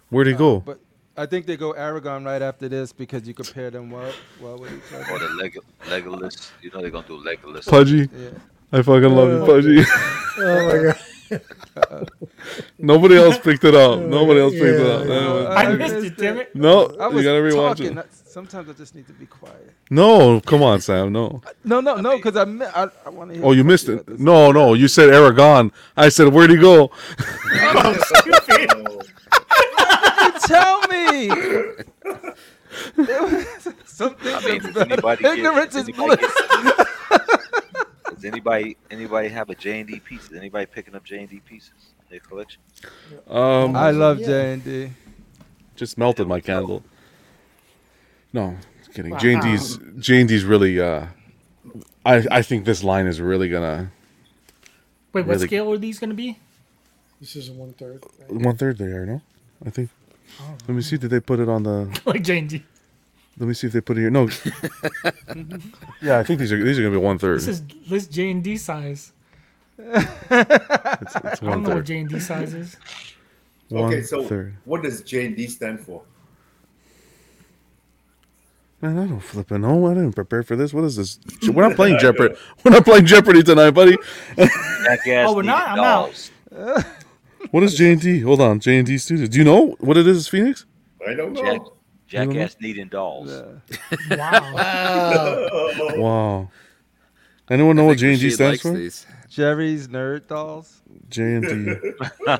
Where'd 0.10 0.28
he 0.28 0.34
Uh, 0.34 0.38
go? 0.38 0.60
But 0.60 0.80
I 1.15 1.26
think 1.28 1.45
they 1.45 1.56
go 1.56 1.74
Aragorn 1.74 2.26
right 2.26 2.41
after 2.41 2.68
this 2.68 2.91
because 2.91 3.26
you 3.28 3.34
compare 3.34 3.70
them 3.72 3.90
well, 3.91 4.11
well 4.41 4.57
with 4.57 4.72
each 4.74 5.10
Or 5.11 5.20
the 5.20 5.30
Leg- 5.36 5.60
Legolas. 5.86 6.49
You 6.61 6.72
know 6.72 6.82
they're 6.82 6.90
gonna 6.90 7.07
do 7.07 7.24
Legolas. 7.24 7.68
Pudgy, 7.70 8.10
Yeah. 8.14 8.30
I 8.74 8.82
fucking 8.82 9.16
love 9.16 9.30
you, 9.30 9.44
Uh, 9.44 9.45
Pudgy. 9.45 9.84
Oh 10.36 10.68
my 10.68 10.94
god. 11.36 12.10
Nobody 12.80 13.16
else 13.18 13.38
picked 13.38 13.64
it 13.64 13.76
up. 13.76 14.00
Nobody 14.00 14.40
else 14.40 14.54
picked 14.54 14.64
it 14.64 14.86
up. 14.86 15.06
yeah. 15.08 15.14
Anyway. 15.16 15.45
I 15.45 15.64
I 15.64 15.76
missed 15.76 15.94
missed 15.94 16.06
it, 16.08 16.18
damn 16.18 16.38
it. 16.38 16.41
it. 16.41 16.56
No, 16.56 16.86
I 17.00 17.08
you 17.10 17.14
was 17.16 17.24
gotta 17.24 17.40
rewatch 17.40 17.78
talking. 17.78 17.98
it. 18.00 18.08
Sometimes 18.14 18.68
I 18.70 18.74
just 18.74 18.95
need 18.95 19.06
to 19.08 19.14
be 19.14 19.26
quiet. 19.28 19.72
No, 19.91 20.41
come 20.41 20.64
on, 20.64 20.82
Sam. 20.82 21.14
No. 21.14 21.41
No, 21.64 21.82
no, 21.82 21.95
no, 21.98 22.18
because 22.18 22.36
I, 22.36 22.45
mi- 22.45 22.66
I, 22.66 22.88
I 23.06 23.10
want 23.10 23.30
to 23.32 23.38
hear. 23.38 23.45
Oh, 23.45 23.52
you 23.52 23.64
missed 23.64 23.90
it. 23.90 24.06
to 24.08 24.18
say. 24.18 24.24
No, 24.24 24.52
no. 24.52 24.74
You 24.74 24.88
said 24.88 25.10
Aragorn. 25.10 25.72
I 25.95 26.10
said, 26.10 26.34
where'd 26.34 26.50
he 26.50 26.58
go? 26.58 26.90
Oh, 27.76 27.98
stupid. 28.16 28.70
Oh, 29.32 30.32
Tell 30.45 30.82
me. 30.90 31.30
Some 33.86 34.16
I 34.20 34.41
things 34.41 34.64
mean, 34.64 34.66
are 34.66 34.72
does 34.74 34.78
anybody 34.78 35.22
get, 35.24 35.38
Ignorance 35.38 35.74
does 35.74 35.88
is 35.90 35.95
bliss. 35.95 36.20
get- 38.24 38.32
does 38.32 38.34
anybody 38.34 38.78
anybody 38.91 39.30
have 39.30 39.50
a 39.50 39.56
J 39.56 39.80
and 39.82 39.90
D 39.90 40.00
piece? 40.00 40.30
Is 40.32 40.38
anybody 40.38 40.66
picking 40.66 40.95
up 40.95 41.04
J 41.04 41.20
and 41.20 41.30
D 41.30 41.40
pieces 41.45 41.72
in 42.00 42.06
their 42.10 42.20
collection? 42.20 42.62
Um, 43.28 43.76
I 43.76 43.91
love 43.91 44.20
Yeah. 44.20 44.28
J 44.28 44.54
and 44.54 44.64
D. 44.64 44.90
just 45.76 45.98
melted 45.98 46.28
my 46.28 46.40
candle. 46.40 46.84
No, 48.32 48.58
just 48.80 48.94
kidding. 48.94 49.18
J 49.20 49.34
and 49.34 49.41
D's 49.44 49.78
J 50.00 50.20
and 50.22 50.30
D's 50.30 50.44
really. 50.45 50.80
Uh, 50.80 51.08
I 52.06 52.26
I 52.32 52.41
think 52.41 52.66
this 52.66 52.84
line 52.84 53.08
is 53.08 53.22
really 53.22 53.50
gonna 53.50 53.91
Wait, 55.14 55.28
what 55.28 55.36
Really- 55.36 55.48
scale 55.48 55.72
are 55.72 55.78
these 55.78 56.00
going 56.00 56.10
to 56.10 56.16
be? 56.16 56.40
This 57.22 57.36
is 57.36 57.48
a 57.50 57.54
one 57.54 57.74
third. 57.74 58.04
Right? 58.20 58.32
one 58.32 58.58
third. 58.58 58.80
They 58.80 58.86
are 58.86 59.06
no. 59.06 59.22
I 59.64 59.70
think. 59.70 59.91
Let 60.68 60.70
me 60.70 60.82
see. 60.82 60.98
Did 60.98 61.12
they 61.12 61.20
put 61.20 61.40
it 61.40 61.48
on 61.48 61.62
the? 61.64 62.02
like 62.06 62.24
J&D. 62.24 62.64
Let 63.38 63.47
me 63.47 63.53
see 63.53 63.68
if 63.68 63.73
they 63.73 63.81
put 63.81 63.97
it 63.97 64.01
here. 64.01 64.10
No. 64.10 64.30
yeah, 66.01 66.19
I 66.19 66.23
think 66.23 66.39
these 66.39 66.51
are 66.51 66.64
these 66.64 66.77
are 66.77 66.84
gonna 66.84 66.91
be 66.91 67.03
one 67.03 67.18
third. 67.18 67.39
This 67.39 67.47
is 67.47 67.64
this 67.88 68.07
J&D 68.07 68.57
size. 68.57 69.11
It's, 69.80 70.05
it's 70.30 71.15
I 71.15 71.35
don't 71.41 71.49
one 71.49 71.64
know 71.64 71.76
what. 71.76 71.85
J&D 71.85 72.19
size 72.19 72.53
is. 72.53 72.77
One 73.69 73.85
okay, 73.85 74.03
so 74.03 74.23
third. 74.23 74.55
what 74.65 74.84
does 74.84 75.01
J 75.01 75.26
and 75.26 75.35
D 75.35 75.47
stand 75.47 75.80
for? 75.80 76.03
Man, 78.81 78.99
I 78.99 79.07
don't 79.07 79.19
flipping 79.19 79.61
know. 79.61 79.88
I 79.88 79.93
didn't 79.93 80.14
prepare 80.14 80.43
for 80.43 80.55
this. 80.55 80.73
What 80.73 80.84
is 80.84 80.97
this? 80.97 81.19
We're 81.49 81.68
not 81.68 81.76
playing 81.76 81.97
Jeopardy. 81.99 82.35
We're 82.64 82.72
not 82.72 82.84
playing 82.84 83.05
Jeopardy 83.05 83.41
tonight, 83.41 83.72
buddy. 83.72 83.97
Jackass 84.38 85.30
Oh, 85.30 85.35
we're 85.35 85.41
not? 85.41 85.69
I'm 85.69 85.80
out. 85.80 86.31
What 87.51 87.64
is 87.64 87.76
J 87.76 87.93
and 87.93 88.01
D? 88.01 88.19
Hold 88.19 88.41
on, 88.41 88.60
J 88.60 88.77
and 88.77 88.85
D 88.85 88.97
Studios. 88.97 89.30
Do 89.30 89.38
you 89.38 89.43
know 89.43 89.76
what 89.80 89.97
it 89.97 90.05
is, 90.05 90.27
Phoenix? 90.27 90.65
I 91.07 91.14
don't 91.14 91.34
Jack, 91.35 91.61
know. 91.61 91.73
Jackass 92.08 92.56
needing 92.60 92.88
dolls. 92.88 93.32
Yeah. 93.32 94.18
Wow. 94.18 95.70
Wow. 95.98 96.52
Anyone 97.50 97.76
know 97.76 97.84
what 97.86 98.00
think 98.00 98.02
J 98.02 98.12
and 98.14 98.20
D 98.22 98.30
stands 98.30 98.52
likes 98.52 98.62
for? 98.62 98.72
these. 98.78 99.06
Jerry's 99.30 99.88
Nerd 99.90 100.28
Dolls. 100.28 100.82
J 101.10 101.24
and 101.36 101.44
D. 101.44 101.92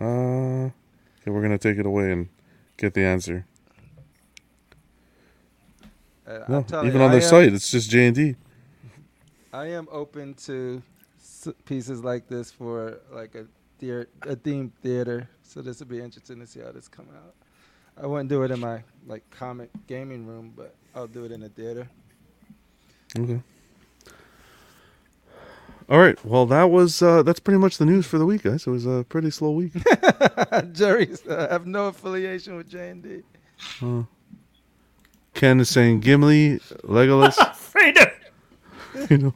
Uh, 0.00 0.04
okay, 0.04 0.72
we're 1.26 1.42
gonna 1.42 1.58
take 1.58 1.78
it 1.78 1.86
away 1.86 2.10
and 2.10 2.28
get 2.76 2.94
the 2.94 3.02
answer. 3.04 3.46
Uh, 6.26 6.38
No, 6.48 6.64
even 6.84 6.94
you, 7.00 7.02
on 7.02 7.10
their 7.12 7.20
am- 7.22 7.28
site, 7.28 7.52
it's 7.52 7.70
just 7.70 7.88
J 7.90 8.06
and 8.06 8.16
D. 8.16 8.34
I 9.52 9.66
am 9.66 9.86
open 9.92 10.34
to 10.46 10.82
s- 11.20 11.48
pieces 11.66 12.02
like 12.02 12.26
this 12.26 12.50
for 12.50 12.98
like 13.12 13.34
a 13.36 13.46
theater, 13.82 14.08
a 14.22 14.36
themed 14.36 14.70
theater. 14.80 15.28
So 15.42 15.60
this 15.60 15.80
would 15.80 15.88
be 15.88 16.00
interesting 16.00 16.38
to 16.38 16.46
see 16.46 16.60
how 16.60 16.70
this 16.70 16.86
come 16.86 17.08
out. 17.14 17.34
I 18.00 18.06
wouldn't 18.06 18.30
do 18.30 18.44
it 18.44 18.52
in 18.52 18.60
my 18.60 18.82
like 19.06 19.28
comic 19.30 19.70
gaming 19.88 20.24
room, 20.24 20.52
but 20.56 20.74
I'll 20.94 21.08
do 21.08 21.24
it 21.24 21.32
in 21.32 21.42
a 21.42 21.48
theater. 21.48 21.88
Okay. 23.18 23.42
All 25.88 25.98
right. 25.98 26.24
Well, 26.24 26.46
that 26.46 26.70
was 26.70 27.02
uh, 27.02 27.24
that's 27.24 27.40
pretty 27.40 27.58
much 27.58 27.78
the 27.78 27.84
news 27.84 28.06
for 28.06 28.18
the 28.18 28.24
week, 28.24 28.44
guys. 28.44 28.66
It 28.66 28.70
was 28.70 28.86
a 28.86 29.04
pretty 29.08 29.30
slow 29.30 29.50
week. 29.50 29.72
Jerry's 30.72 31.26
uh, 31.26 31.48
have 31.50 31.66
no 31.66 31.88
affiliation 31.88 32.56
with 32.56 32.70
J 32.70 32.90
and 32.90 33.02
D. 33.02 33.22
Ken 35.34 35.58
is 35.58 35.68
saying 35.68 36.00
Gimli, 36.00 36.60
Legolas. 36.84 37.34
Fredo. 37.72 38.10
you 39.10 39.18
know. 39.18 39.34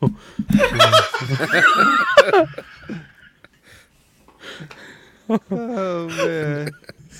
Oh 5.28 6.08
man, 6.08 6.70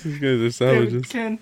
These 0.03 0.19
guys 0.19 0.23
are 0.23 0.39
Ken, 0.39 0.51
savages. 0.51 1.05
Ken. 1.07 1.39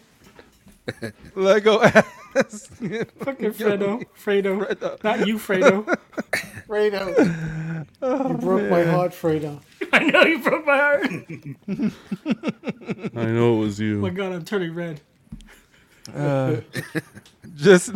Lego 1.36 1.82
ass. 1.84 2.04
Fucking 2.36 3.54
Fredo. 3.54 4.04
Fredo. 4.24 5.04
Not 5.04 5.28
you, 5.28 5.38
Fredo. 5.38 5.86
Fredo. 6.68 7.08
you 8.30 8.38
broke 8.38 8.70
my 8.70 8.84
heart, 8.84 9.12
Fredo. 9.14 9.62
I 9.94 10.00
know 10.06 10.24
you 10.24 10.40
broke 10.40 10.66
my 10.66 10.78
heart. 10.78 11.06
I 13.16 13.26
know 13.26 13.56
it 13.56 13.60
was 13.60 13.80
you. 13.80 14.00
Oh 14.00 14.02
my 14.02 14.10
god, 14.10 14.34
I'm 14.34 14.44
turning 14.44 14.74
red. 14.74 15.02
Uh, 16.16 16.58
just 17.56 17.92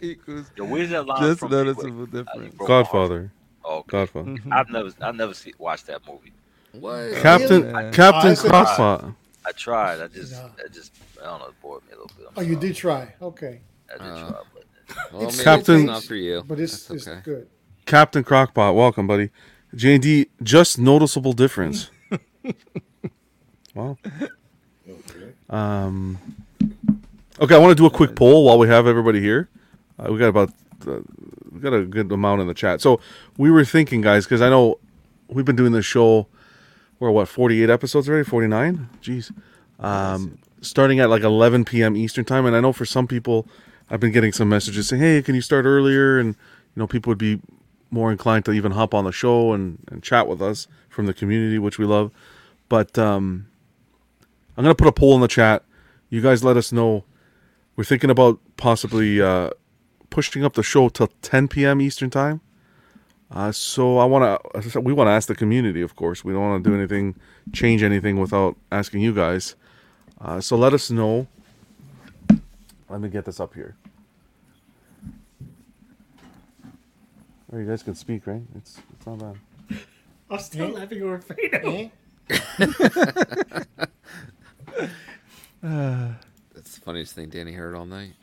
equals 0.00 0.50
Yo, 0.56 0.64
where's 0.64 0.90
that 0.90 1.06
just 1.18 1.42
noticeable 1.42 2.06
difference. 2.06 2.54
broke 2.56 2.58
heart. 2.58 2.68
Godfather. 2.68 3.32
Oh, 3.68 3.78
okay. 3.78 3.88
Godfather. 3.88 4.36
I've 4.52 4.70
never, 4.70 4.90
I've 5.00 5.16
never 5.16 5.34
see, 5.34 5.52
watched 5.58 5.86
that 5.88 6.00
movie. 6.06 6.32
What? 6.72 7.14
Captain 7.16 7.72
Really? 7.72 7.90
Captain 7.92 8.30
I 8.30 8.34
said- 8.34 8.50
Crockpot. 8.50 9.14
I 9.44 9.52
tried. 9.52 10.00
I 10.00 10.06
just, 10.08 10.32
No. 10.32 10.50
I 10.64 10.68
just, 10.72 10.92
I 11.20 11.24
don't 11.26 11.38
know. 11.40 11.46
It 11.46 11.60
bored 11.62 11.82
me 11.86 11.92
a 11.92 11.96
little 11.96 12.10
bit. 12.16 12.26
I'm 12.28 12.32
Oh, 12.36 12.40
you 12.42 12.56
did 12.56 12.74
try. 12.76 13.12
Okay. 13.22 13.60
I 13.92 13.98
did 13.98 14.02
Uh, 14.12 14.30
try, 14.30 14.40
but 14.54 15.12
Well, 15.12 15.22
It's 15.28 15.42
Captain- 15.42 15.76
it's 15.80 15.84
not 15.86 16.04
for 16.04 16.14
you. 16.14 16.42
But 16.46 16.60
it's, 16.60 16.86
That's 16.86 17.02
it's 17.06 17.08
okay. 17.08 17.20
good. 17.24 17.48
Captain 17.86 18.22
Crockpot. 18.24 18.74
Welcome, 18.74 19.06
buddy. 19.06 19.30
J 19.74 19.94
and 19.94 20.02
D. 20.02 20.26
Just 20.42 20.78
noticeable 20.78 21.32
difference. 21.32 21.90
wow. 23.74 23.96
okay. 24.88 25.32
Um. 25.50 26.18
Okay, 27.40 27.54
I 27.54 27.58
want 27.58 27.70
to 27.70 27.74
do 27.74 27.86
a 27.86 27.90
quick 27.90 28.14
poll 28.16 28.44
while 28.44 28.58
we 28.58 28.66
have 28.68 28.86
everybody 28.86 29.20
here. 29.20 29.48
Uh, 29.98 30.10
we 30.12 30.18
got 30.18 30.28
about 30.28 30.52
uh, 30.86 31.00
got 31.60 31.72
a 31.72 31.84
good 31.84 32.10
amount 32.10 32.40
in 32.40 32.46
the 32.46 32.54
chat. 32.54 32.80
So 32.80 33.00
we 33.36 33.50
were 33.50 33.64
thinking, 33.64 34.00
guys, 34.00 34.24
because 34.24 34.42
I 34.42 34.48
know 34.48 34.78
we've 35.28 35.44
been 35.44 35.56
doing 35.56 35.72
this 35.72 35.86
show. 35.86 36.26
We're 36.98 37.10
what 37.10 37.28
forty 37.28 37.62
eight 37.62 37.70
episodes 37.70 38.08
already, 38.08 38.24
forty 38.24 38.48
nine. 38.48 38.88
Jeez. 39.02 39.30
Um, 39.78 40.38
starting 40.62 40.98
at 41.00 41.10
like 41.10 41.22
eleven 41.22 41.64
p.m. 41.64 41.96
Eastern 41.96 42.24
time, 42.24 42.46
and 42.46 42.56
I 42.56 42.60
know 42.60 42.72
for 42.72 42.86
some 42.86 43.06
people, 43.06 43.46
I've 43.90 44.00
been 44.00 44.12
getting 44.12 44.32
some 44.32 44.48
messages 44.48 44.88
saying, 44.88 45.02
"Hey, 45.02 45.22
can 45.22 45.34
you 45.34 45.42
start 45.42 45.66
earlier?" 45.66 46.18
And 46.18 46.28
you 46.28 46.80
know, 46.80 46.86
people 46.86 47.10
would 47.10 47.18
be 47.18 47.40
more 47.90 48.10
inclined 48.10 48.44
to 48.46 48.52
even 48.52 48.72
hop 48.72 48.94
on 48.94 49.04
the 49.04 49.12
show 49.12 49.52
and, 49.52 49.78
and 49.90 50.02
chat 50.02 50.26
with 50.26 50.42
us 50.42 50.66
from 50.88 51.06
the 51.06 51.14
community, 51.14 51.58
which 51.58 51.78
we 51.78 51.84
love. 51.84 52.10
But 52.68 52.98
um, 52.98 53.46
I'm 54.56 54.64
gonna 54.64 54.74
put 54.74 54.88
a 54.88 54.92
poll 54.92 55.14
in 55.14 55.20
the 55.20 55.28
chat. 55.28 55.64
You 56.08 56.20
guys 56.20 56.42
let 56.42 56.56
us 56.56 56.72
know. 56.72 57.04
We're 57.76 57.84
thinking 57.84 58.10
about 58.10 58.40
possibly 58.56 59.20
uh, 59.20 59.50
pushing 60.16 60.46
up 60.46 60.54
the 60.54 60.62
show 60.62 60.88
till 60.88 61.08
10 61.20 61.46
p.m. 61.48 61.78
Eastern 61.78 62.08
time. 62.08 62.40
Uh, 63.30 63.52
so 63.52 63.98
I 63.98 64.06
want 64.06 64.40
to. 64.64 64.80
We 64.80 64.94
want 64.94 65.08
to 65.08 65.12
ask 65.12 65.28
the 65.28 65.34
community, 65.34 65.82
of 65.82 65.94
course. 65.94 66.24
We 66.24 66.32
don't 66.32 66.40
want 66.40 66.64
to 66.64 66.70
do 66.70 66.74
anything, 66.74 67.16
change 67.52 67.82
anything 67.82 68.18
without 68.18 68.56
asking 68.72 69.02
you 69.02 69.12
guys. 69.12 69.56
Uh, 70.18 70.40
so 70.40 70.56
let 70.56 70.72
us 70.72 70.90
know. 70.90 71.26
Let 72.88 73.02
me 73.02 73.10
get 73.10 73.26
this 73.26 73.40
up 73.40 73.52
here. 73.52 73.76
Oh, 77.52 77.58
you 77.58 77.66
guys 77.66 77.82
can 77.82 77.94
speak, 77.94 78.26
right? 78.26 78.40
It's 78.56 78.80
it's 78.94 79.06
not 79.06 79.18
bad. 79.18 79.36
I'm 80.30 80.38
still 80.38 80.68
laughing 80.68 81.02
over 81.02 81.18
Fredo. 81.18 81.90
That's 86.54 86.74
the 86.74 86.80
funniest 86.80 87.14
thing 87.14 87.28
Danny 87.28 87.52
heard 87.52 87.74
all 87.74 87.84
night. 87.84 88.14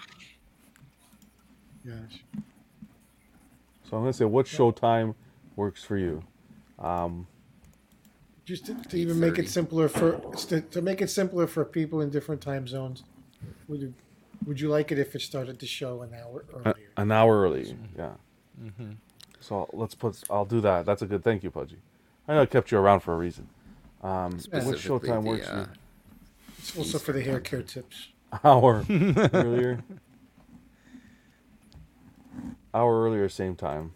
Gosh. 1.85 2.23
So 3.89 3.97
I'm 3.97 4.03
gonna 4.03 4.13
say, 4.13 4.25
what 4.25 4.47
show 4.47 4.71
time 4.71 5.15
works 5.55 5.83
for 5.83 5.97
you? 5.97 6.23
Um, 6.79 7.27
Just 8.45 8.65
to, 8.67 8.75
to 8.75 8.97
even 8.97 9.19
make 9.19 9.37
it 9.37 9.49
simpler 9.49 9.87
for 9.87 10.19
to, 10.47 10.61
to 10.61 10.81
make 10.81 11.01
it 11.01 11.09
simpler 11.09 11.47
for 11.47 11.63
people 11.65 12.01
in 12.01 12.09
different 12.09 12.41
time 12.41 12.67
zones. 12.67 13.03
Would 13.67 13.81
you 13.81 13.93
would 14.45 14.59
you 14.59 14.69
like 14.69 14.91
it 14.91 14.99
if 14.99 15.15
it 15.15 15.21
started 15.21 15.59
the 15.59 15.65
show 15.67 16.01
an 16.01 16.13
hour 16.13 16.45
a- 16.53 16.69
earlier? 16.69 16.89
an 16.97 17.11
hour 17.11 17.41
early. 17.41 17.75
Yeah. 17.97 18.11
So 19.39 19.69
let's 19.73 19.95
put. 19.95 20.21
I'll 20.29 20.45
do 20.45 20.61
that. 20.61 20.85
That's 20.85 21.01
a 21.01 21.05
good. 21.05 21.23
Thank 21.23 21.43
you, 21.43 21.51
Pudgy. 21.51 21.77
I 22.27 22.33
know 22.35 22.41
I 22.41 22.45
kept 22.45 22.71
you 22.71 22.77
around 22.77 23.01
for 23.01 23.13
a 23.13 23.17
reason. 23.17 23.47
Um, 24.01 24.31
what 24.31 24.41
show 24.79 24.99
Specifically 24.99 25.09
time 25.09 25.23
the, 25.23 25.29
works 25.29 25.47
for 25.47 25.53
uh, 25.53 25.59
you? 25.59 25.67
It's 26.57 26.77
also 26.77 26.99
for 26.99 27.11
the 27.11 27.21
hair 27.21 27.39
care 27.39 27.61
tips. 27.61 28.07
Hour 28.43 28.85
earlier. 28.89 29.83
Hour 32.73 33.03
earlier, 33.03 33.29
same 33.29 33.55
time. 33.55 33.93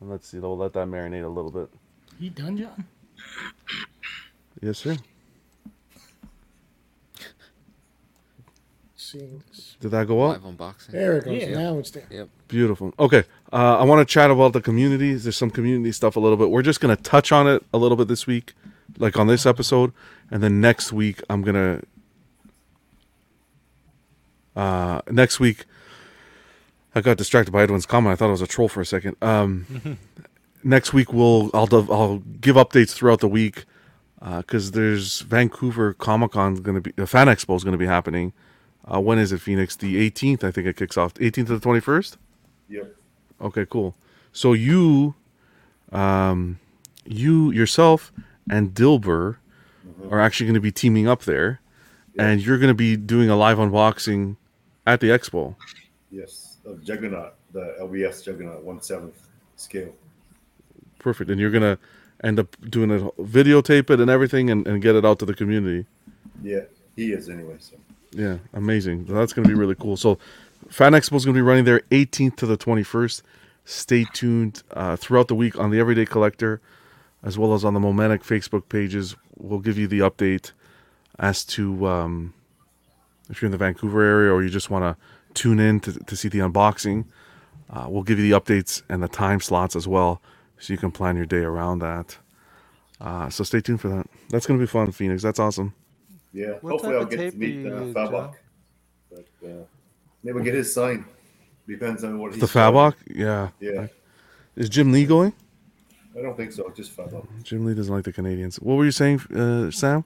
And 0.00 0.10
let's 0.10 0.28
see. 0.28 0.38
We'll 0.38 0.56
let 0.56 0.72
that 0.74 0.86
marinate 0.86 1.24
a 1.24 1.28
little 1.28 1.50
bit. 1.50 1.68
You 2.18 2.30
done, 2.30 2.56
John? 2.56 2.84
Yes, 4.60 4.78
sir. 4.78 4.96
Seeing 8.94 9.42
this. 9.48 9.76
Did 9.80 9.90
that 9.90 10.06
go 10.06 10.22
up? 10.22 10.42
live 10.42 10.54
unboxing. 10.54 10.88
There 10.88 11.16
it 11.16 11.24
goes. 11.24 11.42
Yeah. 11.42 11.54
Now 11.54 11.78
it's 11.78 11.90
there. 11.90 12.06
Yep. 12.10 12.28
Beautiful. 12.46 12.94
Okay. 12.98 13.24
Uh, 13.52 13.78
I 13.78 13.84
want 13.84 14.06
to 14.06 14.10
chat 14.10 14.30
about 14.30 14.52
the 14.52 14.60
community. 14.60 15.14
There's 15.14 15.36
some 15.36 15.50
community 15.50 15.90
stuff 15.92 16.14
a 16.16 16.20
little 16.20 16.36
bit. 16.36 16.50
We're 16.50 16.62
just 16.62 16.80
going 16.80 16.94
to 16.94 17.02
touch 17.02 17.32
on 17.32 17.48
it 17.48 17.64
a 17.72 17.78
little 17.78 17.96
bit 17.96 18.06
this 18.06 18.26
week, 18.26 18.52
like 18.98 19.18
on 19.18 19.26
this 19.26 19.46
episode. 19.46 19.92
And 20.30 20.42
then 20.42 20.60
next 20.60 20.92
week, 20.92 21.22
I'm 21.28 21.42
going 21.42 21.54
to. 24.54 24.60
Uh, 24.60 25.00
next 25.10 25.40
week, 25.40 25.64
I 26.94 27.00
got 27.00 27.16
distracted 27.16 27.52
by 27.52 27.62
Edwin's 27.62 27.86
comment. 27.86 28.12
I 28.12 28.16
thought 28.16 28.28
it 28.28 28.32
was 28.32 28.42
a 28.42 28.46
troll 28.46 28.68
for 28.68 28.80
a 28.80 28.86
second. 28.86 29.16
Um, 29.22 29.98
next 30.64 30.92
week, 30.92 31.12
we'll 31.12 31.50
I'll 31.54 31.68
I'll 31.92 32.18
give 32.40 32.56
updates 32.56 32.92
throughout 32.92 33.20
the 33.20 33.28
week 33.28 33.64
because 34.20 34.72
there's 34.72 35.20
Vancouver 35.20 35.94
Comic 35.94 36.32
Con 36.32 36.56
going 36.56 36.76
to 36.76 36.80
be 36.80 36.92
the 36.92 37.06
Fan 37.06 37.26
Expo 37.28 37.56
is 37.56 37.64
going 37.64 37.72
to 37.72 37.78
be 37.78 37.86
happening. 37.86 38.32
Uh, 38.92 39.00
when 39.00 39.18
is 39.18 39.32
it, 39.32 39.40
Phoenix? 39.40 39.76
The 39.76 40.10
18th, 40.10 40.42
I 40.42 40.50
think 40.50 40.66
it 40.66 40.76
kicks 40.76 40.96
off. 40.96 41.14
18th 41.14 41.46
to 41.46 41.58
the 41.58 41.60
21st. 41.60 42.16
Yep. 42.68 42.96
Okay, 43.40 43.66
cool. 43.66 43.94
So 44.32 44.52
you, 44.52 45.14
um, 45.92 46.58
you 47.04 47.50
yourself 47.52 48.12
and 48.48 48.74
Dilber 48.74 49.36
are 50.10 50.20
actually 50.20 50.46
going 50.46 50.54
to 50.54 50.60
be 50.60 50.72
teaming 50.72 51.06
up 51.06 51.22
there, 51.22 51.60
and 52.18 52.40
you're 52.40 52.58
going 52.58 52.68
to 52.68 52.74
be 52.74 52.96
doing 52.96 53.30
a 53.30 53.36
live 53.36 53.58
unboxing 53.58 54.36
at 54.86 55.00
the 55.00 55.08
expo. 55.08 55.54
Yes, 56.10 56.39
of 56.64 56.84
Juggernaut, 56.84 57.34
the 57.52 57.76
LBS 57.80 58.24
Juggernaut 58.24 58.62
one 58.62 58.80
seventh 58.80 59.28
scale. 59.56 59.94
Perfect, 60.98 61.30
and 61.30 61.40
you're 61.40 61.50
going 61.50 61.62
to 61.62 61.78
end 62.22 62.38
up 62.38 62.56
doing 62.68 62.90
it, 62.90 63.02
videotape 63.18 63.90
it, 63.90 64.00
and 64.00 64.10
everything, 64.10 64.50
and, 64.50 64.66
and 64.66 64.82
get 64.82 64.94
it 64.94 65.04
out 65.04 65.18
to 65.20 65.26
the 65.26 65.34
community. 65.34 65.86
Yeah, 66.42 66.62
he 66.96 67.12
is 67.12 67.28
anyway. 67.28 67.56
So 67.58 67.76
Yeah, 68.12 68.38
amazing. 68.52 69.06
That's 69.06 69.32
going 69.32 69.44
to 69.44 69.48
be 69.48 69.58
really 69.58 69.74
cool. 69.74 69.96
So, 69.96 70.18
Fan 70.68 70.92
Expo 70.92 71.16
is 71.16 71.24
going 71.24 71.34
to 71.34 71.38
be 71.38 71.42
running 71.42 71.64
there 71.64 71.80
18th 71.90 72.36
to 72.36 72.46
the 72.46 72.56
21st. 72.56 73.22
Stay 73.64 74.04
tuned 74.12 74.62
uh, 74.72 74.96
throughout 74.96 75.28
the 75.28 75.34
week 75.34 75.58
on 75.58 75.70
the 75.70 75.78
Everyday 75.78 76.04
Collector, 76.04 76.60
as 77.22 77.38
well 77.38 77.54
as 77.54 77.64
on 77.64 77.74
the 77.74 77.80
Momentic 77.80 78.22
Facebook 78.22 78.68
pages. 78.68 79.16
We'll 79.36 79.60
give 79.60 79.78
you 79.78 79.86
the 79.86 80.00
update 80.00 80.52
as 81.18 81.44
to 81.44 81.86
um, 81.86 82.34
if 83.28 83.40
you're 83.40 83.46
in 83.46 83.52
the 83.52 83.58
Vancouver 83.58 84.02
area 84.02 84.32
or 84.32 84.42
you 84.42 84.50
just 84.50 84.70
want 84.70 84.84
to 84.84 85.02
tune 85.34 85.58
in 85.60 85.80
to, 85.80 85.92
to 85.92 86.16
see 86.16 86.28
the 86.28 86.38
unboxing. 86.38 87.04
Uh, 87.68 87.86
we'll 87.88 88.02
give 88.02 88.18
you 88.18 88.28
the 88.30 88.38
updates 88.40 88.82
and 88.88 89.02
the 89.02 89.08
time 89.08 89.40
slots 89.40 89.76
as 89.76 89.86
well, 89.86 90.20
so 90.58 90.72
you 90.72 90.78
can 90.78 90.90
plan 90.90 91.16
your 91.16 91.26
day 91.26 91.38
around 91.44 91.78
that. 91.80 92.18
Uh, 93.00 93.30
so 93.30 93.44
stay 93.44 93.60
tuned 93.60 93.80
for 93.80 93.88
that. 93.88 94.06
That's 94.30 94.46
going 94.46 94.58
to 94.58 94.62
be 94.62 94.66
fun, 94.68 94.90
Phoenix. 94.92 95.22
That's 95.22 95.38
awesome. 95.38 95.72
yeah, 96.32 96.54
What 96.60 96.72
hopefully 96.72 96.96
I'll 96.96 97.04
get 97.06 97.32
to 97.32 97.38
meet 97.38 97.54
you 97.54 97.72
uh, 97.74 97.80
Fabok. 97.94 98.34
But 99.10 99.26
uh, 99.44 99.64
maybe 100.22 100.42
get 100.42 100.54
his 100.54 100.72
sign. 100.74 101.04
Depends 101.66 102.02
on 102.04 102.18
what 102.18 102.32
he's 102.32 102.40
The 102.40 102.48
selling. 102.48 102.74
Fabok, 102.74 102.94
yeah. 103.14 103.50
Yeah, 103.60 103.86
Is 104.56 104.68
Jim 104.68 104.90
Lee 104.92 105.06
going? 105.06 105.32
I 106.18 106.22
don't 106.22 106.36
think 106.36 106.50
so. 106.52 106.68
Just 106.70 106.94
Fabok. 106.96 107.26
Jim 107.44 107.64
Lee 107.64 107.74
doesn't 107.74 107.94
like 107.94 108.04
the 108.04 108.12
Canadians. 108.12 108.56
What 108.56 108.74
were 108.74 108.84
you 108.84 108.90
saying, 108.90 109.20
uh, 109.34 109.70
Sam? 109.70 110.04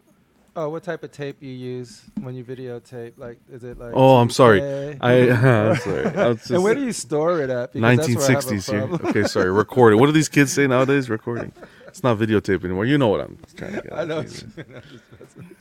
Oh, 0.56 0.68
what 0.68 0.84
type 0.84 1.02
of 1.02 1.10
tape 1.10 1.42
you 1.42 1.50
use 1.50 2.02
when 2.20 2.36
you 2.36 2.44
videotape? 2.44 3.14
Like, 3.16 3.38
is 3.50 3.64
it 3.64 3.76
like? 3.76 3.90
Oh, 3.92 4.18
I'm 4.18 4.30
sorry. 4.30 4.60
2K? 4.60 4.98
I 5.00 5.30
I'm 5.70 5.76
sorry. 5.76 6.06
I 6.06 6.28
was 6.28 6.50
and 6.50 6.62
where 6.62 6.74
do 6.76 6.84
you 6.84 6.92
store 6.92 7.40
it 7.40 7.50
at? 7.50 7.72
Because 7.72 7.96
that's 7.96 8.16
where 8.16 8.28
I 8.28 8.32
have 8.34 8.44
a 8.44 8.50
1960s 8.50 8.70
here. 8.70 9.08
Okay, 9.10 9.24
sorry. 9.24 9.50
Recording. 9.50 9.98
What 9.98 10.06
do 10.06 10.12
these 10.12 10.28
kids 10.28 10.52
say 10.52 10.68
nowadays? 10.68 11.10
Recording. 11.10 11.52
It's 11.88 12.04
not 12.04 12.18
videotape 12.18 12.64
anymore. 12.64 12.84
You 12.84 12.98
know 12.98 13.08
what 13.08 13.20
I'm 13.20 13.38
trying 13.56 13.72
to 13.74 13.82
get. 13.82 13.92
I 13.92 14.04
know. 14.04 14.24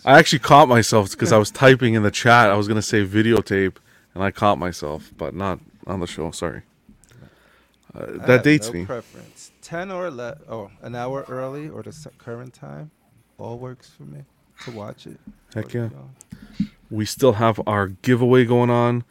I 0.06 0.20
actually 0.20 0.40
caught 0.40 0.68
myself 0.68 1.10
because 1.12 1.32
I 1.32 1.38
was 1.38 1.50
typing 1.50 1.96
in 1.96 2.04
the 2.04 2.12
chat. 2.12 2.52
I 2.52 2.56
was 2.56 2.68
gonna 2.68 2.84
say 2.84 3.04
videotape, 3.04 3.78
and 4.14 4.24
I 4.24 4.30
caught 4.30 4.60
myself, 4.60 5.12
but 5.18 5.34
not 5.34 5.60
on 5.88 6.02
the 6.02 6.08
show. 6.08 6.30
Sorry. 6.30 6.62
Uh, 7.96 8.06
that 8.28 8.44
dates 8.44 8.68
no 8.68 8.74
me. 8.74 8.86
Preference. 8.86 9.52
Ten 9.62 9.92
or 9.92 10.12
le- 10.12 10.38
oh, 10.48 10.70
an 10.84 10.94
hour 10.94 11.26
early 11.28 11.68
or 11.68 11.82
the 11.82 12.12
current 12.20 12.54
time, 12.54 12.92
all 13.40 13.58
works 13.58 13.90
for 13.90 14.04
me 14.04 14.24
to 14.66 14.72
watch 14.72 15.08
it. 15.08 15.20
Heck 15.54 15.74
yeah. 15.74 15.90
We 16.90 17.06
still 17.06 17.34
have 17.34 17.60
our 17.68 17.88
giveaway 17.88 18.46
going 18.46 18.70
on. 18.70 19.04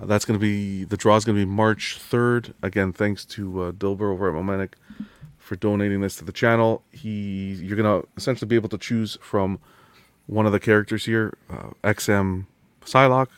Uh, 0.00 0.06
that's 0.06 0.24
going 0.24 0.38
to 0.38 0.42
be 0.42 0.84
the 0.84 0.96
draw 0.96 1.16
is 1.16 1.24
going 1.24 1.36
to 1.36 1.44
be 1.44 1.50
March 1.50 1.98
3rd. 2.00 2.54
Again, 2.62 2.92
thanks 2.92 3.24
to 3.26 3.62
uh, 3.62 3.72
Dilber 3.72 4.12
over 4.12 4.28
at 4.28 4.34
Momentic 4.34 4.74
for 5.38 5.56
donating 5.56 6.00
this 6.00 6.16
to 6.16 6.24
the 6.24 6.32
channel. 6.32 6.82
He, 6.92 7.54
you're 7.54 7.76
going 7.76 8.02
to 8.02 8.08
essentially 8.16 8.48
be 8.48 8.56
able 8.56 8.68
to 8.68 8.78
choose 8.78 9.18
from 9.20 9.58
one 10.26 10.46
of 10.46 10.52
the 10.52 10.60
characters 10.60 11.06
here: 11.06 11.36
uh, 11.50 11.70
XM 11.82 12.46
Psylocke, 12.84 13.30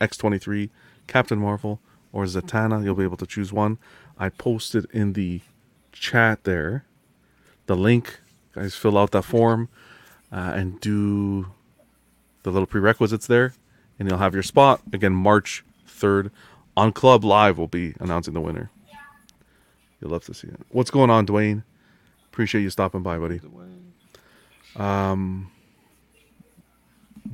X23, 0.00 0.70
Captain 1.06 1.38
Marvel, 1.38 1.80
or 2.12 2.24
Zatanna. 2.24 2.82
You'll 2.84 2.94
be 2.94 3.04
able 3.04 3.18
to 3.18 3.26
choose 3.26 3.52
one. 3.52 3.78
I 4.18 4.28
posted 4.28 4.86
in 4.92 5.12
the 5.12 5.40
chat 5.92 6.44
there 6.44 6.84
the 7.66 7.76
link. 7.76 8.20
Guys, 8.52 8.74
fill 8.74 8.98
out 8.98 9.12
that 9.12 9.24
form 9.24 9.68
uh, 10.32 10.52
and 10.54 10.80
do 10.80 11.46
the 12.42 12.50
little 12.50 12.66
prerequisites 12.66 13.26
there, 13.26 13.54
and 13.98 14.08
you'll 14.08 14.18
have 14.18 14.34
your 14.34 14.42
spot. 14.42 14.80
Again, 14.92 15.12
March 15.12 15.64
3rd 15.86 16.30
on 16.76 16.92
Club 16.92 17.22
Live, 17.24 17.58
we'll 17.58 17.66
be 17.68 17.94
announcing 18.00 18.34
the 18.34 18.40
winner. 18.40 18.70
You'll 20.00 20.10
love 20.10 20.24
to 20.24 20.34
see 20.34 20.48
it. 20.48 20.58
What's 20.70 20.90
going 20.90 21.10
on, 21.10 21.26
Dwayne? 21.26 21.62
Appreciate 22.26 22.62
you 22.62 22.70
stopping 22.70 23.02
by, 23.02 23.18
buddy. 23.18 23.40
Um, 24.76 25.50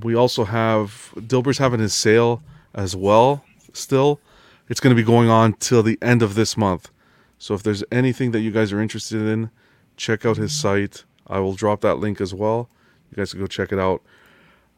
We 0.03 0.15
also 0.15 0.45
have 0.45 1.13
Dilber's 1.17 1.59
having 1.59 1.81
his 1.81 1.95
sale 1.95 2.43
as 2.75 2.95
well. 2.95 3.45
Still, 3.73 4.21
it's 4.69 4.81
going 4.81 4.95
to 4.95 5.01
be 5.01 5.07
going 5.07 5.31
on 5.31 5.55
till 5.55 5.83
the 5.83 5.99
end 6.03 6.21
of 6.21 6.35
this 6.35 6.57
month. 6.57 6.91
So 7.39 7.55
if 7.55 7.63
there's 7.63 7.85
anything 7.93 8.33
that 8.33 8.41
you 8.41 8.51
guys 8.51 8.73
are 8.73 8.81
interested 8.81 9.23
in, 9.23 9.51
check 9.97 10.27
out 10.27 10.37
his 10.37 10.53
site. 10.53 11.05
I 11.27 11.39
will 11.39 11.55
drop 11.55 11.81
that 11.83 11.95
link 11.97 12.21
as 12.21 12.35
well. 12.35 12.69
You 13.11 13.17
guys 13.17 13.33
can 13.33 13.41
go 13.41 13.47
check 13.47 13.73
it 13.73 13.79
out. 13.79 14.03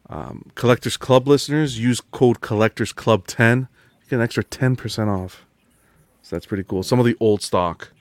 Um, 0.08 0.50
Collectors 0.54 0.96
Club 0.96 1.28
listeners 1.28 1.78
use 1.78 2.00
code 2.00 2.40
Collectors 2.40 2.92
Club 2.92 3.26
10. 3.26 3.68
You 4.02 4.08
get 4.08 4.16
an 4.16 4.22
extra 4.22 4.44
10% 4.44 5.08
off. 5.08 5.46
So 6.22 6.36
that's 6.36 6.46
pretty 6.46 6.64
cool. 6.64 6.82
Some 6.82 6.98
of 6.98 7.06
the 7.06 7.16
old 7.20 7.42
stock. 7.42 7.92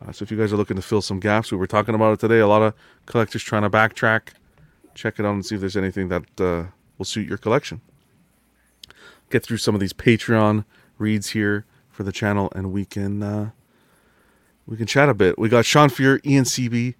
Uh, 0.00 0.12
so 0.12 0.22
if 0.22 0.30
you 0.30 0.38
guys 0.38 0.52
are 0.52 0.56
looking 0.56 0.76
to 0.76 0.82
fill 0.82 1.02
some 1.02 1.20
gaps, 1.20 1.52
we 1.52 1.58
were 1.58 1.66
talking 1.66 1.94
about 1.94 2.12
it 2.12 2.20
today. 2.20 2.38
A 2.38 2.46
lot 2.46 2.62
of 2.62 2.74
collectors 3.06 3.42
trying 3.42 3.62
to 3.62 3.70
backtrack. 3.70 4.30
Check 4.94 5.18
it 5.18 5.26
out 5.26 5.32
and 5.32 5.44
see 5.44 5.54
if 5.54 5.60
there's 5.60 5.76
anything 5.76 6.08
that 6.08 6.40
uh, 6.40 6.64
will 6.98 7.04
suit 7.04 7.28
your 7.28 7.38
collection. 7.38 7.80
Get 9.30 9.44
through 9.44 9.58
some 9.58 9.74
of 9.74 9.80
these 9.80 9.92
Patreon 9.92 10.64
reads 10.98 11.30
here 11.30 11.64
for 11.90 12.02
the 12.02 12.12
channel, 12.12 12.52
and 12.54 12.72
we 12.72 12.84
can 12.84 13.22
uh, 13.22 13.50
we 14.66 14.76
can 14.76 14.86
chat 14.86 15.08
a 15.08 15.14
bit. 15.14 15.38
We 15.38 15.48
got 15.48 15.64
Sean 15.64 15.88
Fear, 15.88 16.20
Ian 16.24 16.44
CB, 16.44 16.94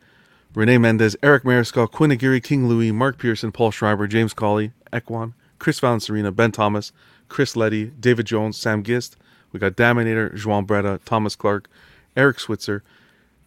Renee 0.52 0.78
Mendez, 0.78 1.14
Eric 1.22 1.44
Mariscal, 1.44 1.89
Quinn 1.89 2.10
Aguirre, 2.10 2.40
King 2.40 2.66
Louis, 2.66 2.90
Mark 2.90 3.18
Pearson, 3.18 3.52
Paul 3.52 3.70
Schreiber, 3.70 4.09
James 4.09 4.35
Colley, 4.35 4.72
Ekwan, 4.93 5.32
Chris 5.60 5.78
Valencerina, 5.78 6.35
Ben 6.35 6.51
Thomas, 6.51 6.90
Chris 7.28 7.55
Letty, 7.55 7.86
David 8.01 8.27
Jones, 8.27 8.56
Sam 8.56 8.82
Gist. 8.82 9.16
We 9.52 9.60
got 9.60 9.77
Daminator, 9.77 10.35
Joan 10.35 10.66
Bretta, 10.66 10.98
Thomas 11.05 11.36
Clark, 11.36 11.68
Eric 12.16 12.40
Switzer, 12.40 12.82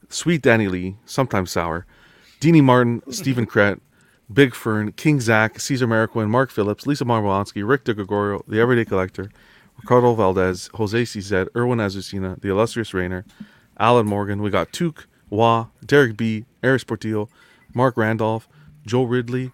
Sweet 0.07 0.41
Danny 0.41 0.69
Lee, 0.69 0.95
sometimes 1.05 1.51
sour, 1.51 1.85
Deanie 2.39 2.63
Martin, 2.63 3.01
Stephen 3.09 3.45
Krett, 3.45 3.81
Big 4.31 4.55
Fern, 4.55 4.93
King 4.93 5.19
Zach, 5.19 5.59
Caesar 5.59 5.87
Mariquin, 5.87 6.29
Mark 6.29 6.51
Phillips, 6.51 6.87
Lisa 6.87 7.03
Marbolonsky, 7.03 7.67
Rick 7.67 7.83
DeGregorio, 7.83 8.43
The 8.47 8.61
Everyday 8.61 8.85
Collector, 8.85 9.29
Ricardo 9.77 10.13
Valdez, 10.13 10.69
Jose 10.75 11.03
CZ, 11.03 11.49
Erwin 11.55 11.79
Azucena, 11.79 12.39
The 12.39 12.49
Illustrious 12.49 12.93
Rainer, 12.93 13.25
Alan 13.77 14.05
Morgan. 14.05 14.41
We 14.41 14.49
got 14.49 14.71
Took, 14.71 15.07
Wah, 15.33 15.69
Derek 15.83 16.15
B, 16.15 16.45
Eris 16.61 16.83
Portillo, 16.83 17.27
Mark 17.73 17.97
Randolph, 17.97 18.47
Joe 18.85 19.01
Ridley, 19.01 19.51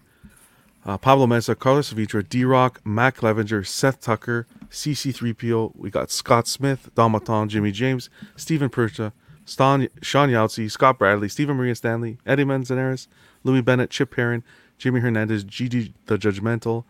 uh, 0.84 0.98
Pablo 0.98 1.26
Mesa, 1.26 1.54
Carlos 1.54 1.90
Savitra, 1.90 2.28
D 2.28 2.44
Rock, 2.44 2.82
Matt 2.84 3.16
Clevenger, 3.16 3.64
Seth 3.64 3.98
Tucker, 3.98 4.46
CC3PO. 4.68 5.74
We 5.74 5.88
got 5.88 6.10
Scott 6.10 6.46
Smith, 6.46 6.90
Damaton, 6.94 7.48
Jimmy 7.48 7.72
James, 7.72 8.10
Stephen 8.36 8.68
Percha, 8.68 9.14
Stan, 9.46 9.88
Sean 10.02 10.28
Yautsy, 10.28 10.70
Scott 10.70 10.98
Bradley, 10.98 11.30
Stephen 11.30 11.56
Maria 11.56 11.74
Stanley, 11.74 12.18
Eddie 12.26 12.44
Manzanares, 12.44 13.08
Louis 13.42 13.62
Bennett, 13.62 13.88
Chip 13.88 14.10
Perrin, 14.10 14.44
Jimmy 14.76 15.00
Hernandez, 15.00 15.46
GD 15.46 15.94
the 16.04 16.18
Judgmental, 16.18 16.84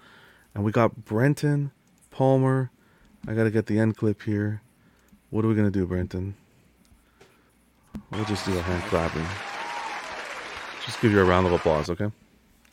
and 0.52 0.64
we 0.64 0.72
got 0.72 1.04
Brenton 1.04 1.70
Palmer. 2.10 2.72
I 3.28 3.34
gotta 3.34 3.52
get 3.52 3.66
the 3.66 3.78
end 3.78 3.96
clip 3.96 4.22
here. 4.22 4.62
What 5.30 5.44
are 5.44 5.48
we 5.48 5.54
gonna 5.54 5.70
do, 5.70 5.86
Brenton? 5.86 6.34
We'll 8.10 8.24
just 8.24 8.44
do 8.46 8.56
a 8.58 8.62
hand 8.62 8.82
clapping. 8.84 9.26
Just 10.84 11.00
give 11.00 11.12
you 11.12 11.20
a 11.20 11.24
round 11.24 11.46
of 11.46 11.52
applause, 11.52 11.90
okay? 11.90 12.10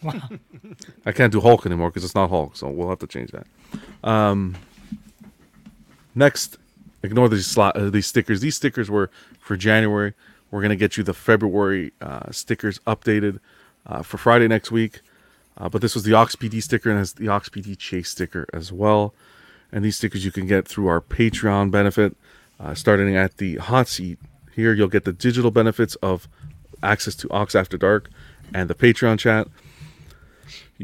Wow. 0.02 0.30
I 1.06 1.11
can't 1.11 1.31
do 1.31 1.41
Hulk 1.41 1.65
anymore 1.65 1.89
because 1.89 2.03
it's 2.03 2.15
not 2.15 2.30
Hulk, 2.30 2.56
so 2.56 2.69
we'll 2.69 2.89
have 2.89 2.99
to 2.99 3.07
change 3.07 3.31
that. 3.31 3.48
Um, 4.03 4.56
next, 6.15 6.57
ignore 7.03 7.30
these 7.30 7.48
slot 7.48 7.76
uh, 7.76 7.89
these 7.89 8.07
stickers. 8.07 8.41
These 8.41 8.56
stickers 8.56 8.89
were 8.89 9.10
for 9.39 9.57
January. 9.57 10.14
We're 10.52 10.61
gonna 10.61 10.76
get 10.76 10.98
you 10.98 11.03
the 11.03 11.14
February 11.14 11.94
uh, 12.02 12.31
stickers 12.31 12.80
updated 12.80 13.39
uh, 13.85 14.03
for 14.03 14.18
Friday 14.18 14.48
next 14.48 14.72
week. 14.72 15.02
Uh, 15.57 15.68
but 15.68 15.81
this 15.81 15.95
was 15.95 16.03
the 16.03 16.14
Ox 16.14 16.35
PD 16.35 16.61
sticker 16.61 16.89
and 16.89 16.99
has 16.99 17.14
the 17.14 17.27
Ox 17.27 17.49
PD 17.49 17.77
Chase 17.77 18.10
sticker 18.10 18.45
as 18.53 18.72
well. 18.72 19.14
And 19.72 19.84
these 19.84 19.98
stickers 19.98 20.23
you 20.23 20.31
can 20.31 20.48
get 20.48 20.68
through 20.68 20.88
our 20.88 21.02
Patreon 21.02 21.72
benefit, 21.72 22.15
uh, 22.60 22.76
starting 22.76 23.15
at 23.15 23.38
the 23.38 23.56
hot 23.57 23.88
seat. 23.88 24.19
Here 24.57 24.73
you'll 24.73 24.88
get 24.88 25.05
the 25.05 25.13
digital 25.13 25.51
benefits 25.51 25.93
of 26.01 26.27
access 26.81 27.13
to 27.17 27.29
Ox 27.29 27.53
After 27.53 27.77
Dark 27.77 28.09
and 28.55 28.67
the 28.67 28.73
Patreon 28.73 29.19
chat. 29.19 29.47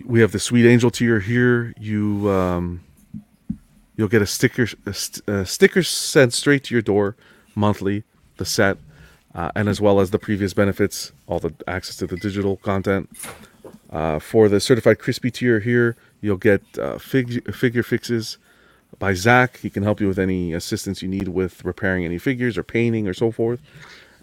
We 0.05 0.21
have 0.21 0.31
the 0.31 0.37
sweet 0.37 0.67
angel 0.67 0.91
tier 0.91 1.19
here. 1.19 1.73
You 1.79 2.29
um, 2.29 2.83
you'll 3.95 4.09
get 4.09 4.21
a 4.21 4.27
sticker 4.27 4.67
a, 4.85 4.93
st- 4.93 5.27
a 5.27 5.43
sticker 5.47 5.81
sent 5.81 6.33
straight 6.33 6.63
to 6.65 6.75
your 6.75 6.83
door 6.83 7.15
monthly 7.55 8.03
the 8.37 8.45
set 8.45 8.77
uh, 9.33 9.49
and 9.55 9.67
as 9.67 9.81
well 9.81 9.99
as 9.99 10.11
the 10.11 10.19
previous 10.19 10.53
benefits 10.53 11.11
all 11.25 11.39
the 11.39 11.55
access 11.67 11.95
to 11.97 12.05
the 12.05 12.17
digital 12.17 12.57
content. 12.57 13.09
Uh, 13.89 14.19
for 14.19 14.49
the 14.49 14.59
certified 14.59 14.99
crispy 14.99 15.31
tier 15.31 15.59
here 15.59 15.95
you'll 16.21 16.37
get 16.37 16.61
uh, 16.77 16.99
fig- 16.99 17.51
figure 17.55 17.81
fixes 17.81 18.37
by 18.99 19.13
zach 19.13 19.57
he 19.57 19.69
can 19.69 19.83
help 19.83 19.99
you 19.99 20.07
with 20.07 20.19
any 20.19 20.53
assistance 20.53 21.01
you 21.01 21.07
need 21.07 21.27
with 21.27 21.63
repairing 21.65 22.05
any 22.05 22.17
figures 22.17 22.57
or 22.57 22.63
painting 22.63 23.07
or 23.07 23.13
so 23.13 23.31
forth 23.31 23.59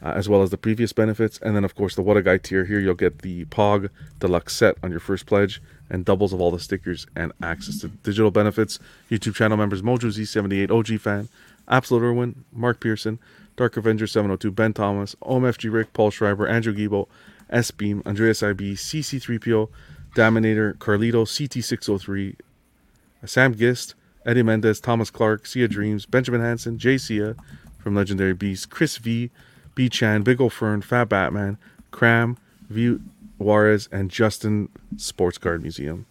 uh, 0.02 0.12
as 0.16 0.28
well 0.28 0.42
as 0.42 0.51
the 0.51 0.56
previous 0.56 0.92
benefits. 0.92 1.38
And 1.42 1.55
then, 1.55 1.64
of 1.64 1.74
course, 1.74 1.94
the 1.94 2.02
What 2.02 2.16
a 2.16 2.22
Guy 2.22 2.38
tier 2.38 2.64
here, 2.64 2.80
you'll 2.80 2.94
get 2.94 3.20
the 3.20 3.44
POG 3.47 3.90
Deluxe 4.18 4.55
set 4.55 4.76
on 4.82 4.90
your 4.90 5.01
first 5.01 5.26
pledge 5.26 5.62
and 5.90 6.05
doubles 6.05 6.32
of 6.32 6.40
all 6.40 6.51
the 6.51 6.59
stickers 6.59 7.06
and 7.14 7.32
access 7.42 7.80
to 7.80 7.88
digital 7.88 8.30
benefits. 8.30 8.78
YouTube 9.10 9.34
channel 9.34 9.56
members 9.56 9.82
Mojo 9.82 10.10
Z78, 10.10 10.70
OG 10.70 11.01
fan, 11.01 11.28
Absolute 11.68 12.02
Irwin, 12.02 12.44
Mark 12.52 12.80
Pearson, 12.80 13.18
Dark 13.56 13.76
Avenger 13.76 14.06
702, 14.06 14.51
Ben 14.51 14.72
Thomas, 14.72 15.14
OMFG 15.22 15.72
Rick, 15.72 15.92
Paul 15.92 16.10
Schreiber, 16.10 16.47
Andrew 16.47 16.74
Gibo, 16.74 17.09
S 17.51 17.70
Beam, 17.70 18.02
Andreas 18.06 18.42
IB, 18.42 18.74
CC3PO, 18.74 19.68
Daminator, 20.16 20.74
Carlito, 20.78 21.24
CT603, 21.24 22.36
Sam 23.26 23.55
Gist, 23.55 23.94
Eddie 24.26 24.42
Mendez, 24.42 24.80
Thomas 24.80 25.10
Clark, 25.10 25.47
Sia 25.47 25.68
Dreams, 25.68 26.06
Benjamin 26.06 26.40
Hansen, 26.40 26.78
Jay 26.78 26.98
Sia 26.98 27.36
from 27.78 27.94
Legendary 27.94 28.34
Beast, 28.34 28.70
Chris 28.70 28.98
V, 28.98 29.30
B 29.74 29.88
Chan, 29.88 30.22
Big 30.22 30.40
O 30.40 30.48
Fern, 30.48 30.82
Fat 30.82 31.09
Batman, 31.09 31.59
Cram, 31.90 32.36
V 32.68 32.98
Juarez, 33.38 33.88
and 33.90 34.10
Justin 34.10 34.68
Sports 34.97 35.38
Card 35.38 35.62
Museum. 35.62 36.06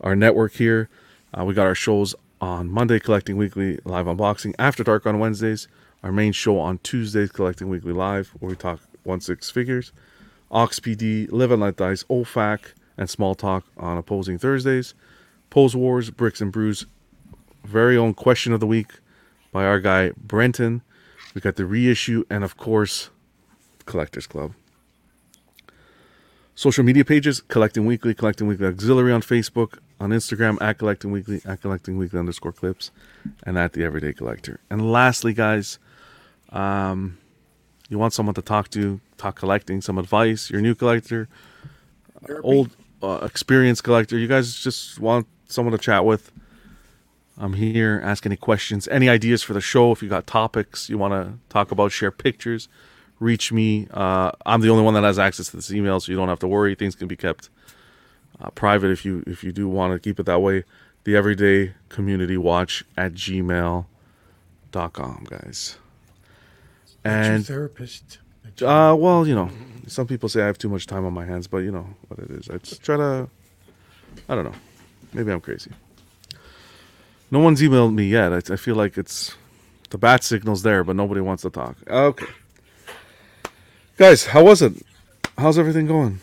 Our 0.00 0.14
network 0.14 0.52
here, 0.52 0.88
uh, 1.36 1.44
we 1.44 1.54
got 1.54 1.66
our 1.66 1.74
shows 1.74 2.14
on 2.40 2.70
Monday, 2.70 3.00
Collecting 3.00 3.36
Weekly 3.36 3.78
Live 3.84 4.06
Unboxing, 4.06 4.54
After 4.58 4.84
Dark 4.84 5.06
on 5.06 5.18
Wednesdays, 5.18 5.66
our 6.02 6.12
main 6.12 6.32
show 6.32 6.58
on 6.58 6.78
Tuesdays, 6.78 7.32
Collecting 7.32 7.68
Weekly 7.68 7.92
Live, 7.92 8.28
where 8.38 8.50
we 8.50 8.56
talk 8.56 8.80
one 9.02 9.20
six 9.20 9.50
figures, 9.50 9.92
Ox 10.50 10.78
PD, 10.78 11.30
Live 11.32 11.50
and 11.50 11.62
Let 11.62 11.76
Dice, 11.76 12.04
OFAC, 12.04 12.72
and 12.96 13.08
Small 13.08 13.34
Talk 13.34 13.64
on 13.76 13.96
opposing 13.96 14.38
Thursdays. 14.38 14.94
Pose 15.50 15.74
Wars, 15.74 16.10
Bricks 16.10 16.40
and 16.40 16.52
Brews, 16.52 16.86
very 17.64 17.96
own 17.96 18.14
question 18.14 18.52
of 18.52 18.60
the 18.60 18.66
week 18.66 18.92
by 19.52 19.64
our 19.64 19.80
guy 19.80 20.12
Brenton. 20.16 20.82
We 21.34 21.40
got 21.40 21.56
the 21.56 21.66
reissue, 21.66 22.24
and 22.30 22.44
of 22.44 22.56
course, 22.56 23.10
Collectors 23.86 24.26
Club. 24.26 24.54
Social 26.54 26.82
media 26.82 27.04
pages, 27.04 27.40
Collecting 27.40 27.86
Weekly, 27.86 28.14
Collecting 28.14 28.48
Weekly 28.48 28.66
Auxiliary 28.66 29.12
on 29.12 29.22
Facebook, 29.22 29.78
on 30.00 30.10
Instagram, 30.10 30.60
at 30.60 30.78
Collecting 30.78 31.12
Weekly, 31.12 31.40
at 31.44 31.60
Collecting 31.60 31.98
Weekly 31.98 32.18
underscore 32.18 32.52
clips, 32.52 32.90
and 33.44 33.56
at 33.56 33.74
The 33.74 33.84
Everyday 33.84 34.12
Collector. 34.12 34.58
And 34.68 34.90
lastly, 34.90 35.32
guys, 35.32 35.78
um, 36.50 37.18
you 37.88 37.98
want 37.98 38.12
someone 38.12 38.34
to 38.34 38.42
talk 38.42 38.70
to, 38.70 39.00
talk 39.16 39.36
collecting, 39.36 39.80
some 39.80 39.98
advice, 39.98 40.50
you're 40.50 40.60
a 40.60 40.62
new 40.62 40.74
collector, 40.74 41.28
old 42.42 42.70
uh, 43.02 43.20
experienced 43.22 43.84
collector, 43.84 44.18
you 44.18 44.28
guys 44.28 44.54
just 44.54 44.98
want 44.98 45.26
someone 45.46 45.72
to 45.72 45.78
chat 45.78 46.04
with. 46.04 46.32
I'm 47.38 47.52
here. 47.52 48.00
Ask 48.04 48.26
any 48.26 48.36
questions, 48.36 48.88
any 48.88 49.08
ideas 49.08 49.42
for 49.42 49.52
the 49.54 49.60
show. 49.60 49.92
If 49.92 50.02
you 50.02 50.08
got 50.08 50.26
topics 50.26 50.90
you 50.90 50.98
want 50.98 51.12
to 51.12 51.34
talk 51.48 51.70
about, 51.70 51.92
share 51.92 52.10
pictures, 52.10 52.68
reach 53.20 53.52
me. 53.52 53.86
Uh, 53.92 54.32
I'm 54.44 54.60
the 54.60 54.70
only 54.70 54.82
one 54.82 54.94
that 54.94 55.04
has 55.04 55.18
access 55.18 55.48
to 55.50 55.56
this 55.56 55.70
email, 55.72 56.00
so 56.00 56.10
you 56.10 56.18
don't 56.18 56.28
have 56.28 56.40
to 56.40 56.48
worry. 56.48 56.74
Things 56.74 56.96
can 56.96 57.06
be 57.06 57.16
kept 57.16 57.48
uh, 58.40 58.50
private 58.50 58.90
if 58.90 59.04
you 59.04 59.22
if 59.26 59.44
you 59.44 59.52
do 59.52 59.68
want 59.68 59.92
to 59.92 59.98
keep 60.00 60.18
it 60.18 60.26
that 60.26 60.40
way. 60.40 60.64
The 61.04 61.14
Everyday 61.16 61.74
Community 61.88 62.36
Watch 62.36 62.84
at 62.96 63.14
gmail.com, 63.14 63.86
guys. 65.30 65.78
And 67.04 67.46
therapist. 67.46 68.18
uh, 68.60 68.94
well, 68.98 69.26
you 69.26 69.34
know, 69.34 69.48
some 69.86 70.06
people 70.08 70.28
say 70.28 70.42
I 70.42 70.46
have 70.46 70.58
too 70.58 70.68
much 70.68 70.86
time 70.86 71.04
on 71.06 71.14
my 71.14 71.24
hands, 71.24 71.46
but 71.46 71.58
you 71.58 71.70
know 71.70 71.86
what 72.08 72.18
it 72.18 72.30
is. 72.30 72.50
I 72.50 72.58
just 72.58 72.82
try 72.82 72.96
to. 72.96 73.28
I 74.28 74.34
don't 74.34 74.44
know. 74.44 74.54
Maybe 75.12 75.30
I'm 75.30 75.40
crazy. 75.40 75.70
No 77.30 77.40
one's 77.40 77.60
emailed 77.60 77.94
me 77.94 78.06
yet. 78.06 78.32
I, 78.32 78.36
I 78.54 78.56
feel 78.56 78.74
like 78.76 78.96
it's 78.96 79.36
the 79.90 79.98
bat 79.98 80.24
signal's 80.24 80.62
there, 80.62 80.82
but 80.84 80.96
nobody 80.96 81.20
wants 81.20 81.42
to 81.42 81.50
talk. 81.50 81.76
Okay, 81.88 82.26
guys, 83.96 84.26
how 84.26 84.44
was 84.44 84.62
it? 84.62 84.72
How's 85.36 85.58
everything 85.58 85.86
going? 85.86 86.20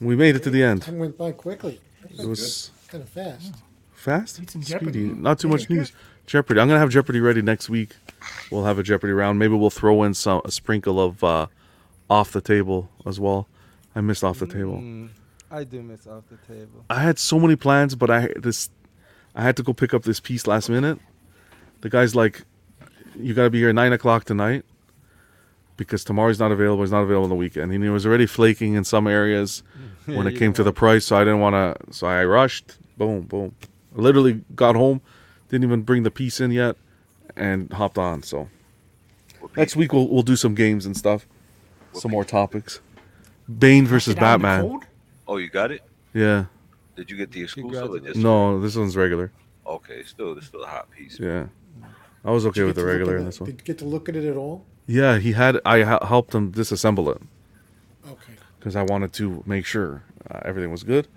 We 0.00 0.16
made 0.16 0.36
it 0.36 0.42
to 0.44 0.50
the 0.50 0.62
end. 0.62 0.82
Time 0.82 0.98
went 0.98 1.16
by 1.16 1.32
quickly. 1.32 1.80
It 2.18 2.26
was 2.26 2.70
Kind 2.88 3.02
of 3.02 3.08
fast. 3.08 3.54
fast, 3.92 4.36
speedy, 4.64 5.04
not 5.04 5.38
too 5.38 5.48
much 5.48 5.68
news. 5.70 5.92
Jeopardy. 6.26 6.58
I'm 6.60 6.68
gonna 6.68 6.80
have 6.80 6.88
Jeopardy 6.90 7.20
ready 7.20 7.42
next 7.42 7.68
week. 7.68 7.90
We'll 8.50 8.64
have 8.64 8.78
a 8.78 8.82
Jeopardy 8.82 9.12
round. 9.12 9.38
Maybe 9.38 9.54
we'll 9.54 9.68
throw 9.70 10.02
in 10.04 10.14
some 10.14 10.40
a 10.44 10.50
sprinkle 10.50 10.98
of 10.98 11.22
uh, 11.22 11.46
off 12.08 12.32
the 12.32 12.40
table 12.40 12.88
as 13.04 13.20
well. 13.20 13.46
I 13.94 14.00
missed 14.00 14.24
off 14.24 14.38
the 14.38 14.46
table. 14.46 14.78
Mm, 14.78 15.10
I 15.50 15.64
do 15.64 15.82
miss 15.82 16.06
off 16.06 16.24
the 16.30 16.36
table. 16.52 16.84
I 16.88 17.00
had 17.00 17.18
so 17.18 17.38
many 17.38 17.56
plans, 17.56 17.94
but 17.94 18.10
I 18.10 18.30
this 18.36 18.70
I 19.34 19.42
had 19.42 19.56
to 19.56 19.62
go 19.62 19.72
pick 19.72 19.92
up 19.92 20.04
this 20.04 20.20
piece 20.20 20.46
last 20.46 20.68
minute. 20.68 20.98
The 21.80 21.90
guy's 21.90 22.14
like, 22.14 22.42
"You 23.16 23.34
got 23.34 23.44
to 23.44 23.50
be 23.50 23.58
here 23.58 23.68
at 23.70 23.74
nine 23.74 23.92
o'clock 23.92 24.24
tonight 24.24 24.64
because 25.76 26.04
tomorrow's 26.04 26.38
not 26.38 26.52
available. 26.52 26.82
He's 26.82 26.92
not 26.92 27.02
available 27.02 27.24
on 27.24 27.30
the 27.30 27.36
weekend." 27.36 27.72
And 27.72 27.82
he 27.82 27.90
was 27.90 28.06
already 28.06 28.26
flaking 28.26 28.74
in 28.74 28.84
some 28.84 29.06
areas 29.06 29.62
when 30.06 30.26
it 30.26 30.36
came 30.38 30.52
to 30.54 30.62
the 30.62 30.72
price, 30.72 31.04
so 31.04 31.16
I 31.16 31.20
didn't 31.24 31.40
want 31.40 31.54
to. 31.54 31.92
So 31.92 32.06
I 32.06 32.24
rushed. 32.24 32.76
Boom, 32.96 33.22
boom. 33.22 33.54
I 33.96 34.00
literally 34.00 34.44
got 34.54 34.76
home, 34.76 35.00
didn't 35.48 35.64
even 35.64 35.82
bring 35.82 36.04
the 36.04 36.10
piece 36.10 36.40
in 36.40 36.50
yet, 36.52 36.76
and 37.36 37.72
hopped 37.72 37.98
on. 37.98 38.22
So 38.22 38.48
next 39.56 39.74
week 39.76 39.92
we'll 39.92 40.08
we'll 40.08 40.22
do 40.22 40.36
some 40.36 40.54
games 40.54 40.86
and 40.86 40.96
stuff, 40.96 41.26
some 41.92 42.12
more 42.12 42.24
topics. 42.24 42.80
Bane 43.58 43.86
versus 43.86 44.14
Get 44.14 44.22
out 44.22 44.36
in 44.36 44.40
the 44.42 44.46
Batman. 44.46 44.80
Oh, 45.26 45.36
you 45.36 45.48
got 45.48 45.70
it? 45.70 45.82
Yeah. 46.12 46.46
Did 46.96 47.10
you 47.10 47.16
get 47.16 47.30
the 47.32 47.42
exclusive? 47.42 47.70
Or 47.70 47.72
Congratulations. 47.74 48.14
just 48.14 48.22
No, 48.24 48.60
this 48.60 48.76
one's 48.76 48.96
regular. 48.96 49.32
Okay, 49.66 50.02
still, 50.04 50.36
it's 50.36 50.46
still 50.46 50.62
a 50.62 50.66
hot 50.66 50.90
piece. 50.90 51.18
Yeah. 51.18 51.46
I 52.24 52.30
was 52.30 52.46
okay 52.46 52.62
with 52.64 52.76
the 52.76 52.84
regular 52.84 53.16
in 53.18 53.24
this 53.26 53.40
one. 53.40 53.50
Did 53.50 53.60
you 53.60 53.64
get 53.64 53.78
to 53.78 53.84
look 53.84 54.08
at 54.08 54.16
it 54.16 54.24
at 54.24 54.36
all? 54.36 54.64
Yeah, 54.86 55.18
he 55.18 55.32
had. 55.32 55.60
I 55.64 55.82
ha- 55.82 56.04
helped 56.06 56.34
him 56.34 56.52
disassemble 56.52 57.14
it 57.16 57.22
Okay. 58.10 58.34
because 58.58 58.76
I 58.76 58.82
wanted 58.82 59.12
to 59.14 59.42
make 59.46 59.64
sure 59.66 60.02
uh, 60.30 60.40
everything 60.44 60.70
was 60.70 60.84
good. 60.84 61.08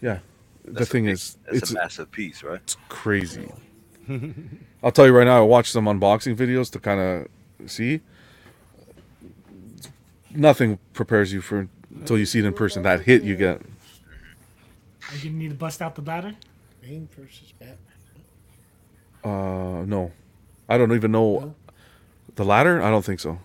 Yeah, 0.00 0.18
the 0.64 0.72
That's 0.72 0.88
a 0.88 0.92
thing 0.92 1.04
big- 1.04 1.14
is, 1.14 1.36
it's 1.52 1.70
a 1.70 1.74
massive 1.74 2.10
piece, 2.10 2.42
right? 2.42 2.60
it's 2.62 2.76
crazy. 2.88 3.50
I'll 4.82 4.92
tell 4.92 5.06
you 5.06 5.16
right 5.16 5.24
now. 5.26 5.38
I 5.38 5.42
watched 5.46 5.72
some 5.72 5.86
unboxing 5.86 6.36
videos 6.36 6.70
to 6.72 6.78
kind 6.80 7.00
of 7.00 7.70
see. 7.70 8.00
Nothing 10.34 10.78
prepares 10.92 11.32
you 11.32 11.40
for 11.40 11.68
until 11.94 12.18
you 12.18 12.26
see 12.26 12.38
it 12.38 12.44
in 12.44 12.52
person. 12.52 12.82
That 12.82 13.02
hit 13.02 13.22
you 13.22 13.34
get. 13.36 13.60
Are 15.10 15.14
you 15.16 15.24
gonna 15.30 15.36
need 15.36 15.48
to 15.50 15.54
bust 15.54 15.80
out 15.82 15.94
the 15.94 16.02
batter? 16.02 16.34
Bane 16.82 17.08
versus 17.16 17.52
Batman. 17.58 17.78
Uh, 19.24 19.84
no, 19.84 20.12
I 20.68 20.78
don't 20.78 20.92
even 20.94 21.10
know 21.12 21.38
No? 21.40 21.54
the 22.36 22.44
ladder. 22.44 22.80
I 22.82 22.90
don't 22.90 23.04
think 23.04 23.20
so. 23.20 23.38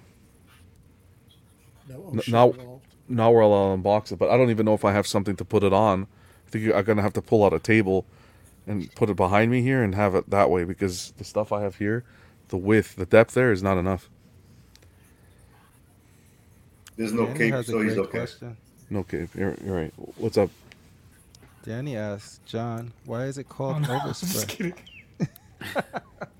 No. 1.90 2.10
N- 2.14 2.22
now- 2.28 2.52
involved. 2.52 2.86
now 3.10 3.32
we're 3.32 3.44
all 3.44 3.78
unbox 3.78 4.12
it, 4.12 4.20
but 4.20 4.30
I 4.30 4.38
don't 4.38 4.50
even 4.50 4.66
know 4.66 4.74
if 4.74 4.86
I 4.86 4.92
have 4.94 5.08
something 5.08 5.36
to 5.38 5.46
put 5.46 5.64
it 5.64 5.74
on. 5.74 6.08
I 6.48 6.50
think 6.50 6.74
I'm 6.74 6.84
gonna 6.84 7.02
have 7.02 7.14
to 7.14 7.22
pull 7.22 7.44
out 7.44 7.54
a 7.54 7.60
table 7.60 8.06
and 8.68 8.94
put 8.96 9.10
it 9.10 9.16
behind 9.16 9.52
me 9.52 9.62
here 9.62 9.82
and 9.84 9.96
have 9.96 10.16
it 10.16 10.30
that 10.30 10.50
way 10.50 10.64
because 10.64 11.12
the 11.18 11.24
stuff 11.24 11.52
I 11.52 11.62
have 11.62 11.78
here, 11.78 12.04
the 12.50 12.58
width, 12.58 12.96
the 12.96 13.06
depth 13.06 13.34
there 13.34 13.52
is 13.52 13.64
not 13.64 13.78
enough. 13.78 14.10
There's 16.96 17.12
no 17.14 17.26
Danny 17.26 17.52
cape, 17.52 17.66
so 17.66 17.82
he's 17.82 17.98
okay. 17.98 18.10
question. 18.20 18.58
No, 18.90 19.00
okay, 19.00 19.28
you're, 19.36 19.56
you're 19.66 19.76
right. 19.76 19.94
What's 20.18 20.38
up? 20.38 20.52
Danny 21.64 21.96
asks, 21.98 22.40
John, 22.46 22.94
why 23.06 23.26
is 23.26 23.38
it 23.38 23.48
called 23.50 23.78
Oh, 23.78 23.80
no, 23.80 23.94
I'm 24.00 24.08
just 24.10 24.24
overspray? 24.26 24.48
kidding. 24.48 24.74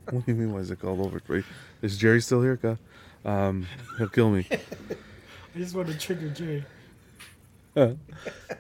What 0.10 0.26
do 0.26 0.32
you 0.34 0.38
mean? 0.38 0.54
Why 0.54 0.60
is 0.60 0.70
it 0.70 0.80
called 0.80 1.00
overspray? 1.00 1.44
Is 1.82 1.98
Jerry 1.98 2.22
still 2.22 2.42
here? 2.42 2.58
God, 2.58 2.78
um, 3.26 3.66
he'll 3.98 4.10
kill 4.10 4.30
me. 4.30 4.46
I 4.52 5.58
just 5.58 5.74
want 5.74 5.88
to 5.88 5.98
trigger 5.98 6.30
Jay. 6.30 6.64
Isn't 7.76 8.00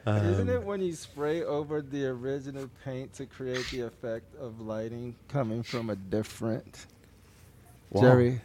Um, 0.07 0.49
it 0.49 0.63
when 0.63 0.81
you 0.81 0.93
spray 0.93 1.43
over 1.43 1.81
the 1.81 2.05
original 2.07 2.69
paint 2.83 3.13
to 3.15 3.25
create 3.27 3.67
the 3.71 3.81
effect 3.81 4.33
of 4.35 4.61
lighting 4.61 5.15
coming 5.27 5.61
from 5.63 5.89
a 5.91 5.95
different? 5.95 6.87
Wow. 7.91 8.01
Jerry, 8.01 8.41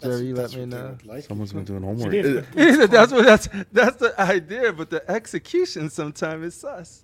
That's- 0.00 0.18
Jerry, 0.18 0.28
you 0.28 0.34
let 0.36 0.42
that's 0.42 0.56
me 0.56 0.66
know. 0.66 0.96
like. 1.06 1.24
Someone's 1.24 1.52
been 1.54 1.64
doing 1.64 1.82
homework. 1.82 2.12
It 2.14 2.26
is, 2.26 2.36
Uh, 2.76 2.80
but 2.82 2.90
that's 2.92 3.12
what 3.12 3.24
that's 3.24 3.48
that's 3.72 3.96
the 3.96 4.20
idea, 4.20 4.72
but 4.74 4.90
the 4.90 5.10
execution 5.10 5.88
sometimes 5.90 6.44
is 6.44 6.54
sus. 6.54 7.03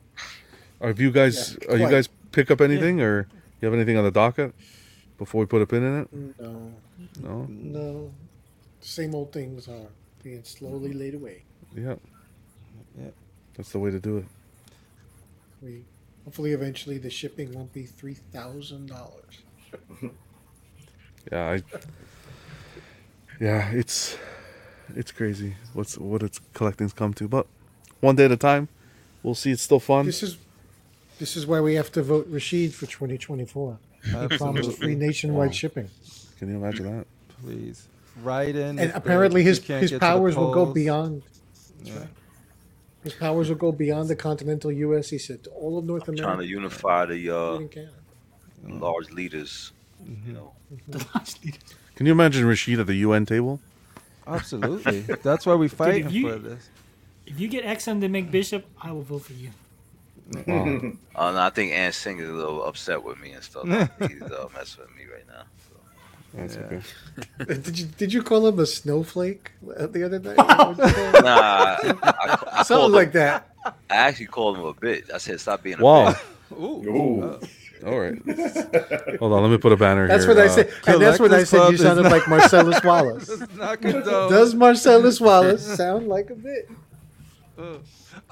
Have 0.80 1.00
you 1.00 1.10
guys? 1.10 1.58
Yeah, 1.62 1.68
are 1.68 1.76
you 1.76 1.84
quite. 1.84 1.90
guys 1.90 2.08
pick 2.32 2.50
up 2.50 2.60
anything, 2.60 3.00
or 3.00 3.28
you 3.60 3.66
have 3.66 3.74
anything 3.74 3.96
on 3.96 4.04
the 4.04 4.10
docket 4.10 4.54
before 5.18 5.40
we 5.40 5.46
put 5.46 5.62
a 5.62 5.66
pin 5.66 5.82
in 5.82 6.00
it? 6.00 6.40
No. 6.40 6.72
No. 7.22 7.46
No. 7.48 8.10
Same 8.80 9.14
old 9.14 9.32
things 9.32 9.68
are 9.68 9.88
being 10.22 10.42
slowly 10.44 10.92
laid 10.92 11.14
away. 11.14 11.42
Yeah. 11.74 11.96
Yeah. 12.98 13.10
That's 13.56 13.70
the 13.72 13.78
way 13.78 13.90
to 13.90 14.00
do 14.00 14.18
it. 14.18 14.24
We 15.62 15.84
hopefully 16.24 16.52
eventually 16.52 16.98
the 16.98 17.10
shipping 17.10 17.52
won't 17.52 17.72
be 17.72 17.84
three 17.84 18.14
thousand 18.14 18.88
dollars. 18.88 19.42
Yeah, 21.30 21.50
I. 21.50 21.62
Yeah, 23.38 23.70
it's 23.70 24.16
it's 24.96 25.12
crazy. 25.12 25.56
What's 25.74 25.98
what 25.98 26.22
it's 26.22 26.40
collecting's 26.54 26.94
come 26.94 27.12
to, 27.14 27.28
but 27.28 27.46
one 28.00 28.16
day 28.16 28.24
at 28.24 28.32
a 28.32 28.36
time. 28.36 28.68
We'll 29.22 29.34
see. 29.34 29.50
It's 29.50 29.62
still 29.62 29.80
fun. 29.80 30.06
This 30.06 30.22
is 30.22 30.38
this 31.20 31.36
is 31.36 31.46
why 31.46 31.60
we 31.60 31.74
have 31.74 31.92
to 31.92 32.02
vote 32.02 32.26
Rashid 32.28 32.74
for 32.74 32.86
twenty 32.86 33.16
twenty 33.18 33.44
four. 33.46 33.78
Promise 34.30 34.76
free 34.76 34.96
nationwide 34.96 35.48
Wow. 35.50 35.52
shipping. 35.52 35.88
Can 36.38 36.48
you 36.50 36.56
imagine 36.56 36.86
that? 36.98 37.06
Please. 37.44 37.86
Raiden. 38.24 38.70
and 38.70 38.80
if, 38.80 38.94
uh, 38.94 38.98
apparently 38.98 39.42
you 39.42 39.48
his 39.48 39.58
can't 39.60 39.82
his 39.82 39.90
get 39.90 39.96
to 39.96 40.00
the 40.00 40.06
powers 40.06 40.34
will 40.36 40.52
go 40.52 40.64
polls. 40.64 40.74
beyond. 40.74 41.22
Yeah. 41.84 42.06
His 43.04 43.14
powers 43.14 43.48
will 43.48 43.56
go 43.56 43.72
beyond 43.72 44.08
the 44.08 44.16
continental 44.16 44.72
U.S. 44.72 45.08
He 45.10 45.18
said 45.18 45.44
to 45.44 45.50
all 45.50 45.78
of 45.78 45.84
North 45.84 46.08
America. 46.08 46.22
trying 46.22 46.38
to 46.38 46.44
America, 46.44 46.50
unify 46.60 47.06
the 47.06 47.30
uh, 47.30 47.52
including 47.54 47.68
Canada. 47.68 48.84
large 48.84 49.10
leaders. 49.10 49.72
Mm-hmm. 50.04 50.28
You 50.28 50.34
know, 50.34 50.52
The 50.88 50.98
large 51.14 51.34
leader. 51.44 51.58
Can 51.96 52.06
you 52.06 52.12
imagine 52.12 52.44
Rashid 52.46 52.80
at 52.80 52.86
the 52.86 52.96
UN 52.96 53.24
table? 53.26 53.60
Absolutely. 54.26 55.00
That's 55.22 55.44
why 55.46 55.54
we 55.54 55.68
fight 55.68 56.06
if 56.06 56.12
you- 56.12 56.30
for 56.30 56.38
this. 56.38 56.68
If 57.26 57.38
you 57.38 57.46
get 57.48 57.64
XM 57.64 58.00
to 58.00 58.08
make 58.08 58.30
Bishop, 58.32 58.64
I 58.82 58.90
will 58.92 59.02
vote 59.02 59.22
for 59.22 59.34
you. 59.34 59.50
Wow. 60.46 60.92
uh, 61.16 61.28
and 61.28 61.38
I 61.38 61.50
think 61.50 61.72
Ann 61.72 61.92
Sing 61.92 62.18
is 62.20 62.28
a 62.28 62.32
little 62.32 62.62
upset 62.64 63.02
with 63.02 63.18
me 63.20 63.32
and 63.32 63.42
stuff. 63.42 63.64
He's 63.98 64.22
uh, 64.22 64.48
messing 64.54 64.84
with 64.84 64.96
me 64.96 65.04
right 65.12 65.26
now. 65.26 65.42
So. 65.68 65.76
That's 66.34 66.56
Yeah. 66.56 66.62
okay. 67.46 67.60
Did 67.62 67.78
you 67.78 67.86
did 67.86 68.12
you 68.12 68.22
call 68.22 68.46
him 68.46 68.58
a 68.60 68.66
snowflake 68.66 69.50
uh, 69.76 69.86
the 69.88 70.04
other 70.04 70.20
night? 70.20 70.36
What'd 70.36 70.78
you 70.78 70.92
call 70.94 71.14
him? 71.16 71.24
Nah, 71.24 71.40
I, 71.40 71.94
I, 72.02 72.38
I, 72.60 72.62
Something 72.62 72.92
like 72.92 73.08
him, 73.08 73.12
that. 73.14 73.48
I 73.64 73.72
actually 73.90 74.26
called 74.26 74.56
him 74.58 74.64
a 74.64 74.72
bitch. 74.74 75.12
I 75.12 75.18
said, 75.18 75.40
"Stop 75.40 75.62
being 75.64 75.80
a 75.80 75.82
Wow. 75.82 76.12
bitch." 76.12 76.60
Ooh. 76.60 77.40
All 77.86 77.98
right. 77.98 79.18
Hold 79.18 79.32
on. 79.32 79.42
Let 79.42 79.50
me 79.50 79.56
put 79.58 79.72
a 79.72 79.76
banner 79.76 80.06
That's 80.06 80.26
here. 80.26 80.34
That's 80.34 80.56
what 80.56 80.62
I 80.62 80.68
Uh, 80.68 80.70
said. 80.70 80.92
And 80.94 81.02
that's 81.02 81.18
what 81.18 81.32
I 81.32 81.44
said. 81.44 81.70
You 81.72 81.76
sounded 81.78 82.02
not- 82.04 82.12
like 82.12 82.28
Marcellus 82.28 82.84
Wallace. 82.84 83.26
Does 83.26 83.48
not 83.56 83.80
condone. 83.80 84.30
Does 84.30 84.54
Marcellus 84.54 85.20
Wallace 85.20 85.66
sound 85.76 86.06
like 86.06 86.30
a 86.30 86.34
bit? 86.36 86.68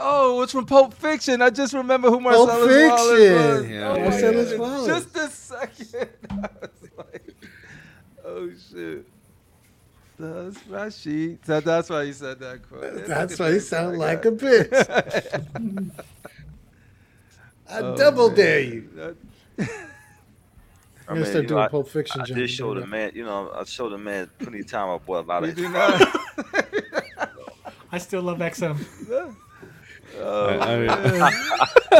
Oh, 0.00 0.42
it's 0.42 0.52
from 0.52 0.64
Pulp 0.66 0.94
Fiction. 0.94 1.42
I 1.42 1.50
just 1.50 1.74
remember 1.74 2.08
who 2.08 2.20
Pulp 2.20 2.48
Marcellus 2.48 2.48
Wallace 2.54 3.10
was. 3.10 3.58
Fiction. 3.60 3.74
Yeah, 3.74 3.88
oh 3.88 3.94
my 3.96 4.02
Marcellus 4.08 4.50
God. 4.52 4.60
Wallace. 4.60 4.86
Just 4.86 5.16
a 5.16 5.28
second. 5.28 6.08
I 6.30 6.48
was 6.60 6.90
like, 6.96 7.34
oh 8.24 8.50
shit. 8.70 9.04
That's 10.20 10.66
Rashid? 10.66 11.38
So 11.46 11.60
that's 11.60 11.90
why 11.90 12.04
he 12.06 12.12
said 12.12 12.40
that 12.40 12.68
quote. 12.68 13.06
That's 13.06 13.38
why 13.38 13.52
he 13.52 13.60
sound 13.60 13.98
like 13.98 14.24
a 14.24 14.32
bitch. 14.32 14.72
I 17.70 17.80
double 17.96 18.24
oh, 18.24 18.34
dare 18.34 18.60
you. 18.60 18.88
That- 18.94 19.16
I 19.60 19.62
I'm 21.12 21.14
gonna 21.14 21.20
mean, 21.20 21.30
start 21.30 21.42
you 21.44 21.48
doing 21.48 21.58
know, 21.60 21.64
I- 21.64 21.68
Pulp 21.68 21.88
Fiction. 21.88 22.20
I 22.20 22.24
John. 22.24 22.36
did 22.38 22.50
show 22.50 22.74
the 22.74 22.86
man, 22.86 23.12
you 23.14 23.24
know, 23.24 23.50
I 23.54 23.64
showed 23.64 23.90
the 23.92 23.98
man 23.98 24.28
plenty 24.38 24.60
of 24.60 24.66
time. 24.66 24.90
I 24.90 24.98
bought 24.98 25.24
a 25.24 25.26
lot 25.28 25.44
of 25.44 25.54
do 25.54 25.62
his 25.62 25.72
not. 25.72 27.30
I 27.92 27.98
still 27.98 28.22
love 28.22 28.38
XM. 28.38 29.34
I- 30.20 31.32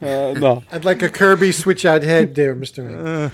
uh, 0.00 0.34
no. 0.38 0.62
I'd 0.72 0.84
like 0.84 1.02
a 1.02 1.08
Kirby 1.08 1.52
switch 1.52 1.84
out 1.84 2.02
head 2.02 2.34
there, 2.34 2.54
Mister. 2.54 2.82
Man. 2.84 3.06
Uh, 3.06 3.30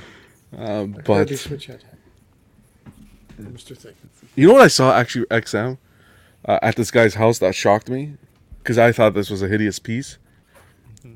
Kirby 0.56 1.02
but 1.04 1.38
switch 1.38 1.70
out 1.70 1.80
head, 1.82 1.98
Mister 3.52 3.74
Thing. 3.74 3.94
you 4.34 4.46
know 4.48 4.54
what 4.54 4.62
I 4.62 4.68
saw 4.68 4.94
actually 4.94 5.26
XM 5.26 5.78
uh, 6.46 6.58
at 6.62 6.76
this 6.76 6.90
guy's 6.90 7.14
house 7.14 7.38
that 7.40 7.54
shocked 7.54 7.88
me 7.88 8.14
because 8.58 8.78
I 8.78 8.92
thought 8.92 9.14
this 9.14 9.30
was 9.30 9.42
a 9.42 9.48
hideous 9.48 9.78
piece, 9.78 10.18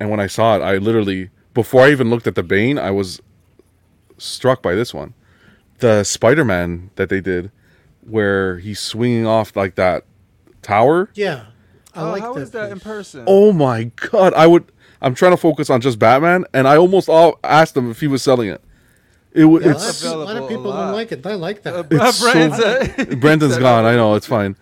and 0.00 0.10
when 0.10 0.20
I 0.20 0.26
saw 0.26 0.56
it, 0.56 0.60
I 0.62 0.76
literally 0.78 1.30
before 1.54 1.82
I 1.82 1.90
even 1.90 2.10
looked 2.10 2.26
at 2.26 2.34
the 2.34 2.42
Bane, 2.42 2.78
I 2.78 2.90
was 2.90 3.20
struck 4.18 4.62
by 4.62 4.74
this 4.74 4.92
one, 4.92 5.14
the 5.78 6.04
Spider-Man 6.04 6.90
that 6.96 7.08
they 7.08 7.20
did, 7.20 7.50
where 8.02 8.58
he's 8.58 8.80
swinging 8.80 9.26
off 9.26 9.56
like 9.56 9.74
that 9.76 10.04
tower. 10.68 11.10
Yeah, 11.14 11.46
I 11.94 12.02
Oh, 12.02 12.10
like 12.10 12.22
how 12.22 12.34
that. 12.34 12.40
is 12.42 12.50
that 12.52 12.70
in 12.72 12.80
person? 12.80 13.24
Oh 13.26 13.52
my 13.52 13.84
god! 14.10 14.34
I 14.34 14.46
would. 14.46 14.70
I'm 15.00 15.14
trying 15.14 15.30
to 15.32 15.36
focus 15.36 15.70
on 15.70 15.80
just 15.80 15.98
Batman, 15.98 16.44
and 16.52 16.66
I 16.68 16.76
almost 16.76 17.08
all 17.08 17.38
asked 17.44 17.76
him 17.76 17.90
if 17.90 18.00
he 18.00 18.06
was 18.08 18.22
selling 18.22 18.48
it. 18.48 18.62
It 19.32 19.44
was. 19.44 19.64
Yeah, 19.64 19.72
it's 19.72 19.84
that's- 20.00 20.04
a 20.04 20.16
lot 20.16 20.36
of 20.36 20.48
people 20.48 20.64
lot. 20.64 20.86
don't 20.86 20.92
like 20.94 21.12
it. 21.12 21.24
I 21.26 21.34
like 21.34 21.62
that. 21.62 21.74
Uh, 21.74 21.84
It's 21.90 22.20
Brandon 22.20 22.52
so- 22.58 22.82
said- 22.82 23.20
Brendan's 23.20 23.54
said- 23.54 23.60
gone. 23.62 23.84
I 23.84 23.94
know 23.96 24.14
it's 24.14 24.26
fine, 24.26 24.56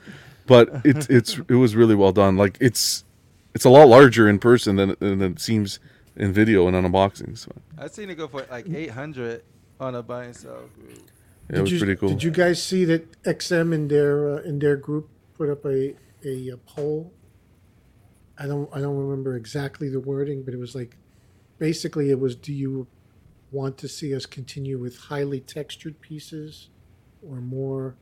but 0.47 0.69
it's 0.85 1.07
it's 1.09 1.39
it 1.49 1.55
was 1.55 1.75
really 1.77 1.95
well 1.95 2.13
done. 2.13 2.37
Like 2.37 2.59
it's 2.61 3.05
it's 3.55 3.65
a 3.65 3.71
lot 3.71 3.89
larger 3.89 4.29
in 4.29 4.39
person 4.39 4.77
than 4.77 4.95
than 5.01 5.23
it 5.23 5.41
seems 5.41 5.79
in 6.17 6.33
video 6.33 6.67
and 6.67 6.77
on 6.77 6.85
unboxings. 6.85 7.39
So, 7.39 7.53
I've 7.79 7.91
seen 7.93 8.09
it 8.11 8.15
go 8.17 8.27
for 8.29 8.45
like 8.51 8.67
800 8.69 9.43
on 9.81 9.95
a 9.95 10.03
buy 10.03 10.25
and 10.25 10.37
sell 10.37 10.65
group. 10.75 11.01
yeah, 11.51 11.59
it 11.59 11.61
was 11.63 11.73
you, 11.73 11.79
pretty 11.79 11.97
cool. 11.97 12.09
Did 12.11 12.23
you 12.23 12.31
guys 12.31 12.63
see 12.63 12.85
that 12.87 13.23
XM 13.25 13.73
in 13.75 13.89
their 13.89 14.37
uh, 14.37 14.43
in 14.43 14.59
their 14.59 14.77
group 14.77 15.09
put 15.37 15.51
up 15.51 15.65
a, 15.67 15.97
a 16.25 16.53
uh 16.53 16.57
poll? 16.67 17.15
I 18.39 18.47
don't 18.47 18.69
I 18.75 18.81
don't 18.81 18.97
remember 18.97 19.37
exactly 19.37 19.89
the 19.89 20.01
wording, 20.01 20.45
but 20.45 20.55
it 20.55 20.59
was 20.59 20.75
like 20.75 20.99
basically 21.59 22.11
it 22.11 22.21
was 22.21 22.37
do 22.37 22.53
you 22.53 22.89
want 23.51 23.79
to 23.79 23.89
see 23.89 24.15
us 24.15 24.27
continue 24.27 24.79
with 24.79 24.99
highly 24.99 25.41
textured 25.41 26.01
pieces 26.01 26.71
or 27.23 27.41
more 27.41 27.99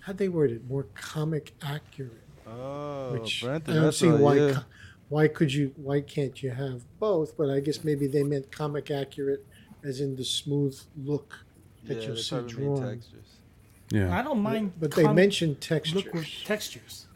how'd 0.00 0.18
they 0.18 0.28
word 0.28 0.52
it? 0.52 0.66
More 0.68 0.88
comic 0.94 1.54
accurate. 1.62 2.28
Oh, 2.46 3.12
Which 3.12 3.40
Brenton, 3.42 3.76
I 3.76 3.82
don't 3.82 3.92
see 3.92 4.12
why 4.12 4.40
co- 4.40 4.62
why 5.08 5.28
could 5.28 5.52
you 5.52 5.72
why 5.76 6.00
can't 6.00 6.42
you 6.42 6.50
have 6.50 6.84
both? 7.00 7.36
But 7.36 7.50
I 7.50 7.60
guess 7.60 7.84
maybe 7.84 8.06
they 8.08 8.24
meant 8.24 8.52
comic 8.52 8.90
accurate 8.90 9.46
as 9.84 10.00
in 10.00 10.16
the 10.16 10.24
smooth 10.24 10.78
look 10.96 11.34
that 11.86 12.00
Yeah, 12.00 12.06
you'll 12.08 12.16
see 12.16 12.42
drawn. 12.42 13.02
Textures. 13.90 14.08
yeah, 14.10 14.18
I 14.18 14.22
don't 14.22 14.40
mind. 14.40 14.72
But 14.80 14.92
they 14.92 15.02
comic 15.02 15.16
mentioned 15.16 15.50
look 15.94 16.12
with 16.12 16.24
textures. 16.24 16.44
textures. 16.44 17.06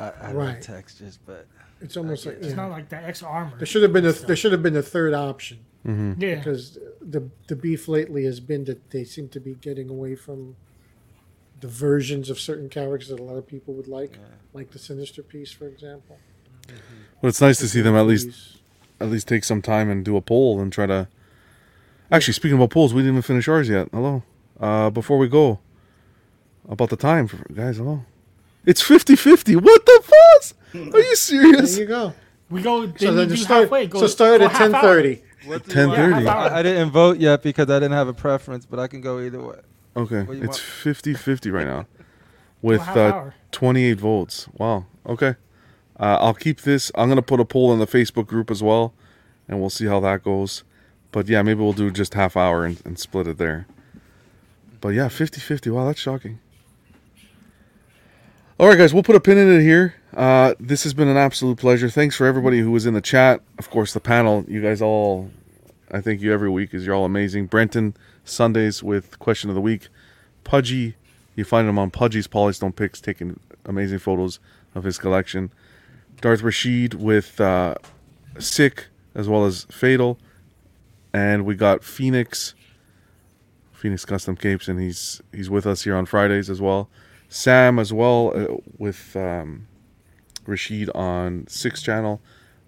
I, 0.00 0.10
I 0.10 0.32
Right. 0.32 0.46
like 0.54 0.60
textures, 0.60 1.18
but 1.24 1.46
It's 1.80 1.96
almost 1.96 2.26
like 2.26 2.36
it's 2.36 2.48
yeah. 2.48 2.54
not 2.54 2.70
like 2.70 2.88
that 2.90 3.04
X 3.04 3.22
armor. 3.22 3.56
there 3.56 3.66
should 3.66 3.82
have 3.82 3.92
been 3.92 4.06
a 4.06 4.12
there 4.12 4.36
should 4.36 4.52
have 4.52 4.62
been 4.62 4.76
a 4.76 4.82
third 4.82 5.14
option 5.14 5.58
mm-hmm. 5.86 6.14
yeah. 6.20 6.36
because 6.36 6.78
the 7.00 7.28
the 7.48 7.56
beef 7.56 7.88
lately 7.88 8.24
has 8.24 8.40
been 8.40 8.64
that 8.64 8.90
they 8.90 9.04
seem 9.04 9.28
to 9.30 9.40
be 9.40 9.54
getting 9.54 9.88
away 9.88 10.14
from 10.14 10.56
the 11.60 11.68
versions 11.68 12.30
of 12.30 12.38
certain 12.38 12.68
characters 12.68 13.08
that 13.08 13.18
a 13.18 13.22
lot 13.22 13.36
of 13.36 13.44
people 13.46 13.74
would 13.74 13.88
like, 13.88 14.12
Yeah. 14.12 14.26
like 14.52 14.70
the 14.70 14.78
Sinister 14.78 15.22
piece, 15.24 15.50
for 15.50 15.66
example. 15.66 16.18
Well, 17.20 17.28
it's 17.30 17.40
nice 17.40 17.58
to 17.58 17.68
see 17.68 17.80
them 17.80 17.96
at 17.96 18.06
least 18.06 18.58
at 19.00 19.08
least 19.10 19.26
take 19.28 19.42
some 19.44 19.62
time 19.62 19.90
and 19.90 20.04
do 20.04 20.16
a 20.16 20.20
poll 20.20 20.60
and 20.60 20.72
try 20.72 20.86
to. 20.86 21.08
Actually, 22.10 22.34
speaking 22.34 22.56
about 22.56 22.70
polls, 22.70 22.94
we 22.94 23.02
didn't 23.02 23.14
even 23.14 23.22
finish 23.22 23.48
ours 23.48 23.68
yet. 23.68 23.88
Hello, 23.92 24.22
uh, 24.60 24.90
before 24.90 25.18
we 25.18 25.28
go, 25.28 25.60
about 26.68 26.90
the 26.90 26.96
time, 26.96 27.26
for, 27.28 27.36
guys. 27.52 27.76
Hello, 27.78 28.04
it's 28.64 28.82
50-50. 28.82 29.56
What 29.62 29.86
the 29.86 30.02
fuck? 30.04 30.94
Are 30.94 31.00
you 31.00 31.16
serious? 31.16 31.72
There 31.72 31.82
you 31.82 31.88
go. 31.88 32.14
We 32.50 32.62
go. 32.62 32.86
So 32.96 33.10
we 33.10 33.16
then 33.16 33.28
do 33.28 33.36
to 33.36 33.40
start, 33.40 33.62
halfway. 33.62 33.86
Go, 33.86 34.00
so 34.00 34.06
start 34.06 34.40
go 34.40 34.46
at 34.46 34.52
half 34.52 34.60
ten 34.60 34.72
thirty. 34.80 35.22
what 35.44 35.64
do 35.64 35.72
10:30. 35.72 36.26
I, 36.26 36.58
I 36.58 36.62
didn't 36.62 36.90
vote 36.90 37.18
yet 37.18 37.42
because 37.42 37.68
I 37.68 37.74
didn't 37.78 37.92
have 37.92 38.08
a 38.08 38.14
preference, 38.14 38.64
but 38.66 38.78
I 38.78 38.86
can 38.86 39.00
go 39.00 39.20
either 39.20 39.42
way. 39.42 39.60
Okay, 39.96 40.20
What 40.22 40.32
do 40.32 40.38
you 40.38 40.44
it's 40.44 40.84
want? 40.86 40.96
50-50 40.96 41.52
right 41.52 41.66
now, 41.66 41.86
with 42.62 42.80
uh, 42.88 43.30
28 43.52 43.98
votes. 43.98 44.48
Wow. 44.54 44.86
Okay. 45.06 45.34
Uh, 45.98 46.16
I'll 46.20 46.34
keep 46.34 46.60
this. 46.60 46.92
I'm 46.94 47.08
gonna 47.08 47.22
put 47.22 47.40
a 47.40 47.44
poll 47.44 47.72
in 47.72 47.80
the 47.80 47.86
Facebook 47.86 48.26
group 48.26 48.50
as 48.50 48.62
well, 48.62 48.94
and 49.48 49.60
we'll 49.60 49.70
see 49.70 49.86
how 49.86 50.00
that 50.00 50.22
goes. 50.22 50.62
But 51.10 51.28
yeah, 51.28 51.42
maybe 51.42 51.60
we'll 51.60 51.72
do 51.72 51.90
just 51.90 52.14
half 52.14 52.36
hour 52.36 52.64
and, 52.64 52.80
and 52.84 52.98
split 52.98 53.26
it 53.26 53.38
there. 53.38 53.66
But 54.80 54.90
yeah, 54.90 55.08
50-50. 55.08 55.72
Wow, 55.72 55.86
that's 55.86 56.00
shocking. 56.00 56.38
All 58.58 58.66
right, 58.66 58.76
guys, 58.76 58.92
we'll 58.92 59.02
put 59.02 59.16
a 59.16 59.20
pin 59.20 59.38
in 59.38 59.48
it 59.52 59.62
here. 59.62 59.94
Uh, 60.16 60.54
this 60.58 60.82
has 60.82 60.92
been 60.92 61.08
an 61.08 61.16
absolute 61.16 61.58
pleasure. 61.58 61.88
Thanks 61.88 62.16
for 62.16 62.26
everybody 62.26 62.58
who 62.60 62.72
was 62.72 62.86
in 62.86 62.94
the 62.94 63.00
chat. 63.00 63.40
Of 63.58 63.70
course, 63.70 63.92
the 63.92 64.00
panel. 64.00 64.44
You 64.48 64.60
guys 64.60 64.82
all, 64.82 65.30
I 65.92 66.00
thank 66.00 66.20
you 66.20 66.32
every 66.32 66.50
week 66.50 66.70
because 66.70 66.84
you're 66.84 66.94
all 66.94 67.04
amazing. 67.04 67.46
Brenton 67.46 67.94
Sundays 68.24 68.82
with 68.82 69.18
question 69.20 69.48
of 69.48 69.54
the 69.54 69.60
week. 69.60 69.88
Pudgy, 70.42 70.96
you 71.36 71.44
find 71.44 71.68
him 71.68 71.78
on 71.78 71.90
Pudgy's 71.90 72.26
Polystone 72.26 72.74
Picks, 72.74 73.00
taking 73.00 73.38
amazing 73.64 74.00
photos 74.00 74.40
of 74.74 74.82
his 74.84 74.98
collection. 74.98 75.52
Darth 76.20 76.42
Rashid 76.42 76.94
with 76.94 77.40
uh, 77.40 77.76
Sick 78.38 78.86
as 79.14 79.28
well 79.28 79.44
as 79.44 79.66
Fatal, 79.70 80.18
and 81.12 81.44
we 81.44 81.54
got 81.54 81.84
Phoenix, 81.84 82.54
Phoenix 83.78 84.04
Custom 84.04 84.36
Capes, 84.36 84.66
and 84.66 84.80
he's 84.80 85.22
he's 85.32 85.48
with 85.48 85.64
us 85.64 85.82
here 85.82 85.94
on 85.94 86.04
Fridays 86.04 86.50
as 86.50 86.60
well. 86.60 86.90
Sam 87.28 87.78
as 87.78 87.92
well 87.92 88.32
uh, 88.34 88.56
with 88.76 89.14
um, 89.14 89.68
Rashid 90.46 90.90
on 90.96 91.46
Six 91.46 91.80
Channel, 91.80 92.20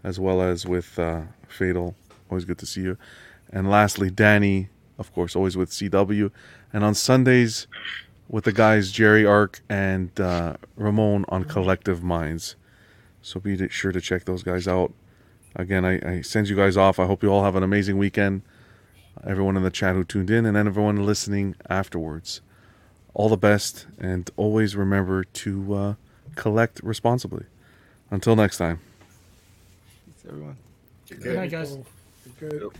as 0.04 0.20
well 0.20 0.40
as 0.40 0.66
with 0.66 0.98
uh, 1.00 1.22
Fatal. 1.48 1.96
Always 2.30 2.44
good 2.44 2.58
to 2.58 2.66
see 2.66 2.82
you. 2.82 2.96
And 3.52 3.68
lastly, 3.68 4.08
Danny, 4.08 4.68
of 4.98 5.12
course, 5.12 5.34
always 5.34 5.56
with 5.56 5.70
CW, 5.70 6.30
and 6.72 6.84
on 6.84 6.94
Sundays 6.94 7.66
with 8.28 8.44
the 8.44 8.52
guys 8.52 8.92
Jerry 8.92 9.26
Ark 9.26 9.62
and 9.68 10.18
uh, 10.20 10.54
Ramon 10.76 11.24
on 11.28 11.42
Collective 11.42 12.04
Minds. 12.04 12.54
So 13.20 13.40
be 13.40 13.68
sure 13.68 13.90
to 13.90 14.00
check 14.00 14.26
those 14.26 14.44
guys 14.44 14.68
out. 14.68 14.92
Again, 15.56 15.84
I, 15.84 16.18
I 16.18 16.20
send 16.20 16.48
you 16.48 16.54
guys 16.54 16.76
off. 16.76 17.00
I 17.00 17.06
hope 17.06 17.24
you 17.24 17.30
all 17.30 17.42
have 17.42 17.56
an 17.56 17.64
amazing 17.64 17.98
weekend 17.98 18.42
everyone 19.24 19.56
in 19.56 19.62
the 19.62 19.70
chat 19.70 19.94
who 19.94 20.04
tuned 20.04 20.30
in, 20.30 20.46
and 20.46 20.56
everyone 20.56 21.04
listening 21.04 21.56
afterwards. 21.68 22.40
All 23.14 23.28
the 23.28 23.36
best, 23.36 23.86
and 23.98 24.30
always 24.36 24.76
remember 24.76 25.24
to 25.24 25.74
uh, 25.74 25.94
collect 26.36 26.80
responsibly. 26.82 27.46
Until 28.10 28.36
next 28.36 28.58
time. 28.58 28.80
Thanks, 30.06 30.24
everyone. 30.28 30.56
Good, 31.08 31.36
night, 31.36 31.50
guys. 31.50 31.76
Good. 32.38 32.70